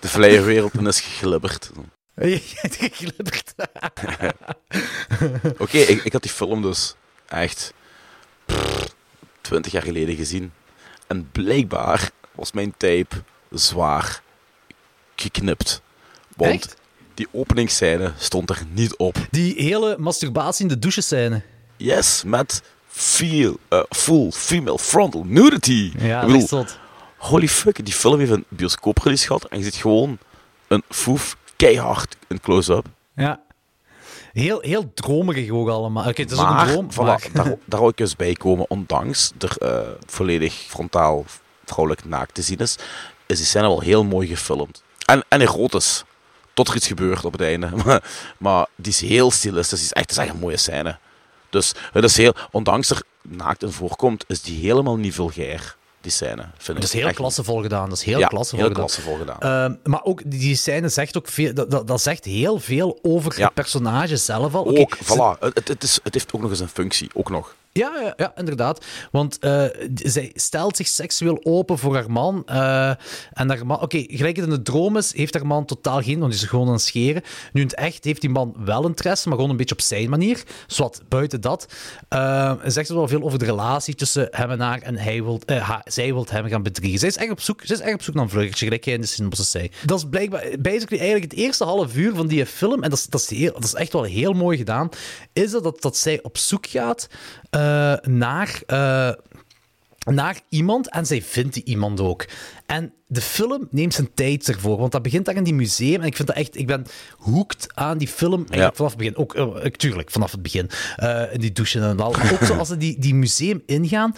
De 0.00 0.08
vrije 0.08 0.40
wereld 0.42 0.72
en 0.72 0.86
is 0.86 1.00
geglibberd. 1.00 1.70
Geglibberd. 2.60 3.54
Oké, 5.58 5.78
ik, 5.78 6.04
ik 6.04 6.12
had 6.12 6.22
die 6.22 6.30
film 6.30 6.62
dus 6.62 6.94
echt 7.28 7.72
twintig 9.40 9.72
jaar 9.72 9.82
geleden 9.82 10.16
gezien. 10.16 10.52
En 11.06 11.28
blijkbaar 11.32 12.10
was 12.32 12.52
mijn 12.52 12.74
tape 12.76 13.22
zwaar 13.50 14.22
geknipt. 15.16 15.82
Want 16.36 16.52
Echt? 16.52 16.76
Die 17.20 17.28
openingsscène 17.32 18.12
stond 18.18 18.50
er 18.50 18.62
niet 18.72 18.96
op. 18.96 19.16
Die 19.30 19.54
hele 19.62 19.96
masturbatie 19.98 20.62
in 20.62 20.68
de 20.68 20.78
douche 20.78 21.00
scène. 21.00 21.42
Yes, 21.76 22.22
met 22.26 22.62
feel, 22.88 23.56
eh, 23.68 23.82
full 23.88 24.30
female 24.30 24.78
frontal 24.78 25.24
nudity. 25.26 25.92
Ja, 25.98 26.20
dat 26.26 26.32
bedoel, 26.32 26.64
holy 27.16 27.48
fuck, 27.48 27.84
die 27.84 27.94
film 27.94 28.18
heeft 28.18 28.30
een 28.30 28.44
bioscooprelease 28.48 29.26
gehad 29.26 29.44
en 29.44 29.58
je 29.58 29.64
ziet 29.64 29.74
gewoon 29.74 30.18
een 30.68 30.82
foef 30.88 31.36
keihard 31.56 32.16
in 32.28 32.40
close-up. 32.40 32.86
Ja. 33.16 33.40
Heel, 34.32 34.60
heel 34.60 34.90
dromerig 34.94 35.50
ook 35.50 35.68
allemaal. 35.68 36.08
Oké, 36.08 36.22
het 36.22 36.30
is 36.30 36.38
ook 36.38 36.48
een 36.48 36.66
droom. 36.66 36.88
voilà, 36.92 36.96
maar- 36.96 37.28
daar, 37.32 37.56
daar 37.64 37.80
wil 37.80 37.88
ik 37.88 38.00
eens 38.00 38.16
bij 38.16 38.32
komen. 38.32 38.70
Ondanks 38.70 39.32
er 39.38 39.56
eh, 39.58 39.88
volledig 40.06 40.54
frontaal 40.54 41.24
vrouwelijk 41.64 42.04
naakt 42.04 42.34
te 42.34 42.42
zien 42.42 42.58
is, 42.58 42.76
is 43.26 43.36
die 43.36 43.46
scène 43.46 43.66
wel 43.66 43.80
heel 43.80 44.04
mooi 44.04 44.26
gefilmd. 44.28 44.82
En, 45.04 45.24
en 45.28 45.40
erotisch. 45.40 46.04
Tot 46.60 46.68
er 46.68 46.76
iets 46.76 46.86
gebeurt 46.86 47.24
op 47.24 47.32
het 47.32 47.40
einde. 47.40 47.70
Maar, 47.84 48.02
maar 48.38 48.66
die 48.76 48.92
is 48.92 49.00
heel 49.00 49.28
is 49.28 49.44
echt, 49.44 49.70
het 49.70 50.10
is 50.10 50.16
echt 50.16 50.30
een 50.30 50.38
mooie 50.38 50.56
scène. 50.56 50.98
Dus 51.50 51.74
het 51.92 52.04
is 52.04 52.16
heel, 52.16 52.34
ondanks 52.50 52.90
er 52.90 53.02
naakt 53.22 53.62
in 53.62 53.72
voorkomt, 53.72 54.24
is 54.28 54.42
die 54.42 54.60
helemaal 54.60 54.96
niet 54.96 55.14
vulgair. 55.14 55.76
Die 56.00 56.10
scène. 56.12 56.42
Vind 56.42 56.66
Dat 56.66 56.76
ik 56.76 56.82
is 56.82 56.92
heel 56.92 57.12
klassevol 57.12 57.62
gedaan. 57.62 57.88
Dat 57.88 57.98
is 57.98 58.04
heel 58.04 58.18
ja, 58.18 58.26
klassevol 58.26 58.64
heel 58.66 59.18
gedaan. 59.18 59.40
Ehm, 59.40 59.74
maar 59.84 60.04
ook 60.04 60.22
die 60.24 60.56
scène 60.56 60.88
zegt 60.88 61.16
ook 61.16 61.28
veel, 61.28 61.54
dat, 61.54 61.86
dat, 61.86 62.02
zegt 62.02 62.24
heel 62.24 62.58
veel 62.58 62.98
over 63.02 63.38
Ja. 63.38 63.44
het 63.44 63.54
personage 63.54 64.16
zelf 64.16 64.54
al. 64.54 64.78
Ook, 64.78 64.96
voilà. 64.96 65.38
Het, 65.38 65.68
het 65.68 65.82
is, 65.82 66.00
het 66.02 66.14
heeft 66.14 66.34
ook 66.34 66.40
nog 66.40 66.50
eens 66.50 66.60
een 66.60 66.68
functie. 66.68 67.10
Ook 67.14 67.30
nog. 67.30 67.54
Ja, 67.72 68.00
ja, 68.02 68.14
ja, 68.16 68.32
inderdaad. 68.36 68.84
Want 69.10 69.38
eh, 69.38 69.64
zij 69.94 70.30
stelt 70.34 70.76
zich 70.76 70.86
seksueel 70.88 71.40
open 71.42 71.78
voor 71.78 71.94
haar 71.94 72.10
man. 72.10 72.42
eh, 72.46 72.88
en 73.32 73.48
haar 73.48 73.66
man... 73.66 73.80
Oké, 73.80 74.04
gelijk 74.06 74.36
het 74.36 74.44
in 74.44 74.50
de 74.50 74.62
droom 74.62 74.96
is, 74.96 75.14
heeft 75.16 75.34
haar 75.34 75.46
man 75.46 75.64
totaal 75.64 76.02
geen... 76.02 76.18
Want 76.18 76.32
die 76.32 76.40
is 76.42 76.48
gewoon 76.48 76.66
aan 76.66 76.72
het 76.72 76.82
scheren. 76.82 77.22
Nu 77.52 77.60
in 77.60 77.66
het 77.66 77.76
echt 77.76 78.04
heeft 78.04 78.20
die 78.20 78.30
man 78.30 78.54
wel 78.64 78.86
interesse, 78.86 79.28
maar 79.28 79.36
gewoon 79.36 79.50
een 79.50 79.56
beetje 79.56 79.74
op 79.74 79.80
zijn 79.80 80.10
manier. 80.10 80.42
Zwat, 80.66 81.02
buiten 81.08 81.40
dat. 81.40 81.66
eh, 82.08 82.52
zegt 82.64 82.86
ze 82.86 82.94
wel 82.94 83.08
veel 83.08 83.22
over 83.22 83.38
de 83.38 83.44
relatie 83.44 83.94
tussen 83.94 84.28
hem 84.30 84.50
en 84.50 84.60
haar. 84.60 84.82
En 84.82 84.96
hij 84.96 85.22
wil, 85.22 85.40
zij 85.84 86.12
wil 86.12 86.26
hem 86.30 86.48
gaan 86.48 86.62
bedriegen. 86.62 86.98
Zij 86.98 87.08
is 87.08 87.16
echt 87.16 87.30
op 87.30 87.40
zoek, 87.40 87.60
zij 87.64 87.76
is 87.76 87.82
echt 87.82 87.94
op 87.94 88.02
zoek 88.02 88.14
naar 88.14 88.24
een 88.24 88.30
vluggertje, 88.30 88.64
gelijk 88.64 88.86
in 88.86 89.00
de 89.00 89.06
synopsis 89.06 89.50
zei. 89.50 89.70
Dat 89.84 89.98
is 89.98 90.04
blijkbaar 90.10 90.44
basically 90.60 91.02
eigenlijk 91.02 91.30
het 91.30 91.40
eerste 91.40 91.64
half 91.64 91.96
uur 91.96 92.14
van 92.14 92.26
die 92.26 92.46
film. 92.46 92.82
En 92.82 92.90
dat 92.90 92.98
is, 92.98 93.06
dat 93.06 93.64
is, 93.64 93.74
echt 93.74 93.92
wel 93.92 94.02
heel 94.02 94.32
mooi 94.32 94.56
gedaan. 94.56 94.88
Is 95.32 95.50
dat, 95.50 95.82
dat 95.82 95.96
zij 95.96 96.22
op 96.22 96.38
zoek 96.38 96.66
gaat 96.66 97.08
eh, 97.50 97.94
naar, 98.02 98.62
eh, 98.66 99.10
naar 100.04 100.40
iemand 100.48 100.90
en 100.90 101.06
zij 101.06 101.22
vindt 101.22 101.54
die 101.54 101.64
iemand 101.64 102.00
ook. 102.00 102.24
En 102.66 102.92
de 103.06 103.20
film 103.20 103.68
neemt 103.70 103.94
zijn 103.94 104.14
tijd 104.14 104.48
ervoor, 104.48 104.78
want 104.78 104.92
dat 104.92 105.02
begint 105.02 105.24
daar 105.24 105.34
in 105.34 105.44
die 105.44 105.54
museum. 105.54 106.00
En 106.00 106.06
ik 106.06 106.16
vind 106.16 106.28
dat 106.28 106.36
echt, 106.36 106.56
ik 106.56 106.66
ben 106.66 106.86
hooked 107.18 107.66
aan 107.74 107.98
die 107.98 108.08
film 108.08 108.44
eigenlijk 108.48 108.76
vanaf 108.76 108.90
het 108.90 108.98
begin. 108.98 109.16
Ook, 109.16 109.34
eh, 109.34 109.70
tuurlijk, 109.70 110.10
vanaf 110.10 110.30
het 110.32 110.42
begin. 110.42 110.70
In 111.32 111.40
die 111.40 111.52
douchen 111.52 111.82
en 111.82 112.00
al. 112.00 112.14
Ook 112.14 112.44
zoals 112.44 112.68
ze 112.68 112.76
die, 112.76 112.98
die 112.98 113.14
museum 113.14 113.62
ingaan. 113.66 114.14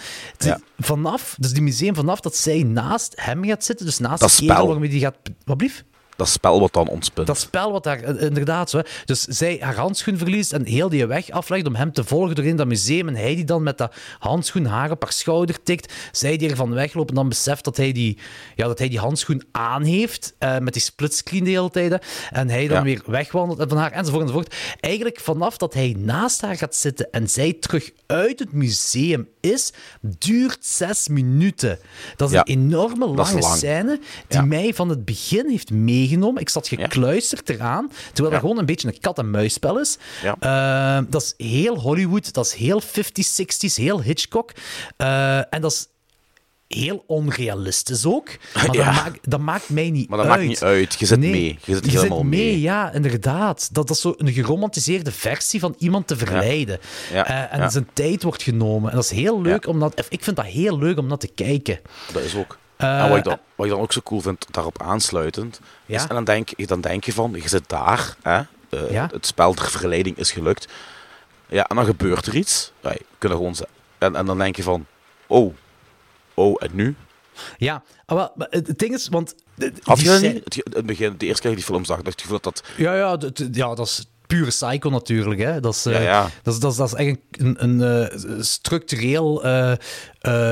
Vanaf, 0.79 1.37
dus 1.39 1.53
die 1.53 1.63
museum 1.63 1.95
vanaf 1.95 2.21
dat 2.21 2.37
zij 2.37 2.63
naast 2.63 3.13
hem 3.17 3.45
gaat 3.45 3.65
zitten, 3.65 3.87
dus 3.87 3.99
naast 3.99 4.21
Dat 4.21 4.31
de 4.31 4.47
kerel 4.47 4.67
waarmee 4.67 4.89
die 4.89 5.01
gaat. 5.01 5.17
Wat 5.45 5.57
blief? 5.57 5.85
Dat 6.17 6.29
spel 6.29 6.61
wat 6.61 6.73
dan 6.73 6.89
ontspint. 6.89 7.27
Dat 7.27 7.39
spel 7.39 7.73
wat 7.73 7.85
daar 7.85 8.03
eh, 8.03 8.23
inderdaad 8.27 8.71
zo. 8.71 8.79
hè. 8.79 8.85
Dus 9.05 9.21
zij 9.23 9.57
haar 9.61 9.77
handschoen 9.77 10.19
verliest 10.19 10.53
en 10.53 10.65
heel 10.67 10.89
die 10.89 11.07
weg 11.07 11.31
aflegt 11.31 11.67
om 11.67 11.75
hem 11.75 11.93
te 11.93 12.05
volgen 12.05 12.35
doorheen 12.35 12.57
dat 12.57 12.67
museum. 12.67 13.09
En 13.09 13.15
hij 13.17 13.35
die 13.35 13.45
dan 13.45 13.63
met 13.63 13.79
dat 13.79 13.95
handschoen 14.19 14.65
haar 14.67 14.91
op 14.91 15.03
haar 15.03 15.13
schouder 15.13 15.63
tikt. 15.63 15.93
Zij 16.13 16.37
die 16.37 16.51
ervan 16.51 16.75
wegloopt 16.75 17.09
en 17.09 17.15
dan 17.15 17.29
beseft 17.29 17.65
dat 17.65 17.77
hij 17.77 17.93
die, 17.93 18.19
ja, 18.57 18.67
dat 18.67 18.79
hij 18.79 18.89
die 18.89 18.99
handschoen 18.99 19.43
aan 19.53 19.83
heeft. 19.83 20.35
eh, 20.39 20.59
met 20.59 20.73
die 20.73 20.83
splitscreen 20.83 21.45
de 21.45 21.51
hele 21.51 21.71
tijd. 21.71 21.91
hè. 21.93 21.97
En 22.31 22.49
hij 22.49 22.67
dan 22.67 22.77
Ja. 22.77 22.83
weer 22.83 23.03
wegwandelt 23.07 23.59
en 23.59 23.69
van 23.69 23.79
haar 23.79 23.93
enzovoort 23.93 24.23
enzovoort. 24.23 24.55
Eigenlijk 24.81 25.21
vanaf 25.21 25.57
dat 25.57 25.75
hij 25.75 25.95
naast 25.99 26.41
haar 26.41 26.57
gaat 26.57 26.75
zitten 26.75 27.11
en 27.11 27.29
zij 27.29 27.53
terug 27.53 27.91
uit 28.07 28.39
het 28.39 28.53
museum 28.53 29.29
is, 29.43 29.73
duurt 30.01 30.59
zes 30.61 31.09
minuten. 31.09 31.79
Dat 32.17 32.29
is 32.29 32.35
Ja. 32.35 32.41
een 32.41 32.53
enorme 32.55 33.07
lange 33.07 33.39
lang. 33.41 33.57
scène 33.57 33.99
die 34.29 34.39
Ja. 34.39 34.45
mij 34.45 34.75
van 34.75 34.89
het 34.89 35.05
begin 35.05 35.49
heeft 35.49 35.71
meegenomen. 35.71 36.41
Ik 36.41 36.49
zat 36.49 36.69
gekluisterd 36.69 37.49
eraan, 37.49 37.91
terwijl 38.13 38.31
dat 38.31 38.41
gewoon 38.41 38.59
een 38.59 38.67
beetje 38.67 38.89
een 38.89 39.01
kat-en-muisspel 39.01 39.81
is. 39.81 39.99
Eh, 40.41 40.99
dat 41.09 41.23
is 41.37 41.47
heel 41.47 41.79
Hollywood, 41.79 42.33
dat 42.33 42.47
is 42.47 42.53
heel 42.53 42.81
50s, 42.81 43.35
60s, 43.35 43.77
heel 43.77 44.03
Hitchcock. 44.03 44.53
Eh, 44.97 45.55
en 45.55 45.61
dat 45.61 45.73
is 45.73 45.87
heel 46.75 47.05
onrealistisch 47.07 48.07
ook. 48.07 48.29
Maar 48.55 48.65
Ja. 48.75 48.85
dat, 48.85 48.95
maakt, 48.95 49.31
dat 49.31 49.41
maakt 49.41 49.69
mij 49.69 49.91
niet 49.91 50.09
Maar 50.09 50.19
dat 50.19 50.27
uit. 50.27 50.37
maakt 50.37 50.49
niet 50.49 50.63
uit. 50.63 50.95
Je 50.99 51.07
zit 51.07 51.19
Nee, 51.19 51.31
mee. 51.31 51.59
Je 51.65 51.75
zit 51.75 51.87
helemaal 51.87 52.23
mee. 52.23 52.41
mee. 52.45 52.61
Ja, 52.61 52.93
inderdaad. 52.93 53.69
Dat, 53.75 53.87
dat 53.87 53.97
is 53.97 54.03
zo 54.03 54.15
een 54.17 54.33
geromantiseerde 54.33 55.13
versie 55.13 55.61
van 55.61 55.75
iemand 55.79 56.07
te 56.07 56.17
verleiden. 56.17 56.79
Ja, 57.13 57.27
Eh, 57.27 57.61
en 57.61 57.71
zijn 57.71 57.89
tijd 57.93 58.23
wordt 58.23 58.43
genomen. 58.43 58.91
En 58.91 58.97
dat 58.97 59.05
is 59.05 59.11
heel 59.11 59.43
leuk 59.43 59.67
om 59.67 59.81
dat... 59.81 60.07
Ik 60.09 60.25
vind 60.25 60.37
dat 60.37 60.45
heel 60.45 60.79
leuk 60.79 60.99
om 60.99 61.09
dat 61.09 61.21
te 61.21 61.29
kijken. 61.35 61.81
Dat 62.13 62.23
is 62.23 62.35
ook. 62.37 62.59
Eh, 62.77 63.03
en 63.03 63.09
wat 63.09 63.19
ik, 63.19 63.25
dan, 63.25 63.39
wat 63.55 63.67
ik 63.67 63.73
dan 63.73 63.81
ook 63.81 63.93
zo 63.93 64.01
cool 64.01 64.21
vind, 64.21 64.47
daarop 64.51 64.83
aansluitend, 64.83 65.61
is, 65.87 66.03
en 66.03 66.15
dan 66.15 66.25
denk, 66.25 66.69
dan 66.69 66.81
denk 66.81 67.05
je 67.05 67.13
van, 67.13 67.33
je 67.43 67.49
zit 67.49 67.63
daar, 67.67 68.17
hè, 68.23 68.41
eh, 68.71 69.05
het 69.13 69.27
spel 69.27 69.55
ter 69.55 69.71
verleiding 69.71 70.17
is 70.19 70.33
gelukt, 70.33 70.69
ja, 71.49 71.67
en 71.67 71.77
dan 71.77 71.85
gebeurt 71.85 72.27
er 72.27 72.35
iets, 72.35 72.73
ja, 72.81 72.91
je 72.91 73.05
kunt 73.19 73.33
er 73.33 73.39
gewoon 73.39 73.55
en 73.99 74.27
dan 74.27 74.39
denk 74.39 74.57
je 74.57 74.63
van, 74.63 74.87
oh, 75.27 75.55
oh, 76.35 76.57
en 76.59 76.71
nu? 76.73 76.95
Ja, 77.57 77.83
ah, 78.07 78.17
maar 78.17 78.47
het, 78.51 78.79
ding 78.79 78.95
is, 78.95 79.09
want... 79.09 79.35
Had 79.83 80.01
je 80.01 80.07
dat 80.07 80.21
niet? 80.21 80.63
Het, 80.73 80.87
begin, 80.87 81.15
de 81.19 81.27
eerste 81.27 81.43
keer 81.43 81.55
die 81.55 81.65
film 81.65 81.85
zag, 81.85 82.03
dacht 82.03 82.23
ik 82.23 82.29
dat 82.29 82.43
dat... 82.43 82.63
Ja, 82.77 82.95
ja, 82.95 83.19
ja, 83.53 83.75
dat 83.75 83.87
is 83.87 84.07
pure 84.33 84.51
psycho 84.51 84.91
natuurlijk. 84.91 85.41
Hè. 85.41 85.61
Dat, 85.61 85.75
is, 85.75 85.87
eh, 85.87 86.05
Ja. 86.05 86.29
Dat, 86.43 86.55
is, 86.55 86.61
dat, 86.61 86.71
is, 86.71 86.77
dat 86.77 86.87
is 86.87 86.95
echt 86.95 87.19
een, 87.31 87.57
een, 87.59 87.83
eh, 87.83 88.41
structureel 88.41 89.45
eh, 89.45 89.73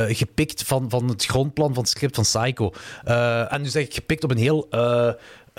gepikt 0.09 0.63
van, 0.63 0.91
van 0.91 1.09
het 1.09 1.25
grondplan 1.25 1.75
van 1.75 1.83
het 1.83 1.93
script 1.93 2.15
van 2.15 2.25
Psycho. 2.25 2.73
En 3.49 3.63
nu 3.63 3.69
zeg 3.69 3.85
ik 3.85 3.95
gepikt 3.95 4.25
op 4.25 4.31
een 4.31 4.37
heel... 4.37 4.69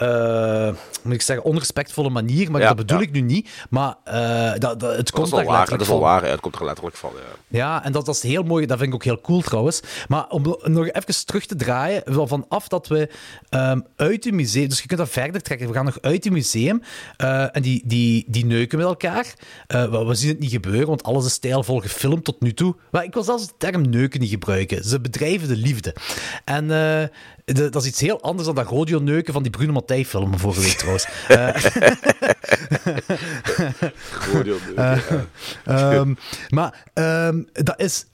eh, 0.01 0.73
moet 1.03 1.13
ik 1.13 1.21
zeggen, 1.21 1.45
onrespectvolle 1.45 2.09
manier, 2.09 2.51
maar 2.51 2.61
Ja, 2.61 2.67
dat 2.67 2.75
bedoel 2.75 2.97
ja. 2.99 3.03
ik 3.03 3.11
nu 3.11 3.21
niet. 3.21 3.49
Maar 3.69 3.95
eh, 4.03 4.51
dat, 4.59 4.79
dat, 4.79 4.81
het 4.81 4.97
Dat 4.97 5.11
komt 5.11 5.25
is 5.27 5.33
wel 5.33 5.43
waar, 5.43 5.69
dat 5.69 5.81
is 5.81 5.87
wel 5.87 5.97
van. 5.97 6.05
waar, 6.05 6.23
het 6.23 6.39
komt 6.39 6.55
er 6.55 6.65
letterlijk 6.65 6.95
van, 6.95 7.11
ja. 7.15 7.57
Ja, 7.57 7.83
en 7.83 7.91
dat, 7.91 8.05
dat 8.05 8.15
is 8.15 8.21
heel 8.21 8.43
mooi. 8.43 8.65
Dat 8.65 8.77
vind 8.77 8.89
ik 8.89 8.95
ook 8.95 9.03
heel 9.03 9.21
cool 9.21 9.41
trouwens. 9.41 9.81
Maar 10.07 10.27
om 10.27 10.55
nog 10.63 10.87
even 10.91 11.25
terug 11.25 11.45
te 11.45 11.55
draaien, 11.55 12.03
vanaf 12.05 12.67
dat 12.67 12.87
we 12.87 13.09
ehm, 13.49 13.79
uit 13.95 14.23
het 14.23 14.33
museum, 14.33 14.69
dus 14.69 14.81
je 14.81 14.87
kunt 14.87 14.99
dat 14.99 15.09
verder 15.09 15.41
trekken. 15.41 15.67
We 15.67 15.73
gaan 15.73 15.85
nog 15.85 16.01
uit 16.01 16.23
het 16.23 16.33
museum 16.33 16.81
eh, 17.17 17.55
en 17.55 17.61
die, 17.61 17.81
die, 17.85 18.25
die 18.27 18.45
neuken 18.45 18.77
met 18.77 18.87
elkaar. 18.87 19.33
We 19.67 20.15
zien 20.15 20.29
het 20.29 20.39
niet 20.39 20.51
gebeuren, 20.51 20.87
want 20.87 21.03
alles 21.03 21.25
is 21.25 21.33
stijlvol 21.33 21.79
gefilmd 21.79 22.23
tot 22.23 22.41
nu 22.41 22.53
toe. 22.53 22.75
Maar 22.91 23.03
ik 23.03 23.13
wil 23.13 23.23
zelfs 23.23 23.47
de 23.47 23.53
term 23.57 23.89
neuken 23.89 24.19
niet 24.19 24.29
gebruiken. 24.29 24.83
Ze 24.83 25.01
bedrijven 25.01 25.47
de 25.47 25.55
liefde. 25.57 25.95
En 26.45 26.69
de- 27.53 27.69
dat 27.69 27.81
is 27.81 27.87
iets 27.87 27.99
heel 27.99 28.21
anders 28.21 28.45
dan 28.45 28.55
dat 28.55 28.67
rodeo-neuken 28.67 29.33
van 29.33 29.41
die 29.43 29.51
Bruno 29.51 29.71
Mattei 29.73 30.05
film 30.05 30.39
vorige 30.39 30.61
week 30.61 30.77
trouwens. 30.77 31.07
Eh, 34.75 34.97
ja. 35.65 35.91
Ehm, 35.91 36.13
maar 36.49 36.83
ehm, 36.93 37.43
dat 37.51 37.79
is 37.81 38.05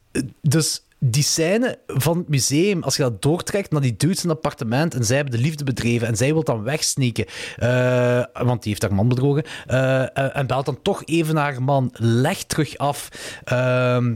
dus 0.42 0.82
die 1.00 1.24
scène 1.24 1.80
van 1.88 2.18
het 2.18 2.30
museum, 2.30 2.84
als 2.84 2.96
je 2.96 3.02
dat 3.02 3.22
doortrekt 3.22 3.72
naar 3.72 3.82
die 3.82 3.96
dudes 3.98 4.24
in 4.24 4.30
het 4.30 4.38
appartement 4.38 4.94
en 4.94 5.06
zij 5.06 5.16
hebben 5.16 5.36
de 5.36 5.42
liefde 5.42 5.64
bedreven 5.64 6.08
en 6.08 6.16
zij 6.16 6.34
wil 6.34 6.44
dan 6.44 6.64
wegsneaken, 6.64 7.26
eh, 7.56 8.24
want 8.46 8.62
die 8.64 8.72
heeft 8.72 8.82
haar 8.82 8.94
man 8.94 9.08
bedrogen, 9.08 9.44
eh, 9.68 10.02
eh, 10.04 10.36
en 10.38 10.48
belt 10.48 10.66
dan 10.66 10.82
toch 10.82 11.02
even 11.06 11.36
naar 11.36 11.52
haar 11.52 11.64
man, 11.64 11.90
legt 11.94 12.50
terug 12.50 12.78
af. 12.78 13.10
Ehm, 13.44 14.16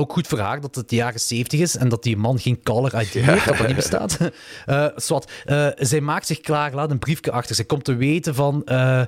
ook 0.00 0.12
goed 0.12 0.26
voor 0.26 0.38
haar 0.38 0.60
dat 0.60 0.74
het 0.74 0.88
de 0.88 0.96
jaren 0.96 1.20
70 1.20 1.60
is 1.60 1.76
en 1.76 1.88
dat 1.88 2.02
die 2.02 2.16
man 2.16 2.38
geen 2.38 2.62
caller 2.62 3.00
ID 3.00 3.08
heeft, 3.12 3.46
dat 3.46 3.56
dat 3.56 3.66
niet 3.66 3.76
bestaat. 3.76 4.18
Eh 4.66 4.86
zwart. 4.96 5.30
Eh, 5.44 5.66
zij 5.76 6.00
maakt 6.00 6.26
zich 6.26 6.40
klaar, 6.40 6.74
laat 6.74 6.90
een 6.90 6.98
briefje 6.98 7.30
achter. 7.30 7.54
Ze 7.54 7.64
komt 7.64 7.84
te 7.84 7.94
weten 7.94 8.34
van. 8.34 8.64
eh, 8.64 9.02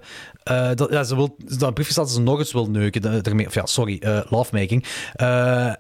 dat, 0.75 0.91
ja, 0.91 1.03
ze 1.05 1.15
wil, 1.15 1.37
dat 1.59 1.75
briefje 1.75 1.93
staat 1.93 2.05
dat 2.05 2.15
ze 2.15 2.21
nog 2.21 2.39
eens 2.39 2.53
wil 2.53 2.71
neuken. 2.71 3.25
Ermee, 3.25 3.47
of 3.47 3.55
ja, 3.55 3.67
sorry, 3.67 4.03
lovemaking. 4.29 4.85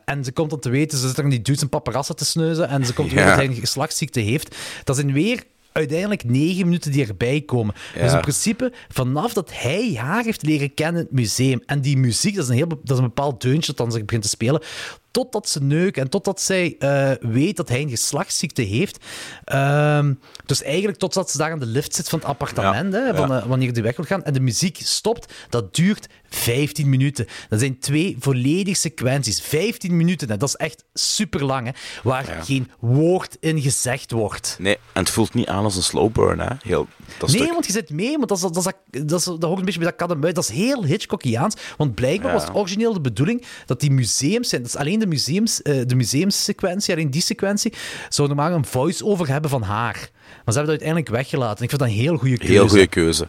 En 0.04 0.24
ze 0.24 0.32
komt 0.32 0.50
dan 0.50 0.60
te 0.60 0.70
weten, 0.70 0.98
ze 0.98 1.08
zit 1.08 1.18
er 1.18 1.24
in 1.24 1.30
die 1.30 1.42
dudes 1.42 1.62
een 1.62 1.68
paparazzen 1.68 2.16
te 2.16 2.24
sneuzen. 2.24 2.68
En 2.68 2.86
ze 2.86 2.92
komt 2.92 3.08
te 3.08 3.14
weten 3.14 3.30
dat 3.30 3.38
hij 3.40 3.48
een 3.48 3.54
geslachtsziekte 3.60 4.20
heeft. 4.20 4.56
Dat 4.84 4.96
zijn 4.96 5.12
weer 5.12 5.42
uiteindelijk 5.72 6.24
negen 6.24 6.64
minuten 6.64 6.92
die 6.92 7.06
erbij 7.06 7.40
komen. 7.40 7.74
Dus 8.00 8.12
in 8.12 8.20
principe, 8.20 8.72
vanaf 8.88 9.32
dat 9.32 9.50
hij 9.54 9.94
haar 9.96 10.24
heeft 10.24 10.42
leren 10.42 10.74
kennen 10.74 11.00
in 11.00 11.06
het 11.06 11.16
museum. 11.16 11.62
En 11.66 11.80
die 11.80 11.96
muziek, 11.96 12.34
dat 12.34 12.44
is 12.44 12.50
een, 12.50 12.56
heel, 12.56 12.66
dat 12.68 12.78
is 12.84 12.96
een 12.96 13.02
bepaald 13.02 13.40
deuntje 13.42 13.66
dat 13.66 13.76
dan 13.76 13.92
zich 13.92 14.04
begint 14.04 14.22
te 14.22 14.28
spelen. 14.28 14.62
Totdat 15.10 15.48
ze 15.48 15.62
neuken 15.62 16.02
en 16.02 16.08
totdat 16.08 16.40
zij 16.40 16.76
eh, 16.78 17.10
weet 17.20 17.56
dat 17.56 17.68
hij 17.68 17.80
een 17.80 17.88
geslachtsziekte 17.88 18.62
heeft. 18.62 19.04
Ehm, 19.44 20.14
dus 20.46 20.62
eigenlijk 20.62 20.98
totdat 20.98 21.30
ze 21.30 21.38
daar 21.38 21.50
aan 21.52 21.58
de 21.58 21.66
lift 21.66 21.94
zit 21.94 22.08
van 22.08 22.18
het 22.18 22.28
appartement, 22.28 22.92
hè, 22.92 23.14
van, 23.14 23.28
ja. 23.28 23.40
eh, 23.40 23.46
wanneer 23.46 23.72
die 23.72 23.82
weg 23.82 23.96
wil 23.96 24.04
gaan. 24.04 24.24
En 24.24 24.32
de 24.32 24.40
muziek 24.40 24.78
stopt. 24.82 25.32
Dat 25.48 25.74
duurt 25.74 26.08
15 26.34 26.88
minuten. 26.88 27.26
Dat 27.48 27.60
zijn 27.60 27.78
twee 27.78 28.16
volledige 28.18 28.76
sequenties. 28.76 29.40
15 29.40 29.96
minuten, 29.96 30.28
hè. 30.30 30.36
dat 30.36 30.48
is 30.48 30.54
echt 30.56 30.84
super 30.94 31.44
lang, 31.44 31.66
hè, 31.66 31.72
waar 32.02 32.26
Ja. 32.26 32.42
geen 32.42 32.70
woord 32.78 33.36
in 33.40 33.60
gezegd 33.60 34.10
wordt. 34.10 34.56
Nee, 34.58 34.74
en 34.92 35.02
het 35.02 35.10
voelt 35.10 35.34
niet 35.34 35.46
aan 35.46 35.64
als 35.64 35.76
een 35.76 35.82
slow 35.82 36.12
burn, 36.12 36.38
hè. 36.40 36.48
Heel, 36.62 36.86
dat 37.18 37.28
Nee, 37.30 37.40
stuk. 37.40 37.52
want 37.52 37.66
je 37.66 37.72
zit 37.72 37.90
mee, 37.90 38.16
want 38.16 38.28
dat, 38.28 38.36
is, 38.38 38.42
dat, 38.42 38.56
is, 38.90 39.02
dat, 39.06 39.18
is, 39.18 39.24
dat 39.24 39.42
hoort 39.42 39.58
een 39.58 39.64
beetje 39.64 39.80
bij 39.80 39.88
dat 39.88 39.96
kat 40.08 40.10
en. 40.10 40.20
Dat 40.34 40.44
is 40.44 40.48
heel 40.50 40.84
Hitchcockiaans. 40.84 41.54
Want 41.76 41.94
blijkbaar 41.94 42.28
Ja. 42.32 42.36
was 42.36 42.44
het 42.46 42.54
origineel 42.56 42.92
de 42.92 43.00
bedoeling 43.00 43.44
dat 43.66 43.80
die 43.80 43.90
museums 43.90 44.48
zijn. 44.48 44.62
Dat 44.62 44.70
is 44.70 44.76
alleen 44.76 44.98
de, 44.98 45.06
museums, 45.06 45.62
eh, 45.62 45.80
de 45.86 45.94
museumssequentie, 45.94 46.94
alleen 46.94 47.10
die 47.10 47.22
sequentie, 47.22 47.72
zou 48.08 48.28
normaal 48.28 48.52
een 48.52 48.64
voice-over 48.64 49.28
hebben 49.28 49.50
van 49.50 49.62
haar. 49.62 49.94
Maar 49.94 50.54
ze 50.54 50.58
hebben 50.58 50.62
dat 50.62 50.68
uiteindelijk 50.68 51.08
weggelaten. 51.08 51.56
En 51.58 51.62
ik 51.62 51.68
vind 51.68 51.80
dat 51.80 51.90
een 51.90 51.94
heel 51.96 52.16
goede 52.16 52.36
keuze. 52.38 52.52
Heel 52.52 52.68
goede 52.68 52.86
keuze. 52.86 53.28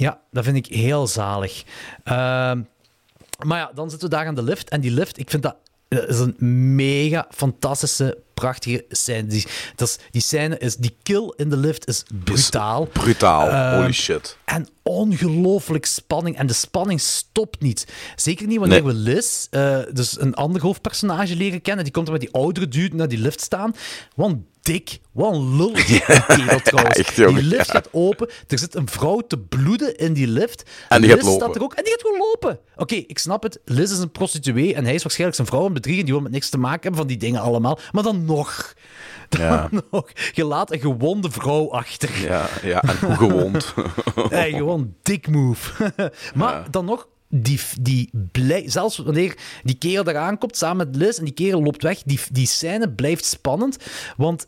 Ja, 0.00 0.20
dat 0.30 0.44
vind 0.44 0.56
ik 0.56 0.66
heel 0.74 1.06
zalig. 1.06 1.64
Ehm, 2.04 2.60
maar 3.46 3.58
ja, 3.58 3.70
dan 3.74 3.90
zitten 3.90 4.08
we 4.08 4.14
daar 4.14 4.26
aan 4.26 4.34
de 4.34 4.42
lift. 4.42 4.68
En 4.68 4.80
die 4.80 4.90
lift, 4.90 5.18
ik 5.18 5.30
vind 5.30 5.42
dat, 5.42 5.56
dat 5.88 6.08
is 6.08 6.18
een 6.18 6.36
mega 6.74 7.26
fantastische, 7.30 8.18
prachtige 8.34 8.84
scène. 8.88 9.26
Die, 9.26 9.46
dat 9.76 9.88
is, 9.88 9.98
die 10.10 10.22
scène 10.22 10.58
is, 10.58 10.76
die 10.76 10.96
kill 11.02 11.32
in 11.36 11.48
de 11.50 11.56
lift 11.56 11.86
is 11.88 12.02
brutaal. 12.24 12.84
Brutaal, 12.84 13.48
Ehm, 13.48 13.76
holy 13.80 13.92
shit. 13.92 14.36
En 14.44 14.68
ongelooflijk 14.82 15.86
spanning. 15.86 16.36
En 16.36 16.46
de 16.46 16.52
spanning 16.52 17.00
stopt 17.00 17.60
niet. 17.60 17.86
Zeker 18.16 18.46
niet 18.46 18.58
wanneer 18.58 18.82
Nee. 18.84 18.92
we 18.92 18.98
Liz, 18.98 19.46
eh, 19.50 19.78
dus 19.92 20.20
een 20.20 20.34
ander 20.34 20.62
hoofdpersonage, 20.62 21.36
leren 21.36 21.62
kennen. 21.62 21.84
Die 21.84 21.92
komt 21.92 22.06
er 22.06 22.12
met 22.12 22.20
die 22.20 22.32
oudere 22.32 22.68
dude 22.68 22.96
naar 22.96 23.08
die 23.08 23.18
lift 23.18 23.40
staan. 23.40 23.74
Want 24.14 24.36
dik. 24.72 24.98
Wat 25.12 25.34
een 25.34 25.56
lul 25.56 25.72
is 25.72 25.86
die 25.86 26.00
kerel 26.26 26.60
trouwens. 26.60 26.96
echt, 27.02 27.14
jongen, 27.14 27.34
die 27.34 27.44
lift 27.50 27.66
ja. 27.66 27.72
gaat 27.72 27.88
open. 27.92 28.28
Er 28.48 28.58
zit 28.58 28.74
een 28.74 28.88
vrouw 28.88 29.20
te 29.20 29.38
bloeden 29.38 29.96
in 29.96 30.12
die 30.12 30.26
lift. 30.26 30.62
En 30.88 31.00
die 31.00 31.10
Liz 31.10 31.16
gaat 31.18 31.26
lopen. 31.26 31.42
staat 31.44 31.56
er 31.56 31.62
ook. 31.62 31.74
En 31.74 31.84
die 31.84 31.92
gaat 31.92 32.02
gewoon 32.02 32.18
lopen. 32.18 32.58
Oké, 32.76 32.94
ik 32.94 33.18
snap 33.18 33.42
het. 33.42 33.60
Liz 33.64 33.90
is 33.92 33.98
een 33.98 34.10
prostituee 34.10 34.74
en 34.74 34.84
hij 34.84 34.94
is 34.94 35.02
waarschijnlijk 35.02 35.36
zijn 35.36 35.48
vrouw 35.48 35.64
aan 35.66 35.72
bedriegen. 35.72 36.04
Die 36.04 36.12
wil 36.14 36.22
met 36.22 36.32
niks 36.32 36.48
te 36.48 36.58
maken 36.58 36.80
hebben 36.82 37.00
van 37.00 37.06
die 37.06 37.16
dingen 37.16 37.40
allemaal. 37.40 37.78
Maar 37.92 38.02
dan 38.02 38.24
nog. 38.24 38.72
Dan 39.28 39.40
Ja. 39.40 39.70
nog. 39.90 40.10
Je 40.32 40.44
laat 40.44 40.72
een 40.72 40.80
gewonde 40.80 41.30
vrouw 41.30 41.70
achter. 41.70 42.20
Ja, 42.20 42.48
ja, 42.62 42.82
en 42.82 42.96
hoe 43.06 43.16
gewond. 43.16 43.74
Hey, 44.28 44.52
gewoon 44.52 44.94
dik 45.02 45.28
move. 45.28 45.92
maar 46.34 46.70
dan 46.70 46.84
nog, 46.84 47.08
die, 47.28 47.60
die 47.80 48.10
zelfs 48.66 48.96
wanneer 48.98 49.36
die 49.62 49.74
kerel 49.74 50.04
daar 50.04 50.16
aankomt 50.16 50.56
samen 50.56 50.76
met 50.86 50.96
Liz 50.96 51.18
en 51.18 51.24
die 51.24 51.34
kerel 51.34 51.62
loopt 51.62 51.82
weg, 51.82 52.02
die, 52.04 52.20
die 52.32 52.46
scène 52.46 52.90
blijft 52.90 53.24
spannend. 53.24 53.76
Want 54.16 54.46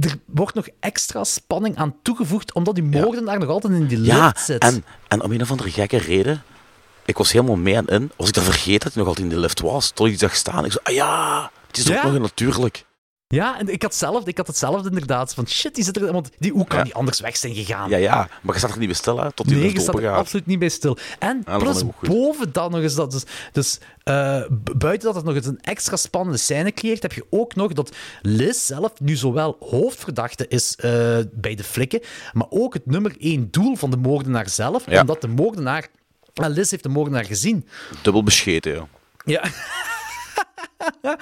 er 0.00 0.18
wordt 0.26 0.54
nog 0.54 0.68
extra 0.80 1.24
spanning 1.24 1.76
aan 1.76 1.94
toegevoegd, 2.02 2.52
omdat 2.54 2.74
die 2.74 2.84
moordenaar 2.84 3.38
nog 3.38 3.48
altijd 3.48 3.72
in 3.72 3.86
die 3.86 3.98
lift 3.98 4.16
Ja, 4.16 4.34
zit. 4.36 4.62
en, 4.62 4.84
en 5.08 5.22
om 5.22 5.32
een 5.32 5.42
of 5.42 5.50
andere 5.50 5.70
gekke 5.70 5.96
reden, 5.98 6.42
ik 7.04 7.18
was 7.18 7.32
helemaal 7.32 7.56
mee 7.56 7.74
en 7.74 7.86
in, 7.86 8.10
was 8.16 8.28
ik 8.28 8.34
dan 8.34 8.44
vergeten 8.44 8.80
dat 8.80 8.92
hij 8.92 8.98
nog 9.02 9.06
altijd 9.08 9.26
in 9.28 9.34
de 9.34 9.40
lift 9.40 9.60
was. 9.60 9.90
Tot 9.90 10.06
ik 10.06 10.18
zag 10.18 10.34
staan. 10.36 10.64
Ik 10.64 10.72
zo, 10.72 10.78
ah 10.82 10.94
ja, 10.94 11.50
het 11.66 11.76
is 11.76 11.84
Ja. 11.86 12.04
ook 12.04 12.12
nog 12.12 12.20
natuurlijk. 12.22 12.84
Ja, 13.34 13.58
en 13.58 13.68
ik 13.68 13.82
had, 13.82 13.94
zelf, 13.94 14.26
ik 14.26 14.36
had 14.36 14.46
hetzelfde 14.46 14.88
inderdaad. 14.88 15.34
Van 15.34 15.48
shit, 15.48 15.74
die 15.74 15.84
zit 15.84 15.96
er. 15.96 16.12
Want 16.12 16.30
die, 16.38 16.52
hoe 16.52 16.66
kan 16.66 16.84
die 16.84 16.94
anders 16.94 17.20
weg 17.20 17.36
zijn 17.36 17.54
gegaan? 17.54 17.90
Ja, 17.90 17.96
ja, 17.96 18.28
maar 18.42 18.54
je 18.54 18.60
staat 18.60 18.70
er 18.70 18.78
niet 18.78 18.86
bij 18.88 18.96
stil, 18.96 19.20
hè, 19.20 19.32
tot 19.32 19.48
die 19.48 19.56
Nee, 19.56 19.72
je 19.72 19.80
staat 19.80 19.98
er 19.98 20.10
absoluut 20.10 20.46
niet 20.46 20.58
bij 20.58 20.68
stil. 20.68 20.98
En 21.18 21.44
plus 21.58 21.82
boven 22.00 22.52
dat 22.52 22.70
nog 22.70 22.80
eens 22.80 22.94
dat. 22.94 23.10
Dus, 23.10 23.22
dus 23.52 23.78
eh, 24.02 24.42
buiten 24.76 25.06
dat 25.06 25.14
het 25.14 25.24
nog 25.24 25.34
eens 25.34 25.46
een 25.46 25.60
extra 25.60 25.96
spannende 25.96 26.38
scène 26.38 26.72
creëert, 26.72 27.02
heb 27.02 27.12
je 27.12 27.26
ook 27.30 27.54
nog 27.54 27.72
dat 27.72 27.96
Liz 28.22 28.66
zelf 28.66 28.92
nu 29.00 29.16
zowel 29.16 29.56
hoofdverdachte 29.60 30.48
is 30.48 30.76
eh, 30.76 31.18
bij 31.32 31.54
de 31.54 31.64
flikken, 31.64 32.00
maar 32.32 32.46
ook 32.50 32.74
het 32.74 32.86
nummer 32.86 33.16
één 33.18 33.50
doel 33.50 33.76
van 33.76 33.90
de 33.90 33.96
moordenaar 33.96 34.48
zelf. 34.48 34.90
Ja. 34.90 35.00
Omdat 35.00 35.20
de 35.20 35.28
moordenaar. 35.28 35.88
en 36.34 36.50
Liz 36.50 36.70
heeft 36.70 36.82
de 36.82 36.88
moordenaar 36.88 37.24
gezien. 37.24 37.68
Dubbel 38.02 38.22
bescheten, 38.22 38.72
ja. 38.72 38.86
Ja. 39.24 39.42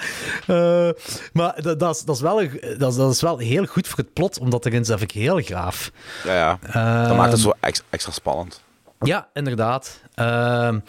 Eh, 0.47 0.89
maar 1.33 1.61
dat, 1.61 1.79
dat, 1.79 1.95
is, 1.95 2.01
dat, 2.03 2.15
is 2.15 2.21
wel 2.21 2.41
een, 2.41 2.59
dat, 2.77 2.91
is, 2.91 2.97
dat 2.97 3.11
is 3.11 3.21
wel 3.21 3.37
heel 3.37 3.65
goed 3.65 3.87
voor 3.87 3.97
het 3.97 4.13
plot, 4.13 4.39
omdat 4.39 4.65
erin 4.65 4.85
zelf 4.85 5.01
ik 5.01 5.11
heel 5.11 5.41
gaaf. 5.41 5.91
Ja, 6.23 6.33
ja. 6.33 6.59
Ehm, 6.61 7.07
dat 7.07 7.17
maakt 7.17 7.31
het 7.31 7.41
zo 7.41 7.51
ex- 7.59 7.83
extra 7.89 8.11
spannend. 8.11 8.63
Ja, 8.99 9.27
inderdaad. 9.33 10.01
Ehm, 10.15 10.79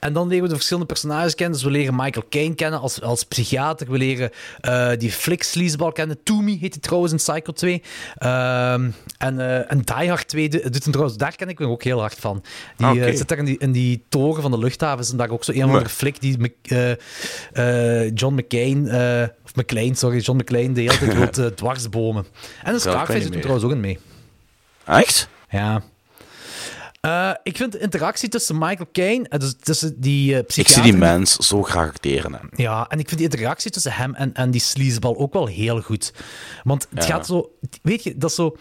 en 0.00 0.12
dan 0.12 0.26
leren 0.28 0.42
we 0.42 0.48
de 0.48 0.54
verschillende 0.54 0.86
personages 0.88 1.34
kennen. 1.34 1.54
Dus 1.58 1.64
we 1.66 1.70
leren 1.72 1.94
Michael 1.96 2.26
Caine 2.28 2.54
kennen 2.54 2.80
als, 2.80 3.02
als 3.02 3.24
psychiater. 3.24 3.90
We 3.90 3.98
leren 3.98 4.30
eh, 4.60 4.90
die 4.98 5.10
Flick 5.12 5.42
sleazeball 5.42 5.92
kennen. 5.92 6.22
Toomey 6.22 6.56
heet 6.60 6.72
hij 6.72 6.80
trouwens 6.80 7.12
in 7.12 7.18
Psycho 7.18 7.52
2. 7.52 7.82
Ehm, 8.18 8.90
en, 9.18 9.40
eh 9.40 9.70
en 9.70 9.78
Die 9.80 10.08
Hard 10.08 10.28
2 10.28 10.48
do- 10.48 10.58
doet 10.70 10.82
hem 10.82 10.92
trouwens... 10.92 11.16
Daar 11.18 11.36
ken 11.36 11.48
ik 11.48 11.58
me 11.58 11.66
ook 11.66 11.82
heel 11.82 12.00
hard 12.00 12.14
van. 12.18 12.42
Die 12.76 12.86
Ah, 12.86 13.08
eh, 13.08 13.16
zit 13.16 13.28
daar 13.28 13.38
in 13.38 13.44
die, 13.44 13.58
in 13.58 13.72
die 13.72 14.04
toren 14.08 14.42
van 14.42 14.50
de 14.50 14.58
luchthaven. 14.58 15.00
Is 15.04 15.10
daar 15.10 15.30
ook 15.30 15.44
zo 15.44 15.52
een 15.52 15.62
andere 15.62 15.88
Flick 15.88 16.20
die 16.20 16.38
John 18.14 18.34
McCain... 18.34 18.84
of 19.44 19.54
McClane, 19.54 19.94
sorry. 19.94 20.18
John 20.18 20.38
McClane 20.40 20.72
de 20.72 20.80
hele 20.80 20.98
tijd 21.14 21.36
wil 21.36 21.54
dwarsbomen. 21.54 22.26
En 22.62 22.80
Scarface 22.80 23.20
doet 23.24 23.34
er 23.34 23.40
trouwens 23.40 23.64
ook 23.66 23.72
in 23.72 23.80
mee. 23.80 23.98
Echt? 24.86 25.28
Ja. 25.50 25.82
Eh, 27.02 27.30
ik 27.42 27.56
vind 27.56 27.72
de 27.72 27.78
interactie 27.78 28.28
tussen 28.28 28.58
Michael 28.58 28.88
Caine, 28.92 29.28
eh, 29.28 29.38
dus 29.40 29.54
tussen 29.60 30.00
die 30.00 30.32
eh 30.32 30.38
Ik 30.38 30.46
psychiater... 30.46 30.82
zie 30.82 30.92
die 30.92 31.00
mens 31.00 31.36
zo 31.36 31.62
graag 31.62 31.88
acteren. 31.88 32.32
Hè. 32.32 32.38
Ja, 32.62 32.86
en 32.88 32.98
ik 32.98 33.08
vind 33.08 33.20
die 33.20 33.30
interactie 33.30 33.70
tussen 33.70 33.92
hem 33.92 34.14
en, 34.14 34.34
en 34.34 34.50
die 34.50 34.60
sleazeball 34.60 35.14
ook 35.16 35.32
wel 35.32 35.46
heel 35.46 35.80
goed. 35.80 36.12
Want 36.62 36.86
het 36.94 37.04
Ja. 37.06 37.10
gaat 37.14 37.26
zo... 37.26 37.50
Weet 37.82 38.02
je, 38.02 38.16
dat 38.16 38.30
is 38.30 38.36
zo... 38.36 38.56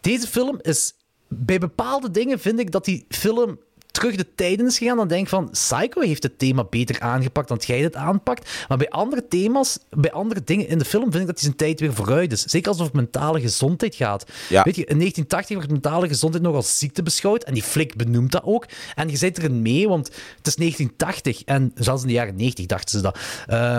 Deze 0.00 0.26
film 0.26 0.58
is... 0.62 0.94
Bij 1.28 1.58
bepaalde 1.58 2.10
dingen 2.10 2.38
vind 2.40 2.60
ik 2.60 2.70
dat 2.70 2.84
die 2.84 3.04
film 3.08 3.58
terug 3.90 4.16
de 4.16 4.34
tijden 4.34 4.66
is 4.66 4.78
gegaan. 4.78 4.96
Dan 4.96 5.08
denk 5.08 5.22
ik 5.22 5.28
van, 5.28 5.50
Psycho 5.50 6.00
heeft 6.00 6.22
het 6.22 6.38
thema 6.38 6.64
beter 6.64 7.00
aangepakt 7.00 7.48
dan 7.48 7.56
dat 7.56 7.66
jij 7.66 7.80
dit 7.80 7.96
aanpakt. 7.96 8.50
Maar 8.68 8.78
bij 8.78 8.90
andere 8.90 9.28
thema's, 9.28 9.78
bij 9.90 10.12
andere 10.12 10.44
dingen 10.44 10.68
in 10.68 10.78
de 10.78 10.84
film 10.84 11.02
vind 11.02 11.14
ik 11.14 11.26
dat 11.26 11.34
hij 11.34 11.44
zijn 11.44 11.56
tijd 11.56 11.80
weer 11.80 11.94
vooruit 11.94 12.32
is. 12.32 12.42
Zeker 12.42 12.68
als 12.68 12.76
het 12.76 12.86
over 12.86 13.00
mentale 13.00 13.40
gezondheid 13.40 13.94
gaat. 13.94 14.24
Ja. 14.48 14.62
Weet 14.62 14.76
je, 14.76 14.84
in 14.84 14.98
1980 14.98 15.56
wordt 15.56 15.70
mentale 15.70 16.08
gezondheid 16.08 16.44
nog 16.44 16.54
als 16.54 16.78
ziekte 16.78 17.02
beschouwd. 17.02 17.44
En 17.44 17.54
die 17.54 17.62
flik 17.62 17.96
benoemt 17.96 18.32
dat 18.32 18.44
ook. 18.44 18.66
En 18.94 19.08
je 19.08 19.16
zit 19.16 19.38
erin 19.38 19.62
mee, 19.62 19.88
want 19.88 20.06
het 20.06 20.46
is 20.46 20.54
1980. 20.54 21.42
En 21.44 21.72
zelfs 21.74 22.02
in 22.02 22.08
de 22.08 22.14
jaren 22.14 22.36
90 22.36 22.66
dachten 22.66 22.98
ze 22.98 23.02
dat. 23.02 23.18
Eh, 23.46 23.78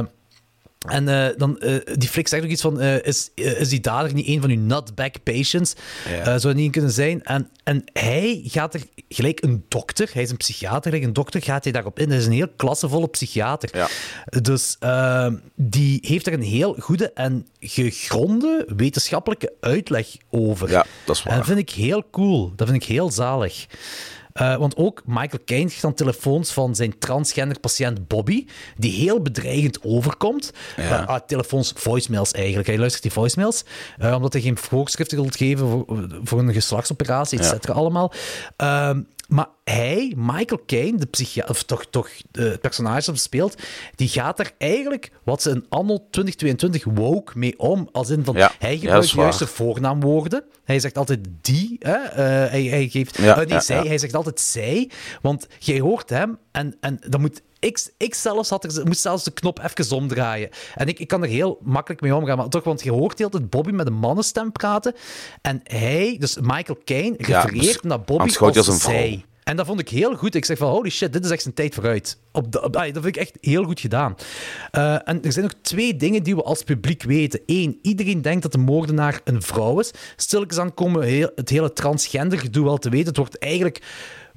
en 0.88 1.08
eh, 1.08 1.38
dan, 1.38 1.60
eh, 1.60 1.76
die 1.96 2.10
flik 2.10 2.28
zegt 2.28 2.44
ook 2.44 2.50
iets 2.50 2.62
van, 2.62 2.80
eh, 2.80 3.04
is, 3.04 3.30
is 3.36 3.70
die 3.70 3.80
dader 3.80 4.14
niet 4.14 4.28
een 4.28 4.42
van 4.42 4.50
uw 4.50 4.60
nutback 4.60 5.24
patients? 5.24 5.74
Ja. 6.10 6.40
Zou 6.40 6.54
niet 6.54 6.72
kunnen 6.72 6.92
zijn? 6.92 7.24
En, 7.24 7.50
en 7.64 7.84
hij 7.94 8.42
gaat 8.46 8.74
er 8.74 8.82
gelijk 9.10 9.44
een 9.44 9.66
dokter, 9.68 10.10
hij 10.14 10.24
is 10.24 10.30
een 10.30 10.38
psychiater, 10.38 10.92
gelijk 10.92 11.04
een 11.04 11.14
dokter 11.14 11.42
gaat 11.42 11.64
hij 11.64 11.74
daarop 11.74 12.00
in. 12.00 12.10
Hij 12.10 12.18
is 12.18 12.26
een 12.26 12.32
heel 12.32 12.52
klassevolle 12.56 13.08
psychiater. 13.08 13.70
Ja. 13.74 13.88
Dus 14.42 14.78
die 15.56 16.00
heeft 16.02 16.28
er 16.28 16.34
een 16.34 16.42
heel 16.42 16.76
goede 16.80 17.12
en 17.14 17.48
gegronde 17.60 18.68
wetenschappelijke 18.76 19.54
uitleg 19.60 20.08
over. 20.30 20.70
Ja, 20.70 20.86
dat 21.06 21.16
is 21.16 21.24
En 21.26 21.38
dat 21.38 21.46
vind 21.46 21.60
ik 21.60 21.70
heel 21.70 22.04
cool. 22.12 22.54
Dat 22.56 22.68
vind 22.68 22.84
ik 22.84 22.90
heel 22.90 23.12
zalig. 23.12 23.66
Eh, 24.34 24.56
want 24.56 24.76
ook 24.76 25.02
Michael 25.06 25.44
Caine 25.46 25.66
krijgt 25.66 25.82
dan 25.82 25.94
telefoons 25.94 26.52
van 26.52 26.76
zijn 26.76 26.98
transgender 27.00 27.60
patiënt 27.60 28.08
Bobby, 28.08 28.46
die 28.78 28.92
heel 28.92 29.22
bedreigend 29.22 29.84
overkomt. 29.84 30.52
Ja. 30.78 30.84
Eh, 31.02 31.08
ah, 31.08 31.20
telefoons, 31.28 31.74
voicemails 31.76 32.32
eigenlijk. 32.32 32.68
Hij 32.68 32.78
luistert 32.78 33.04
die 33.04 33.12
voicemails, 33.12 33.64
eh, 33.98 34.14
omdat 34.16 34.34
hij 34.34 34.42
geen 34.42 34.58
voorschriften 34.58 35.18
wil 35.18 35.30
geven 35.32 35.68
voor, 35.68 35.86
voor 36.24 36.40
een 36.40 36.54
geslachtsoperatie, 36.54 37.38
et 37.40 37.44
Ja. 37.46 37.50
cetera, 37.52 37.74
allemaal. 37.74 38.12
Maar 39.34 39.48
hij, 39.64 40.14
Michael 40.18 40.62
Caine, 40.66 40.98
de 40.98 41.06
psychiater, 41.06 41.52
of 41.52 41.64
toch, 41.64 41.86
toch 41.86 42.10
het 42.32 42.62
personage 42.62 43.12
dat 43.12 43.20
speelt, 43.20 43.62
die 43.96 44.08
gaat 44.08 44.40
er 44.40 44.52
eigenlijk, 44.58 45.12
wat 45.24 45.42
ze 45.42 45.50
in 45.50 45.66
anno 45.70 46.08
2022 46.10 46.84
woke 46.84 47.38
mee 47.38 47.60
om, 47.60 47.90
als 47.92 48.10
in 48.10 48.26
van, 48.26 48.36
Ja, 48.36 48.52
hij 48.60 48.70
ja, 48.70 48.76
dat 48.76 48.80
gebruikt 48.80 49.06
is 49.06 49.12
juist 49.12 49.40
de 49.40 49.48
voornaamwoorden. 49.48 50.44
Hij 50.64 50.80
zegt 50.80 50.98
altijd 50.98 51.20
die. 51.42 51.76
Hè? 51.80 51.94
Eh, 51.94 52.16
hij, 52.52 52.64
hij 52.64 52.88
geeft. 52.88 53.18
Ja, 53.18 53.32
eh, 53.32 53.38
nee, 53.38 53.48
ja, 53.48 53.60
zij. 53.60 53.84
ja. 53.84 53.88
Hij 53.88 53.98
zegt 53.98 54.16
altijd 54.16 54.40
zij. 54.40 54.90
Want 55.22 55.48
jij 55.60 55.80
hoort 55.80 56.10
hem 56.10 56.38
en, 56.52 56.76
en 56.80 57.00
dan 57.08 57.22
moet. 57.22 57.42
Ik, 57.62 57.92
ik 57.98 58.14
zelfs 58.14 58.50
had 58.50 58.64
er, 58.64 58.86
moest 58.86 59.02
zelfs 59.02 59.24
de 59.24 59.32
knop 59.32 59.60
even 59.64 59.96
omdraaien. 59.96 60.50
En 60.76 60.88
ik, 60.88 61.00
ik 61.00 61.08
kan 61.08 61.24
er 61.24 61.30
heel 61.30 61.60
makkelijk 61.64 62.02
mee 62.02 62.16
omgaan. 62.16 62.38
Maar 62.38 62.48
toch, 62.50 62.64
want 62.64 62.84
je 62.84 62.92
hoort 62.92 63.18
hele 63.18 63.30
tijd 63.30 63.50
Bobby 63.50 63.72
met 63.72 63.88
een 63.88 63.94
mannenstem 63.94 64.52
praten. 64.52 64.96
En 65.42 65.62
hij, 65.64 66.16
dus 66.20 66.38
Michael 66.42 66.78
Caine, 66.86 67.16
refereert 67.18 67.82
dus 67.82 67.82
naar 67.82 68.02
Bobby 68.02 68.24
als, 68.24 68.40
als 68.40 68.68
een 68.68 68.80
vrouw. 68.80 68.92
zij. 68.94 69.26
En 69.44 69.56
dat 69.56 69.66
vond 69.66 69.80
ik 69.80 69.90
heel 69.90 70.16
goed. 70.16 70.36
Ik 70.36 70.46
zeg 70.46 70.58
van, 70.58 70.70
holy 70.70 70.90
shit, 70.90 71.14
dit 71.14 71.26
is 71.26 71.32
echt 71.32 71.42
zijn 71.42 71.54
tijd 71.54 71.74
vooruit. 71.74 72.18
Op 72.32 72.52
de, 72.52 72.64
op- 72.64 72.74
dat 72.74 72.92
vind 72.92 73.06
ik 73.06 73.16
echt 73.16 73.38
heel 73.42 73.64
goed 73.64 73.80
gedaan. 73.80 74.16
Eh, 74.72 74.94
en 75.10 75.24
er 75.24 75.32
zijn 75.32 75.46
nog 75.46 75.54
twee 75.62 75.96
dingen 75.96 76.24
die 76.24 76.36
we 76.36 76.44
als 76.44 76.64
publiek 76.64 77.04
weten. 77.04 77.42
Eén, 77.46 77.80
iedereen 77.82 78.22
denkt 78.22 78.42
dat 78.42 78.52
de 78.52 78.58
moordenaar 78.58 79.22
een 79.24 79.42
vrouw 79.42 79.80
is. 79.80 79.92
Stilletjes 80.16 80.60
aan 80.60 80.74
komen 80.74 81.04
heel, 81.04 81.32
het 81.36 81.50
hele 81.50 81.74
transgender 81.74 82.40
gedoe 82.40 82.64
wel 82.66 82.78
te 82.78 82.90
weten. 82.90 83.08
Het 83.08 83.18
wordt 83.18 83.38
eigenlijk 83.38 83.82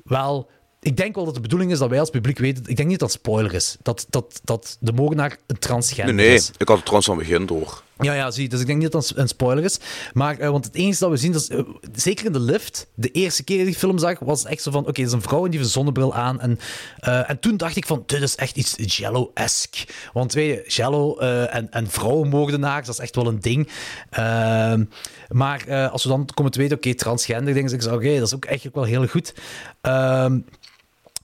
wel... 0.04 0.50
Ik 0.84 0.96
denk 0.96 1.14
wel 1.14 1.24
dat 1.24 1.34
de 1.34 1.40
bedoeling 1.40 1.70
is 1.70 1.78
dat 1.78 1.90
wij 1.90 2.00
als 2.00 2.10
publiek 2.10 2.38
weten... 2.38 2.64
Ik 2.66 2.76
denk 2.76 2.88
niet 2.88 2.98
dat 2.98 3.12
het 3.12 3.20
spoiler 3.20 3.54
is. 3.54 3.76
Dat, 3.82 4.06
dat, 4.10 4.40
dat 4.44 4.76
de 4.80 4.92
moordenaar 4.92 5.36
een 5.46 5.58
transgender 5.58 6.14
Nee, 6.14 6.26
nee, 6.26 6.34
is. 6.34 6.50
ik 6.58 6.68
had 6.68 6.76
het 6.76 6.86
trouwens 6.86 7.06
van 7.06 7.18
het 7.18 7.26
begin 7.26 7.46
door. 7.46 7.82
Ja, 7.98 8.12
ja, 8.12 8.30
zie. 8.30 8.48
Dus 8.48 8.60
ik 8.60 8.66
denk 8.66 8.78
niet 8.78 8.92
dat 8.92 9.08
het 9.08 9.16
een 9.16 9.28
spoiler 9.28 9.64
is. 9.64 9.78
Maar, 10.12 10.38
eh, 10.38 10.50
want 10.50 10.64
het 10.64 10.74
enige 10.74 10.98
dat 10.98 11.10
we 11.10 11.16
zien, 11.16 11.32
dat 11.32 11.40
is, 11.40 11.48
eh, 11.48 11.60
zeker 11.92 12.26
in 12.26 12.32
de 12.32 12.40
lift, 12.40 12.86
de 12.94 13.10
eerste 13.10 13.44
keer 13.44 13.56
dat 13.56 13.66
ik 13.66 13.72
die 13.72 13.80
film 13.80 13.98
zag, 13.98 14.18
was 14.18 14.42
het 14.42 14.50
echt 14.50 14.62
zo 14.62 14.70
van, 14.70 14.86
oké, 14.86 15.00
er 15.00 15.06
is 15.06 15.12
een 15.12 15.22
vrouw 15.22 15.44
en 15.44 15.50
die 15.50 15.58
heeft 15.58 15.64
een 15.64 15.74
zonnebril 15.74 16.14
aan. 16.14 16.40
En, 16.40 16.58
eh, 16.98 17.30
en 17.30 17.38
toen 17.38 17.56
dacht 17.56 17.76
ik 17.76 17.86
van, 17.86 18.02
dit 18.06 18.22
is 18.22 18.34
echt 18.34 18.56
iets 18.56 18.74
Jello-esque. 18.96 19.86
Want 20.12 20.32
weet 20.32 20.48
je, 20.48 20.70
Jello 20.70 21.18
en, 21.18 21.70
en 21.70 21.90
vrouwenmoordenaars, 21.90 22.86
dat 22.86 22.94
is 22.94 23.00
echt 23.00 23.14
wel 23.14 23.26
een 23.26 23.40
ding. 23.40 23.68
Ehm, 24.10 24.84
maar 25.28 25.88
als 25.90 26.02
we 26.02 26.08
dan 26.08 26.28
komen 26.34 26.52
te 26.52 26.58
weten, 26.58 26.76
oké, 26.76 26.94
transgender 26.94 27.54
dingen, 27.54 27.68
zeg 27.68 27.78
ik 27.78 27.84
zo, 27.84 27.94
oké, 27.94 28.14
dat 28.14 28.26
is 28.26 28.34
ook 28.34 28.44
eigenlijk 28.44 28.76
wel 28.76 28.84
heel 28.84 29.06
goed. 29.06 29.34
Ehm, 29.80 30.38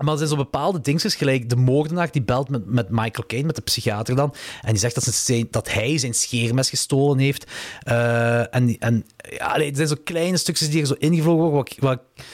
maar 0.05 0.12
er 0.12 0.18
zijn 0.18 0.30
zo 0.30 0.36
bepaalde 0.36 0.80
dingetjes, 0.80 1.14
gelijk 1.14 1.48
de 1.48 1.57
moordenaar 1.57 2.11
die 2.12 2.22
belt 2.22 2.48
met, 2.48 2.66
met 2.66 2.88
Michael 2.90 3.26
Caine, 3.26 3.46
met 3.46 3.57
de 3.57 3.62
psychiater 3.62 4.16
dan, 4.16 4.34
en 4.62 4.70
die 4.70 4.78
zegt 4.78 4.94
dat, 4.94 5.05
ze 5.05 5.11
zijn, 5.12 5.48
dat 5.51 5.72
hij 5.72 5.98
zijn 5.98 6.14
scheermes 6.14 6.68
gestolen 6.68 7.18
heeft. 7.18 7.51
Eh, 7.82 8.55
en 8.55 8.76
en 8.78 9.07
ja, 9.30 9.57
er 9.59 9.70
zijn 9.76 9.88
zo 9.88 9.96
kleine 10.05 10.36
stukjes 10.36 10.70
die 10.70 10.80
er 10.80 10.86
zo 10.86 10.94
ingevlogen 10.98 11.51
worden, 11.51 11.72
ik- 11.76 12.24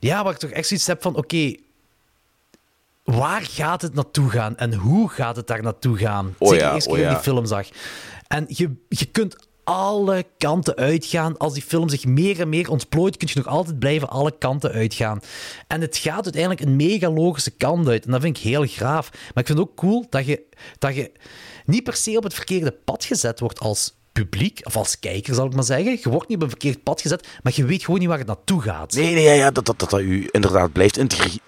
ja, 0.00 0.24
waar 0.24 0.32
ik 0.32 0.38
toch 0.38 0.50
echt 0.50 0.66
zoiets 0.68 0.86
heb 0.86 1.02
van, 1.02 1.16
oké, 1.16 1.54
waar 3.04 3.42
gaat 3.42 3.82
het 3.82 3.94
naartoe 3.94 4.30
gaan 4.30 4.56
en 4.56 4.74
hoe 4.74 5.08
gaat 5.10 5.36
het 5.36 5.46
daar 5.46 5.62
naartoe 5.62 5.96
gaan? 5.98 6.34
Oh 6.38 6.48
Zeker 6.48 6.62
ja, 6.64 6.68
de 6.68 6.74
eerste 6.74 6.90
oh 6.90 6.96
keer 6.96 7.04
ja. 7.04 7.10
die 7.14 7.22
film 7.22 7.46
zag. 7.46 7.68
En 8.26 8.44
je, 8.48 8.70
je 8.88 9.04
kunt 9.04 9.36
alle 9.64 10.24
kanten 10.38 10.74
uitgaan. 10.74 11.36
Als 11.36 11.52
die 11.52 11.62
film 11.62 11.88
zich 11.88 12.04
meer 12.04 12.40
en 12.40 12.48
meer 12.48 12.70
ontplooit, 12.70 13.16
kun 13.16 13.28
je 13.30 13.38
nog 13.38 13.46
altijd 13.46 13.78
blijven 13.78 14.08
alle 14.08 14.38
kanten 14.38 14.72
uitgaan. 14.72 15.20
En 15.66 15.80
het 15.80 15.96
gaat 15.96 16.24
uiteindelijk 16.24 16.60
een 16.60 16.76
mega 16.76 17.10
logische 17.10 17.50
kant 17.50 17.88
uit. 17.88 18.04
En 18.04 18.10
dat 18.10 18.20
vind 18.20 18.36
ik 18.36 18.42
heel 18.42 18.66
graaf. 18.66 19.10
Maar 19.12 19.44
ik 19.44 19.46
vind 19.46 19.58
het 19.58 19.68
ook 19.68 19.76
cool 19.76 20.06
dat 20.10 20.26
je, 20.26 20.42
dat 20.78 20.94
je 20.94 21.12
niet 21.64 21.84
per 21.84 21.96
se 21.96 22.16
op 22.16 22.22
het 22.22 22.34
verkeerde 22.34 22.72
pad 22.84 23.04
gezet 23.04 23.40
wordt 23.40 23.60
als 23.60 23.94
publiek, 24.12 24.60
of 24.62 24.76
als 24.76 24.98
kijker 24.98 25.34
zal 25.34 25.46
ik 25.46 25.54
maar 25.54 25.64
zeggen. 25.64 25.98
Je 26.02 26.08
wordt 26.08 26.28
niet 26.28 26.36
op 26.36 26.42
een 26.42 26.48
verkeerd 26.48 26.82
pad 26.82 27.00
gezet, 27.00 27.28
maar 27.42 27.52
je 27.56 27.64
weet 27.64 27.84
gewoon 27.84 28.00
niet 28.00 28.08
waar 28.08 28.18
het 28.18 28.26
naartoe 28.26 28.62
gaat. 28.62 28.94
Nee, 28.94 29.14
nee, 29.14 29.24
ja, 29.24 29.32
ja, 29.32 29.50
dat, 29.50 29.66
dat, 29.66 29.78
dat, 29.78 30.00
u 30.00 30.28
inderdaad 30.30 30.72
blijft 30.72 30.96
intri- 30.96 31.38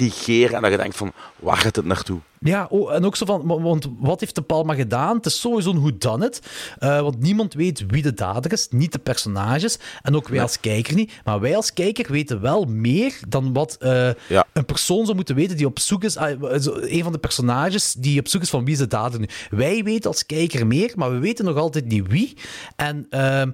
intrigeren 0.00 0.54
en 0.56 0.62
dat 0.62 0.70
je 0.70 0.76
denkt 0.76 0.96
van, 0.96 1.12
waar 1.38 1.56
gaat 1.56 1.76
het 1.76 1.84
naartoe? 1.84 2.18
Ja, 2.40 2.66
oh, 2.70 2.94
en 2.94 3.04
ook 3.04 3.16
zo 3.16 3.24
van, 3.24 3.46
wa- 3.46 3.60
want 3.60 3.88
wat 3.98 4.20
heeft 4.20 4.34
De 4.34 4.42
Palma 4.42 4.74
gedaan? 4.74 5.16
Het 5.16 5.26
is 5.26 5.40
sowieso 5.40 5.70
een 5.70 5.80
whodunit, 5.80 6.40
uh, 6.80 7.00
want 7.00 7.18
niemand 7.20 7.54
weet 7.54 7.84
wie 7.86 8.02
de 8.02 8.14
dader 8.14 8.52
is, 8.52 8.66
niet 8.70 8.92
de 8.92 8.98
personages, 8.98 9.78
en 10.02 10.16
ook 10.16 10.28
wij 10.28 10.42
als 10.42 10.60
kijker 10.60 10.94
niet. 10.94 11.12
Maar 11.24 11.40
wij 11.40 11.56
als 11.56 11.72
kijker 11.72 12.12
weten 12.12 12.40
wel 12.40 12.64
meer 12.64 13.18
dan 13.28 13.52
wat 13.52 13.76
eh, 13.80 14.10
Ja. 14.28 14.44
een 14.52 14.64
persoon 14.64 15.04
zou 15.04 15.16
moeten 15.16 15.34
weten 15.34 15.56
die 15.56 15.66
op 15.66 15.78
zoek 15.78 16.04
is, 16.04 16.16
ah, 16.16 16.60
zo- 16.60 16.78
een 16.80 17.02
van 17.02 17.12
de 17.12 17.18
personages 17.18 17.92
die 17.98 18.18
op 18.20 18.28
zoek 18.28 18.42
is 18.42 18.50
van 18.50 18.64
wie 18.64 18.72
is 18.74 18.78
de 18.80 18.86
dader 18.86 19.20
nu. 19.20 19.28
Wij 19.50 19.82
weten 19.84 20.10
als 20.10 20.26
kijker 20.26 20.66
meer, 20.66 20.92
maar 20.96 21.10
we 21.12 21.18
weten 21.18 21.44
nog 21.44 21.56
altijd 21.56 21.84
niet 21.86 22.06
wie. 22.08 22.36
En 22.76 23.06
ehm, 23.10 23.50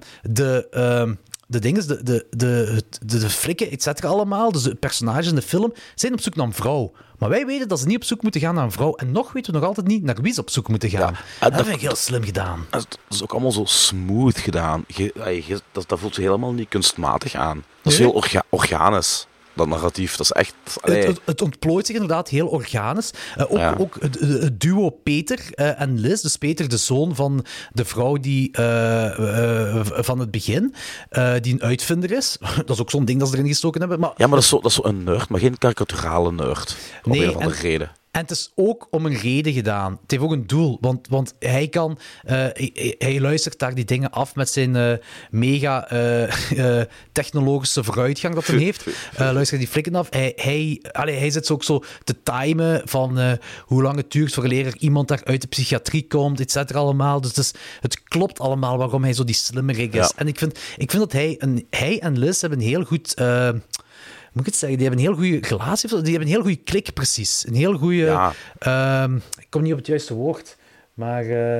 de... 1.53 1.59
de 1.59 1.59
dingen, 1.59 1.87
de, 1.87 2.03
de, 2.03 2.25
de, 2.29 2.83
de, 3.05 3.19
de 3.19 3.29
flikken, 3.29 3.71
et 3.71 3.83
cetera, 3.83 4.07
allemaal, 4.07 4.51
dus 4.51 4.63
de 4.63 4.75
personages 4.75 5.27
in 5.27 5.35
de 5.35 5.41
film, 5.41 5.73
zijn 5.95 6.13
op 6.13 6.21
zoek 6.21 6.35
naar 6.35 6.45
een 6.45 6.53
vrouw. 6.53 6.91
Maar 7.17 7.29
wij 7.29 7.45
weten 7.45 7.67
dat 7.67 7.79
ze 7.79 7.85
niet 7.87 7.95
op 7.95 8.03
zoek 8.03 8.21
moeten 8.21 8.41
gaan 8.41 8.55
naar 8.55 8.63
een 8.63 8.71
vrouw. 8.71 8.95
En 8.95 9.11
nog 9.11 9.31
weten 9.31 9.53
we 9.53 9.59
nog 9.59 9.67
altijd 9.67 9.87
niet 9.87 10.03
naar 10.03 10.21
wie 10.21 10.33
ze 10.33 10.39
op 10.41 10.49
zoek 10.49 10.67
moeten 10.67 10.89
gaan. 10.89 11.15
dat, 11.39 11.53
dat- 11.53 11.63
vind 11.65 11.75
ik 11.75 11.81
heel 11.81 11.95
slim 11.95 12.23
gedaan. 12.23 12.65
Dat 12.69 12.87
is- 13.09 13.15
is 13.17 13.23
ook 13.23 13.31
allemaal 13.31 13.51
zo 13.51 13.65
smooth 13.65 14.37
gedaan. 14.39 14.83
Je, 14.87 15.11
ja, 15.15 15.27
je- 15.27 15.61
dat, 15.71 15.89
dat 15.89 15.99
voelt 15.99 16.15
helemaal 16.15 16.51
niet 16.53 16.69
kunstmatig 16.69 17.35
aan. 17.35 17.63
Dat 17.81 17.93
is 17.93 17.99
heel 17.99 18.11
orga- 18.11 18.43
organisch, 18.49 19.27
dat 19.53 19.67
narratief. 19.67 20.11
Dat 20.15 20.25
is 20.25 20.31
echt... 20.31 20.53
Het, 20.81 21.05
het, 21.05 21.19
het 21.25 21.41
ontplooit 21.41 21.85
zich 21.85 21.95
inderdaad 21.95 22.29
heel 22.29 22.47
organisch. 22.47 23.11
Eh, 23.37 23.45
ook, 23.51 23.57
Ja. 23.57 23.75
ook 23.77 23.97
het, 23.99 24.19
het 24.19 24.59
duo 24.59 24.89
Peter 24.89 25.39
eh, 25.51 25.81
en 25.81 25.99
Liz. 25.99 26.21
Dus 26.21 26.35
Peter, 26.37 26.69
de 26.69 26.77
zoon 26.77 27.15
van 27.15 27.45
de 27.71 27.85
vrouw 27.85 28.15
die 28.17 28.51
eh, 28.51 29.79
van 29.85 30.19
het 30.19 30.31
begin, 30.31 30.73
die 31.41 31.53
een 31.53 31.61
uitvinder 31.63 32.11
is. 32.11 32.37
Dat 32.65 32.69
is 32.69 32.81
ook 32.81 32.89
zo'n 32.89 33.05
ding 33.05 33.19
dat 33.19 33.27
ze 33.29 33.35
erin 33.35 33.47
gestoken 33.47 33.79
hebben. 33.79 33.99
Maar 33.99 34.09
ja, 34.17 34.27
maar 34.27 34.35
dat 34.35 34.43
is, 34.43 34.49
zo, 34.49 34.55
dat 34.59 34.71
is 34.71 34.75
zo 34.77 34.83
een 34.83 35.03
nerd, 35.03 35.29
maar 35.29 35.39
geen 35.39 35.57
karikaturale 35.57 36.31
nerd. 36.31 36.75
Om 37.03 37.11
Nee, 37.11 37.21
een 37.23 37.29
of 37.29 37.35
andere 37.35 37.55
en- 37.55 37.61
reden. 37.61 37.91
En 38.13 38.21
het 38.21 38.31
is 38.31 38.51
ook 38.55 38.87
om 38.91 39.05
een 39.05 39.17
reden 39.17 39.53
gedaan. 39.53 39.91
Het 40.01 40.11
heeft 40.11 40.23
ook 40.23 40.31
een 40.31 40.47
doel. 40.47 40.77
Want, 40.81 41.07
want 41.07 41.33
hij 41.39 41.67
kan... 41.67 41.97
eh, 42.23 42.35
hij, 42.35 42.95
hij 42.97 43.19
luistert 43.19 43.59
daar 43.59 43.73
die 43.75 43.85
dingen 43.85 44.11
af 44.11 44.35
met 44.35 44.49
zijn 44.49 44.75
eh, 44.75 44.93
mega 45.29 45.89
eh, 45.89 46.81
technologische 47.11 47.83
vooruitgang 47.83 48.35
dat 48.35 48.47
hij 48.47 48.57
heeft. 48.67 48.85
Luistert 49.17 49.59
die 49.59 49.69
flikken 49.69 49.95
af. 49.95 50.07
Hij, 50.09 50.33
hij, 50.35 50.81
allee, 50.91 51.17
hij 51.17 51.29
zit 51.29 51.51
ook 51.51 51.63
zo 51.63 51.83
te 52.03 52.15
timen 52.23 52.81
van 52.85 53.37
hoe 53.65 53.81
lang 53.81 53.95
het 53.95 54.11
duurt 54.11 54.33
voor 54.33 54.43
er 54.43 54.77
iemand 54.77 55.07
daar 55.07 55.21
uit 55.23 55.41
de 55.41 55.47
psychiatrie 55.47 56.07
komt, 56.07 56.39
et 56.39 56.51
cetera 56.51 56.79
allemaal. 56.79 57.21
Dus 57.21 57.29
het, 57.29 57.37
is- 57.39 57.53
het 57.79 58.03
klopt 58.03 58.39
allemaal 58.39 58.77
waarom 58.77 59.03
hij 59.03 59.13
zo 59.13 59.23
die 59.23 59.35
slimmerik 59.35 59.93
is. 59.93 59.99
Ja. 60.07 60.11
En 60.15 60.27
ik 60.27 60.37
vind, 60.37 60.59
ik 60.77 60.89
vind 60.91 61.03
dat 61.03 61.11
hij, 61.11 61.35
een, 61.39 61.67
hij 61.69 61.99
en 61.99 62.19
Liz 62.19 62.41
hebben 62.41 62.59
een 62.59 62.65
heel 62.65 62.83
goed... 62.83 63.13
eh, 64.33 64.39
moet 64.39 64.45
ik 64.47 64.51
het 64.51 64.55
zeggen? 64.55 64.77
Die 64.77 64.87
hebben 64.87 65.05
een 65.05 65.11
heel 65.13 65.21
goede 65.39 65.47
zo. 65.87 66.01
Die 66.01 66.09
hebben 66.11 66.21
een 66.21 66.33
heel 66.33 66.41
goede 66.41 66.55
klik, 66.63 66.93
precies. 66.93 67.43
Een 67.47 67.55
heel 67.55 67.77
goede. 67.77 67.95
Ja. 68.05 68.33
ehm, 68.59 69.15
ik 69.15 69.47
kom 69.49 69.61
niet 69.61 69.71
op 69.71 69.77
het 69.77 69.87
juiste 69.87 70.13
woord. 70.13 70.57
Maar. 70.93 71.23
eh, 71.23 71.57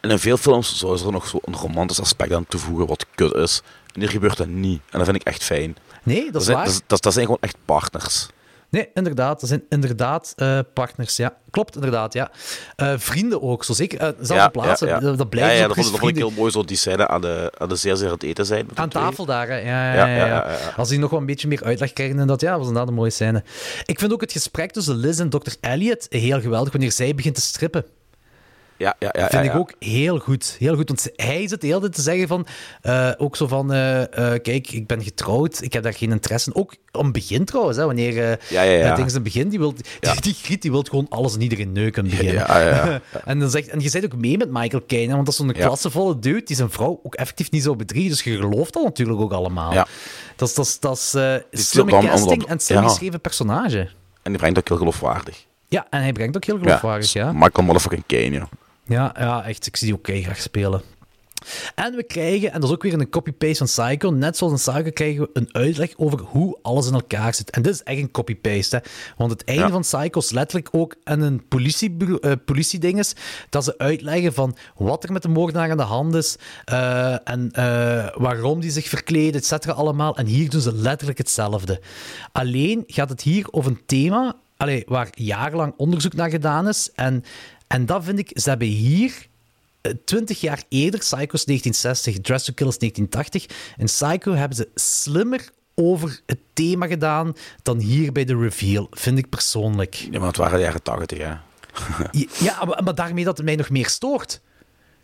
En 0.00 0.10
in 0.10 0.18
veel 0.18 0.36
films 0.36 0.78
zou 0.78 1.04
er 1.06 1.12
nog 1.12 1.28
zo 1.28 1.38
een 1.44 1.54
romantisch 1.56 2.00
aspect 2.00 2.32
aan 2.32 2.46
toevoegen 2.48 2.86
wat 2.86 3.06
kut 3.14 3.34
is. 3.34 3.62
En 3.94 4.00
hier 4.00 4.10
gebeurt 4.10 4.36
dat 4.36 4.46
niet. 4.48 4.80
En 4.90 4.98
dat 4.98 5.04
vind 5.04 5.20
ik 5.20 5.26
echt 5.26 5.44
fijn. 5.44 5.76
nee, 6.02 6.30
dat 6.30 6.40
is 6.40 6.44
zijn, 6.46 6.56
waar. 6.56 6.66
dat, 6.66 6.74
is- 6.74 6.80
dat, 6.86 7.02
dat 7.02 7.12
zijn 7.12 7.24
gewoon 7.24 7.40
echt 7.40 7.56
partners. 7.64 8.28
Nee, 8.70 8.88
inderdaad. 8.94 9.40
Dat 9.40 9.48
zijn 9.48 9.62
inderdaad 9.68 10.32
eh, 10.36 10.58
partners. 10.74 11.16
Ja, 11.16 11.36
klopt, 11.50 11.74
inderdaad. 11.74 12.12
Ja. 12.12 12.30
Eh, 12.76 12.94
vrienden 12.96 13.42
ook, 13.42 13.64
zo 13.64 13.72
zeker. 13.72 14.02
Uh, 14.02 14.08
zelfde 14.20 14.50
plaatsen. 14.50 14.88
ja, 14.88 14.94
ja. 14.94 15.00
Dat, 15.00 15.10
dat 15.10 15.18
ja, 15.18 15.24
blijft 15.24 15.56
ja, 15.56 15.62
ook 15.62 15.68
dat 15.74 15.84
vond, 15.84 16.00
dat 16.00 16.08
ik 16.08 16.16
heel 16.16 16.30
mooi, 16.30 16.50
zo 16.50 16.64
die 16.64 16.76
scène 16.76 17.08
aan 17.08 17.20
de, 17.20 17.52
aan 17.58 17.68
de 17.68 17.76
zeer 17.76 17.96
zeer 17.96 18.06
aan 18.06 18.12
het 18.12 18.22
eten 18.22 18.46
zijn. 18.46 18.68
Aan 18.74 18.88
tafel 18.88 19.24
daar, 19.24 19.48
hè. 19.48 19.58
Ja, 19.58 19.92
ja, 19.92 19.94
Ja, 19.94 20.06
ja, 20.06 20.16
ja, 20.16 20.26
ja. 20.26 20.26
ja, 20.26 20.50
ja. 20.50 20.72
Als 20.76 20.88
die 20.88 20.98
nog 20.98 21.10
wel 21.10 21.20
een 21.20 21.26
beetje 21.26 21.48
meer 21.48 21.64
uitleg 21.64 21.92
krijgen, 21.92 22.18
en 22.18 22.26
dat 22.26 22.40
ja, 22.40 22.50
was 22.50 22.66
inderdaad 22.66 22.88
een 22.88 22.94
mooie 22.94 23.10
scène. 23.10 23.42
Ik 23.84 23.98
vind 23.98 24.12
ook 24.12 24.20
het 24.20 24.32
gesprek 24.32 24.72
tussen 24.72 24.96
Liz 24.96 25.20
en 25.20 25.30
Dr. 25.30 25.52
Elliot 25.60 26.06
heel 26.08 26.40
geweldig 26.40 26.72
wanneer 26.72 26.92
zij 26.92 27.14
begint 27.14 27.34
te 27.34 27.40
strippen. 27.40 27.84
Ja, 28.80 28.94
ja, 28.98 29.08
ja. 29.12 29.20
vind 29.20 29.32
ja, 29.32 29.40
ik 29.40 29.52
ja. 29.52 29.58
ook 29.58 29.72
heel 29.78 30.18
goed. 30.18 30.56
Heel 30.58 30.76
goed. 30.76 30.88
Want 30.88 31.08
hij 31.16 31.48
zit 31.48 31.60
de 31.60 31.66
hele 31.66 31.80
tijd 31.80 31.94
te 31.94 32.02
zeggen 32.02 32.28
van... 32.28 32.46
eh, 32.82 33.10
ook 33.16 33.36
zo 33.36 33.46
van... 33.46 33.72
eh, 33.72 34.02
eh, 34.02 34.42
kijk, 34.42 34.70
ik 34.70 34.86
ben 34.86 35.02
getrouwd. 35.02 35.62
Ik 35.62 35.72
heb 35.72 35.82
daar 35.82 35.94
geen 35.94 36.10
interesse 36.10 36.50
in. 36.50 36.60
Ook 36.60 36.74
om 36.92 37.04
het 37.04 37.12
begin 37.12 37.44
trouwens. 37.44 37.76
Hè, 37.76 37.84
wanneer 37.84 38.18
eh 38.30 38.36
Ja, 38.48 38.62
ja, 38.62 38.96
ja. 38.96 39.04
het 39.04 39.22
begin... 39.22 39.48
Die, 39.48 39.58
wil, 39.58 39.72
die, 40.00 40.20
die 40.20 40.34
Griet 40.34 40.62
die 40.62 40.70
wil 40.70 40.82
gewoon 40.82 41.06
alles 41.08 41.34
en 41.34 41.40
iedereen 41.40 41.72
neuken 41.72 42.04
in 42.04 42.10
het 42.10 42.18
begin. 42.18 42.34
Ja, 42.34 42.58
ja, 42.60 42.86
ja. 42.86 43.00
en, 43.24 43.38
dan 43.38 43.50
zegt, 43.50 43.68
en 43.68 43.80
je 43.80 43.88
zit 43.88 44.04
ook 44.04 44.16
mee 44.16 44.36
met 44.38 44.50
Michael 44.50 44.82
Caine. 44.86 45.12
Want 45.12 45.24
dat 45.24 45.34
is 45.34 45.40
zo'n 45.40 45.52
Ja. 45.54 45.66
klassevolle 45.66 46.18
dude 46.18 46.42
die 46.42 46.56
zijn 46.56 46.70
vrouw 46.70 47.00
ook 47.02 47.14
effectief 47.14 47.50
niet 47.50 47.62
zo 47.62 47.76
bedriegt. 47.76 48.08
Dus 48.08 48.22
je 48.22 48.36
gelooft 48.36 48.72
dat 48.72 48.82
natuurlijk 48.84 49.20
ook 49.20 49.32
allemaal. 49.32 49.72
Ja. 49.72 49.86
Dat 50.36 50.48
is, 50.48 50.54
dat 50.54 50.64
is, 50.66 50.80
dat 50.80 50.96
is 51.50 51.60
is 51.60 51.68
slimme 51.68 51.90
dan- 51.90 52.04
casting 52.06 52.46
en 52.46 52.60
slim 52.60 52.82
ja. 52.82 52.88
geschreven 52.88 53.20
personage. 53.20 53.88
En 54.22 54.30
die 54.32 54.38
brengt 54.38 54.58
ook 54.58 54.68
heel 54.68 54.76
geloofwaardig. 54.76 55.46
Ja, 55.68 55.86
en 55.90 56.02
hij 56.02 56.12
brengt 56.12 56.36
ook 56.36 56.44
heel 56.44 56.58
geloofwaardig, 56.58 57.12
ja. 57.12 57.32
Michael 57.32 57.66
Motherfucking 57.66 58.04
Kane, 58.06 58.30
ja. 58.30 58.48
Ja, 58.90 59.14
ja, 59.18 59.44
echt. 59.44 59.66
Ik 59.66 59.76
zie 59.76 59.86
die 59.86 59.96
ook 59.96 60.22
graag 60.22 60.40
spelen. 60.40 60.82
En 61.74 61.94
we 61.94 62.02
krijgen, 62.02 62.52
en 62.52 62.60
dat 62.60 62.68
is 62.68 62.74
ook 62.74 62.82
weer 62.82 62.92
een 62.92 63.08
copy-paste 63.10 63.66
van 63.66 63.86
Psycho, 63.86 64.10
net 64.10 64.36
zoals 64.36 64.52
in 64.66 64.72
Psycho 64.72 64.90
krijgen 64.90 65.22
we 65.22 65.30
een 65.32 65.48
uitleg 65.52 65.92
over 65.96 66.20
hoe 66.20 66.58
alles 66.62 66.86
in 66.86 66.92
elkaar 66.94 67.34
zit. 67.34 67.50
En 67.50 67.62
dit 67.62 67.74
is 67.74 67.82
echt 67.82 67.98
een 67.98 68.10
copy-paste, 68.10 68.82
want 69.16 69.30
het 69.30 69.44
einde 69.44 69.62
Ja. 69.62 69.70
van 69.70 69.80
Psycho 69.80 70.20
is 70.20 70.30
letterlijk 70.30 70.68
ook 70.72 70.94
een 71.04 71.42
politie, 71.48 71.96
eh, 72.20 72.32
politieding 72.44 72.98
is, 72.98 73.14
dat 73.50 73.64
ze 73.64 73.78
uitleggen 73.78 74.32
van 74.32 74.56
wat 74.76 75.04
er 75.04 75.12
met 75.12 75.22
de 75.22 75.28
moordenaar 75.28 75.70
aan 75.70 75.76
de 75.76 75.82
hand 75.82 76.14
is, 76.14 76.36
eh, 76.64 77.28
en 77.28 77.50
eh, 77.52 78.08
waarom 78.14 78.60
die 78.60 78.70
zich 78.70 78.88
verkleden, 78.88 79.40
et 79.40 79.46
cetera, 79.46 79.72
allemaal. 79.72 80.16
En 80.16 80.26
hier 80.26 80.50
doen 80.50 80.60
ze 80.60 80.74
letterlijk 80.74 81.18
hetzelfde. 81.18 81.80
Alleen 82.32 82.84
gaat 82.86 83.08
het 83.08 83.22
hier 83.22 83.46
over 83.50 83.70
een 83.70 83.82
thema 83.86 84.36
allee, 84.56 84.84
waar 84.86 85.08
jarenlang 85.14 85.74
onderzoek 85.76 86.14
naar 86.14 86.30
gedaan 86.30 86.68
is, 86.68 86.90
en, 86.94 87.24
en 87.70 87.86
dat 87.86 88.04
vind 88.04 88.18
ik, 88.18 88.30
ze 88.34 88.48
hebben 88.48 88.68
hier 88.68 89.26
eh, 89.80 89.92
20 90.04 90.40
jaar 90.40 90.62
eerder, 90.68 91.00
Psycho 91.00 91.32
is 91.32 91.44
1960, 91.44 92.18
Dress 92.20 92.44
to 92.44 92.52
Kill 92.52 92.66
is 92.66 92.78
1980. 92.78 93.74
In 93.76 93.84
Psycho 93.84 94.32
hebben 94.32 94.56
ze 94.56 94.68
slimmer 94.74 95.48
over 95.74 96.20
het 96.26 96.38
thema 96.52 96.86
gedaan 96.86 97.34
dan 97.62 97.78
hier 97.78 98.12
bij 98.12 98.24
de 98.24 98.36
reveal, 98.38 98.86
vind 98.90 99.18
ik 99.18 99.28
persoonlijk. 99.28 99.94
Ja, 99.94 100.18
maar 100.18 100.28
het 100.28 100.36
waren 100.36 100.58
de 100.58 100.64
jaren 100.64 100.82
80, 100.82 101.18
hè. 101.18 101.34
Ja, 102.46 102.64
maar, 102.64 102.82
maar 102.84 102.94
daarmee 102.94 103.24
dat 103.24 103.36
het 103.36 103.46
mij 103.46 103.56
nog 103.56 103.70
meer 103.70 103.88
stoort. 103.88 104.40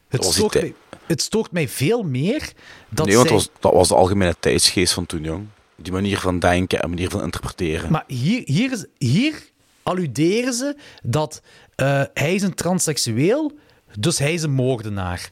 Het, 0.09 0.25
stoort 0.25 0.55
mij, 0.55 0.75
het 1.07 1.23
stoort 1.23 1.53
mij 1.53 1.69
veel 1.69 2.03
meer 2.03 2.53
dat 2.89 3.07
nee, 3.07 3.15
want 3.17 3.29
zij... 3.29 3.37
was, 3.37 3.51
dat 3.61 3.73
was 3.73 3.89
de 3.89 3.95
algemene 3.95 4.37
tijdsgeest 4.41 4.93
van 4.93 5.07
toen, 5.07 5.23
jong. 5.23 5.47
Die 5.77 5.93
manier 5.93 6.19
van 6.19 6.39
denken 6.39 6.83
en 6.83 6.89
manier 6.89 7.11
van 7.11 7.23
interpreteren. 7.23 7.91
Maar 7.93 8.05
hier, 8.07 8.43
hier, 8.45 8.73
is- 8.73 8.87
hier 8.99 9.43
alluderen 9.87 10.53
ze 10.53 10.77
dat 11.03 11.43
eh, 11.75 12.03
hij 12.15 12.35
is 12.35 12.43
een 12.43 12.55
transseksueel, 12.55 13.53
dus 13.99 14.19
hij 14.19 14.33
is 14.33 14.43
een 14.43 14.53
moordenaar. 14.53 15.31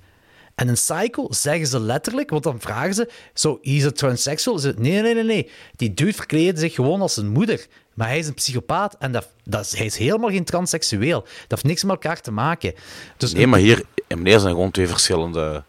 En 0.55 0.69
in 0.69 0.75
Psycho 0.75 1.27
zeggen 1.31 1.67
ze 1.67 1.81
letterlijk, 1.81 2.31
want 2.31 2.43
dan 2.43 2.61
vragen 2.61 2.95
ze, 2.95 3.11
zo, 3.35 3.59
is 3.63 3.85
het 3.85 3.97
transsexual? 3.97 4.59
Ze, 4.59 4.75
nee, 4.77 5.03
nee, 5.03 5.15
nee, 5.15 5.25
nee. 5.25 5.51
Die 5.77 5.95
dude 5.95 6.13
verkleedde 6.13 6.61
zich 6.61 6.75
gewoon 6.75 7.01
als 7.01 7.15
zijn 7.15 7.29
moeder. 7.29 7.67
Maar 7.95 8.09
hij 8.09 8.19
is 8.19 8.27
een 8.27 8.35
psychopaat 8.35 8.97
en 8.99 9.13
dat, 9.13 9.29
dat 9.45 9.71
hij 9.71 9.87
is 9.87 9.97
helemaal 9.97 10.31
geen 10.31 10.45
transseksueel. 10.45 11.21
Dat 11.21 11.33
heeft 11.49 11.65
niks 11.65 11.83
met 11.83 11.93
elkaar 11.93 12.21
te 12.21 12.31
maken. 12.31 12.75
Dus 13.17 13.33
Nee, 13.33 13.47
maar 13.47 13.61
hier 13.61 13.85
en 14.07 14.19
meneer 14.19 14.39
zijn 14.39 14.55
gewoon 14.55 14.71
twee 14.71 14.89
verschillende 14.89 15.65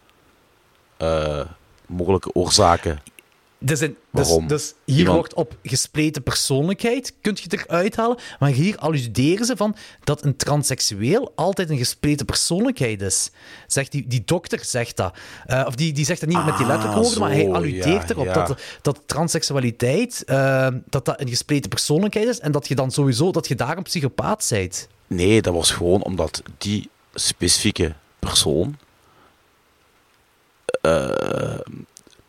eh, 0.96 1.40
mogelijke 1.86 2.34
oorzaken. 2.34 3.00
Dus, 3.58 3.80
in, 3.80 3.96
dus, 4.12 4.38
dus 4.46 4.74
hier 4.84 4.96
Iemand- 4.98 5.16
wordt 5.16 5.34
op 5.34 5.56
gespleten 5.62 6.22
persoonlijkheid, 6.22 7.14
kun 7.20 7.36
je 7.42 7.58
eruit 7.64 7.96
halen, 7.96 8.18
maar 8.38 8.50
hier 8.50 8.76
alluderen 8.76 9.46
ze 9.46 9.56
van 9.56 9.76
dat 10.04 10.24
een 10.24 10.36
transseksueel 10.36 11.32
altijd 11.34 11.70
een 11.70 11.76
gespleten 11.78 12.26
persoonlijkheid 12.26 13.02
is. 13.02 13.30
Zegt 13.66 13.92
die, 13.92 14.06
die 14.06 14.22
dokter 14.24 14.64
zegt 14.64 14.96
dat. 14.96 15.16
Eh, 15.46 15.64
of 15.66 15.74
die, 15.74 15.92
die 15.92 16.04
zegt 16.04 16.20
dat 16.20 16.28
niet 16.28 16.44
met 16.44 16.56
die 16.56 16.66
Ah, 16.66 16.72
letterlijke 16.72 17.02
woorden, 17.02 17.20
maar 17.20 17.30
hij 17.30 17.50
alludeert 17.50 18.08
ja, 18.08 18.08
erop 18.08 18.24
ja. 18.24 18.32
dat, 18.46 18.60
dat 18.82 19.00
transseksualiteit 19.06 20.24
eh, 20.24 20.68
dat 20.90 21.04
dat 21.04 21.20
een 21.20 21.28
gespleten 21.28 21.70
persoonlijkheid 21.70 22.26
is 22.28 22.38
en 22.40 22.52
dat 22.52 22.68
je 22.68 22.74
dan 22.74 22.90
sowieso, 22.90 23.30
dat 23.32 23.48
je 23.48 23.54
daarom 23.54 23.82
psychopaat 23.82 24.46
bent. 24.50 24.88
Nee, 25.06 25.42
dat 25.42 25.54
was 25.54 25.70
gewoon 25.70 26.02
omdat 26.02 26.42
die 26.58 26.90
specifieke 27.14 27.94
persoon 28.18 28.76
eh, 30.80 31.58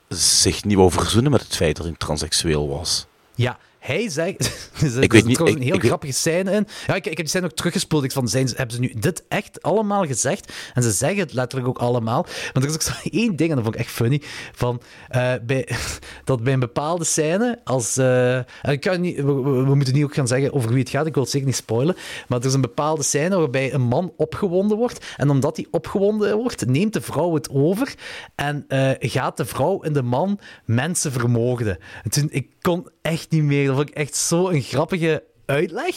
zich 0.10 0.64
niet 0.64 0.78
wou 0.78 0.92
verzoenen 0.92 1.32
met 1.32 1.42
het 1.42 1.56
feit 1.56 1.76
dat 1.76 1.86
hij 1.86 1.96
transseksueel 1.98 2.70
was. 2.70 3.06
Ja, 3.36 3.58
hij 3.88 4.10
zegt... 4.10 4.40
er 4.82 4.90
zit 4.90 5.04
Ik 5.04 5.12
weet 5.12 5.26
niet, 5.26 5.34
trouwens 5.34 5.52
ik- 5.62 5.66
een 5.66 5.74
heel 5.74 5.76
ik 5.84 5.88
grappige 5.88 6.14
scène 6.14 6.52
in. 6.52 6.68
Ja, 6.88 6.96
ik, 6.96 7.06
ik 7.06 7.06
heb 7.06 7.16
die 7.16 7.28
scène 7.28 7.46
ook 7.46 7.52
teruggespoeld. 7.52 8.04
Ik 8.04 8.12
van, 8.12 8.28
zijn, 8.28 8.48
hebben 8.56 8.76
ze 8.76 8.82
nu 8.82 8.94
dit 9.00 9.24
echt 9.28 9.62
allemaal 9.62 10.06
gezegd? 10.06 10.54
En 10.74 10.84
ze 10.84 10.92
zeggen 10.92 11.20
het 11.20 11.34
letterlijk 11.34 11.70
ook 11.70 11.78
allemaal. 11.78 12.26
Want 12.54 12.66
er 12.66 12.70
is 12.72 12.74
ook 12.74 12.82
zo 12.82 12.92
één 13.20 13.36
ding, 13.36 13.50
en 13.50 13.56
dat 13.56 13.64
vond 13.64 13.76
ik 13.76 13.82
echt 13.82 13.92
funny, 13.92 14.22
van, 14.54 14.82
eh, 15.10 15.34
bij, 15.46 15.68
dat 16.24 16.44
bij 16.44 16.54
een 16.54 16.60
bepaalde 16.60 17.04
scène, 17.04 17.60
als... 17.64 17.98
en 17.98 18.46
ik 18.62 18.80
kan 18.82 19.02
niet, 19.02 19.16
we, 19.16 19.34
we- 19.34 19.64
we 19.64 19.76
moeten 19.76 19.94
niet 19.94 20.04
ook 20.04 20.14
gaan 20.14 20.28
zeggen 20.28 20.54
over 20.54 20.70
wie 20.70 20.80
het 20.80 20.90
gaat, 20.90 21.06
ik 21.06 21.14
wil 21.14 21.24
het 21.24 21.32
zeker 21.32 21.48
niet 21.48 21.56
spoilen, 21.56 21.96
maar 22.28 22.40
er 22.40 22.46
is 22.46 22.54
een 22.54 22.62
bepaalde 22.62 23.04
scène 23.04 23.38
waarbij 23.38 23.74
een 23.74 23.82
man 23.82 24.14
opgewonden 24.18 24.78
wordt, 24.78 25.06
en 25.18 25.30
omdat 25.30 25.56
hij 25.58 25.66
opgewonden 25.72 26.38
wordt, 26.38 26.66
neemt 26.66 26.94
de 26.94 27.02
vrouw 27.02 27.34
het 27.34 27.50
over 27.50 27.94
en 28.36 28.66
eh, 28.68 28.90
gaat 29.00 29.38
de 29.38 29.46
vrouw 29.46 29.82
en 29.82 29.94
de 29.94 30.02
man 30.02 30.40
mensen 30.66 31.12
vermoorden. 31.12 31.78
En 32.04 32.10
toen, 32.10 32.28
ik 32.32 32.48
kon 32.62 32.88
echt 33.02 33.32
niet 33.32 33.44
meer, 33.44 33.77
vond 33.78 33.90
ik 33.90 33.96
echt 33.96 34.16
zo'n 34.16 34.62
grappige 34.62 35.24
uitleg. 35.46 35.96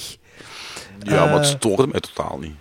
Ja, 1.03 1.25
maar 1.25 1.35
het 1.35 1.45
Eh, 1.45 1.51
stoorde 1.51 1.87
mij 1.87 2.01
totaal 2.01 2.39
niet. 2.39 2.55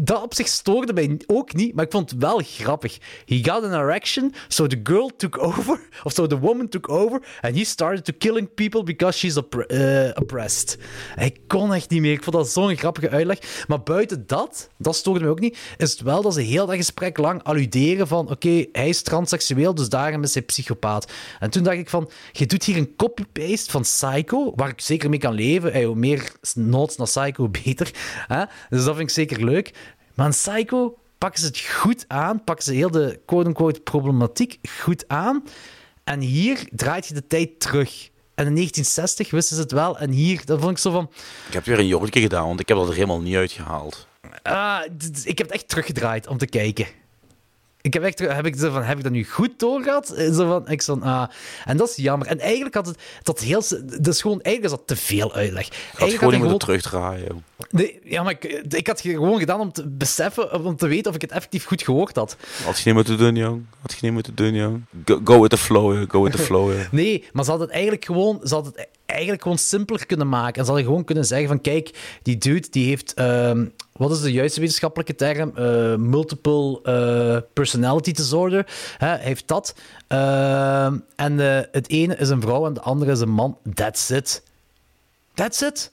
Dat 0.00 0.22
op 0.22 0.34
zich 0.34 0.48
stoorde 0.48 0.92
mij 0.92 1.20
ook 1.26 1.54
niet, 1.54 1.74
maar 1.74 1.84
ik 1.84 1.90
vond 1.90 2.10
het 2.10 2.20
wel 2.20 2.40
grappig. 2.44 2.98
He 3.24 3.36
got 3.42 3.64
an 3.64 3.72
erection, 3.72 4.34
so 4.48 4.66
the 4.66 4.80
girl 4.82 5.10
took 5.16 5.42
over, 5.42 5.80
of 6.04 6.12
so 6.12 6.26
the 6.26 6.38
woman 6.38 6.68
took 6.68 6.88
over, 6.88 7.22
and 7.40 7.56
he 7.56 7.64
started 7.64 8.04
to 8.04 8.12
killing 8.18 8.54
people 8.54 8.82
because 8.82 9.18
she's 9.18 9.36
eh, 9.36 10.10
oppressed. 10.14 10.78
Ik 11.16 11.40
kon 11.46 11.74
echt 11.74 11.90
niet 11.90 12.00
meer. 12.00 12.12
Ik 12.12 12.22
vond 12.22 12.36
dat 12.36 12.48
zo'n 12.48 12.76
grappige 12.76 13.10
uitleg. 13.10 13.64
Maar 13.66 13.82
buiten 13.82 14.26
dat, 14.26 14.70
dat 14.78 14.96
stoorde 14.96 15.20
mij 15.20 15.28
ook 15.28 15.40
niet, 15.40 15.58
is 15.76 15.90
het 15.90 16.00
wel 16.00 16.22
dat 16.22 16.34
ze 16.34 16.40
heel 16.40 16.66
dat 16.66 16.76
gesprek 16.76 17.18
lang 17.18 17.42
alluderen 17.42 18.08
van 18.08 18.30
oké, 18.30 18.66
hij 18.72 18.88
is 18.88 19.02
transseksueel, 19.02 19.74
dus 19.74 19.88
daarom 19.88 20.22
is 20.22 20.34
hij 20.34 20.42
psychopaat. 20.42 21.12
En 21.40 21.50
toen 21.50 21.62
dacht 21.62 21.78
ik 21.78 21.90
van, 21.90 22.10
je 22.32 22.46
doet 22.46 22.64
hier 22.64 22.76
een 22.76 22.96
copy-paste 22.96 23.70
van 23.70 23.82
Psycho, 23.82 24.52
waar 24.54 24.68
ik 24.68 24.80
zeker 24.80 25.10
mee 25.10 25.18
kan 25.18 25.34
leven. 25.34 25.84
Hoe 25.84 25.94
meer 25.94 26.32
notes 26.54 26.96
naar 26.96 27.06
Psycho, 27.06 27.48
beter. 27.64 27.90
Hè? 28.26 28.44
Dus 28.68 28.84
dat 28.84 28.96
vind 28.96 29.08
ik 29.08 29.14
zeker 29.14 29.44
leuk. 29.44 29.51
Maar 30.14 30.30
Psycho 30.30 30.98
pakken 31.18 31.40
ze 31.40 31.46
het 31.46 31.58
goed 31.58 32.04
aan, 32.08 32.44
pakken 32.44 32.64
ze 32.64 32.72
heel 32.74 32.90
de 32.90 33.20
quote-unquote 33.26 33.80
problematiek 33.80 34.58
goed 34.80 35.04
aan. 35.08 35.44
En 36.04 36.20
hier 36.20 36.68
draait 36.70 37.06
je 37.06 37.14
de 37.14 37.26
tijd 37.26 37.60
terug. 37.60 38.10
En 38.34 38.46
in 38.46 38.54
1960 38.54 39.30
wisten 39.30 39.56
ze 39.56 39.62
het 39.62 39.72
wel. 39.72 39.98
En 39.98 40.10
hier, 40.10 40.44
dat 40.44 40.60
vond 40.60 40.70
ik 40.70 40.78
zo 40.78 40.90
van... 40.90 41.10
Ik 41.46 41.52
heb 41.52 41.64
weer 41.64 41.78
een 41.78 41.86
jorretje 41.86 42.20
gedaan, 42.20 42.46
want 42.46 42.60
ik 42.60 42.68
heb 42.68 42.76
dat 42.76 42.88
er 42.88 42.94
helemaal 42.94 43.20
niet 43.20 43.36
uitgehaald. 43.36 44.06
ah, 44.42 44.80
ik 45.24 45.38
heb 45.38 45.46
het 45.46 45.56
echt 45.56 45.68
teruggedraaid 45.68 46.26
om 46.26 46.38
te 46.38 46.46
kijken. 46.46 46.86
Ik 47.82 47.92
heb 47.92 48.02
echt 48.02 48.18
heb 48.18 48.46
ik, 48.46 48.56
zo 48.56 48.70
van, 48.72 48.82
heb 48.82 48.96
ik 48.96 49.02
dat 49.02 49.12
nu 49.12 49.24
goed 49.24 49.58
doorgehad? 49.58 50.10
Eh, 50.10 50.32
Zo 50.32 50.48
van, 50.48 50.68
ik 50.68 50.82
zo 50.82 50.96
van, 50.98 51.02
ah. 51.02 51.28
En 51.64 51.76
dat 51.76 51.88
is 51.88 51.96
jammer. 51.96 52.26
En 52.26 52.38
eigenlijk 52.40 52.74
had 52.74 52.86
het 52.86 52.98
dat 53.22 53.40
heel... 53.40 53.62
Dat 54.00 54.14
is 54.14 54.20
gewoon, 54.20 54.40
eigenlijk 54.40 54.74
is 54.74 54.78
dat 54.80 54.86
te 54.86 54.96
veel 54.96 55.34
uitleg. 55.34 55.68
Had 55.96 56.10
gewoon 56.12 56.32
niet 56.32 56.40
moeten 56.40 56.58
terugdraaien. 56.58 57.44
Nee, 57.70 58.00
ja, 58.04 58.22
maar 58.22 58.32
ik, 58.32 58.44
ik 58.68 58.86
had 58.86 59.02
het 59.02 59.12
gewoon 59.12 59.38
gedaan 59.38 59.60
om 59.60 59.72
te 59.72 59.88
beseffen, 59.88 60.64
om 60.64 60.76
te 60.76 60.86
weten 60.86 61.08
of 61.10 61.14
ik 61.14 61.20
het 61.22 61.30
effectief 61.32 61.64
goed 61.64 61.82
gehoord 61.82 62.16
had. 62.16 62.36
Had 62.64 62.76
je 62.78 62.82
niet 62.84 62.94
moeten 62.94 63.18
doen, 63.18 63.36
jong. 63.36 63.64
Had 63.80 63.92
je 63.92 63.98
niet 64.00 64.12
moeten 64.12 64.34
doen, 64.34 64.54
jong. 64.54 64.84
Go, 65.04 65.20
go 65.24 65.40
with 65.40 65.50
the 65.50 65.58
flow. 65.58 66.10
Go 66.10 66.22
with 66.22 66.32
the 66.32 66.38
flow. 66.38 66.72
Nee, 66.90 67.24
maar 67.32 67.44
ze 67.44 67.50
hadden 67.50 67.66
het 67.66 67.76
eigenlijk 67.76 68.04
gewoon, 68.04 68.40
ze 68.44 68.54
hadden 68.54 68.72
het 68.76 68.88
eigenlijk 69.04 69.42
gewoon 69.42 69.58
simpeler 69.58 70.06
kunnen 70.06 70.28
maken. 70.28 70.54
En 70.54 70.64
ze 70.64 70.70
hadden 70.70 70.84
gewoon 70.84 71.04
kunnen 71.04 71.24
zeggen 71.24 71.48
van, 71.48 71.60
kijk, 71.60 72.18
die 72.22 72.38
dude 72.38 72.68
die 72.70 72.86
heeft, 72.88 73.14
ehm, 73.14 73.64
wat 74.02 74.10
is 74.10 74.20
de 74.20 74.32
juiste 74.32 74.60
wetenschappelijke 74.60 75.14
term? 75.14 75.52
Eh, 75.56 75.96
multiple 75.96 76.80
eh, 76.82 77.42
personality 77.52 78.12
disorder. 78.12 78.66
Hè, 78.98 79.16
heeft 79.16 79.48
dat. 79.48 79.74
Ehm, 80.06 80.98
en 81.16 81.40
eh, 81.40 81.64
het 81.72 81.88
ene 81.88 82.16
is 82.16 82.28
een 82.28 82.40
vrouw 82.40 82.66
en 82.66 82.74
de 82.74 82.80
andere 82.80 83.10
is 83.10 83.20
een 83.20 83.30
man. 83.30 83.58
That's 83.74 84.10
it. 84.10 84.42
That's 85.34 85.60
it. 85.60 85.92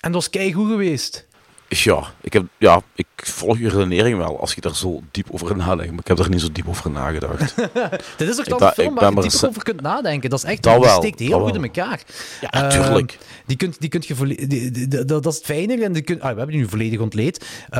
En 0.00 0.12
dat 0.12 0.22
was 0.22 0.30
keigoed 0.30 0.68
geweest. 0.68 1.25
Ja 1.68 2.02
ik, 2.20 2.32
heb, 2.32 2.44
ja, 2.58 2.80
ik 2.94 3.06
volg 3.16 3.58
je 3.58 3.68
redenering 3.68 4.18
wel 4.18 4.40
als 4.40 4.54
je 4.54 4.60
daar 4.60 4.74
zo 4.76 5.02
diep 5.10 5.26
over 5.30 5.56
nadenkt. 5.56 5.90
Maar 5.90 6.00
ik 6.00 6.06
heb 6.08 6.18
er 6.18 6.28
niet 6.30 6.40
zo 6.40 6.52
diep 6.52 6.68
over 6.68 6.90
nagedacht. 6.90 7.54
Dit 8.18 8.28
is 8.28 8.38
ook 8.38 8.48
dan 8.48 8.62
een 8.62 8.72
film 8.72 8.94
waar 8.94 9.22
je 9.24 9.30
ze- 9.30 9.48
over 9.48 9.62
kunt 9.62 9.80
nadenken. 9.80 10.30
Dat 10.30 10.38
is 10.44 10.50
echt, 10.50 10.62
Dat 10.62 10.80
wel, 10.80 10.96
steekt 10.96 11.18
heel 11.18 11.40
goed 11.40 11.54
in 11.54 11.62
elkaar. 11.62 12.02
Ja, 12.40 12.50
Ehm, 12.50 12.68
tuurlijk. 12.70 13.18
die 13.46 13.56
kunt, 13.56 13.80
die 13.80 13.88
kunt 13.88 14.06
je 14.06 15.04
dat, 15.06 15.26
is 15.26 15.34
het 15.36 15.44
fijne. 15.44 15.84
En 15.84 15.92
die 15.92 16.12
ah, 16.14 16.20
we 16.20 16.26
hebben 16.26 16.46
die 16.46 16.56
nu 16.56 16.68
volledig 16.68 17.00
ontleed. 17.00 17.44
Eh, 17.68 17.78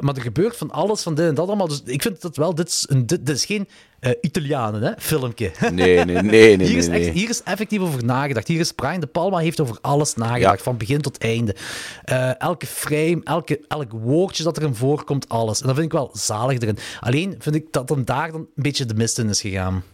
maar 0.00 0.14
er 0.14 0.22
gebeurt 0.22 0.56
van 0.56 0.70
alles, 0.70 1.02
van 1.02 1.14
dit 1.14 1.26
en 1.28 1.34
dat 1.34 1.46
allemaal. 1.46 1.68
Dus 1.68 1.82
ik 1.84 2.02
vind 2.02 2.20
dat 2.20 2.36
wel, 2.36 2.54
dit 2.54 2.68
is, 2.68 2.86
dit 3.06 3.28
is 3.28 3.44
geen 3.44 3.68
eh 4.02 4.12
Italianen, 4.20 4.82
hè, 4.82 4.92
filmpje. 4.98 5.50
Nee, 5.60 6.04
nee, 6.04 6.04
nee, 6.04 6.56
nee, 6.56 6.66
hier, 6.68 6.76
is 6.78 6.88
echt, 6.88 7.08
hier 7.08 7.28
is 7.28 7.42
effectief 7.42 7.80
over 7.80 8.04
nagedacht. 8.04 8.48
Hier 8.48 8.60
is 8.60 8.72
Brian 8.72 9.00
De 9.00 9.06
Palma 9.06 9.38
heeft 9.38 9.60
over 9.60 9.78
alles 9.80 10.14
nagedacht, 10.14 10.56
Ja. 10.58 10.62
van 10.64 10.76
begin 10.76 11.00
tot 11.00 11.18
einde. 11.18 11.56
Eh, 12.04 12.40
elke 12.40 12.66
frame, 12.66 13.20
elke, 13.24 13.60
elk 13.68 13.92
woordje 13.92 14.42
dat 14.42 14.56
erin 14.56 14.74
voorkomt, 14.74 15.28
alles. 15.28 15.60
En 15.60 15.66
dat 15.66 15.74
vind 15.74 15.86
ik 15.86 15.92
wel 15.92 16.10
zalig 16.12 16.58
erin. 16.58 16.78
Alleen 17.00 17.34
vind 17.38 17.54
ik 17.54 17.66
dat 17.70 17.88
dan 17.88 18.04
daar 18.04 18.30
dan 18.32 18.40
een 18.40 18.62
beetje 18.62 18.86
de 18.86 18.94
mist 18.94 19.18
in 19.18 19.28
is 19.28 19.40
gegaan. 19.40 19.84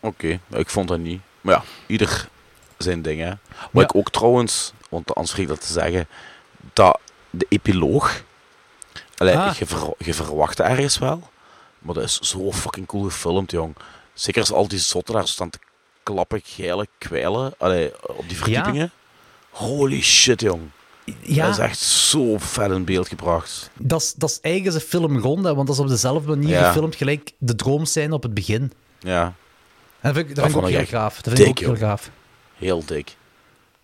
Oké, 0.00 0.40
ik 0.50 0.68
vond 0.70 0.88
dat 0.88 0.98
niet. 0.98 1.20
Maar 1.40 1.54
ja, 1.54 1.62
ieder 1.86 2.28
zijn 2.78 3.02
ding, 3.02 3.20
hè. 3.20 3.28
Wat 3.28 3.36
Ja. 3.72 3.82
ik 3.82 3.94
ook 3.94 4.10
trouwens, 4.10 4.72
want 4.90 5.14
anders 5.14 5.38
ik 5.38 5.48
dat 5.48 5.60
te 5.60 5.72
zeggen, 5.72 6.08
dat 6.72 6.98
de 7.30 7.46
epiloog, 7.48 8.24
allee, 9.16 9.36
Ah. 9.36 9.54
je, 9.54 9.66
ver- 9.66 9.94
je 9.98 10.14
verwacht 10.14 10.60
ergens 10.60 10.98
wel, 10.98 11.28
maar 11.88 11.94
dat 12.02 12.04
is 12.04 12.18
zo 12.18 12.52
fucking 12.52 12.86
cool 12.86 13.04
gefilmd, 13.04 13.50
jong. 13.50 13.74
Zeker 14.14 14.40
als 14.40 14.52
al 14.52 14.68
die 14.68 14.78
zotten 14.78 15.14
daar 15.14 15.28
staan 15.28 15.50
te 15.50 15.58
klappen, 16.02 16.40
geilen, 16.44 16.86
kwijlen, 16.98 17.54
allee, 17.58 17.92
op 18.08 18.24
die 18.28 18.36
verdiepingen. 18.36 18.90
Holy 19.50 20.02
shit, 20.02 20.40
jong. 20.40 20.60
Ja. 21.20 21.44
Dat 21.44 21.52
is 21.52 21.58
echt 21.64 21.78
zo 21.78 22.38
vet 22.38 22.70
in 22.70 22.84
beeld 22.84 23.08
gebracht. 23.08 23.70
Dat 23.74 24.00
is, 24.02 24.14
dat 24.16 24.30
is 24.30 24.38
eigenlijk 24.40 24.74
een 24.74 24.80
film 24.88 25.18
rond, 25.18 25.44
hè, 25.44 25.54
want 25.54 25.66
dat 25.66 25.76
is 25.76 25.82
op 25.82 25.88
dezelfde 25.88 26.28
manier 26.28 26.48
Ja. 26.48 26.66
gefilmd 26.66 26.94
gelijk 26.96 27.32
de 27.38 27.54
droomscène 27.54 28.14
op 28.14 28.22
het 28.22 28.34
begin. 28.34 28.72
Ja, 28.98 29.22
En 29.24 29.34
dat 30.00 30.14
vind 30.14 30.28
ik, 30.28 30.34
dat 30.34 30.44
Dat 30.44 30.44
vind 30.44 30.56
ik 30.56 30.62
ook 30.62 30.76
heel 30.76 30.86
gaaf. 31.00 31.22
Dat 31.22 31.34
vind 31.34 31.48
ik 31.48 31.68
ook 31.68 31.76
heel 31.78 31.88
gaaf. 31.88 32.10
heel 32.56 32.84
dik. 32.84 33.16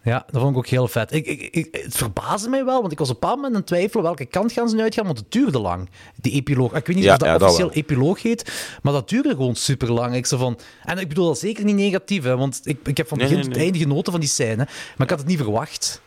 Ja, 0.04 0.24
dat 0.30 0.40
vond 0.40 0.52
ik 0.52 0.56
ook 0.58 0.66
heel 0.66 0.88
vet. 0.88 1.12
Ik, 1.12 1.26
ik, 1.26 1.40
ik- 1.40 1.68
het 1.84 1.96
verbaasde 1.96 2.48
mij 2.48 2.64
wel, 2.64 2.80
want 2.80 2.92
ik 2.92 2.98
was 2.98 3.10
op 3.10 3.22
een 3.22 3.28
moment 3.28 3.48
aan 3.48 3.54
het 3.54 3.66
twijfelen 3.66 4.02
welke 4.04 4.24
kant 4.24 4.52
gaan 4.52 4.68
ze 4.68 4.74
nu 4.76 4.82
uitgaan, 4.82 5.04
want 5.06 5.18
het 5.18 5.32
duurde 5.32 5.58
lang, 5.58 5.88
die 6.16 6.32
epiloog. 6.32 6.72
Ik 6.74 6.86
weet 6.86 6.96
niet 6.96 7.04
Ja, 7.04 7.12
of 7.12 7.18
dat 7.18 7.28
ja, 7.40 7.46
officieel 7.46 7.72
epiloog 7.72 8.22
heet, 8.22 8.52
maar 8.82 8.92
dat 8.92 9.08
duurde 9.08 9.28
gewoon 9.28 9.54
super 9.54 9.92
lang. 9.92 10.14
Ik 10.14 10.26
van, 10.26 10.58
en 10.84 10.98
ik 10.98 11.08
bedoel 11.08 11.26
dat 11.26 11.38
zeker 11.38 11.64
niet 11.64 11.76
negatief, 11.76 12.22
hè, 12.22 12.36
want 12.36 12.60
ik, 12.64 12.78
ik 12.84 12.96
heb 12.96 13.08
van 13.08 13.18
begin 13.18 13.34
nee, 13.34 13.44
tot 13.44 13.52
nee. 13.54 13.62
einde 13.62 13.78
genoten 13.78 14.12
van 14.12 14.20
die 14.20 14.30
scène, 14.30 14.56
maar 14.56 15.02
ik 15.06 15.10
had 15.10 15.18
het 15.18 15.26
niet 15.28 15.38
verwacht. 15.38 16.00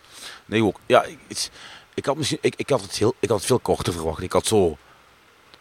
Nee, 0.46 0.64
ook. 0.64 0.80
Ja, 0.86 1.04
ik, 1.04 1.50
ik- 1.94 2.06
had 2.06 2.18
misschien, 2.18 2.38
ik, 2.42 2.54
ik, 2.58 2.70
had 2.70 2.82
het 2.82 2.98
heel, 2.98 3.14
ik 3.20 3.30
had 3.30 3.38
het 3.38 3.48
veel 3.48 3.60
korter 3.60 3.94
verwacht. 3.94 4.22
Ik 4.22 4.32
had 4.32 4.46
zo 4.48 4.78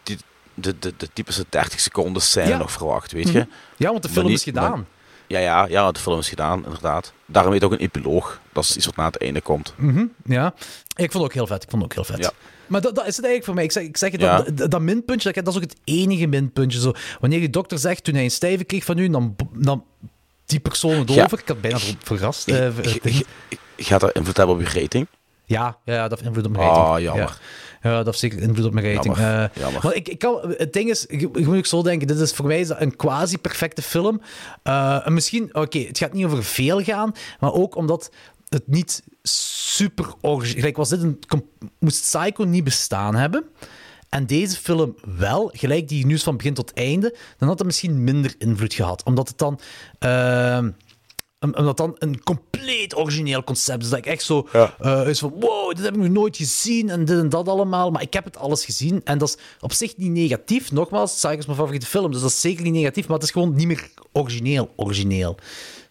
die, 0.03 0.17
de, 0.53 0.79
de, 0.79 0.93
de 0.97 1.09
typische 1.13 1.45
30 1.49 1.79
seconden 1.79 2.21
scène 2.21 2.49
Ja. 2.49 2.57
nog 2.57 2.71
verwacht, 2.71 3.11
weet 3.11 3.27
je. 3.29 3.39
Mhm. 3.39 3.47
Ja, 3.77 3.89
want 3.91 4.03
de 4.03 4.09
film 4.09 4.27
is 4.27 4.43
gedaan. 4.43 4.87
Ja, 5.27 5.39
ja, 5.39 5.65
ja, 5.67 5.91
de 5.91 5.99
film 5.99 6.19
is 6.19 6.29
gedaan, 6.29 6.65
inderdaad. 6.65 7.13
Daarom 7.25 7.53
heet 7.53 7.63
ook 7.63 7.71
een 7.71 7.77
epiloog. 7.77 8.39
Dat 8.53 8.63
is 8.63 8.75
iets 8.77 8.85
wat 8.85 8.95
na 8.95 9.05
het 9.05 9.17
einde 9.21 9.41
komt. 9.41 9.73
Mhm, 9.77 10.05
ja, 10.25 10.53
ik 10.95 11.11
vond 11.11 11.13
het 11.13 11.23
ook 11.23 11.33
heel 11.33 11.47
vet. 11.47 11.63
Ik 11.63 11.69
vond 11.69 11.81
het 11.83 11.91
ook 11.97 12.05
heel 12.05 12.15
vet. 12.15 12.25
Ja. 12.25 12.31
Maar 12.67 12.81
dat, 12.81 12.95
dat 12.95 13.07
is 13.07 13.15
het 13.15 13.25
eigenlijk 13.25 13.45
voor 13.45 13.53
mij. 13.53 13.63
Ik 13.63 13.71
zeg, 13.71 13.83
ik 13.83 13.97
zeg 13.97 14.11
het, 14.11 14.21
Ja. 14.21 14.41
dat, 14.41 14.71
dat, 14.71 14.81
minpuntje, 14.81 15.31
dat, 15.33 15.45
dat 15.45 15.53
is 15.55 15.61
ook 15.61 15.69
het 15.69 15.79
enige 15.83 16.27
minpuntje. 16.27 16.79
Zo. 16.79 16.91
Wanneer 17.19 17.39
die 17.39 17.49
dokter 17.49 17.77
zegt, 17.79 18.03
toen 18.03 18.13
hij 18.13 18.23
een 18.23 18.31
stijve 18.31 18.63
kreeg 18.63 18.83
van 18.85 18.97
u, 18.97 19.09
dan, 19.09 19.35
dan 19.53 19.83
die 20.45 20.59
persoon 20.59 20.91
het 20.99 21.13
Ja. 21.13 21.23
over. 21.23 21.39
Ik 21.39 21.47
had 21.47 21.61
bijna 21.61 21.77
ver- 21.79 21.95
verrast. 22.03 22.47
eh, 22.47 22.67
Gaat 23.77 23.99
dat 23.99 24.11
invloed 24.11 24.37
hebben 24.37 24.55
op 24.55 24.61
je 24.61 24.79
rating? 24.79 25.07
Ja, 25.47 25.77
ja, 25.85 26.07
dat 26.07 26.19
heeft 26.19 26.23
invloed 26.29 26.45
op 26.45 26.51
mijn 26.51 26.63
rating. 26.67 26.85
Ah, 26.85 26.99
jammer. 27.01 27.39
Ja. 27.81 27.89
Ja, 27.89 27.95
dat 27.97 28.05
heeft 28.05 28.19
zeker 28.19 28.39
invloed 28.41 28.65
op 28.65 28.73
mijn 28.73 28.93
rating. 28.93 29.17
Jammer, 29.17 29.43
Eh, 29.43 29.61
jammer. 29.61 29.81
Maar 29.83 29.95
ik, 29.95 30.07
ik 30.09 30.19
kan, 30.19 30.39
het 30.57 30.73
ding 30.73 30.89
is, 30.89 31.05
je, 31.09 31.17
je 31.33 31.45
moet 31.45 31.57
ook 31.57 31.65
zo 31.65 31.81
denken, 31.81 32.07
dit 32.07 32.19
is 32.19 32.33
voor 32.33 32.45
mij 32.45 32.65
een 32.69 32.95
quasi-perfecte 32.95 33.81
film. 33.81 34.21
Eh, 34.63 35.07
en 35.07 35.13
misschien, 35.13 35.55
oké, 35.55 35.79
het 35.79 35.97
gaat 35.97 36.13
niet 36.13 36.25
over 36.25 36.43
veel 36.43 36.83
gaan, 36.83 37.11
maar 37.39 37.53
ook 37.53 37.75
omdat 37.75 38.11
het 38.49 38.67
niet 38.67 39.03
super 39.23 40.05
origineel... 40.21 40.71
Was 40.71 40.89
dit 40.89 41.01
een... 41.03 41.19
Moest 41.79 42.01
Psycho 42.01 42.43
niet 42.43 42.63
bestaan 42.63 43.15
hebben, 43.15 43.43
en 44.09 44.25
deze 44.25 44.57
film 44.57 44.95
wel, 45.17 45.51
gelijk 45.53 45.87
die 45.87 46.05
nu 46.05 46.13
is 46.13 46.23
van 46.23 46.37
begin 46.37 46.53
tot 46.53 46.73
einde, 46.73 47.15
dan 47.37 47.47
had 47.47 47.57
het 47.57 47.67
misschien 47.67 48.03
minder 48.03 48.35
invloed 48.37 48.73
gehad. 48.73 49.03
Omdat 49.03 49.27
het 49.27 49.37
dan... 49.37 49.59
om- 49.99 50.75
omdat 51.39 51.77
dan 51.77 51.95
een 51.99 52.23
compleet 52.23 52.95
origineel 52.97 53.43
concept 53.43 53.83
is. 53.83 53.89
Dat 53.89 53.97
ik 53.97 54.05
echt 54.05 54.23
zo 54.23 54.47
eh, 54.51 55.07
is 55.07 55.19
van, 55.19 55.33
wow, 55.39 55.75
dit 55.75 55.85
heb 55.85 55.93
ik 55.93 55.99
nog 55.99 56.09
nooit 56.09 56.37
gezien 56.37 56.89
en 56.89 57.05
dit 57.05 57.19
en 57.19 57.29
dat 57.29 57.47
allemaal. 57.47 57.91
Maar 57.91 58.01
ik 58.01 58.13
heb 58.13 58.23
het 58.23 58.37
alles 58.37 58.65
gezien 58.65 59.01
en 59.03 59.17
dat 59.17 59.27
is 59.27 59.37
op 59.59 59.73
zich 59.73 59.97
niet 59.97 60.11
negatief. 60.11 60.71
Nogmaals, 60.71 61.13
Psycho 61.13 61.37
is 61.37 61.45
mijn 61.45 61.57
favoriete 61.57 61.85
film, 61.85 62.11
dus 62.11 62.21
dat 62.21 62.29
is 62.29 62.41
zeker 62.41 62.63
niet 62.63 62.73
negatief. 62.73 63.07
Maar 63.07 63.15
het 63.17 63.25
is 63.25 63.31
gewoon 63.31 63.55
niet 63.55 63.67
meer 63.67 63.89
origineel, 64.11 64.73
origineel. 64.75 65.37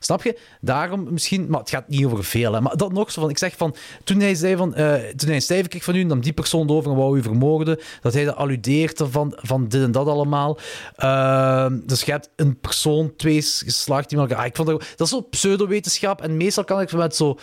Snap 0.06 0.22
je? 0.22 0.38
Daarom 0.60 1.12
misschien, 1.12 1.46
maar 1.48 1.60
het 1.60 1.70
gaat 1.70 1.88
niet 1.88 2.04
over 2.04 2.24
veel. 2.24 2.52
Hè. 2.52 2.60
Maar 2.60 2.76
dat 2.76 2.92
nog 2.92 3.10
zo 3.10 3.20
van, 3.20 3.30
ik 3.30 3.38
zeg 3.38 3.56
van, 3.56 3.74
toen 4.04 4.20
hij 4.20 4.34
zei 4.34 4.56
van, 4.56 4.74
eh, 4.74 4.94
toen 4.94 5.26
hij 5.26 5.34
een 5.34 5.42
cijfer 5.42 5.68
kreeg 5.68 5.84
van 5.84 5.94
u, 5.94 6.02
nam 6.02 6.20
die 6.20 6.32
persoon 6.32 6.68
over 6.68 6.90
en 6.90 6.96
wou 6.96 7.18
u 7.18 7.22
vermoorden, 7.22 7.78
dat 8.00 8.12
hij 8.12 8.24
dat 8.24 8.36
alludeert 8.36 9.02
van, 9.10 9.32
van 9.36 9.68
dit 9.68 9.82
en 9.82 9.92
dat 9.92 10.06
allemaal. 10.06 10.58
Ehm, 10.96 11.78
dus 11.84 12.02
je 12.02 12.10
hebt 12.10 12.30
een 12.36 12.60
persoon, 12.60 13.16
twee 13.16 13.42
geslacht, 13.42 14.08
die 14.08 14.18
elkaar... 14.18 14.38
Ah, 14.38 14.46
ik 14.46 14.56
vond 14.56 14.68
dat, 14.68 14.84
dat 14.96 15.06
is 15.06 15.12
zo 15.12 15.20
pseudowetenschap 15.20 16.22
en 16.22 16.36
meestal 16.36 16.64
kan 16.64 16.80
ik 16.80 16.92
met 16.92 17.16
zo 17.16 17.38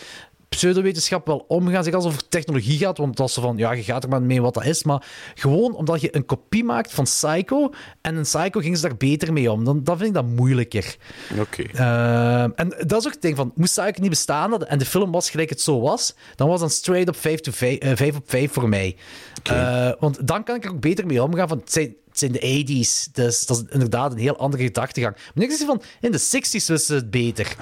pseudowetenschap 0.54 1.26
wel 1.26 1.44
omgaan. 1.48 1.84
Zeg 1.84 1.94
als 1.94 2.04
het 2.04 2.12
over 2.12 2.28
technologie 2.28 2.78
gaat, 2.78 2.98
want 2.98 3.16
dat 3.16 3.28
is 3.28 3.34
van, 3.34 3.56
ja, 3.56 3.72
je 3.72 3.82
gaat 3.82 4.02
er 4.02 4.08
maar 4.08 4.22
mee 4.22 4.42
wat 4.42 4.54
dat 4.54 4.64
is. 4.64 4.84
Maar 4.84 5.06
gewoon 5.34 5.74
omdat 5.74 6.00
je 6.00 6.16
een 6.16 6.26
kopie 6.26 6.64
maakt 6.64 6.92
van 6.92 7.04
Psycho 7.04 7.70
en 8.00 8.16
een 8.16 8.22
Psycho 8.22 8.60
ging 8.60 8.76
ze 8.76 8.82
daar 8.82 8.96
beter 8.96 9.32
mee 9.32 9.52
om. 9.52 9.64
Dan, 9.64 9.84
dan 9.84 9.96
vind 9.96 10.08
ik 10.08 10.14
dat 10.14 10.26
moeilijker. 10.26 10.96
Oké. 11.40 11.62
Uh, 11.74 12.42
en 12.42 12.74
dat 12.86 13.00
is 13.00 13.06
ook 13.06 13.12
het 13.12 13.22
ding 13.22 13.36
van, 13.36 13.52
moest 13.54 13.80
Psycho 13.80 14.00
niet 14.00 14.10
bestaan 14.10 14.64
en 14.64 14.78
de 14.78 14.86
film 14.86 15.10
was 15.10 15.30
gelijk 15.30 15.48
het 15.48 15.60
zo 15.60 15.80
was, 15.80 16.14
dan 16.34 16.48
was 16.48 16.60
dan 16.60 16.70
straight 16.70 17.08
up 17.08 17.16
5, 17.16 17.40
to 17.40 17.52
5, 17.52 17.82
uh, 17.84 17.90
5 17.94 18.16
op 18.16 18.30
5 18.30 18.52
voor 18.52 18.68
mij. 18.68 18.96
Okay. 19.38 19.88
Uh, 19.88 19.94
want 20.00 20.26
dan 20.26 20.44
kan 20.44 20.56
ik 20.56 20.64
er 20.64 20.70
ook 20.70 20.80
beter 20.80 21.06
mee 21.06 21.22
omgaan. 21.22 21.48
Van, 21.48 21.58
het 21.58 21.72
zijn, 21.72 21.94
het 22.14 22.18
zijn 22.18 22.32
de 22.32 22.84
80s, 22.84 23.12
dus 23.12 23.46
dat 23.46 23.56
is 23.56 23.62
inderdaad 23.72 24.12
een 24.12 24.18
heel 24.18 24.36
andere 24.36 24.62
gedachtegang. 24.62 25.16
Maar 25.34 25.44
ik 25.44 25.50
zeg 25.50 25.66
van, 25.66 25.82
in 26.00 26.12
de 26.12 26.20
60s 26.20 26.50
wisten 26.50 26.80
ze 26.80 26.94
het 26.94 27.10
beter. 27.10 27.54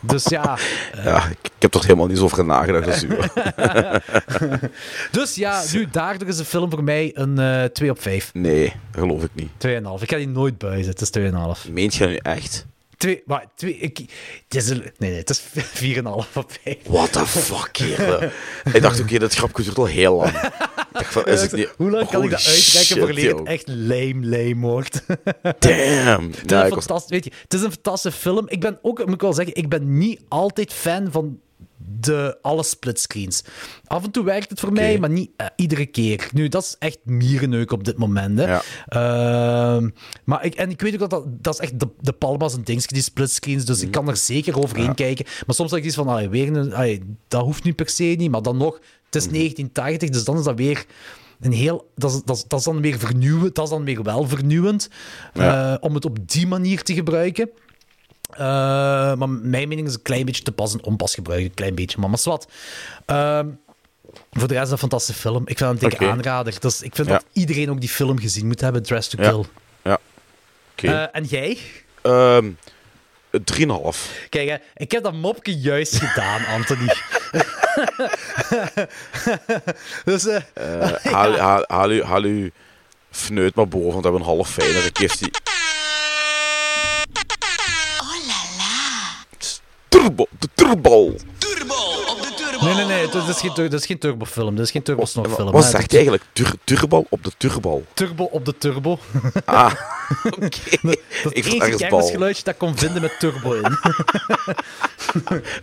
Dus 0.00 0.24
ja... 0.24 0.58
ja, 1.04 1.24
ik, 1.24 1.38
ik, 1.42 1.50
heb 1.58 1.70
toch 1.70 1.82
helemaal 1.82 2.06
niet 2.06 2.18
zo 2.18 2.24
over 2.24 2.44
nagedacht 2.44 2.86
als 2.86 3.02
u. 3.02 3.08
dus 5.18 5.34
ja, 5.34 5.62
nu, 5.72 5.88
daardoor 5.90 6.28
is 6.28 6.36
de 6.36 6.44
film 6.44 6.70
voor 6.70 6.84
mij 6.84 7.10
een 7.14 7.40
uh, 7.40 7.64
2 7.64 7.90
op 7.90 8.02
5. 8.02 8.30
Nee, 8.34 8.72
geloof 8.92 9.22
ik 9.22 9.30
niet. 9.32 9.50
2,5. 9.66 10.02
Ik 10.02 10.10
ga 10.10 10.16
die 10.16 10.28
nooit 10.28 10.58
buizen, 10.58 10.94
het 10.96 11.00
is 11.00 11.32
2,5. 11.66 11.72
Meent 11.72 11.94
je 11.94 12.06
nu 12.06 12.16
echt? 12.16 12.66
Twee, 13.02 13.22
maar 13.26 13.46
twee, 13.54 13.76
ik, 13.76 13.98
het 14.48 14.54
is 14.54 14.68
nee, 14.68 14.92
nee, 14.98 15.14
het 15.14 15.30
is 15.30 15.42
4,5 15.96 16.02
op 16.34 16.52
5. 16.62 16.76
What 16.86 17.12
the 17.12 17.26
fuck, 17.26 17.76
hier? 17.76 18.32
ik 18.72 18.82
dacht, 18.82 18.94
oké, 18.94 19.06
okay, 19.06 19.18
dat 19.18 19.34
grapje 19.34 19.62
duurt 19.62 19.78
al 19.78 19.86
heel 19.86 20.16
lang. 20.16 20.50
Van, 20.92 21.24
is 21.24 21.40
het 21.40 21.52
niet... 21.52 21.74
Hoe 21.76 21.90
lang 21.90 22.08
kan 22.08 22.22
ik 22.22 22.30
dat 22.30 22.46
uittrekken 22.46 22.96
voordat 22.96 23.38
het 23.38 23.48
echt 23.48 23.68
lame, 23.68 24.26
lame 24.26 24.56
wordt? 24.56 25.04
Damn. 25.58 26.26
het, 26.26 26.36
is 26.36 26.50
ja, 26.50 26.64
een 26.64 26.82
was... 26.86 27.04
weet 27.06 27.24
je, 27.24 27.30
het 27.42 27.54
is 27.54 27.62
een 27.62 27.72
fantastische 27.72 28.18
film. 28.18 28.48
Ik 28.48 28.60
ben 28.60 28.78
ook, 28.82 29.04
moet 29.04 29.14
ik 29.14 29.20
wel 29.20 29.32
zeggen, 29.32 29.54
ik 29.54 29.68
ben 29.68 29.98
niet 29.98 30.20
altijd 30.28 30.72
fan 30.72 31.08
van 31.10 31.40
de 31.84 32.38
alle 32.42 32.62
splitscreens. 32.62 33.44
Af 33.86 34.04
en 34.04 34.10
toe 34.10 34.24
werkt 34.24 34.50
het 34.50 34.60
voor 34.60 34.68
okay. 34.68 34.84
mij, 34.84 34.98
maar 34.98 35.10
niet 35.10 35.30
uh, 35.36 35.46
iedere 35.56 35.86
keer. 35.86 36.28
Nu, 36.32 36.48
dat 36.48 36.62
is 36.62 36.76
echt 36.78 36.98
mierenneuk 37.04 37.72
op 37.72 37.84
dit 37.84 37.98
moment. 37.98 38.38
Hè. 38.38 38.44
Ja. 38.44 38.62
Uh, 39.80 39.88
maar 40.24 40.44
ik, 40.44 40.54
en 40.54 40.70
ik 40.70 40.80
weet 40.80 40.92
ook 40.92 41.00
dat 41.00 41.10
dat, 41.10 41.24
dat 41.42 41.54
is 41.54 41.60
echt 41.60 41.80
de, 41.80 41.88
de 42.00 42.12
Palma's 42.12 42.54
en 42.54 42.62
dingetje, 42.62 42.94
die 42.94 43.02
splitscreens. 43.02 43.64
Dus 43.64 43.78
mm. 43.78 43.86
ik 43.86 43.90
kan 43.90 44.08
er 44.08 44.16
zeker 44.16 44.58
overheen 44.58 44.84
ja. 44.84 44.92
kijken. 44.92 45.24
Maar 45.46 45.54
soms 45.54 45.70
denk 45.70 45.82
ik 45.82 45.88
iets 45.88 45.96
van, 45.96 46.08
allee, 46.08 46.28
weer 46.28 46.56
een, 46.56 46.74
allee, 46.74 47.02
dat 47.28 47.42
hoeft 47.42 47.64
niet 47.64 47.76
per 47.76 47.88
se 47.88 48.04
niet. 48.04 48.30
Maar 48.30 48.42
dan 48.42 48.56
nog, 48.56 48.74
het 49.04 49.14
is 49.14 49.26
mm. 49.26 49.32
1980, 49.32 50.08
dus 50.08 50.24
dan 50.24 50.38
is 50.38 50.44
dat 50.44 50.56
weer 50.56 50.86
een 51.40 51.52
heel. 51.52 51.90
Dat 51.94 52.12
is, 52.12 52.22
dat 52.24 52.36
is, 52.36 52.44
dat 52.46 52.58
is 52.58 52.64
dan 52.64 52.80
weer 52.80 52.98
vernieuwend. 52.98 53.54
Dat 53.54 53.64
is 53.64 53.70
dan 53.70 53.84
weer 53.84 54.02
wel 54.02 54.28
vernieuwend. 54.28 54.88
Ja. 55.34 55.72
Uh, 55.72 55.76
om 55.80 55.94
het 55.94 56.04
op 56.04 56.18
die 56.30 56.46
manier 56.46 56.82
te 56.82 56.94
gebruiken. 56.94 57.50
Uh, 58.32 58.38
maar 59.14 59.28
mijn 59.28 59.68
mening 59.68 59.86
is 59.86 59.94
een 59.94 60.02
klein 60.02 60.24
beetje 60.24 60.42
te 60.42 60.52
pas 60.52 60.72
en 60.72 60.84
onpas 60.84 61.14
gebruiken. 61.14 61.48
Een 61.48 61.54
klein 61.54 61.74
beetje, 61.74 62.00
maar 62.00 62.10
maar 62.10 62.20
wat. 62.24 62.48
Uh, 63.10 63.40
voor 64.30 64.48
de 64.48 64.54
rest 64.54 64.66
is 64.66 64.70
een 64.70 64.78
fantastische 64.78 65.20
film. 65.20 65.42
Ik 65.46 65.58
vind 65.58 65.70
het 65.70 65.82
een 65.82 65.88
dikke 65.88 66.04
okay. 66.04 66.16
aanrader. 66.16 66.60
Dus 66.60 66.82
ik 66.82 66.94
vind 66.94 67.08
ja. 67.08 67.12
dat 67.12 67.24
iedereen 67.32 67.70
ook 67.70 67.80
die 67.80 67.88
film 67.88 68.18
gezien 68.18 68.46
moet 68.46 68.60
hebben, 68.60 68.82
Dress 68.82 69.08
to 69.08 69.22
Kill. 69.22 69.44
Ja. 69.82 69.90
ja. 69.90 69.98
Okay. 70.72 70.94
Uh, 70.94 71.08
en 71.12 71.24
jij? 71.24 71.58
Um, 72.02 72.58
3,5. 73.32 73.38
Kijk, 74.28 74.48
hè, 74.48 74.56
ik 74.74 74.90
heb 74.90 75.02
dat 75.02 75.14
mopje 75.14 75.58
juist 75.58 75.96
gedaan, 75.96 76.46
Anthony. 76.46 76.86
dus, 80.04 80.26
uh, 80.26 80.36
uh, 80.58 80.92
haal, 81.02 81.36
haal, 81.46 81.64
haal, 81.66 81.90
u, 81.90 82.02
haal 82.02 82.50
fneut 83.10 83.54
maar 83.54 83.68
boven, 83.68 83.92
want 83.92 84.04
we 84.04 84.10
hebben 84.10 84.20
een 84.20 84.34
half 84.34 84.50
fijnere 84.50 84.90
kist 84.90 85.18
die... 85.18 85.30
Turbo, 89.92 90.26
de 90.38 90.48
turbo. 90.54 91.14
Turbo 91.38 91.74
op 92.08 92.22
de 92.22 92.32
turbo. 92.36 92.64
Nee, 92.64 92.74
nee, 92.74 92.84
nee, 92.84 93.08
dat 93.08 93.28
is 93.28 93.40
geen, 93.40 93.52
dat 93.54 93.72
is 93.72 93.86
geen 93.86 93.98
turbofilm. 93.98 94.56
Dat 94.56 94.64
is 94.64 94.70
geen 94.70 94.82
turbosnokfilm. 94.82 95.50
Wat 95.50 95.64
zegt 95.64 95.90
hij 95.90 96.00
eigenlijk? 96.00 96.24
Tur 96.32 96.54
turbo 96.64 97.04
op 97.08 97.24
de 97.24 97.30
turbo. 97.36 97.82
Turbo 97.94 98.24
op 98.24 98.44
de 98.44 98.58
turbo. 98.58 98.98
Ah, 99.44 99.72
oké. 100.24 100.46
Okay. 100.82 100.98
dat 101.22 101.32
is 101.32 101.44
het 101.44 101.54
enige 101.54 101.76
kermisgeluidje 101.76 102.44
dat 102.44 102.52
ik 102.52 102.58
kon 102.58 102.76
vinden 102.76 103.02
met 103.02 103.18
turbo 103.18 103.52
in. 103.52 103.62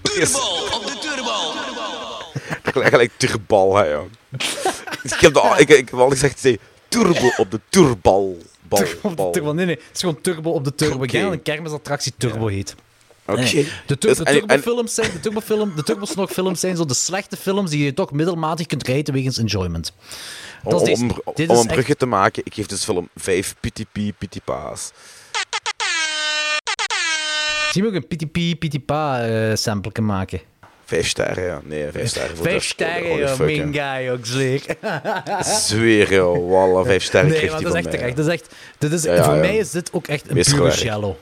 turbo 0.01 0.39
op 0.73 0.85
de 0.85 0.97
turbo. 1.01 1.53
Dat 2.63 2.73
klinkt 2.73 2.89
gelijk 2.89 3.11
turbal, 3.17 3.75
hè, 3.75 3.83
joh. 3.83 4.05
ik, 5.03 5.19
heb 5.19 5.37
al, 5.37 5.59
ik, 5.59 5.69
ik 5.69 5.89
heb 5.89 5.99
al 5.99 6.09
gezegd, 6.09 6.39
zei, 6.39 6.57
turbo 6.87 7.31
op 7.37 7.51
de 7.51 7.59
turbal. 7.69 8.37
Bal, 8.61 8.79
turbo 8.79 9.09
op 9.09 9.17
de 9.17 9.29
turbo. 9.31 9.53
Nee, 9.53 9.65
nee, 9.65 9.75
het 9.75 9.85
is 9.93 9.99
gewoon 9.99 10.21
turbo 10.21 10.51
op 10.51 10.63
de 10.63 10.75
turbo. 10.75 10.93
Okay. 10.93 11.05
Ik 11.05 11.11
denk 11.11 11.23
dat 11.23 11.33
een 11.33 11.41
kermisattractie 11.41 12.13
turbo 12.17 12.49
ja. 12.49 12.63
Okay. 13.31 13.53
Nee. 13.53 13.67
De, 13.85 13.97
de 13.97 14.23
turbofilms 14.23 14.93
zijn, 14.93 15.11
de 15.11 15.19
turbofilm, 15.19 15.75
de 15.75 15.83
turbosnokfilms 15.83 16.59
zijn 16.59 16.75
zo 16.75 16.85
de 16.85 16.93
slechte 16.93 17.37
films 17.37 17.69
die 17.69 17.83
je 17.83 17.93
toch 17.93 18.11
middelmatig 18.11 18.65
kunt 18.65 18.87
rijden 18.87 19.13
wegens 19.13 19.37
enjoyment. 19.37 19.93
Dat 20.63 20.87
is 20.87 20.99
om, 20.99 21.09
om, 21.09 21.33
om 21.47 21.57
een 21.57 21.67
brugje 21.67 21.89
echt... 21.89 21.99
te 21.99 22.05
maken, 22.05 22.41
ik 22.45 22.53
geef 22.53 22.65
deze 22.65 22.83
film 22.83 23.09
5 23.15 23.55
PTP 23.59 23.99
PTPa's. 24.17 24.91
Zie 27.71 27.83
je 27.83 27.87
ook 27.87 27.93
een 27.93 28.07
PTP 28.07 28.59
PTPA 28.59 29.29
uh, 29.29 29.55
sample 29.55 29.91
kan 29.91 30.05
maken? 30.05 30.41
Vijf 30.85 31.07
sterren, 31.07 31.43
ja. 31.43 31.61
Nee, 31.63 31.91
vijf 31.91 32.07
sterren. 32.07 32.35
Voor 32.35 32.45
vijf 32.45 32.63
sterren, 32.63 33.17
joh. 33.17 33.39
Mijn 33.39 33.73
guy 33.73 34.09
ook, 34.09 34.25
zeker. 34.25 34.77
Zweer, 35.67 36.13
joh. 36.13 36.49
Wallah, 36.49 36.85
vijf 36.85 37.03
sterren 37.03 37.29
nee, 37.31 37.49
maar 37.51 37.61
dat 37.61 37.75
is 37.75 37.83
echt 37.83 37.91
terecht. 37.91 38.15
Dat 38.15 38.25
is 38.25 38.31
echt, 38.33 38.55
dit 38.77 38.91
is, 38.91 39.03
ja, 39.03 39.13
ja, 39.13 39.23
voor 39.23 39.33
ja. 39.33 39.39
mij 39.39 39.57
is 39.57 39.71
dit 39.71 39.93
ook 39.93 40.07
echt 40.07 40.29
een 40.29 40.35
Wees 40.35 40.53
pure 40.53 40.71
shallow. 40.71 41.15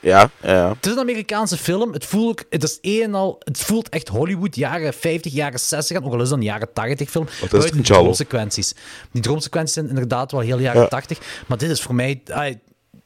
Ja, 0.00 0.30
ja. 0.42 0.68
Het 0.68 0.86
is 0.86 0.92
een 0.92 0.98
Amerikaanse 0.98 1.56
film. 1.56 1.92
Het 1.92 2.04
voelt, 2.04 2.44
het 2.50 2.62
is 2.62 2.78
een 2.80 3.02
en 3.02 3.14
al, 3.14 3.36
het 3.38 3.58
voelt 3.58 3.88
echt 3.88 4.08
Hollywood, 4.08 4.56
jaren 4.56 4.94
50, 4.94 5.32
jaren 5.32 5.60
60, 5.60 5.96
ook 5.96 6.12
al 6.12 6.20
is 6.20 6.30
een 6.30 6.42
jaren 6.42 6.72
80 6.72 7.10
film. 7.10 7.26
Wat 7.40 7.64
is 7.64 7.70
die 7.70 7.82
droomsequenties. 7.82 8.74
Die 9.10 9.22
droomsequenties 9.22 9.74
zijn 9.74 9.88
inderdaad 9.88 10.32
wel 10.32 10.40
heel 10.40 10.58
jaren 10.58 10.80
ja. 10.80 10.88
80. 10.88 11.18
Maar 11.46 11.58
dit 11.58 11.70
is 11.70 11.82
voor 11.82 11.94
mij, 11.94 12.22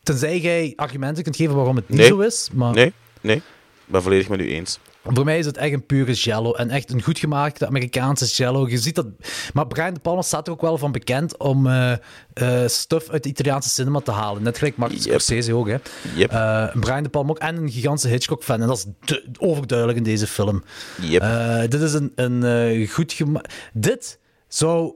tenzij 0.03 0.39
jij 0.39 0.73
argumenten 0.77 1.23
kunt 1.23 1.37
geven 1.37 1.55
waarom 1.55 1.77
het 1.77 1.89
niet 1.89 1.99
nee. 1.99 2.09
zo 2.09 2.19
is. 2.19 2.49
Maar... 2.53 2.75
Nee, 2.75 2.93
nee. 3.21 3.37
Ik 3.37 3.43
ben 3.87 4.03
volledig 4.03 4.29
met 4.29 4.41
u 4.41 4.49
eens. 4.49 4.79
Voor 5.03 5.25
mij 5.25 5.39
is 5.39 5.47
het 5.47 5.57
echt 5.57 5.73
een 5.73 5.87
pure 5.87 6.13
jello. 6.13 6.53
En 6.53 6.71
echt 6.71 6.93
een 6.93 7.03
goed 7.03 7.19
gemaakte 7.19 7.67
Amerikaanse 7.67 8.27
jello. 8.27 8.69
Je 8.69 8.79
ziet 8.79 8.95
dat... 8.95 9.07
Maar 9.53 9.67
Brian 9.67 9.95
De 9.95 10.01
Palma 10.01 10.23
staat 10.23 10.47
er 10.47 10.53
ook 10.53 10.61
wel 10.61 10.79
van 10.79 10.93
bekend 10.93 11.37
om 11.37 11.67
uh, 11.67 11.93
uh, 12.35 12.67
stuff 12.67 13.11
uit 13.11 13.23
de 13.23 13.29
Italiaanse 13.29 13.69
cinema 13.69 14.01
te 14.01 14.11
halen. 14.11 14.43
Net 14.43 14.59
gelijk 14.59 14.77
Martin 14.77 14.99
yep. 14.99 15.07
Scorsese 15.07 15.55
ook, 15.55 15.69
hè. 15.69 15.77
Yep. 16.15 16.33
Uh, 16.33 16.75
Brian 16.81 17.03
De 17.03 17.09
Palma 17.09 17.31
ook. 17.31 17.39
En 17.39 17.57
een 17.57 17.71
gigantische 17.71 18.09
Hitchcock-fan. 18.09 18.61
En 18.61 18.67
dat 18.67 18.87
is 19.05 19.21
overduidelijk 19.39 19.99
in 19.99 20.05
deze 20.05 20.27
film. 20.27 20.65
Yep. 21.01 21.71
dit 21.71 21.81
is 21.81 21.93
een, 21.93 22.13
een 22.15 22.89
goed 22.89 23.13
gemaakt... 23.13 23.55
Dit 23.73 24.19
zou... 24.49 24.93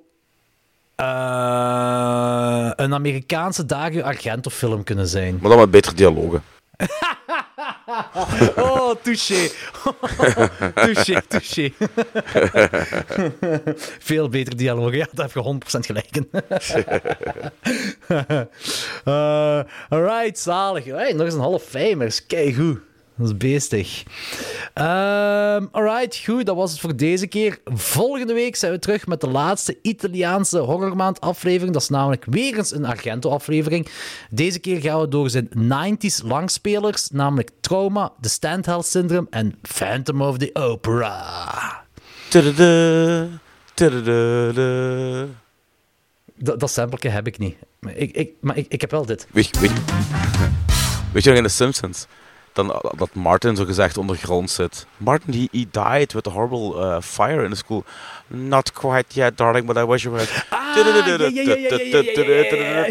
een 2.77 2.95
Amerikaanse 2.95 3.67
Dario 3.67 4.03
Argento-film 4.03 4.85
kunnen 4.85 5.09
zijn. 5.09 5.39
Maar 5.41 5.51
dan 5.51 5.59
met 5.59 5.71
betere 5.71 5.95
dialogen. 5.95 6.43
oh, 8.57 8.95
touché. 9.03 9.51
touché, 10.75 11.23
touché. 11.29 11.73
Veel 14.09 14.29
beter 14.29 14.57
dialoog. 14.57 14.95
Ja, 14.95 15.07
daar 15.13 15.31
heb 15.33 15.45
je 15.45 15.59
100% 15.77 15.79
gelijk 15.81 16.17
in. 16.17 16.29
uh, 19.05 19.61
alright, 19.89 20.39
zalig. 20.39 20.85
Hey, 20.85 21.13
nog 21.13 21.25
eens 21.25 21.35
een 21.35 21.41
half 21.41 21.63
famers. 21.63 22.27
Kijk 22.27 22.55
goed. 22.55 22.79
Dat 23.17 23.27
is 23.27 23.37
beestig. 23.37 24.03
Um, 24.75 25.69
alright, 25.73 26.17
goed. 26.25 26.47
Dat 26.47 26.57
was 26.57 26.71
het 26.71 26.81
voor 26.81 26.97
deze 26.97 27.27
keer. 27.27 27.59
Volgende 27.65 28.33
week 28.33 28.57
zijn 28.57 28.73
we 28.73 28.79
terug 28.79 29.07
met 29.07 29.21
de 29.21 29.29
laatste 29.29 29.79
Italiaanse 29.83 30.59
horrormaand 30.59 31.21
aflevering. 31.21 31.73
Dat 31.73 31.83
is 31.83 31.89
namelijk 31.89 32.25
weer 32.25 32.57
eens 32.57 32.73
een 32.73 32.85
Argento-aflevering. 32.85 33.89
Deze 34.31 34.59
keer 34.59 34.81
gaan 34.81 35.01
we 35.01 35.09
door 35.09 35.31
zijn 35.31 35.49
90s 35.49 36.25
langspelers, 36.25 37.09
namelijk 37.11 37.51
Trauma, 37.61 38.13
The 38.21 38.29
Standheld 38.29 38.87
Syndrome 38.87 39.27
en 39.31 39.55
Phantom 39.63 40.23
of 40.23 40.39
the 40.39 40.51
Opera. 40.53 41.85
Dat, 46.37 46.61
dat 46.61 46.75
heb 47.01 47.27
ik 47.27 47.39
niet. 47.39 47.57
Maar 47.79 47.97
ik, 47.97 48.13
ik, 48.13 48.31
maar 48.41 48.57
ik, 48.57 48.67
ik 48.69 48.81
heb 48.81 48.91
wel 48.91 49.07
dit. 49.07 49.27
Weet 51.13 51.25
je 51.25 51.31
nog 51.31 51.39
in 51.39 51.45
The 51.45 51.49
Simpsons? 51.49 52.07
Dan, 52.55 52.81
dat 52.97 53.15
Martin 53.15 53.57
zo 53.57 53.65
gezegd 53.65 53.99
ondergrond 53.99 54.51
zit. 54.51 54.87
Martin, 54.97 55.49
he, 55.53 55.67
died 55.71 56.13
with 56.13 56.27
a 56.27 56.31
horrible 56.31 56.81
uh, 56.81 56.97
fire 57.01 57.45
in 57.45 57.51
the 57.51 57.57
school. 57.57 57.85
Not 58.27 58.73
quite 58.73 59.05
yet, 59.09 59.37
darling, 59.37 59.67
but 59.67 59.77
I 59.77 59.85
wish 59.85 60.03
you 60.03 60.15
were. 60.15 60.27
Ah, 60.49 60.75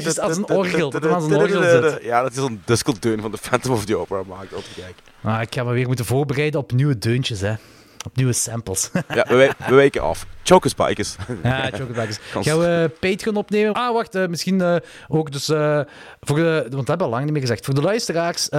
Juist 0.02 0.20
als 0.20 0.38
een 0.38 0.50
orgel, 0.50 0.94
er. 0.94 2.06
Ja, 2.06 2.22
dat 2.22 2.32
is 2.32 2.38
een 2.38 2.62
discodeun 2.66 3.22
van 3.22 3.32
de 3.32 3.38
Phantom 3.38 3.72
of 3.74 3.86
the 3.86 3.98
Opera 3.98 4.22
maakt. 4.28 4.54
Ah, 5.24 5.42
ik 5.42 5.54
ga 5.54 5.64
me 5.64 5.74
weer 5.74 5.88
moeten 5.88 6.06
voorbereiden 6.06 6.60
op 6.60 6.72
nieuwe 6.72 6.98
deuntjes, 6.98 7.42
hè. 7.42 7.54
Op 8.06 8.16
nieuwe 8.16 8.34
samples. 8.34 8.90
Ja, 8.94 9.26
we, 9.28 9.36
wij- 9.36 9.52
we 9.68 9.76
wijken 9.76 10.02
af. 10.02 10.26
Chokers 10.44 10.76
Bikers. 10.76 11.16
Ja. 11.44 11.70
Kans. 11.70 12.20
Gaan 12.48 12.60
we 12.60 12.92
Patreon 13.00 13.36
opnemen? 13.36 13.74
Ah, 13.74 13.94
wacht, 13.94 14.16
eh, 14.16 14.28
misschien 14.28 14.62
eh, 14.62 14.76
ook 15.08 15.32
dus... 15.32 15.50
eh, 15.50 15.80
voor 16.22 16.36
de, 16.36 16.62
want 16.62 16.72
dat 16.72 16.88
hebben 16.88 17.06
al 17.06 17.12
lang 17.12 17.24
niet 17.24 17.32
meer 17.32 17.42
gezegd. 17.42 17.66
Voor 17.66 17.74
de 17.74 17.82
luisteraars... 17.82 18.50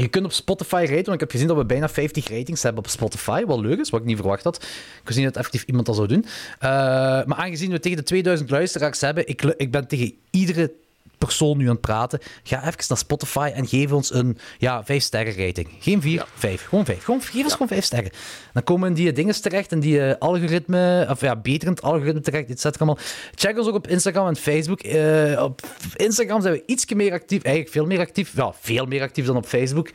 je 0.00 0.08
kunt 0.08 0.24
op 0.24 0.32
Spotify 0.32 0.84
raten, 0.88 1.04
want 1.04 1.14
ik 1.14 1.20
heb 1.20 1.30
gezien 1.30 1.46
dat 1.46 1.56
we 1.56 1.64
bijna 1.64 1.88
50 1.88 2.28
ratings 2.28 2.62
hebben 2.62 2.82
op 2.82 2.90
Spotify. 2.90 3.44
Wat 3.44 3.58
leuk 3.58 3.78
is, 3.78 3.90
wat 3.90 4.00
ik 4.00 4.06
niet 4.06 4.16
verwacht 4.16 4.44
had. 4.44 4.56
Ik 4.56 5.00
wist 5.04 5.16
niet 5.16 5.26
dat 5.26 5.36
effectief 5.36 5.62
iemand 5.62 5.86
dat 5.86 5.94
zou 5.96 6.08
doen. 6.08 6.24
Eh, 6.58 6.70
maar 7.24 7.36
aangezien 7.36 7.70
we 7.70 7.80
tegen 7.80 7.96
de 7.98 8.02
2000 8.02 8.50
luisteraars 8.50 9.00
hebben, 9.00 9.28
ik, 9.28 9.42
ik 9.42 9.70
ben 9.70 9.86
tegen 9.86 10.14
iedere 10.30 10.72
persoon 11.26 11.56
nu 11.56 11.64
aan 11.64 11.70
het 11.70 11.80
praten. 11.80 12.18
Ga 12.42 12.66
even 12.66 12.84
naar 12.88 12.98
Spotify 12.98 13.50
en 13.54 13.66
geef 13.66 13.92
ons 13.92 14.14
een 14.14 14.38
ja, 14.58 14.84
5 14.84 15.02
sterren 15.02 15.46
rating. 15.46 15.68
Geen 15.80 16.02
4, 16.02 16.26
5. 16.34 16.64
Gewoon 16.64 16.84
5. 16.84 17.04
Gewoon, 17.04 17.22
geef 17.22 17.42
ons 17.42 17.52
gewoon 17.52 17.68
5 17.68 17.84
sterren. 17.84 18.10
Dan 18.52 18.62
komen 18.62 18.94
die 18.94 19.12
dingen 19.12 19.42
terecht 19.42 19.72
en 19.72 19.80
die 19.80 20.00
eh, 20.00 20.14
algoritme, 20.18 21.06
of 21.10 21.20
ja, 21.20 21.36
beter 21.36 21.68
in 21.68 21.74
het 21.74 21.82
algoritme 21.82 22.20
terecht, 22.20 22.50
et 22.50 22.60
cetera, 22.60 22.84
allemaal. 22.84 23.04
Check 23.34 23.58
ons 23.58 23.68
ook 23.68 23.74
op 23.74 23.88
Instagram 23.88 24.26
en 24.26 24.36
Facebook. 24.36 24.80
Eh, 24.80 25.42
op 25.42 25.60
Instagram 25.96 26.40
zijn 26.42 26.54
we 26.54 26.62
iets 26.66 26.92
meer 26.94 27.12
actief, 27.12 27.42
eigenlijk 27.42 27.74
veel 27.74 27.86
meer 27.86 28.00
actief. 28.00 28.36
Ja, 28.36 28.52
veel 28.60 28.86
meer 28.86 29.02
actief 29.02 29.26
dan 29.26 29.36
op 29.36 29.46
Facebook. 29.46 29.90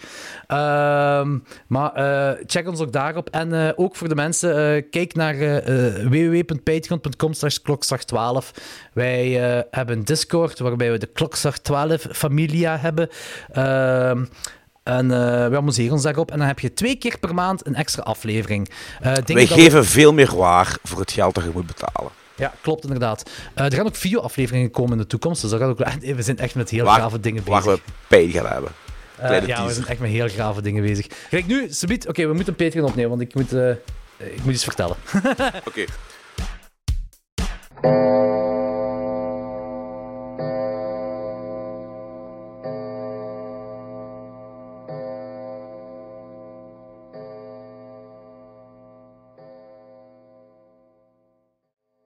Ehm, 0.48 1.38
maar 1.68 1.94
eh, 1.94 2.44
check 2.46 2.68
ons 2.68 2.80
ook 2.80 2.92
daarop. 2.92 3.30
En 3.30 3.78
ook 3.78 3.96
voor 3.96 4.10
de 4.10 4.16
mensen, 4.16 4.90
kijk 4.90 5.14
naar 5.14 5.38
www.patreon.com 6.10 7.34
slash 7.34 7.58
klokslag12. 7.58 8.52
Wij 8.94 9.58
eh, 9.58 9.64
hebben 9.72 9.98
een 9.98 10.06
Discord 10.06 10.60
waarbij 10.60 10.92
we 10.92 10.98
de 10.98 11.08
klokslag 11.28 11.58
12 11.58 12.06
familia 12.12 12.78
hebben. 12.78 13.10
Ehm, 13.52 14.26
en 14.84 15.12
eh, 15.12 15.48
we 15.48 15.58
amuseren 15.58 15.92
ons 15.94 16.02
daarop. 16.04 16.32
En 16.32 16.38
dan 16.38 16.48
heb 16.48 16.60
je 16.60 16.74
twee 16.74 16.96
keer 16.96 17.18
per 17.20 17.34
maand 17.34 17.66
een 17.68 17.76
extra 17.76 18.02
aflevering. 18.04 18.70
Dingen 19.02 19.24
Wij 19.26 19.48
we- 19.48 19.54
geven 19.54 19.86
veel 19.86 20.14
meer 20.14 20.36
waar 20.36 20.78
voor 20.84 21.00
het 21.00 21.12
geld 21.12 21.36
dat 21.36 21.44
je 21.44 21.50
moet 21.54 21.68
betalen. 21.68 22.12
Ja, 22.36 22.54
klopt 22.62 22.84
inderdaad. 22.84 23.30
Eh, 23.54 23.66
er 23.66 23.74
gaan 23.74 23.86
ook 23.86 23.96
video-afleveringen 23.96 24.72
komen 24.72 24.92
in 24.92 24.98
de 24.98 25.08
toekomst. 25.08 25.42
Dus 25.42 25.52
dat 25.52 25.60
gaat 25.60 25.70
ook... 25.70 25.78
We 26.16 26.22
zijn 26.22 26.38
echt 26.38 26.56
met 26.56 26.70
heel 26.70 26.86
Waar- 26.86 26.96
grave 27.00 27.20
dingen 27.20 27.44
Waar 27.46 27.62
bezig. 27.64 27.80
we 27.86 27.92
pijn 28.08 28.30
gaan 28.30 28.46
hebben. 28.46 28.72
Ja, 29.22 29.30
we 29.40 29.46
teaser. 29.46 29.74
zijn 29.74 29.88
echt 29.88 30.00
met 30.00 30.10
heel 30.10 30.28
grave 30.28 30.62
dingen 30.62 30.84
bezig. 30.84 31.08
Kijk, 31.30 31.48
nu, 31.48 31.68
Sabiet, 31.70 32.08
oké, 32.08 32.28
we 32.28 32.34
moeten 32.34 32.54
een 32.58 32.66
Patreon 32.66 32.86
opnemen, 32.88 33.10
want 33.10 33.22
ik 33.22 33.34
moet, 33.36 33.52
ik 34.18 34.44
moet 34.44 34.54
iets 34.54 34.64
vertellen. 34.64 34.96
Oké. 35.70 35.86